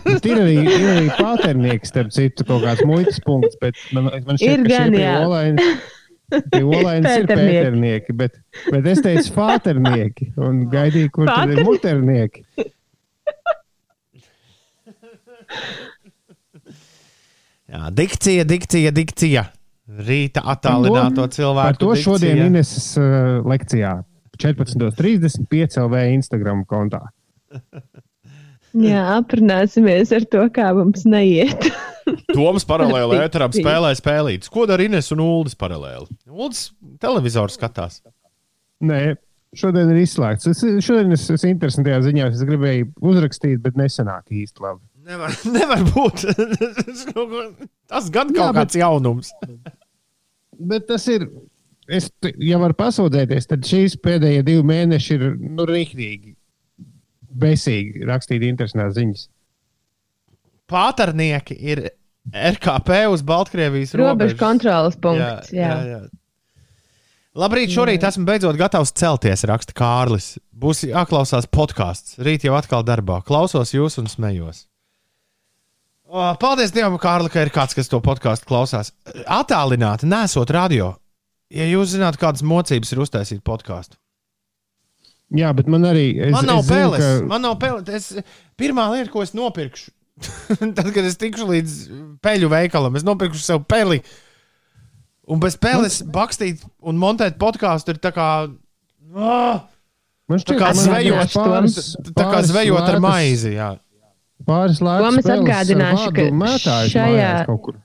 Bet 0.05 0.27
ir 0.29 0.37
arī, 0.37 0.57
ir 0.69 0.83
arī 0.91 1.07
paternieki, 1.17 1.89
starp 1.89 2.11
citu, 2.13 2.45
kaut 2.45 2.61
kāds 2.67 2.83
muitas 2.87 3.17
punkts, 3.25 3.57
bet 3.63 3.79
man, 3.97 4.11
man 4.27 4.37
šķiet, 4.37 4.51
Ir 4.53 4.61
ka 4.67 4.69
gan, 4.69 4.93
šie 4.93 4.99
pie 4.99 5.07
jā. 5.07 5.15
olainas, 5.25 5.65
pie 6.53 6.61
olainas 6.67 7.15
ir 7.23 7.25
Pēternieki. 7.31 8.17
bet, 8.21 8.37
bet 8.75 8.91
es 8.93 9.01
teicu 9.07 9.33
fāternieki 9.39 10.29
un 10.45 10.61
gaidīju, 10.75 11.13
kur 11.17 11.33
tad 11.33 11.55
ir 11.57 11.65
muternieki. 11.67 12.45
Jā, 17.71 17.89
dikcija, 17.95 18.45
dikcija, 18.49 18.91
dikcija. 18.95 19.47
Rīta 20.07 20.43
attālināto 20.53 21.25
Par 21.25 21.33
cilvēku. 21.35 21.79
to 21.83 21.95
šodien 21.99 22.37
dikcija. 22.37 22.51
Ineses 22.51 22.87
uh, 22.99 23.41
lekcijā 23.47 23.95
14.35 24.41 25.79
LV 25.83 26.05
Instagram 26.17 26.65
kontā. 26.69 27.03
Jā, 28.71 29.03
aprunāsimies 29.19 30.13
ar 30.15 30.27
to, 30.31 30.45
kā 30.55 30.69
mums 30.77 31.03
neiet. 31.09 31.67
Toms 32.37 32.67
paralēli 32.67 33.19
bija. 33.19 33.49
spēlē 33.59 33.91
spēlītas. 33.99 34.51
Ko 34.51 34.67
dara 34.71 34.87
Ines 34.87 35.11
un 35.15 35.23
Uldis 35.25 35.59
paralēli? 35.59 36.07
Uldis 36.31 36.69
televizoru 37.03 37.51
skatās. 37.55 38.01
Nē, 38.87 39.17
šodien 39.59 39.91
ir 39.93 40.01
izslēgts. 40.05 40.51
Es, 40.51 40.63
šodien 40.87 41.11
es 41.15 41.27
esmu 41.35 41.51
interesantajā 41.51 41.99
ziņā. 42.07 42.31
Es 42.31 42.47
gribēju 42.47 42.93
uzrakstīt, 43.11 43.59
bet 43.65 43.79
nesanāk 43.79 44.31
īsti 44.31 44.65
labi. 44.65 44.83
Nevar, 45.11 45.35
nevar 45.57 45.81
būt. 45.91 46.25
Tas 47.91 48.11
gan 48.15 48.31
kaut 48.31 48.39
Jā, 48.45 48.51
bet- 48.53 48.61
kāds 48.61 48.79
jaunums. 48.79 49.33
Bet 50.61 50.87
tas 50.91 51.07
ir. 51.11 51.27
Es, 51.91 52.07
ja 52.39 52.61
varu 52.63 52.77
pasūdzēties, 52.79 53.49
tad 53.51 53.65
šīs 53.67 53.97
pēdējie 54.05 54.45
divi 54.47 54.63
mēneši 54.69 55.17
ir 55.17 55.25
nu, 55.41 55.65
rīktīgi. 55.67 56.37
Besīgi 57.41 58.05
rakstīt 58.07 58.45
interesantas 58.47 58.95
ziņas. 59.01 59.25
Pātarnieki 60.71 61.57
ir 61.59 61.83
RKP 62.31 63.01
uz 63.11 63.25
Baltkrievijas 63.27 63.97
Robežu 63.97 64.07
robežas. 64.13 64.39
kontrolas 64.39 64.99
punkts. 65.03 65.51
Jā, 65.51 65.67
jā, 65.67 65.97
jā. 65.97 66.01
Labrīt, 67.41 67.71
šorīt 67.75 68.03
esmu 68.07 68.27
beidzot 68.27 68.59
gatavs 68.59 68.91
celties, 68.99 69.43
raksta 69.51 69.75
Kārlis. 69.79 70.33
Būs 70.51 70.85
jāklausās 70.87 71.47
podkāsts. 71.51 72.19
Rīt 72.23 72.47
jau 72.47 72.55
atkal 72.59 72.83
darbā. 72.87 73.21
Klausos 73.27 73.71
jūs 73.75 73.99
un 74.03 74.07
smējos. 74.11 74.67
O, 76.11 76.23
paldies 76.43 76.73
Dievam, 76.75 76.97
Kārli, 76.99 77.31
ka 77.31 77.45
ir 77.47 77.53
kāds, 77.55 77.77
kas 77.79 77.87
to 77.91 78.01
podkāstu 78.03 78.49
klausās. 78.51 78.89
Attālināti, 79.31 80.09
nesot 80.11 80.51
radio. 80.57 80.89
Ja 81.55 81.67
jūs 81.71 81.93
zināt, 81.95 82.19
kādas 82.19 82.43
mocības 82.47 82.91
ir 82.95 83.03
uztaisīt 83.05 83.43
podkāstu. 83.47 83.95
Jā, 85.39 85.53
bet 85.55 85.69
man 85.71 85.87
arī. 85.87 86.09
Es, 86.27 86.33
Man 86.35 86.49
nav 86.51 86.65
es 86.65 86.67
zinu, 86.67 86.75
peles. 86.81 87.05
ka- 87.05 87.27
Man 87.31 87.45
nav 87.47 87.55
peles. 87.63 87.87
Es, 87.95 88.35
pirmā 88.59 88.89
lieta, 88.91 89.11
ko 89.13 89.23
es 89.23 89.31
nopirkšu, 89.39 89.93
tad, 90.77 90.89
kad 90.97 91.07
es 91.07 91.15
tikšu 91.21 91.47
līdz 91.47 91.77
peļu 92.27 92.51
veikalam, 92.51 92.99
es 92.99 93.07
nopirkšu 93.07 93.45
sev 93.45 93.63
peli. 93.71 94.01
Un 95.31 95.39
bez 95.39 95.55
peles 95.63 96.01
bakstīt 96.11 96.65
un 96.83 96.99
montēt 96.99 97.39
podkāstu 97.39 97.95
ir 97.95 98.01
tā 98.03 98.11
kā. 98.17 98.27
Ah, 99.15 99.63
Man 100.31 100.43
tā 100.47 100.55
kā 100.59 100.73
man 100.75 100.79
zvejot, 100.83 101.23
liekas, 101.23 101.39
pāris- 101.39 101.95
tā 102.03 102.11
kā 102.19 102.27
pāris 102.35 102.51
zvejot 102.51 102.91
ar 102.91 102.99
maizi. 103.03 103.55
Jā. 103.55 103.71
Pāris 104.51 104.81
Ko 104.83 104.89
lētas 104.89 105.17
mēs 105.17 105.31
ar 105.31 105.39
atgādināšu, 105.39 106.11
ka 106.17 106.53
šajā-. 106.91 107.79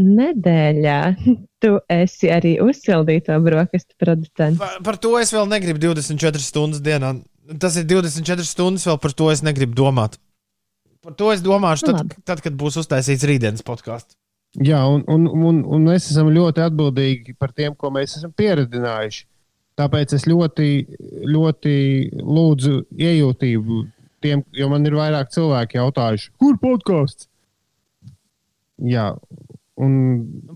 Nedēļā 0.00 0.98
tu 1.62 1.74
esi 1.90 2.30
arī 2.30 2.54
uzsildīto 2.62 3.36
brokastu 3.42 3.96
producents. 3.98 4.60
Par, 4.60 4.78
par 4.86 4.98
to 5.02 5.16
es 5.18 5.34
vēl 5.34 5.50
negribu 5.50 5.82
24 5.90 6.44
stundas 6.44 6.82
dienā. 6.84 7.16
Tas 7.60 7.74
ir 7.80 7.88
24 7.90 8.46
stundas, 8.46 8.86
vēl 8.86 9.00
par 9.02 9.14
to 9.18 9.30
es 9.32 9.42
negribu 9.42 9.74
domāt. 9.74 10.20
Par 11.02 11.16
to 11.16 11.30
es 11.32 11.42
domāšu, 11.42 11.90
tad, 11.90 12.14
tad 12.28 12.42
kad 12.44 12.56
būs 12.60 12.76
uztaisīts 12.82 13.24
rītdienas 13.26 13.64
podkāsts. 13.66 14.14
Jā, 14.60 14.82
un, 14.90 15.02
un, 15.08 15.26
un, 15.30 15.60
un 15.64 15.86
mēs 15.86 16.10
esam 16.10 16.28
ļoti 16.34 16.62
atbildīgi 16.64 17.36
par 17.38 17.54
tiem, 17.54 17.74
ko 17.78 17.92
mēs 17.94 18.18
esam 18.18 18.32
pieredzinājuši. 18.36 19.24
Tāpēc 19.80 20.12
es 20.18 20.26
ļoti, 20.28 20.68
ļoti 21.30 21.74
lūdzu 22.20 22.74
iejūtību 23.00 23.78
tiem, 24.24 24.44
jo 24.56 24.68
man 24.72 24.86
ir 24.86 24.96
vairāk 24.98 25.32
cilvēki 25.34 25.80
jautājuši, 25.80 26.30
kur 26.40 26.58
podkāsts? 26.62 27.28
Jā, 28.80 29.10
un. 29.80 29.96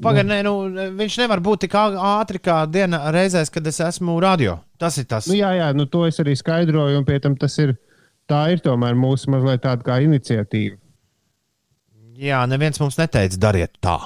Pagaidām, 0.05 0.36
nu, 0.47 0.85
viņš 0.99 1.19
nevar 1.24 1.43
būt 1.45 1.66
tik 1.66 1.77
ātri 1.77 2.41
kā 2.45 2.62
dienā 2.70 3.03
reizēs, 3.15 3.53
kad 3.53 3.66
es 3.69 3.82
esmu 3.85 4.16
radio. 4.24 4.59
Tas 4.81 4.97
ir 5.01 5.09
tas. 5.11 5.28
Nu, 5.28 5.36
jā, 5.39 5.53
jā, 5.59 5.69
nu, 5.77 5.89
to 5.91 6.07
es 6.09 6.20
arī 6.23 6.36
skaidroju, 6.39 7.01
un 7.01 7.09
pie 7.09 7.20
tam 7.24 7.36
tas 7.41 7.59
ir. 7.62 7.77
Tā 8.24 8.47
ir 8.55 8.62
tomēr 8.65 8.97
mūsu 8.97 9.28
mazliet 9.28 9.61
tāda 9.66 9.85
kā 9.85 9.99
iniciatīva. 10.01 10.78
Jā, 12.16 12.39
neviens 12.49 12.81
mums 12.81 12.97
neteica, 12.97 13.36
dariet 13.43 13.74
tā. 13.85 13.99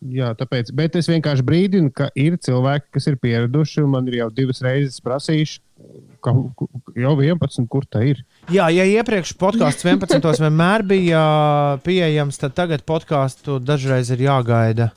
Jā, 0.00 0.30
tāpēc, 0.32 0.70
bet 0.72 0.94
es 0.96 1.10
vienkārši 1.10 1.44
brīdinu, 1.44 1.90
ka 1.92 2.06
ir 2.16 2.38
cilvēki, 2.40 2.86
kas 2.96 3.06
ir 3.10 3.18
pieraduši, 3.20 3.82
un 3.84 3.90
man 3.92 4.06
ir 4.08 4.22
jau 4.22 4.28
divas 4.32 4.62
reizes 4.64 5.02
prasījuši, 5.04 5.58
ka 6.24 6.32
jau 6.96 7.12
11, 7.20 7.66
kur 7.68 7.84
tā 7.84 8.06
ir. 8.08 8.22
Jā, 8.48 8.70
ja 8.72 8.86
iepriekš 8.88 9.34
podkāsts 9.40 9.84
11. 9.84 10.24
vienmēr 10.40 10.84
bija 10.88 11.24
pieejams, 11.84 12.40
tad 12.40 12.56
tagad 12.56 12.86
podkāstu 12.88 13.58
dažreiz 13.60 14.08
ir 14.16 14.24
jāgaida. 14.24 14.88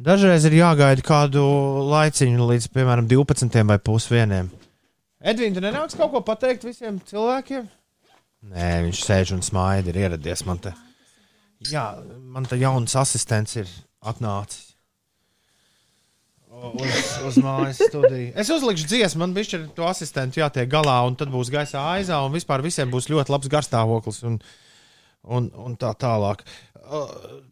Dažreiz 0.00 0.48
ir 0.48 0.56
jāgaida 0.56 1.04
kādu 1.04 1.44
laiciņu 1.90 2.48
līdz, 2.54 2.70
piemēram, 2.72 3.04
12 3.10 3.68
vai 3.68 3.78
pusdieniem. 3.84 4.48
Edvīna, 5.20 5.58
tu 5.58 5.66
nenāks 5.66 6.00
kaut 6.00 6.14
ko 6.14 6.24
pateikt 6.24 6.64
visiem 6.64 6.96
cilvēkiem? 7.04 7.68
Nē, 8.48 8.72
viņš 8.86 9.04
sēž 9.04 9.36
un 9.36 9.44
smaida, 9.44 9.92
ir 9.92 10.00
ieradies 10.06 10.46
man 10.48 10.64
te. 10.64 10.72
Jā, 11.68 11.84
man 12.32 12.48
te 12.48 12.56
jauns 12.56 12.96
asistents 12.96 13.60
ir 13.60 13.68
atnācis. 14.02 14.66
O- 16.50 16.72
Uz, 16.82 17.10
uz 17.28 17.36
mājas 17.38 17.78
studiju. 17.78 18.32
Es 18.34 18.48
uzlikšu 18.50 18.88
dziesmu, 18.90 19.20
man 19.22 19.34
bija 19.36 19.60
to 19.76 19.84
asistentu 19.86 20.40
jātiek 20.42 20.66
galā, 20.68 20.96
un 21.06 21.14
tad 21.16 21.30
būs 21.30 21.50
gaisā 21.52 21.78
aizā, 21.94 22.18
un 22.26 22.34
vispār 22.34 22.60
visiem 22.64 22.90
būs 22.90 23.06
ļoti 23.12 23.30
labs 23.30 23.48
garstāvoklis 23.52 24.18
un, 24.26 24.40
un, 25.30 25.46
un 25.54 25.76
tā 25.78 25.92
tālāk. 25.94 26.42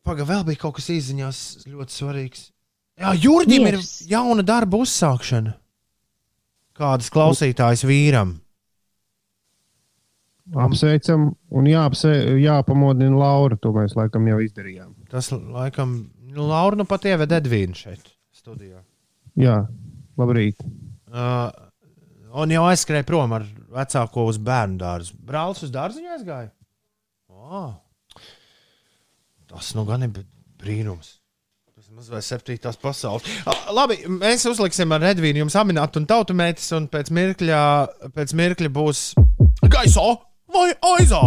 Pagaidām, 0.03 0.29
vēl 0.33 0.45
bija 0.51 0.63
kaut 0.65 0.75
kas 0.81 0.91
izziņās 0.91 1.45
ļoti 1.71 1.95
svarīgs. 1.95 2.49
Jā, 2.99 3.13
Jurģim 3.23 3.69
ir 3.71 3.79
jauna 4.11 4.43
darba 4.43 4.81
uzsākšana. 4.83 5.55
Kādas 6.79 7.11
klausītājas 7.15 7.85
vīram? 7.87 8.35
Apsveicam, 10.59 11.29
un 11.53 11.67
jāapse, 11.69 12.11
jāpamodina 12.41 13.15
Laura. 13.21 13.59
To 13.61 13.71
mēs 13.77 13.95
laikam 13.99 14.27
jau 14.31 14.39
izdarījām. 14.43 14.95
Tas, 15.13 15.29
laikam, 15.35 15.99
Laura 16.47 16.79
nu 16.79 16.87
pat 16.89 17.07
ieved 17.09 17.33
Edvīnu 17.39 17.77
šeit 17.79 18.13
studijā. 18.37 18.83
Jā, 19.39 19.61
labrīt. 20.19 20.63
Uh, 21.09 21.49
un 22.39 22.53
jau 22.53 22.65
aizskrēja 22.69 23.07
prom 23.09 23.35
ar 23.37 23.47
vecāko 23.75 24.27
uz 24.29 24.41
bērnu 24.43 24.81
dārzu. 24.81 25.17
Brālis 25.25 25.65
uz 25.67 25.73
dārziņu 25.75 26.15
aizgāja. 26.17 26.51
Oh. 27.33 27.73
Tas 29.49 29.73
nu 29.77 29.87
gan 29.89 30.05
ir 30.05 30.13
brīnums. 30.61 31.17
Tas 31.73 31.89
ir 31.89 31.97
mazliet 31.97 32.27
septītās 32.27 32.79
pasaules. 32.81 33.27
Ah, 33.49 33.69
Labi, 33.77 34.01
mēs 34.11 34.45
uzliksim 34.51 34.93
ar 34.97 35.07
Edvīnu 35.13 35.45
jums 35.45 35.57
aminātu 35.61 36.03
un 36.03 36.09
tautumētis, 36.11 36.73
un 36.77 36.89
pēc 36.93 37.13
mirkļa, 37.15 37.61
pēc 38.17 38.35
mirkļa 38.37 38.73
būs 38.75 39.05
gaisā 39.71 40.09
vai 40.53 40.73
aizā. 40.97 41.23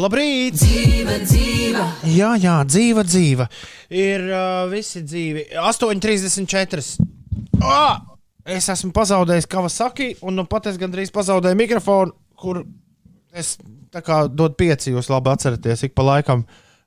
Labrīt! 0.00 0.56
Dzīva, 0.56 1.18
dzīva, 1.28 1.82
Jā, 2.08 2.30
jā, 2.40 2.54
dzīva, 2.64 3.02
dzīva. 3.04 3.46
Ir 3.92 4.22
uh, 4.30 4.62
visi 4.70 5.02
dzīvi. 5.04 5.42
8,34. 5.60 6.84
Ah! 7.60 7.98
Es 8.48 8.70
esmu 8.72 8.94
pazaudējis 8.96 9.48
Kawasaki, 9.50 10.06
un 10.24 10.38
nu 10.40 10.46
pat 10.48 10.70
es 10.70 10.78
gandrīz 10.80 11.12
pazaudēju 11.12 11.58
mikrofonu, 11.60 12.14
kur 12.40 12.62
es 13.36 13.58
tā 13.92 14.00
kā 14.06 14.22
dodu 14.32 14.56
pieci. 14.62 14.94
Jūs 14.94 15.10
labi 15.12 15.34
atceraties, 15.34 15.84
ik 15.84 15.92
pa 15.98 16.06
laikam 16.06 16.46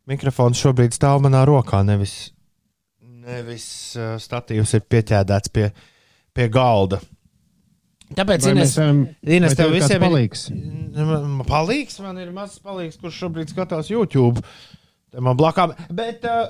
mikrofons 0.09 0.63
šobrīd 0.65 0.97
stāv 0.97 1.21
manā 1.21 1.43
rokā. 1.45 1.83
Nevis, 1.85 2.31
nevis 3.29 3.67
uh, 3.99 4.15
statīvs 4.17 4.73
ir 4.79 4.87
pieķēdēts 4.89 5.53
pie, 5.53 5.69
pie 6.33 6.49
galda. 6.49 7.03
Tāpēc, 8.13 8.45
Vai 8.45 8.51
Ines, 8.53 8.75
varam- 8.77 9.03
Ines 9.25 9.55
tev 9.57 9.65
tev 9.71 9.73
visiem 9.73 10.03
palīgs? 10.03 10.47
ir 10.53 11.09
Man 11.09 11.41
palīgs, 11.47 11.99
man 12.03 12.19
ir 12.21 12.31
mazs 12.35 12.59
palīgs, 12.61 12.99
kurš 13.01 13.19
šobrīd 13.23 13.49
skatās 13.53 13.89
YouTube. 13.89 14.43
Man 15.13 15.37
blakām. 15.37 15.75
Bet 15.93 16.23
uh, 16.25 16.49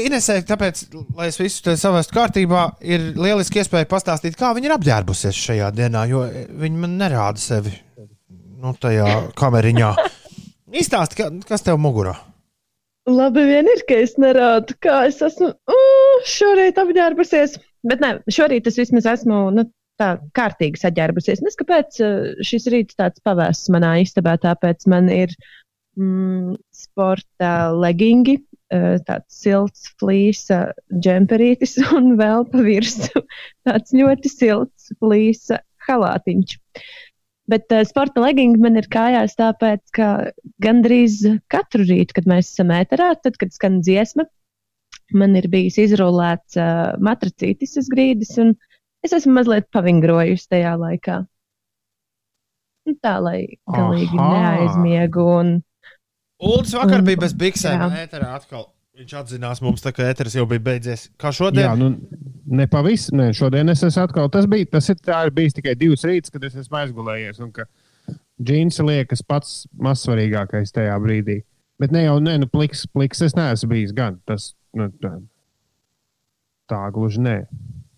Inesē, 0.00 0.38
tāpēc, 0.48 0.86
lai 1.16 1.26
es 1.28 1.36
visu 1.40 1.62
te 1.66 1.74
savestu 1.76 2.16
kārtībā, 2.16 2.62
ir 2.80 3.10
lieliski 3.16 3.60
iespēja 3.60 3.88
pastāstīt, 3.90 4.38
kā 4.40 4.54
viņa 4.56 4.70
ir 4.70 4.74
apģērbusies 4.78 5.36
šajā 5.36 5.68
dienā, 5.76 6.06
jo 6.08 6.22
viņa 6.64 6.80
man 6.80 6.94
nerāda 7.00 7.40
sevi 7.40 7.74
nu, 8.60 8.72
tajā 8.80 9.08
kameriņā. 9.36 9.90
Izstāsti, 10.80 11.20
ka, 11.20 11.28
kas 11.48 11.64
tev 11.66 11.76
mugurā? 11.84 12.16
Labi, 13.04 13.44
vien 13.50 13.68
ir, 13.68 13.82
ka 13.84 13.98
es 14.00 14.16
nerādu, 14.16 14.76
kā 14.80 15.02
es 15.10 15.20
esmu 15.24 15.50
uh, 15.52 16.14
šorīt 16.24 16.80
apģērbusies. 16.80 17.58
Bet 17.84 18.00
nē, 18.00 18.14
šorīt 18.32 18.70
es 18.70 18.80
vismaz 18.80 19.04
esmu 19.12 19.42
nu, 19.52 19.66
tā 20.00 20.14
kārtīgi 20.36 20.80
saģērbusies. 20.80 21.42
Nes 21.44 21.58
kāpēc 21.60 22.00
uh, 22.02 22.32
šis 22.46 22.68
rīts 22.72 22.98
tāds 22.98 23.22
pavēsts 23.26 23.70
manā 23.74 23.96
istabā, 24.02 24.36
tāpēc 24.42 24.86
man 24.90 25.10
ir 25.12 25.32
mm, 25.98 26.56
sporta 26.74 27.54
legingi, 27.74 28.40
uh, 28.74 28.96
tāds 29.06 29.40
silts 29.44 29.88
flīsa 30.00 30.66
džemperītis 30.92 31.78
un 31.98 32.14
vēl 32.20 32.46
pa 32.50 32.66
virsmu 32.66 33.24
tāds 33.68 33.96
ļoti 33.96 34.32
silts 34.32 34.92
flīsa 35.00 35.62
halātiņš. 35.88 36.58
Bet 37.50 37.72
uh, 37.76 37.84
sporta 37.84 38.22
legingi 38.24 38.62
man 38.62 38.80
ir 38.80 38.88
kājās, 38.92 39.36
tāpēc, 39.36 39.82
ka 39.96 40.12
gandrīz 40.64 41.20
katru 41.52 41.84
rītu, 41.84 42.16
kad 42.18 42.30
mēs 42.30 42.54
esam 42.54 42.72
ēterā, 42.74 43.12
tad, 43.20 43.36
kad 43.40 43.52
skan 43.52 43.82
dziesma, 43.84 44.24
man 45.12 45.36
ir 45.36 45.50
bijis 45.52 45.76
izrullēts 45.82 46.56
uh, 46.56 46.94
matracītis 47.04 47.76
uz 47.80 47.90
grīdas, 47.92 48.32
un 48.40 48.54
es 49.04 49.14
esmu 49.16 49.36
mazliet 49.38 49.68
pavingrojusi 49.74 50.50
tajā 50.52 50.74
laikā. 50.80 51.22
Nu, 52.84 52.96
tā, 53.00 53.14
lai 53.24 53.38
galīgi 53.70 54.18
Aha. 54.20 54.30
neaizmiegu. 54.34 55.24
Un, 55.40 55.54
Ulds 56.44 56.74
vakar 56.76 57.04
bija 57.06 57.22
bez 57.22 57.32
biksēm. 57.38 57.84
Ēterā 58.04 58.34
atkal. 58.36 58.68
Viņš 58.94 59.14
atzinās 59.18 59.58
mums, 59.64 59.82
tā, 59.82 59.90
ka 59.90 60.04
ēteris 60.06 60.36
jau 60.36 60.44
bija 60.46 60.62
beidzies. 60.62 61.08
Kā 61.18 61.32
šodien? 61.34 61.64
Jā, 61.64 61.72
nu, 61.78 61.88
ne 62.46 62.66
pavisam. 62.70 63.16
Ne, 63.18 63.32
šodien 63.34 63.72
es 63.72 63.82
esmu 63.82 64.04
atkal. 64.04 64.28
Tas 64.30 64.46
bija, 64.50 64.68
tas 64.76 64.86
ir, 64.92 65.00
ir 65.02 65.32
bijis 65.34 65.56
tikai 65.56 65.74
divas 65.78 66.04
rītas, 66.06 66.30
kad 66.30 66.44
es 66.46 66.54
esmu 66.62 66.78
aizgulējies. 66.78 67.40
Un 67.42 67.50
ka 67.56 67.66
džins 68.38 68.78
liekas 68.84 69.24
pats 69.26 69.64
mazsvarīgākais 69.82 70.74
tajā 70.76 70.94
brīdī. 71.02 71.40
Bet 71.82 71.94
ne 71.94 72.04
jau, 72.04 72.20
ne, 72.22 72.36
nu, 72.44 72.50
pliks, 72.50 72.84
pliks 72.94 73.24
es 73.26 73.34
neesmu 73.34 73.72
bijis 73.72 73.94
gan. 73.96 74.20
Tas, 74.30 74.52
nu, 74.78 74.86
tā, 75.02 75.16
tā 76.70 76.84
gluži 76.94 77.24
nē. 77.24 77.36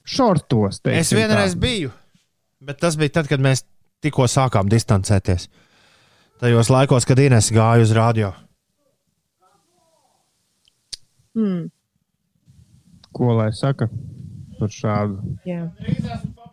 Šortos. 0.07 0.81
Es 0.93 1.11
vienreiz 1.15 1.55
tā. 1.57 1.61
biju, 1.65 1.91
bet 2.63 2.79
tas 2.83 2.97
bija 2.99 3.19
tad, 3.19 3.29
kad 3.31 3.43
mēs 3.43 3.65
tikko 4.05 4.29
sākām 4.31 4.71
distancēties. 4.71 5.49
Tajos 6.41 6.69
laikos, 6.71 7.07
kad 7.09 7.19
Inês 7.23 7.49
gāja 7.55 7.83
uz 7.87 7.95
radio. 7.97 8.33
mm, 11.37 11.65
Ko 13.17 13.33
lai 13.39 13.49
saka 13.57 13.89
par 14.59 14.73
šādu 14.73 15.37
jā. 15.49 15.63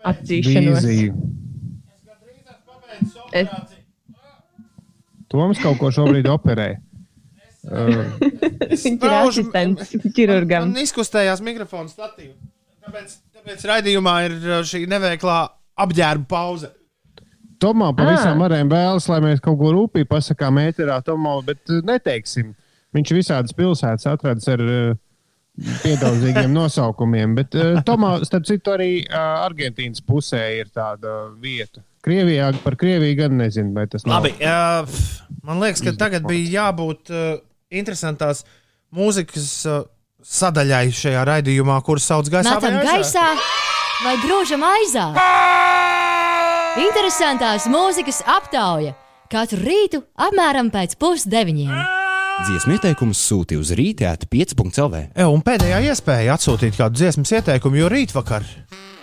Atzīšanos. 0.08 0.88
Es, 3.34 3.50
Toms 5.34 5.60
kaut 5.64 5.80
ko 5.82 5.90
šobrīd 5.92 6.28
operē. 6.30 6.70
Viņš 7.64 8.84
ir 8.92 9.14
asistents 9.18 9.94
ķirurgam. 10.14 10.68
Man 10.70 10.84
izkustējās 10.84 11.42
mikrofona 11.44 11.90
statīva. 11.92 12.36
Tāpēc, 12.84 13.16
tāpēc 13.44 13.66
raidījumā 13.68 14.16
ir 14.30 14.36
uh, 14.48 14.62
šī 14.64 14.86
neveiklā 14.88 15.38
apģērba 15.84 16.28
pauze. 16.32 16.72
Tomā 17.60 17.90
pavisam 17.96 18.38
Ah. 18.38 18.42
varējām 18.44 18.70
vēlas, 18.72 19.08
lai 19.12 19.20
mēs 19.24 19.42
kaut 19.44 19.60
ko 19.60 19.72
rūpīgi 19.76 20.08
pasakām 20.10 20.60
ēterā, 20.64 21.02
Tomā, 21.04 21.38
bet 21.46 21.60
uh, 21.70 21.82
neteiksim. 21.84 22.54
Viņš 22.96 23.12
visādas 23.18 23.56
pilsētas 23.58 24.08
atradas 24.08 24.48
ar 24.48 24.64
uh, 24.64 24.96
piedaudzīgiem 25.84 26.52
nosaukumiem, 26.60 27.36
bet 27.36 27.56
uh, 27.60 27.82
Tomā, 27.88 28.16
starp 28.28 28.48
citu, 28.48 28.76
arī 28.76 28.90
uh, 29.04 29.44
Argentīnas 29.44 30.04
pusē 30.08 30.44
ir 30.62 30.72
tāda 30.72 31.34
vieta. 31.42 31.84
Krievijā 32.04 32.50
par 32.64 32.76
Krieviju 32.80 33.16
gan 33.22 33.38
nezinu, 33.40 33.72
vai 33.76 33.88
tas 33.92 34.04
nav. 34.08 34.24
Labi, 34.24 34.34
uh, 34.40 35.40
man 35.44 35.60
liekas, 35.64 35.84
ka 35.84 35.96
tagad 36.00 36.28
bija 36.28 36.64
jābūt 36.64 37.12
uh, 37.12 37.38
interesantās 37.72 38.44
mūzikas 38.94 39.52
uh, 39.72 39.84
sadaļai 40.24 40.88
šajā 40.96 41.24
raidījumā, 41.30 41.80
kuras 41.86 42.08
sauc 42.10 42.30
gaisā. 42.32 42.56
Metam 42.58 42.80
vai 42.80 42.86
gaisā 42.88 43.26
vai 44.04 44.16
grūžam 44.24 44.64
aizā. 44.68 45.08
Interesantās 46.84 47.68
mūzikas 47.70 48.24
aptauja 48.26 48.96
katru 49.32 49.60
rītu 49.62 50.02
apmēram 50.20 50.72
pēc 50.74 50.96
pusdeviņiem. 51.02 51.74
Dziesmu 52.44 52.76
ieteikumus 52.80 53.20
sūti 53.30 53.58
uz 53.62 53.70
rītēta 53.78 54.26
5.CLV. 54.30 55.02
Jā, 55.14 55.28
un 55.30 55.44
pēdējā 55.46 55.84
iespēja 55.92 56.34
atsūtīt 56.34 56.80
kādu 56.80 56.98
dziesmas 56.98 57.30
ieteikumu, 57.38 57.78
jo 57.84 57.92
rītvakar, 57.94 58.46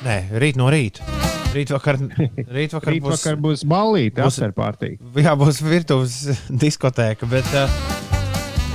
nē, 0.06 0.16
rīt 0.42 0.59
no 0.59 0.66
rīta. 0.74 1.06
Rītvakar, 1.55 1.97
rītvakar, 2.59 2.92
Rīt 2.94 3.06
vakar 3.06 3.38
būs 3.42 3.62
ballīte, 3.70 4.18
būs- 4.18 4.38
afterpartī. 4.38 4.97
Jā, 5.18 5.36
būs 5.38 5.62
virtuves 5.66 6.18
diskotēka, 6.51 7.26
bet 7.30 7.47
uh, 7.59 7.80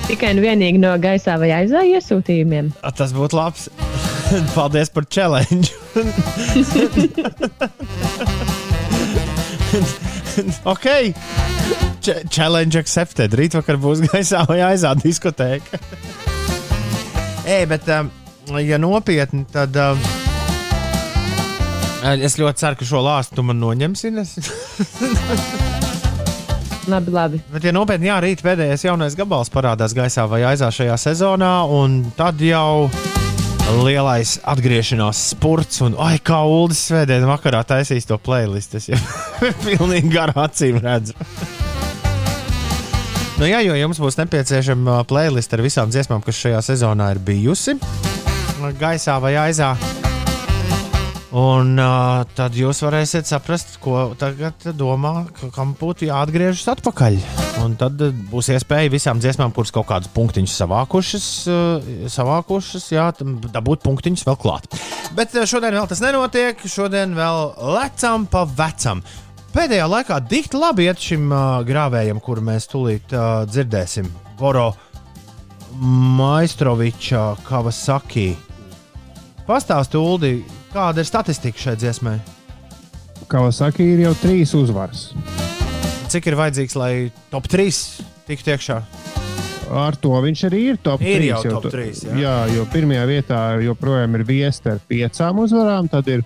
Tikai 0.06 0.36
un 0.36 0.40
vienīgi 0.44 0.78
no 0.78 0.92
gaisā 1.02 1.34
vai 1.42 1.48
aizā 1.56 1.80
iesūtījumiem. 1.90 2.68
tas 2.94 3.10
būtu 3.16 3.38
labs. 3.40 3.64
Paldies 4.56 4.90
par 4.94 5.08
challenge. 5.10 5.74
ok. 10.74 10.86
Ch 12.06 12.10
challenge 12.30 12.78
accepted. 12.78 13.34
Rītvakar 13.34 13.78
būs 13.82 14.06
gaisā 14.06 14.46
vai 14.50 14.60
aizā 14.68 14.94
diskotēka. 15.00 15.80
Ej, 17.56 17.66
bet, 17.74 17.90
um, 17.98 18.06
ja 18.62 18.78
nopietni, 18.82 19.46
tad. 19.54 19.74
Um, 19.74 19.98
Es 22.06 22.38
ļoti 22.38 22.62
ceru, 22.62 22.78
ka 22.78 22.86
šo 22.86 23.02
lāstu 23.02 23.34
tu 23.40 23.44
man 23.48 23.58
noņemsi. 23.58 24.14
Labi, 26.88 27.12
labi. 27.12 27.42
Bet, 27.50 27.66
ja 27.66 27.74
nopietni, 27.74 28.10
jā, 28.12 28.20
rīt 28.22 28.44
pēdējais 28.46 28.86
jaunais 28.86 29.16
gabals 29.18 29.50
parādās 29.54 29.96
gaisā 29.98 30.28
vai 30.30 30.44
aizā 30.46 30.70
šajā 30.74 30.98
sezonā, 31.02 31.54
un 31.74 32.04
tad 32.18 32.42
jau 32.46 32.90
lielais 33.82 34.36
atgriešanās 34.46 35.24
spurts, 35.32 35.82
un 35.86 35.98
ai, 35.98 36.20
kā 36.22 36.44
Ulas 36.46 36.84
svētdien 36.92 37.26
vakarā 37.26 37.64
taisīs 37.66 38.06
to 38.06 38.20
playlist. 38.22 38.78
Es 38.78 38.90
jau 38.92 39.02
pilnīgi 39.66 40.14
garā 40.14 40.46
acīm 40.46 40.78
redzu. 40.84 41.18
Nu, 43.36 43.50
jā, 43.50 43.60
jo 43.66 43.74
jums 43.76 44.00
būs 44.00 44.22
nepieciešama 44.22 45.02
playlist 45.10 45.58
ar 45.58 45.66
visām 45.66 45.92
dziesmām, 45.92 46.22
kas 46.24 46.40
šajā 46.46 46.62
sezonā 46.70 47.12
ir 47.16 47.24
bijusi 47.26 47.80
gaisā 48.80 49.20
vai 49.22 49.36
aizā. 49.38 49.76
Un 51.36 51.74
uh, 51.82 52.22
tad 52.38 52.56
jūs 52.56 52.80
varēsiet 52.86 53.28
saprast, 53.28 53.74
ko 53.84 54.14
tagad 54.16 54.70
domā, 54.80 55.26
ka- 55.36 55.50
kam 55.52 55.74
būtu 55.76 56.08
jāatgriežas 56.08 56.70
atpakaļ. 56.78 57.18
Un 57.66 57.74
tad 57.80 58.00
būs 58.32 58.48
iespēja 58.56 58.94
visām 58.94 59.20
dziesmām, 59.20 59.52
kuras 59.56 59.74
kaut 59.76 59.90
kādus 59.90 60.12
punktiņus 60.16 60.54
savākušas, 60.62 61.28
uh, 61.52 61.90
savākušas 62.14 62.88
jā, 62.96 63.10
dabūt 63.52 63.84
punktiņus 63.84 64.24
vēl 64.30 64.40
klāt. 64.40 64.70
Bet 65.18 65.36
šodien 65.36 65.76
vēl 65.76 65.90
tas 65.92 66.04
nenotiek, 66.06 66.64
šodien 66.72 67.18
vēl 67.18 67.52
lecam 67.76 68.30
pa 68.32 68.46
vecam. 68.48 69.04
Pēdējā 69.56 69.86
laikā 69.92 70.22
dikti 70.32 70.60
labi 70.60 70.88
iet 70.88 71.04
šim 71.04 71.28
uh, 71.32 71.60
grāvējam, 71.68 72.24
kuru 72.24 72.48
mēs 72.48 72.70
tūlīt 72.72 73.12
uh, 73.12 73.44
dzirdēsim. 73.52 74.08
Boro 74.40 74.70
Maistroviča 76.16 77.34
Kavasaki. 77.44 78.30
Pastāstiet, 79.46 80.00
Uldi, 80.00 80.38
kāda 80.76 81.02
ir 81.04 81.08
statistika 81.08 81.62
šai 81.62 81.76
dziesmai? 81.80 82.18
Kawasaki 83.32 83.86
ir 83.96 84.04
jau 84.06 84.14
trīs 84.22 84.52
uzvaras. 84.58 85.08
Cik 86.12 86.28
ir 86.30 86.36
vajadzīgs, 86.38 86.76
lai 86.78 86.94
top 87.32 87.48
3 87.52 87.80
tiktu 88.28 88.54
iekšā? 88.54 88.78
Ar 89.76 89.96
to 89.98 90.12
viņš 90.22 90.42
arī 90.46 90.60
ir 90.74 90.78
top 90.86 91.02
Ir 91.02 91.18
3. 91.24 91.30
jau 91.32 91.40
jo 91.48 91.54
top 91.56 91.64
tu- 91.66 91.72
trīs, 91.74 92.04
jā. 92.06 92.14
jā, 92.22 92.34
jo 92.54 92.66
pirmajā 92.70 93.06
vietā 93.10 93.40
joprojām 93.66 94.14
ir 94.20 94.24
viesta 94.28 94.76
ar 94.76 94.82
piecām 94.92 95.40
uzvarām, 95.42 95.88
tad 95.90 96.08
ir 96.14 96.22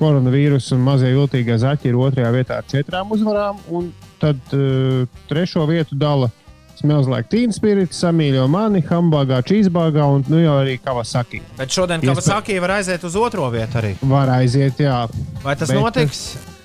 koronavīruss 0.00 0.72
un 0.74 0.80
mazie 0.82 1.12
viltīgie 1.14 1.54
zaķi 1.62 1.92
ir 1.92 1.94
otrajā 2.02 2.32
vietā 2.34 2.56
ar 2.58 2.66
četrām 2.66 3.12
uzvarām, 3.14 3.60
un 3.70 3.92
tad 4.18 4.40
uh, 4.56 5.04
trešo 5.30 5.68
vietu 5.70 5.94
dala 5.94 6.32
Smells 6.80 7.06
like 7.08 7.28
Teen 7.30 7.52
Spirit, 7.54 7.90
samīļo 7.94 8.48
mani, 8.50 8.82
Hambagā, 8.82 9.38
Cheesebagā 9.46 10.04
un 10.16 10.24
nu 10.28 10.40
jau 10.42 10.56
arī 10.64 10.74
Kawasaki. 10.82 11.40
Bet 11.56 11.70
šodien 11.72 12.00
Iespēj- 12.02 12.10
Kavasaki 12.14 12.58
var 12.60 12.70
aiziet 12.80 13.04
uz 13.04 13.14
otro 13.16 13.46
vietu 13.50 13.78
arī. 13.80 13.94
Var 14.02 14.28
aiziet, 14.40 14.76
jā. 14.82 15.08
Vai 15.44 15.54
tas 15.56 15.68
Bet- 15.70 15.78
notiks? 15.80 16.24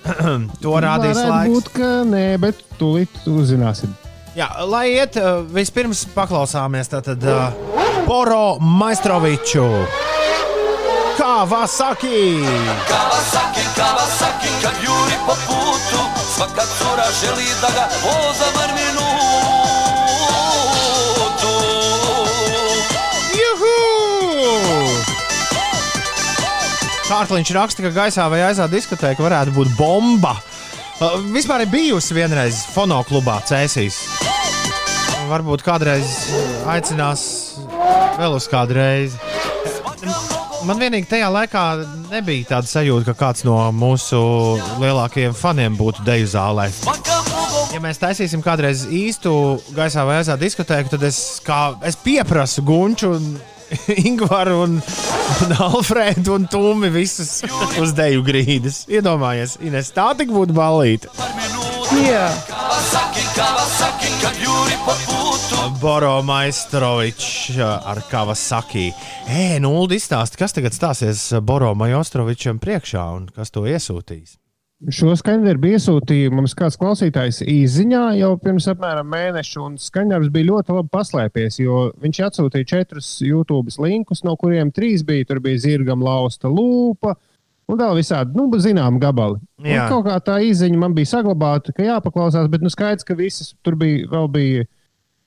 to 0.64 0.74
rādīs 0.82 1.16
Varētu 1.20 1.30
laiks. 1.30 1.50
būt, 1.54 1.72
ka 1.78 1.90
nē, 2.10 2.26
bet 2.42 2.56
tūlīt 2.80 3.22
uzzināsim. 3.30 3.94
Jā, 4.36 4.48
lai 4.70 4.88
iet, 4.96 5.18
uh, 5.20 5.42
vispirms 5.54 6.06
paklausāmies 6.16 6.88
tātad 6.90 7.24
uh, 7.24 7.52
Poro 8.08 8.58
Maistroviču. 8.60 9.66
Kawasaki! 11.20 12.40
Kawasaki, 12.88 13.64
Kawasaki, 13.76 14.50
kad 14.64 14.76
juri 14.84 15.18
po 15.28 15.36
putu 15.48 16.02
Svaka 16.36 16.64
cura 16.80 17.08
želi 17.22 17.46
da 17.62 17.68
ga 17.76 17.86
voza 18.04 18.48
bar 18.56 18.68
minutu 18.72 18.79
Kārkliņš 27.10 27.50
raksta, 27.56 27.82
ka 27.82 27.90
gaisā 27.90 28.28
vai 28.30 28.44
aizā 28.46 28.68
diskotēka 28.70 29.24
varētu 29.26 29.56
būt 29.56 29.72
bomba. 29.80 30.36
Uh, 31.02 31.16
vispār 31.34 31.64
ir 31.64 31.72
bijusi 31.72 32.14
vienreiz 32.14 32.60
fonoklubā 32.70 33.40
Cēsīs. 33.50 33.98
Varbūt 35.32 35.64
kādreiz 35.66 36.06
aicinās 36.70 37.24
vēl 38.20 38.38
uz 38.38 38.46
kādu 38.52 38.78
reizi. 38.78 39.18
Man 40.70 40.78
vienīgi 40.78 41.10
tajā 41.10 41.34
laikā 41.34 41.66
nebija 42.12 42.52
tāda 42.54 42.70
sajūta, 42.70 43.10
ka 43.10 43.18
kāds 43.26 43.46
no 43.48 43.58
mūsu 43.74 44.22
lielākajiem 44.78 45.34
faniem 45.34 45.82
būtu 45.82 46.06
deju 46.06 46.30
zālē. 46.30 46.70
Ja 47.74 47.82
mēs 47.82 48.02
taisīsim 48.06 48.46
kādreiz 48.46 48.86
īstu 48.86 49.34
gaisā 49.74 50.06
vai 50.06 50.22
aizā 50.22 50.38
diskotēku, 50.38 50.94
tad 50.94 51.10
es, 51.10 51.40
kā, 51.42 51.72
es 51.90 51.98
pieprasu 52.06 52.62
Gunču, 52.70 53.16
un 53.18 53.40
Ingūru, 54.08 54.56
un, 54.66 54.78
un 55.46 55.54
Alfrēdu 55.70 56.36
un 56.38 56.48
Tumi 56.52 56.90
visus 56.94 57.40
uz 57.82 57.94
deju 57.98 58.24
grīdas. 58.26 58.84
Iedomājies, 58.90 59.58
Ines, 59.66 59.94
tā 59.96 60.12
tik 60.20 60.34
būtu 60.34 60.56
balīta. 60.58 61.12
Jā. 62.00 62.28
Boro 65.80 66.22
Maistrovičs 66.28 67.58
ar 67.64 68.02
Kawasaki. 68.10 68.90
Ē, 69.30 69.46
nu, 69.64 69.72
Ulu 69.80 69.96
izstāsti, 69.96 70.40
kas 70.42 70.56
tagad 70.56 70.76
stāsies 70.76 71.24
Boro 71.46 71.72
Maistrovičam 71.78 72.60
priekšā 72.62 73.06
un 73.16 73.30
kas 73.34 73.54
to 73.56 73.64
iesūtīs. 73.70 74.38
Šo 74.88 75.12
skaņdarbu 75.20 75.74
iesūtīja 75.74 76.32
mums 76.32 76.54
kāds 76.56 76.78
klausītājs 76.80 77.42
īsiņā 77.44 78.04
jau 78.16 78.30
pirms 78.40 78.70
apmēram 78.72 79.10
mēneša, 79.12 79.58
un 79.66 79.74
skaņdarbs 79.76 80.30
bija 80.32 80.48
ļoti 80.54 80.76
labi 80.78 80.92
paslēpies, 80.94 81.58
jo 81.60 81.82
viņš 82.00 82.20
atsūtīja 82.30 82.70
četrus 82.70 83.10
YouTube 83.20 83.74
linkus, 83.84 84.24
no 84.24 84.38
kuriem 84.40 84.72
trīs 84.72 85.04
bija. 85.04 85.28
Tur 85.28 85.44
bija 85.44 85.60
zirgam 85.66 86.06
lausta 86.06 86.48
lūpa, 86.48 87.18
un 87.68 87.82
vēl 87.82 88.00
visādi, 88.00 88.40
nu, 88.40 88.48
zinām, 88.56 89.02
gabali. 89.04 89.42
Un 89.60 89.68
Jā. 89.68 89.90
kaut 89.92 90.08
kā 90.08 90.16
tā 90.24 90.40
īsiņa 90.48 90.80
man 90.80 90.96
bija 90.96 91.12
saglabāta, 91.12 91.76
ka 91.76 91.84
jāpaklausās, 91.84 92.48
bet 92.48 92.64
nu 92.64 92.72
skaidrs, 92.72 93.04
ka 93.04 93.20
visas 93.20 93.52
tur 93.60 93.76
bija 93.80 94.08
vēl 94.16 94.32
bija. 94.32 94.70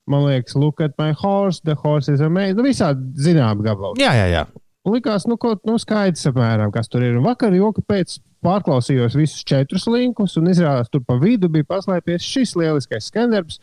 Man 0.08 0.24
liekas, 0.26 0.56
look 0.56 0.80
at 0.80 0.96
my 0.98 1.12
horse, 1.12 1.60
the 1.60 1.76
horse 1.78 2.08
is 2.08 2.24
amazing. 2.24 2.56
Nu, 2.56 2.64
visādi 2.66 3.04
zinām, 3.28 3.60
gabali. 3.62 4.00
Jā, 4.00 4.16
jā, 4.16 4.26
jā. 4.32 4.48
Un 4.82 4.96
likās, 4.96 5.28
nu, 5.28 5.36
ko, 5.38 5.52
nu 5.68 5.76
skaidrs, 5.78 6.24
apmēram, 6.32 6.72
kas 6.74 6.88
tur 6.90 7.04
ir. 7.04 7.20
Un 7.20 7.28
vakar 7.28 7.54
joka 7.54 7.84
pēc 7.86 8.16
pārklausījos 8.44 9.16
visus 9.18 9.44
četrus 9.48 9.86
linkus, 9.90 10.36
un 10.40 10.50
izrādās, 10.52 10.90
tur 10.92 11.04
pa 11.06 11.18
vidu 11.20 11.50
bija 11.52 11.68
paslēpies 11.68 12.26
šis 12.26 12.56
lieliskais 12.58 13.08
skandarbs, 13.10 13.60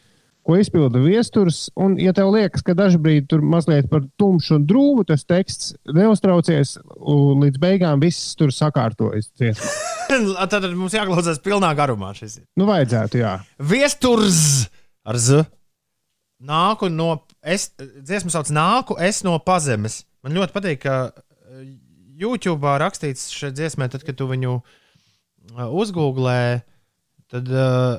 ko 0.48 0.56
izpilda 0.58 1.02
viesturs. 1.04 1.68
Un, 1.80 1.98
ja 2.02 2.14
tev 2.16 2.32
liekas, 2.34 2.64
ka 2.66 2.74
dažkārt 2.78 3.28
tur 3.30 3.44
mazliet 3.46 3.90
par 3.92 4.06
tumšu 4.20 4.58
un 4.58 4.66
drūmu 4.70 5.06
tas 5.10 5.26
teksts, 5.28 5.76
neuztraucies, 5.96 6.78
un 7.00 7.46
līdz 7.46 7.62
beigām 7.62 8.02
viss 8.04 8.34
tur 8.40 8.54
sakārtojas. 8.56 9.30
dziesma. 9.38 9.70
Tad 10.52 10.66
mums 10.74 10.96
jāklausās 10.98 11.42
pilnā 11.44 11.70
garumā 11.78 12.16
šis. 12.18 12.40
Nu, 12.58 12.66
vajadzētu, 12.70 13.22
jā. 13.22 13.38
Viesturs 13.62 14.70
ar 15.06 15.20
Z. 15.22 15.46
Nāku 16.40 16.88
no 16.88 17.18
es, 17.44 17.68
dziesmu 17.78 18.32
sauc 18.32 18.50
Nāku 18.56 18.96
es 19.04 19.22
no 19.28 19.36
pazemes. 19.44 20.06
Man 20.24 20.36
ļoti 20.36 20.56
patīk, 20.56 20.86
ka 20.86 20.96
YouTube 22.20 22.76
rakstīts 22.82 23.30
šajā 23.36 23.56
dziesmā, 23.58 23.90
tad, 23.92 24.04
kad 24.08 24.18
tu 24.20 24.28
viņu 24.30 24.58
uh, 24.60 25.66
uzgooglē, 25.68 26.62
tad 27.32 27.50
uh, 27.54 27.98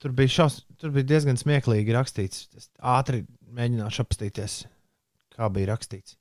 tur, 0.00 0.14
bija 0.16 0.36
šaus, 0.40 0.60
tur 0.80 0.94
bija 0.94 1.08
diezgan 1.14 1.40
smieklīgi 1.40 1.94
rakstīts. 1.96 2.48
Es 2.56 2.70
ātri 2.78 3.24
mēģināšu 3.50 4.04
apstīties, 4.06 4.56
kā 5.34 5.50
bija 5.52 5.72
rakstīts. 5.74 6.16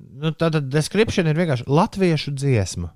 Nu, 0.00 0.32
Tātad 0.32 0.70
description 0.72 1.28
ir 1.28 1.36
vienkārši 1.36 1.68
latviešu 1.68 2.32
dziesma. 2.32 2.94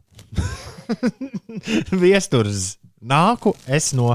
Viesturs 2.04 2.74
nāku 3.04 3.52
es 3.68 3.92
no 3.96 4.14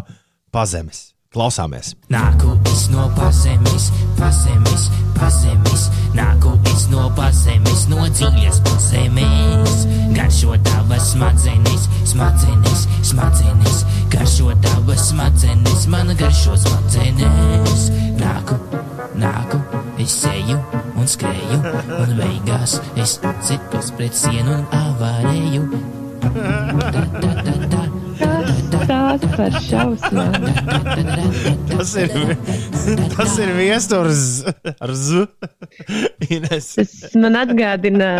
pazemes. 0.54 1.09
Klausāmies! 1.30 1.92
Nāku 2.10 2.56
es 2.72 2.88
no 2.90 3.04
pazemes, 3.14 3.92
pazemes, 4.18 4.88
pazemes. 5.14 5.84
Nāku 6.18 6.56
es 6.72 6.88
no 6.90 7.04
pazemes, 7.14 7.84
no 7.92 8.08
dziļas 8.08 8.58
pazemes. 8.66 9.84
Garšo 10.16 10.58
tavas 10.66 11.12
smadzenes, 11.12 11.86
smadzenes, 12.10 12.88
smadzenes. 13.12 13.86
Garšo 14.10 14.58
tavas 14.66 15.06
smadzenes, 15.12 15.86
man 15.94 16.10
garšo 16.18 16.58
smadzenes. 16.66 17.86
Nāku, 18.18 18.58
nāku, 19.22 19.62
es 20.02 20.18
eju 20.34 20.58
un 20.98 21.06
skrēju, 21.14 21.62
un 22.00 22.18
beigās 22.24 22.80
es 22.98 23.20
citos 23.46 23.94
pret 24.02 24.18
sienu 24.18 24.64
un 24.64 24.66
avārēju. 24.82 25.70
Tās 29.10 29.24
par 29.34 29.56
šausmām. 29.66 30.44
Tas 31.72 31.94
ir, 31.98 32.12
tas 33.16 33.32
ir 33.42 33.52
viesturs 33.58 34.26
ar 34.70 34.92
zu. 34.94 35.24
Ines. 36.30 36.68
Tas 36.78 36.94
man 37.18 37.40
atgādina 37.40 38.12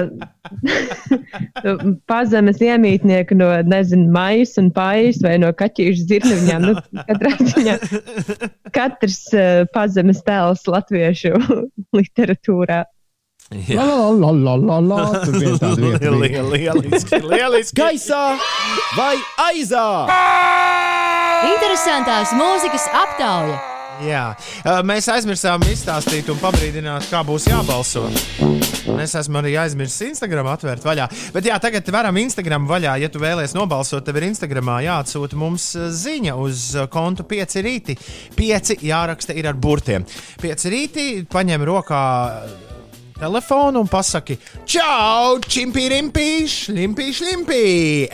pazemes 2.10 2.62
iemītnieku 2.66 3.38
no, 3.38 3.52
nezinu, 3.70 4.08
maijas 4.16 4.56
un 4.62 4.72
pájas 4.74 5.22
vai 5.26 5.36
no 5.44 5.52
kaķīšu 5.62 6.08
zirnavņām. 6.10 6.66
Nu, 6.72 7.04
katrā 7.12 7.36
ziņā 7.38 7.78
katrs 8.74 9.22
uh, 9.36 9.68
pazemes 9.76 10.24
tēls 10.26 10.66
latviešu 10.66 11.36
literatūrā. 12.00 12.82
La, 13.50 13.84
la, 13.84 14.12
la, 14.14 14.32
la, 14.32 14.56
la, 14.56 14.80
la. 14.80 15.06
Tur 15.26 15.40
viens 15.42 15.58
tāds 15.58 15.80
vieta 15.82 16.12
bija. 16.14 16.44
Lieliski, 16.46 17.18
lieliski. 17.32 17.80
Gaisā 17.82 18.38
vai 18.94 19.16
aizā? 19.50 19.86
Interesantās 21.50 22.36
mūzikas 22.38 22.86
aptauja. 22.94 23.58
Jā, 24.06 24.28
Uh, 24.60 24.78
mēs 24.86 25.08
aizmirsām 25.12 25.64
izstāstīt 25.72 26.28
un 26.32 26.38
pabrīdināt, 26.40 27.08
kā 27.10 27.20
būs 27.26 27.48
jābalso. 27.50 28.06
Un 28.92 29.02
es 29.04 29.16
esmu 29.16 29.40
arī 29.42 29.54
aizmirsis 29.60 30.06
Instagram 30.12 30.48
atvērt 30.52 30.86
vaļā. 30.86 31.08
Bet 31.36 31.48
jā, 31.48 31.58
tagad 31.64 31.88
varam 31.92 32.16
Instagram 32.22 32.68
vaļā. 32.70 32.98
Ja 33.02 33.10
tu 33.12 33.20
vēlies 33.24 33.56
nobalsot, 33.58 34.06
tev 34.08 34.20
ir 34.20 34.28
Instagramā 34.30 34.78
jāatsūta 34.86 35.40
mums 35.40 35.72
uh, 35.80 35.90
ziņa 35.92 36.38
uz 36.40 36.70
uh, 36.78 36.88
kontu 36.92 37.26
5 37.28 37.60
rīti. 37.66 37.98
5 38.38 38.76
jāraksta 38.88 39.36
ir 39.36 39.50
ar 39.52 39.60
burtiem. 39.60 40.08
5 40.44 40.68
rīti 40.76 41.08
paņem 41.32 41.66
rokā 41.68 42.04
telefonu 43.20 43.80
un 43.84 43.88
pasaki, 43.88 44.38
Čau, 44.66 45.40
čimpi, 45.44 45.88
rimpi, 45.92 46.48
šlimpi, 46.48 47.10
šlimpi! 47.14 47.64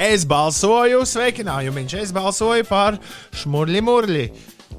Es 0.02 0.26
balsoju, 0.30 1.04
sveikinājumiņš, 1.06 1.96
es 2.02 2.14
balsoju 2.16 2.66
par 2.70 2.98
šmurļi, 3.36 3.82
murļi. 3.86 4.26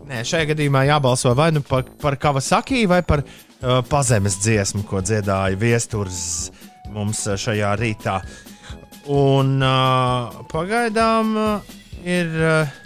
Nē, 0.07 0.23
šajā 0.27 0.51
gadījumā 0.53 0.85
jābalso 0.87 1.33
vai 1.39 1.51
nu 1.55 1.63
par, 1.67 1.87
par 2.03 2.19
Kavasaki 2.23 2.85
vai 2.91 3.01
par 3.07 3.23
uh, 3.23 3.81
pazemes 3.87 4.39
dziesmu, 4.43 4.85
ko 4.87 5.03
dziedāja 5.03 5.59
viesturs 5.59 6.51
mums 6.95 7.25
uh, 7.27 7.39
šajā 7.39 7.73
rītā. 7.79 8.19
Un 9.13 9.57
uh, 9.63 10.43
pagaidām 10.51 11.33
uh, 11.39 11.79
ir 12.07 12.35
uh, 12.43 12.77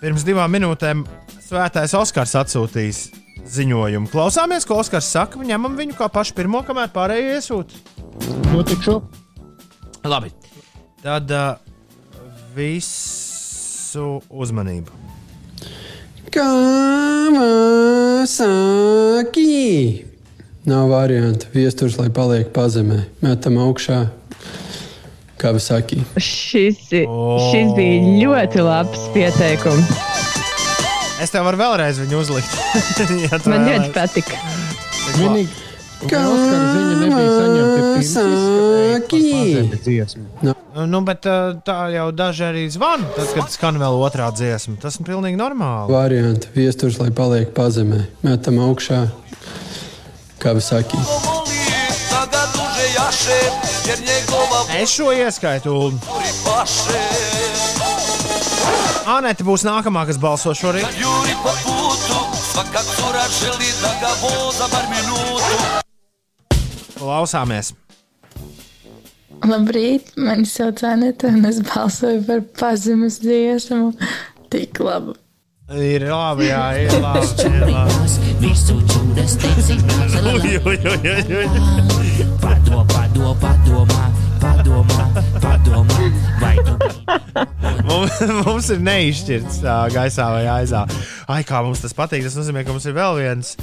pirms 0.00 0.24
divām 0.24 0.52
minūtēm 0.56 1.04
Svētais 1.46 1.92
Oskars 1.94 2.34
atsūtījis 2.40 3.04
ziņojumu. 3.50 4.10
Klausāmies, 4.12 4.66
ko 4.66 4.80
Oskars 4.82 5.08
saka, 5.12 5.38
ņemam 5.42 5.76
viņu 5.78 5.94
kā 5.98 6.08
pašu 6.12 6.34
pirmo, 6.36 6.62
kamēr 6.66 6.88
pārējie 6.94 7.36
iesūta. 7.36 7.72
Notikšu. 8.52 8.94
Labi, 10.06 10.30
tad 11.02 11.30
uh, 11.34 11.58
visu 12.56 14.22
uzmanību. 14.30 14.90
Kawasaki. 16.36 16.64
Nav 20.66 20.88
variantu. 20.90 21.46
Viesturs, 21.54 21.96
lai 22.00 22.10
paliek 22.12 22.52
pazemē. 22.52 22.98
Metam 23.24 23.56
augšā. 23.62 24.10
Kawasaki. 25.40 26.02
Šis, 26.18 26.78
šis 26.90 27.68
bija 27.76 27.98
ļoti 28.20 28.58
labs 28.66 29.02
pieteikums. 29.14 30.25
Es 31.22 31.32
tev 31.32 31.46
varu 31.48 31.60
vēlreiz 31.60 32.00
viņu 32.02 32.18
uzlikt. 32.20 32.58
ja 33.24 33.38
Man 33.48 33.68
ļoti 33.70 33.92
patika. 33.94 34.40
Vienīgi, 35.16 35.62
Oskara 36.04 36.66
ziņa 36.74 36.96
nebija 37.00 37.28
saņemta 37.32 37.76
pirms 37.76 38.10
izskanēja 38.12 38.98
dziesma. 39.80 40.54
Nu, 40.92 41.00
bet 41.06 41.24
uh, 41.24 41.56
tā 41.64 41.78
jau 41.94 42.10
daži 42.12 42.44
arī 42.50 42.66
zvana, 42.72 43.08
tad, 43.16 43.30
kad 43.32 43.54
skan 43.54 43.80
vēl 43.80 43.96
otrā 44.04 44.28
dziesma. 44.36 44.76
Tas 44.82 45.00
ir 45.00 45.08
pilnīgi 45.08 45.40
normāli. 45.40 45.94
Variantu. 45.96 46.52
Viesturs, 46.56 47.00
lai 47.00 47.08
paliek 47.16 47.54
pazemē. 47.56 48.04
Metam 48.26 48.60
augšā. 48.68 49.06
Jer 53.86 53.98
njegova 54.04 54.64
Es 54.76 54.92
šo 54.92 55.12
ieskaitu. 55.16 55.92
Anete 59.06 59.44
būs 59.46 59.62
nākamā, 59.62 60.02
kas 60.08 60.16
balso 60.18 60.50
šorīt. 60.56 60.86
Klausāmies. 66.96 67.74
Labrīt, 69.46 70.10
mani 70.18 70.48
sauc 70.48 70.82
Anita, 70.88 71.30
un 71.30 71.46
es 71.46 71.60
balsoju 71.62 72.24
par 72.26 72.42
pazemes 72.58 73.20
dziesmu. 73.22 73.92
Tik 74.50 74.80
labi. 74.82 75.14
Ir 75.66 76.06
labi, 76.10 76.48
jā, 76.50 76.64
ir 76.82 76.98
labi. 77.02 77.22
Ir 77.46 77.64
labi. 77.70 78.10
Visu 78.42 78.76
čūdas 78.90 79.38
teicināts, 79.42 80.18
Ui, 80.34 80.56
ui, 80.58 80.76
ui, 80.76 80.98
ui, 81.14 81.40
ui. 81.40 82.26
Pado, 82.42 82.82
pado, 82.90 83.32
padomā, 83.42 84.06
padomā, 84.42 85.08
padomā. 85.42 86.10
Vai 86.40 86.56
tu 86.64 86.76
Mums, 87.86 88.16
mums 88.44 88.68
ir 88.74 88.80
neizšķirts 88.82 89.60
tā, 89.62 89.76
gaisā 89.94 90.26
vai 90.34 90.46
aizā. 90.50 90.82
Ai, 91.30 91.42
kā 91.46 91.60
mums 91.64 91.82
tas 91.84 91.94
patīk. 91.96 92.24
Tas 92.26 92.36
nozīmē, 92.38 92.64
ka 92.66 92.74
mums 92.74 92.86
ir 92.88 92.96
vēl 92.96 93.20
viens, 93.20 93.54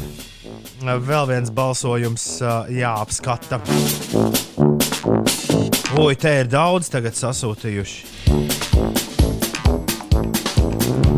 vēl 0.81 1.27
viens 1.29 1.51
balsojums 1.53 2.27
ā, 2.41 2.55
jāapskata. 2.71 3.59
Ui, 5.99 6.15
te 6.17 6.31
ir 6.41 6.49
daudz 6.49 6.89
tagad 6.93 7.17
sasūtījuši. 7.19 7.97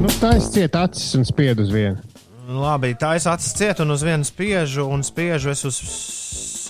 Nu, 0.01 0.11
tā 0.19 0.35
es 0.39 0.51
cietu 0.53 0.81
acis 0.81 1.15
un 1.19 1.25
spiedu 1.27 1.63
uz 1.65 1.71
vienu. 1.73 2.01
Labi, 2.45 2.93
tā 2.99 3.15
es 3.17 3.25
acis 3.29 3.55
cietu 3.57 3.85
un 3.85 3.95
uz 3.95 4.03
vienu 4.05 4.27
spiežu, 4.27 4.85
un 4.91 5.05
spiežu 5.05 5.53
es 5.53 5.65
uz. 5.65 5.81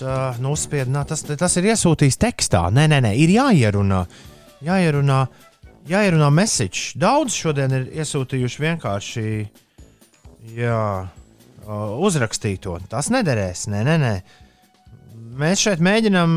Uh, 0.02 0.36
nu, 0.44 0.52
spiedu, 0.58 0.90
nā, 0.92 1.06
tas, 1.08 1.22
tas 1.24 1.54
ir 1.56 1.70
iesūtīts 1.70 2.18
tekstā. 2.20 2.66
Nē, 2.74 2.86
nē, 2.92 3.00
nē, 3.06 3.12
ir 3.16 3.32
jāierunā. 3.32 4.02
Jāierunā, 4.66 5.20
jāierunā 5.88 6.28
message. 6.34 6.96
Daudz 7.00 7.36
šodien 7.36 7.72
ir 7.72 7.86
iesūtījuši 8.02 8.64
vienkārši 8.64 9.24
jā, 10.56 10.82
uh, 11.06 11.86
uzrakstīto. 12.08 12.76
Tas 12.90 13.08
nederēs. 13.14 13.66
Nē, 13.72 13.84
nē, 13.88 13.96
nē. 14.02 14.12
Mēs 15.40 15.64
šeit 15.64 15.80
mēģinām 15.84 16.36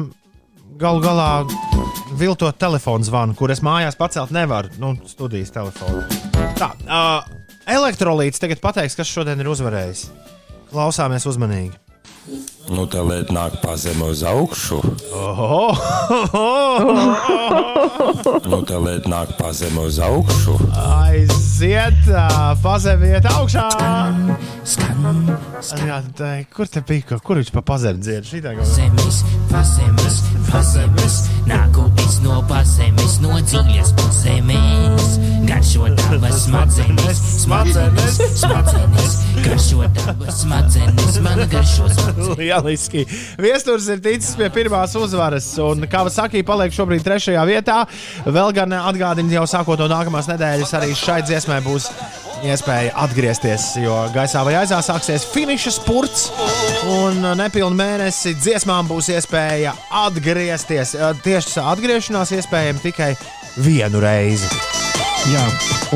galu 0.80 1.04
galā 1.04 1.30
viltot 2.20 2.56
telefonu 2.60 3.04
zvanu, 3.08 3.36
kur 3.36 3.52
es 3.52 3.64
mājās 3.66 4.00
pacelt 4.00 4.32
nevaru. 4.36 4.72
Nu, 4.80 4.94
studijas 5.10 5.52
telefonu. 5.56 6.06
Tā, 6.60 6.72
uh, 6.88 7.28
elektrolīts 7.68 8.40
tagad 8.40 8.64
pateiks, 8.64 8.96
kas 9.00 9.12
šodien 9.12 9.40
ir 9.44 9.52
uzvarējis. 9.52 10.08
Klausāmies 10.72 11.28
uzmanīgi. 11.28 11.76
Nu, 12.70 12.86
tā 12.86 13.02
lieta 13.02 13.34
nāk 13.34 13.56
pazem 13.64 13.98
uz 14.06 14.22
augšu. 14.28 14.78
Nu, 18.50 18.60
tā 18.68 18.78
lieta 18.84 19.10
nāk 19.10 19.34
pazem 19.40 19.78
uz 19.82 19.98
augšu. 20.04 20.54
Aiziet, 20.78 22.06
ā, 22.14 22.54
pazemiet 22.64 23.26
augšā! 23.32 23.66
Jā, 25.82 26.00
tā, 26.18 26.30
kur 26.54 26.70
te 26.70 26.84
bija? 26.86 27.18
Kur 27.26 27.42
viņš 27.42 27.52
pa 27.56 27.64
pazemi 27.66 28.04
dzied? 28.06 28.28
Šitā 28.30 28.54
kaut 28.54 28.62
kā. 28.62 28.70
Pazemes, 28.70 29.24
pazemes, 29.50 30.22
pazemes, 30.52 31.18
nāku 31.50 31.88
es 32.06 32.20
no 32.26 32.40
pazemes, 32.50 33.18
no 33.26 33.42
dziļas 33.42 33.96
pazemes. 33.98 35.18
garšo 35.50 35.88
tavas 35.98 36.44
smadzenes, 36.46 37.20
smadzenes, 37.44 38.20
smadzenes, 38.38 39.16
garšo 39.46 39.88
tavas 39.98 40.42
smadzenes, 40.44 41.20
man 41.26 41.42
garšo 41.50 41.90
smadzenes. 41.90 42.38
Lieliski. 42.60 43.06
Viesturs 43.42 43.88
ir 43.92 44.02
ticis 44.04 44.36
pie 44.40 44.50
pirmās 44.54 44.96
uzvaras, 45.00 45.48
un 45.64 45.86
Kavasaki 45.90 46.44
paliek 46.48 46.74
šobrīd 46.76 47.04
trešajā 47.06 47.44
vietā. 47.50 47.84
Vēl 48.26 48.54
gan 48.56 48.76
atgādina, 48.80 49.40
jau 49.40 49.46
sākot 49.50 49.80
no 49.80 49.90
nākamās 49.92 50.30
nedēļas, 50.32 50.76
arī 50.80 50.96
šai 50.98 51.22
dziesmai 51.28 51.62
būs 51.66 51.90
iespēja 52.46 52.94
atgriezties, 53.04 53.74
jo 53.84 53.96
gaisā 54.16 54.44
vai 54.48 54.56
aizā 54.62 54.80
sāksies 54.84 55.28
finiša 55.34 55.74
spurts, 55.76 56.30
un 56.88 57.20
nepilnu 57.40 57.76
mēnesi 57.80 58.36
dziesmām 58.40 58.88
būs 58.92 59.12
iespēja 59.16 59.76
atgriezties. 60.06 60.96
Tieši 61.26 61.60
atgriešanās 61.74 62.36
iespējama 62.40 62.86
tikai 62.86 63.14
vienu 63.60 64.04
reizi. 64.04 64.89
Jā, 65.28 65.42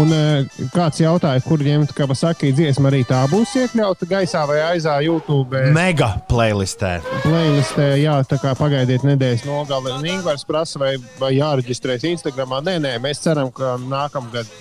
un 0.01 0.11
uh, 0.11 0.57
kāds 0.73 0.99
jautāja, 0.99 1.39
kur 1.45 1.61
ņemt 1.63 1.93
Kavasaki 1.95 2.49
dziesmu, 2.53 2.89
arī 2.89 2.99
tā 3.07 3.21
būs 3.31 3.53
iekļauta 3.61 4.07
gaisā 4.09 4.41
vai 4.49 4.57
aizā 4.65 4.97
YouTube. 5.05 5.61
Mega 5.73 6.09
playlistē. 6.27 6.97
Playlistē, 7.23 7.87
jā, 8.01 8.17
tā 8.27 8.37
kā 8.41 8.51
pagaidiet 8.59 9.05
nedēļas 9.07 9.45
nogali. 9.47 9.95
Un 9.95 10.09
Ingūns 10.17 10.43
prasa, 10.49 10.81
vai, 10.81 10.91
vai 11.21 11.31
jāreģistrējas 11.37 12.05
Instagram. 12.11 12.59
Nē, 12.67 12.75
nē, 12.83 12.93
mēs 13.03 13.23
ceram, 13.23 13.49
ka 13.55 13.77
nākamgad. 13.79 14.51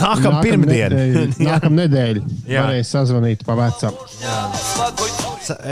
Nākamā 0.00 0.42
pirmdiena. 0.44 1.04
Nākamā 1.50 1.84
nedēļa. 1.84 2.24
Jā. 2.48 2.64
Varēs 2.64 2.96
sazvanīt 2.96 3.44
pa 3.44 3.56
vecam. 3.60 3.96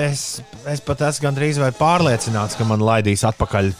Es, 0.05 0.28
es 0.68 0.85
pat 0.85 1.09
esmu 1.09 1.31
gandrīz 1.31 1.60
vai 1.60 1.73
pārliecināts, 1.77 2.60
ka 2.60 2.68
man 2.68 2.85
laidīs 2.85 3.24
atpakaļ 3.28 3.73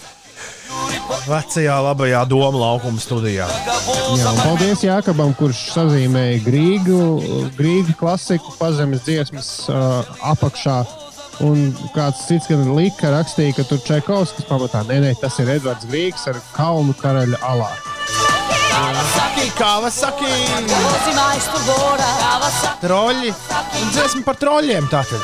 vecajā, 1.27 1.77
labajā 1.89 2.23
domu 2.29 2.61
laukuma 2.61 3.01
studijā. 3.03 3.47
Jā, 4.17 4.35
paldies 4.43 4.85
Jākabam, 4.85 5.35
kurš 5.39 5.67
sazīmēja 5.75 6.43
Grīgu, 6.47 7.01
Grīgu 7.59 7.97
klasiku 8.01 8.55
pazemes 8.61 9.05
dziesmas 9.07 9.51
uh, 9.71 10.03
apakšā. 10.35 10.83
Un 11.45 11.69
kāds 11.93 12.23
cits 12.31 12.49
gan 12.49 12.63
lika, 12.79 13.11
rakstīja, 13.13 13.59
ka 13.59 13.67
tur 13.69 13.83
Čekovskis 13.85 14.49
pamatā. 14.49 14.81
Nē, 14.89 15.03
nē, 15.05 15.13
tas 15.21 15.37
ir 15.43 15.51
Edvards 15.59 15.85
Grīgs 15.91 16.25
ar 16.31 16.41
Kalnu 16.57 16.97
karaļa 16.97 17.43
alā. 17.45 17.69
Kawasaki, 18.77 19.51
Kawasaki! 19.57 20.33
Troļļi! 22.81 23.31
Un 23.81 23.93
dziesma 23.93 24.25
par 24.25 24.41
troļļiem 24.41 24.89
tātad. 24.93 25.21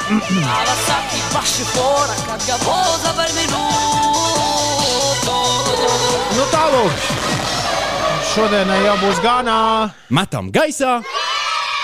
Nu 6.32 6.44
tālāk! 6.52 7.02
Šodienai 8.32 8.78
jau 8.86 8.94
būs 9.02 9.18
ganā! 9.24 9.58
Metam 10.08 10.48
gaisā 10.54 10.94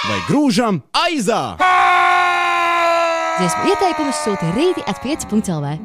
vai 0.09 0.19
grūžam 0.29 0.81
aizā! 0.97 1.43
Dziesmu 3.39 3.69
ieteikumus 3.75 4.23
sūta 4.25 4.49
rīti 4.57 4.83
at 4.89 5.03
5.lv. 5.05 5.77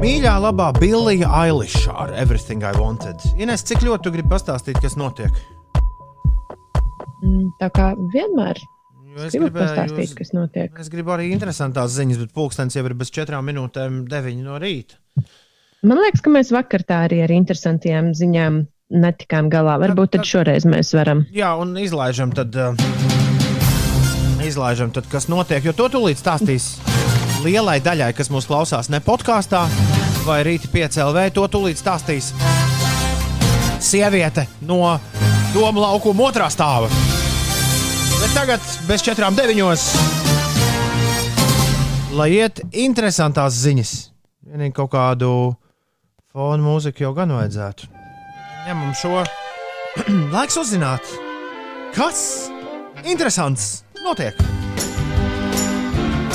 Mīļā, 0.00 0.32
labā 0.40 0.70
Billija 0.80 1.28
Eiliša 1.44 1.92
ar 2.02 2.12
Everything 2.16 2.64
I 2.64 2.72
Wanted. 2.80 3.20
Ines, 3.36 3.62
cik 3.68 3.82
ļoti 3.84 4.06
tu 4.06 4.12
gribi 4.14 4.32
pastāstīt, 4.32 4.80
kas 4.80 4.96
notiek? 4.96 5.34
Mm, 7.20 7.50
Tā 7.60 7.68
kā 7.76 7.90
vienmēr. 8.14 8.58
Es 9.28 9.36
gribu 9.36 9.52
pastāstīt, 9.58 10.14
kas 10.18 10.34
notiek. 10.36 10.72
Es 10.80 10.90
gribu 10.92 11.14
arī 11.14 11.30
interesantās 11.34 11.94
ziņas, 11.96 12.20
bet 12.24 12.34
pulkstenis 12.36 12.78
jau 12.78 12.84
ir 12.86 12.96
bez 12.98 13.12
četrām 13.14 13.46
minūtēm, 13.50 14.04
deviņi 14.10 14.44
no 14.46 14.58
rīta. 14.62 15.00
Man 15.86 16.00
liekas, 16.02 16.22
ka 16.24 16.32
mēs 16.32 16.52
vakar 16.52 16.84
tā 16.84 17.04
arī 17.06 17.22
ar 17.24 17.32
interesantiem 17.32 18.12
ziņām 18.16 18.62
netikām 18.90 19.48
galā. 19.52 19.78
Varbūt 19.80 20.16
tad 20.16 20.26
šoreiz 20.28 20.66
mēs 20.68 20.92
varam. 20.96 21.24
Jā, 21.34 21.54
un 21.60 21.72
izlaižam 21.80 22.34
tad, 22.36 22.56
uh, 22.58 22.74
izlaižam 24.44 24.92
tad 24.94 25.08
kas 25.10 25.30
notiek, 25.30 25.64
jo 25.64 25.76
to 25.76 25.88
tūlīt 25.94 26.20
stāstīs 26.20 26.74
lielai 27.44 27.78
daļai, 27.84 28.12
kas 28.16 28.32
mūs 28.32 28.48
klausās 28.50 28.90
ne 28.92 29.00
podkāstā 29.04 29.64
vai 30.26 30.42
rīta 30.44 30.68
piecēlē, 30.72 31.30
to 31.32 31.46
tūlīt 31.48 31.80
stāstīs 31.80 32.34
sieviete 33.80 34.46
no 34.68 34.98
Doma 35.54 35.88
laukuma 35.88 36.28
otrā 36.28 36.46
stāva. 36.52 37.19
Bet 38.20 38.34
tagad 38.36 38.60
bez 38.88 39.00
četrām 39.06 39.34
deviņos, 39.38 39.84
lai 42.18 42.28
iet 42.36 42.60
interesantās 42.76 43.56
ziņas. 43.62 43.92
Vienīgi 44.50 44.76
kaut 44.76 44.92
kādu 44.92 45.30
fonu 46.28 46.66
mūziku 46.66 47.06
jau 47.06 47.14
gan 47.16 47.32
vajadzētu. 47.32 47.88
Ņemam 48.66 48.92
šo 48.98 49.24
laiku 50.34 50.60
uzzināt, 50.60 51.14
kas 51.96 52.22
interesants 53.08 53.80
notiek. 54.04 54.36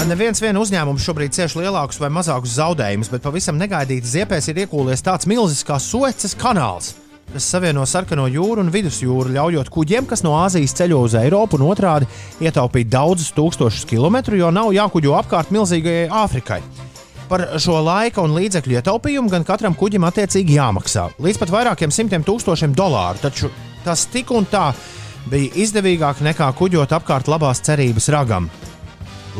Neviens 0.05 0.37
vien 0.37 0.53
uzņēmums 0.53 1.01
šobrīd 1.01 1.33
cieš 1.33 1.55
lielākus 1.57 1.97
vai 1.97 2.11
mazākus 2.13 2.59
zaudējumus, 2.59 3.09
bet 3.09 3.23
pavisam 3.25 3.57
negaidīti 3.57 4.05
ziepēs 4.05 4.51
ir 4.51 4.59
iekūlies 4.61 5.01
tāds 5.01 5.25
milzīgs 5.25 5.65
kā 5.65 5.79
Suecas 5.81 6.35
kanāls, 6.37 6.91
kas 7.33 7.47
savieno 7.51 7.85
sarkano 7.89 8.27
jūru 8.31 8.63
un 8.63 8.71
vidusjūru, 8.73 9.33
ļaujot 9.35 9.69
kuģiem, 9.73 10.07
kas 10.09 10.23
no 10.25 10.35
Āzijas 10.39 10.75
ceļo 10.77 11.01
uz 11.07 11.15
Eiropu 11.19 11.59
un 11.59 11.65
otrādi 11.69 12.07
ietaupīt 12.43 12.89
daudzus 12.91 13.33
tūkstošus 13.35 13.87
kilometru, 13.89 14.37
jo 14.39 14.51
nav 14.53 14.73
jākuģo 14.75 15.15
apkārt 15.19 15.53
milzīgajai 15.55 16.09
Āfrikai. 16.23 16.61
Par 17.29 17.47
šo 17.61 17.79
laika 17.81 18.21
un 18.21 18.35
līdzekļu 18.37 18.77
ietaupījumu 18.77 19.31
gan 19.33 19.45
katram 19.47 19.73
kuģim 19.77 20.05
attiecīgi 20.05 20.59
jāmaksā. 20.59 21.07
Līdz 21.25 21.41
pat 21.41 21.53
vairākiem 21.55 21.93
simtiem 21.93 22.25
tūkstošiem 22.25 22.75
dolāru, 22.77 23.21
taču 23.23 23.49
tas 23.85 24.05
tik 24.13 24.33
un 24.35 24.45
tā 24.49 24.69
bija 25.31 25.57
izdevīgāk 25.65 26.21
nekā 26.25 26.51
kuģot 26.59 26.93
apkārt 26.99 27.31
labās 27.31 27.63
cerības 27.65 28.11
ragam. 28.13 28.49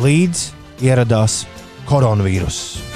Līdz 0.02 0.50
ieradās 0.84 1.44
koronavīruss. 1.86 2.95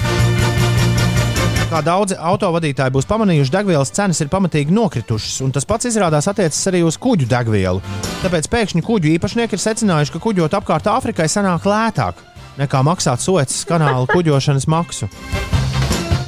Kā 1.70 1.78
daudzi 1.86 2.16
autovadītāji 2.18 2.90
būs 2.90 3.06
pamanījuši, 3.06 3.52
degvielas 3.54 3.92
cenas 3.94 4.18
ir 4.18 4.30
pamatīgi 4.32 4.74
nokritušas, 4.74 5.36
un 5.44 5.52
tas 5.54 5.68
pats 5.70 5.86
izrādās 5.86 6.26
attiecas 6.26 6.58
arī 6.66 6.80
uz 6.82 6.96
kuģu 6.98 7.28
degvielu. 7.30 7.78
Tāpēc 8.24 8.48
pēkšņi 8.50 8.82
kuģu 8.82 9.12
īpašnieki 9.12 9.54
ir 9.54 9.62
secinājuši, 9.62 10.16
ka 10.16 10.22
kuģot 10.24 10.56
apkārt 10.58 10.90
Āfrikai 10.90 11.28
sanāk 11.30 11.68
lētāk 11.70 12.18
nekā 12.58 12.82
maksāt 12.82 13.22
Suecas 13.22 13.62
kanāla 13.70 14.10
kuģošanas 14.10 14.66
maksu. 14.66 15.06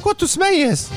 Ko 0.03 0.15
tu 0.15 0.31
smejies? 0.31 0.87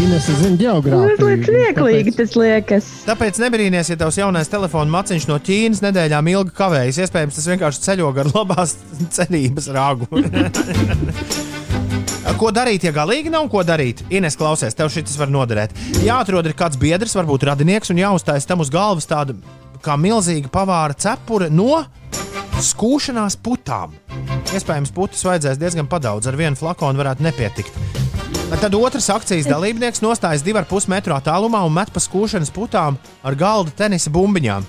Ines 0.00 0.28
zina 0.38 0.54
geogrāfiju. 0.60 1.18
Mazliet 1.18 1.50
smieklīgi 1.50 2.14
tas 2.16 2.36
liekas. 2.38 2.90
Tāpēc 3.10 3.42
nebrīnīties, 3.42 3.90
ja 3.90 3.98
tavs 4.00 4.20
jaunais 4.22 4.52
telefona 4.52 4.94
maciņš 5.00 5.26
no 5.28 5.40
Ķīnas 5.42 5.82
nedēļām 5.82 6.30
ilgi 6.30 6.54
kavējas. 6.62 7.02
Iespējams, 7.04 7.40
tas 7.40 7.50
vienkārši 7.52 7.88
ceļo 7.90 8.14
gar 8.16 8.30
labās 8.38 8.78
cerības 9.18 9.72
rāgu. 9.74 10.08
Ko 12.38 12.50
darīt, 12.54 12.84
ja 12.86 12.92
galīgi 12.94 13.30
nav 13.32 13.48
ko 13.52 13.62
darīt? 13.66 14.04
Ines, 14.12 14.36
klausies, 14.38 14.76
tev 14.76 14.88
šis 14.92 15.16
var 15.20 15.30
noderēt. 15.32 15.74
Jāatrod 16.04 16.46
ir 16.48 16.54
kāds 16.56 16.78
biedrs, 16.80 17.16
varbūt 17.18 17.44
radinieks, 17.50 17.90
un 17.92 18.00
jāuzstājas 18.00 18.46
tam 18.48 18.62
uz 18.64 18.70
galvas 18.72 19.08
tāda 19.10 19.34
kā 19.84 19.96
milzīga 20.00 20.50
pavāra 20.52 20.96
cepure 20.96 21.50
no 21.52 21.82
skūšanās 22.60 23.38
putām. 23.44 23.96
Iespējams, 24.54 24.92
putas 24.94 25.24
vajadzēs 25.26 25.60
diezgan 25.60 25.88
padaudz, 25.90 26.28
ar 26.30 26.38
vienu 26.38 26.58
flakonu 26.58 27.00
varētu 27.02 27.26
nepietikt. 27.26 27.76
Tad 28.50 28.74
otrs 28.74 29.06
akcijas 29.14 29.46
dalībnieks 29.46 30.02
nostājas 30.02 30.42
2,5 30.44 30.90
metru 30.90 31.14
attālumā 31.14 31.62
un 31.64 31.76
met 31.76 31.92
pa 31.94 32.02
skūšanas 32.02 32.50
putām 32.54 32.98
ar 33.22 33.38
galda 33.38 33.72
tenisa 33.84 34.10
bumbiņām. 34.12 34.66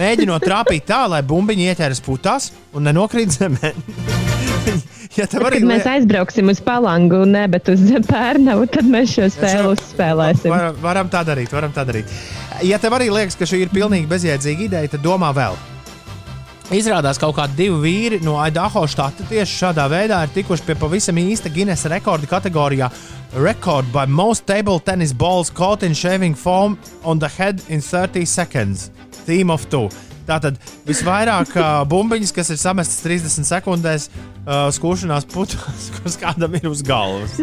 Mēģinot 0.00 0.44
trāpīt 0.44 0.88
tā, 0.90 1.04
lai 1.08 1.22
bumbiņi 1.22 1.70
ieķeras 1.70 2.02
putās 2.04 2.50
un 2.74 2.90
nenokrīt 2.90 3.38
zemē. 3.38 3.74
ja 5.18 5.26
tev 5.30 5.46
arī 5.48 5.60
Kad 5.60 5.68
mēs 5.70 5.88
aizbrauksim 5.90 6.52
uz 6.52 6.60
Palangu, 6.64 7.22
ne, 7.28 7.46
bet 7.50 7.68
uz 7.72 7.82
Pērnavu, 8.08 8.68
tad 8.72 8.88
mēs 8.90 9.16
šo 9.16 9.30
spēli 9.32 9.74
uzspēlēsim. 9.74 10.52
Var, 10.52 10.78
varam 10.82 11.10
tā 11.12 11.24
darīt, 11.26 11.52
varam 11.54 11.74
tā 11.74 11.86
darīt. 11.88 12.10
Ja 12.66 12.80
tev 12.82 12.96
arī 12.98 13.10
liekas, 13.12 13.38
ka 13.38 13.48
šī 13.48 13.64
ir 13.64 13.74
pilnīgi 13.74 14.10
bezjēdzīga 14.10 14.66
ideja, 14.68 14.94
tad 14.96 15.04
domā 15.04 15.32
vēl. 15.36 15.58
Izrādās, 16.70 17.18
ka 17.18 17.26
kaut 17.26 17.34
kādi 17.40 17.56
divi 17.64 17.78
vīri 17.82 18.20
no 18.22 18.36
Idaho 18.38 18.84
štata 18.86 19.24
tieši 19.26 19.56
šādā 19.58 19.88
veidā 19.90 20.20
ir 20.22 20.30
tikuši 20.36 20.68
pie 20.68 20.76
pavisam 20.78 21.18
īsta 21.18 21.50
Guinness 21.50 21.88
rekorda 21.90 22.30
kategorijā 22.30 22.86
Record 23.34 23.90
by 23.92 24.06
most 24.06 24.46
table 24.46 24.78
tennis 24.78 25.12
balls 25.12 25.50
caught 25.50 25.82
in 25.82 25.94
shaving 25.94 26.34
foam 26.34 26.78
on 27.02 27.18
the 27.18 27.28
head 27.28 27.62
in 27.68 27.80
30 27.80 28.24
seconds. 28.24 28.90
Team 29.26 29.50
of 29.50 29.68
two. 29.70 29.88
Tātad 30.30 30.58
visvairāk 30.86 31.56
bumbiņas, 31.90 32.34
kas 32.34 32.52
ir 32.54 32.60
samestas 32.60 33.02
30 33.02 33.48
sekundēs, 33.48 34.06
uh, 34.10 34.68
skūšanās 34.74 35.26
putās, 35.30 35.88
kuras 35.96 36.16
kādam 36.20 36.54
ir 36.58 36.68
uz 36.70 36.82
galvas. 36.86 37.38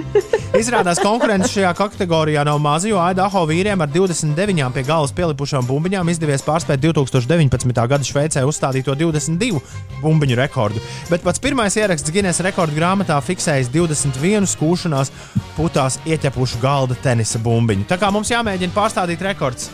Izrādās, 0.57 1.01
konkurence 1.03 1.49
šajā 1.51 1.73
kategorijā 1.77 2.45
nav 2.47 2.61
maza, 2.63 2.87
jo 2.89 3.01
Aidaho 3.01 3.43
vīriem 3.49 3.83
ar 3.83 3.91
29 3.91 4.71
pie 4.75 4.85
galvas 4.87 5.13
pielipušām 5.17 5.67
bumbiņām 5.67 6.11
izdevies 6.13 6.45
pārspēt 6.47 6.81
2019. 6.85 7.83
gada 7.91 8.07
Šveicē 8.07 8.45
uzstādīto 8.47 8.95
22 8.97 9.59
bumbiņu 10.01 10.39
rekordu. 10.39 10.83
Bet 11.11 11.25
pats 11.27 11.43
pirmais 11.43 11.75
ieraksts 11.79 12.13
Guinness 12.13 12.43
rekordu 12.45 12.77
grāmatā 12.79 13.19
fiksējis 13.23 13.73
21 13.75 14.47
skūšanās 14.53 15.11
putās 15.57 15.99
ieķepušu 16.07 16.63
galda 16.63 16.97
tenisa 17.03 17.41
bumbiņu. 17.43 17.89
Tā 17.91 17.99
kā 17.99 18.13
mums 18.13 18.31
jāmēģina 18.31 18.75
pārstādīt 18.75 19.27
rekords. 19.27 19.71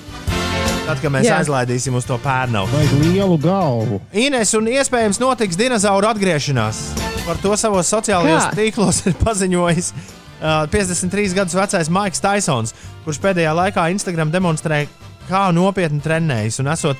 Tad, 0.83 0.99
kad 0.99 1.13
mēs 1.13 1.23
Jā. 1.25 1.37
Jā. 1.37 1.37
aizlaidīsim 1.43 1.95
uz 1.95 2.05
to 2.07 2.17
pērnu. 2.21 2.65
Vajag 2.67 2.97
lielu 2.99 3.37
galvu. 3.41 4.01
Ines 4.19 4.51
un 4.57 4.67
iespējams 4.67 5.19
notiks 5.21 5.57
dinozauru 5.59 6.09
atgriešanās. 6.11 6.81
Par 7.23 7.39
to 7.39 7.55
savos 7.59 7.87
sociālajos 7.93 8.49
Kā? 8.49 8.57
tīklos 8.57 8.99
ir 9.07 9.15
paziņojis 9.21 9.93
uh, 9.95 10.65
53 10.73 11.37
gadus 11.37 11.55
vecais 11.55 11.89
Maiks 11.93 12.19
Taisons, 12.23 12.75
kurš 13.05 13.21
pēdējā 13.23 13.53
laikā 13.55 13.87
Instagram 13.95 14.33
demonstrē, 14.33 14.83
kā 15.29 15.45
nopietni 15.55 16.03
trenējas 16.03 16.59
un 16.59 16.73
esot 16.73 16.99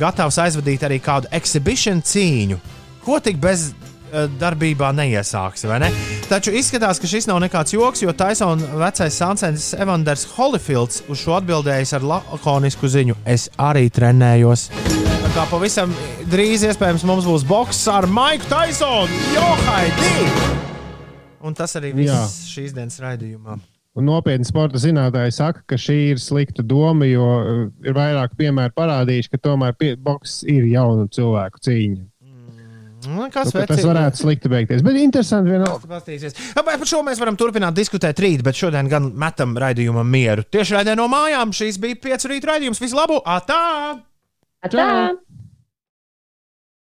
gatavs 0.00 0.38
aizvadīt 0.40 0.86
arī 0.86 1.00
kādu 1.04 1.28
exhibition 1.36 2.00
cīņu. 2.00 2.56
Ko 3.04 3.20
tik 3.20 3.36
bez 3.42 3.70
darbībā 4.40 4.90
neiesāks, 4.96 5.64
ne? 5.80 5.90
Taču 6.30 6.52
izskatās, 6.54 7.00
ka 7.02 7.10
šis 7.10 7.26
nav 7.30 7.40
nekāds 7.42 7.74
joks, 7.74 8.02
jo 8.04 8.12
Taisona 8.16 8.66
vecais 8.80 9.16
sāncens 9.18 9.70
Evanders 9.78 10.26
Holyfields 10.36 11.04
uz 11.10 11.24
šo 11.24 11.38
atbildējis 11.40 11.96
ar 11.98 12.06
lakonisku 12.06 12.90
ziņu: 12.90 13.18
Es 13.24 13.48
arī 13.58 13.88
trenējos. 13.90 14.68
Tā 15.34 15.44
pavisam 15.46 15.92
drīz 16.30 16.64
iespējams 16.66 17.04
mums 17.06 17.26
būs 17.28 17.44
boks 17.46 17.84
ar 17.92 18.08
Maiku 18.10 18.48
Taisonu, 18.50 19.20
Johaidī! 19.34 20.14
Un 21.40 21.54
tas 21.56 21.72
arī 21.78 21.92
viss 21.96 22.10
Jā. 22.10 22.24
šīs 22.50 22.74
dienas 22.76 22.98
raidījumā. 23.00 23.56
Un 23.98 24.06
nopietni 24.06 24.46
sporta 24.46 24.78
zinātnēji 24.78 25.32
saka, 25.34 25.64
ka 25.66 25.78
šī 25.80 25.96
ir 26.12 26.20
slikta 26.22 26.62
doma, 26.62 27.08
jo 27.10 27.24
uh, 27.26 27.62
ir 27.82 27.96
vairāk 27.96 28.36
piemēru 28.38 28.74
parādījuši, 28.76 29.32
ka 29.32 29.40
tomēr 29.48 29.74
pie- 29.78 29.96
boks 29.98 30.40
ir 30.46 30.68
jaunu 30.70 31.08
cilvēku 31.10 31.62
cīņa. 31.66 32.04
Nu, 33.06 33.20
Nu, 33.20 33.28
kas 33.32 33.52
ka 33.54 33.64
tas 33.68 33.82
varētu 33.86 34.20
slikti 34.20 34.50
beigties. 34.52 34.82
Bet 34.84 34.98
interesanti 35.00 35.54
vienalga. 35.54 35.88
Bet 35.88 36.68
Par 36.80 36.88
šo 36.88 37.00
mēs 37.06 37.20
varam 37.22 37.38
turpināt 37.40 37.76
diskutēt 37.76 38.20
rīt, 38.20 38.44
bet 38.46 38.58
šodien 38.58 38.90
gan 38.90 39.10
metam 39.16 39.56
raidījumam 39.60 40.08
mieru. 40.08 40.44
Tieši 40.44 40.78
raidījumā 40.78 41.00
no 41.00 41.08
mājām 41.12 41.54
šīs 41.56 41.80
bija 41.80 42.00
pieci 42.08 42.32
rīta 42.32 42.54
raidījums. 42.54 42.82
Visu 42.82 42.98
labu! 42.98 43.20
Atā! 43.24 43.60
Atā! 44.66 44.90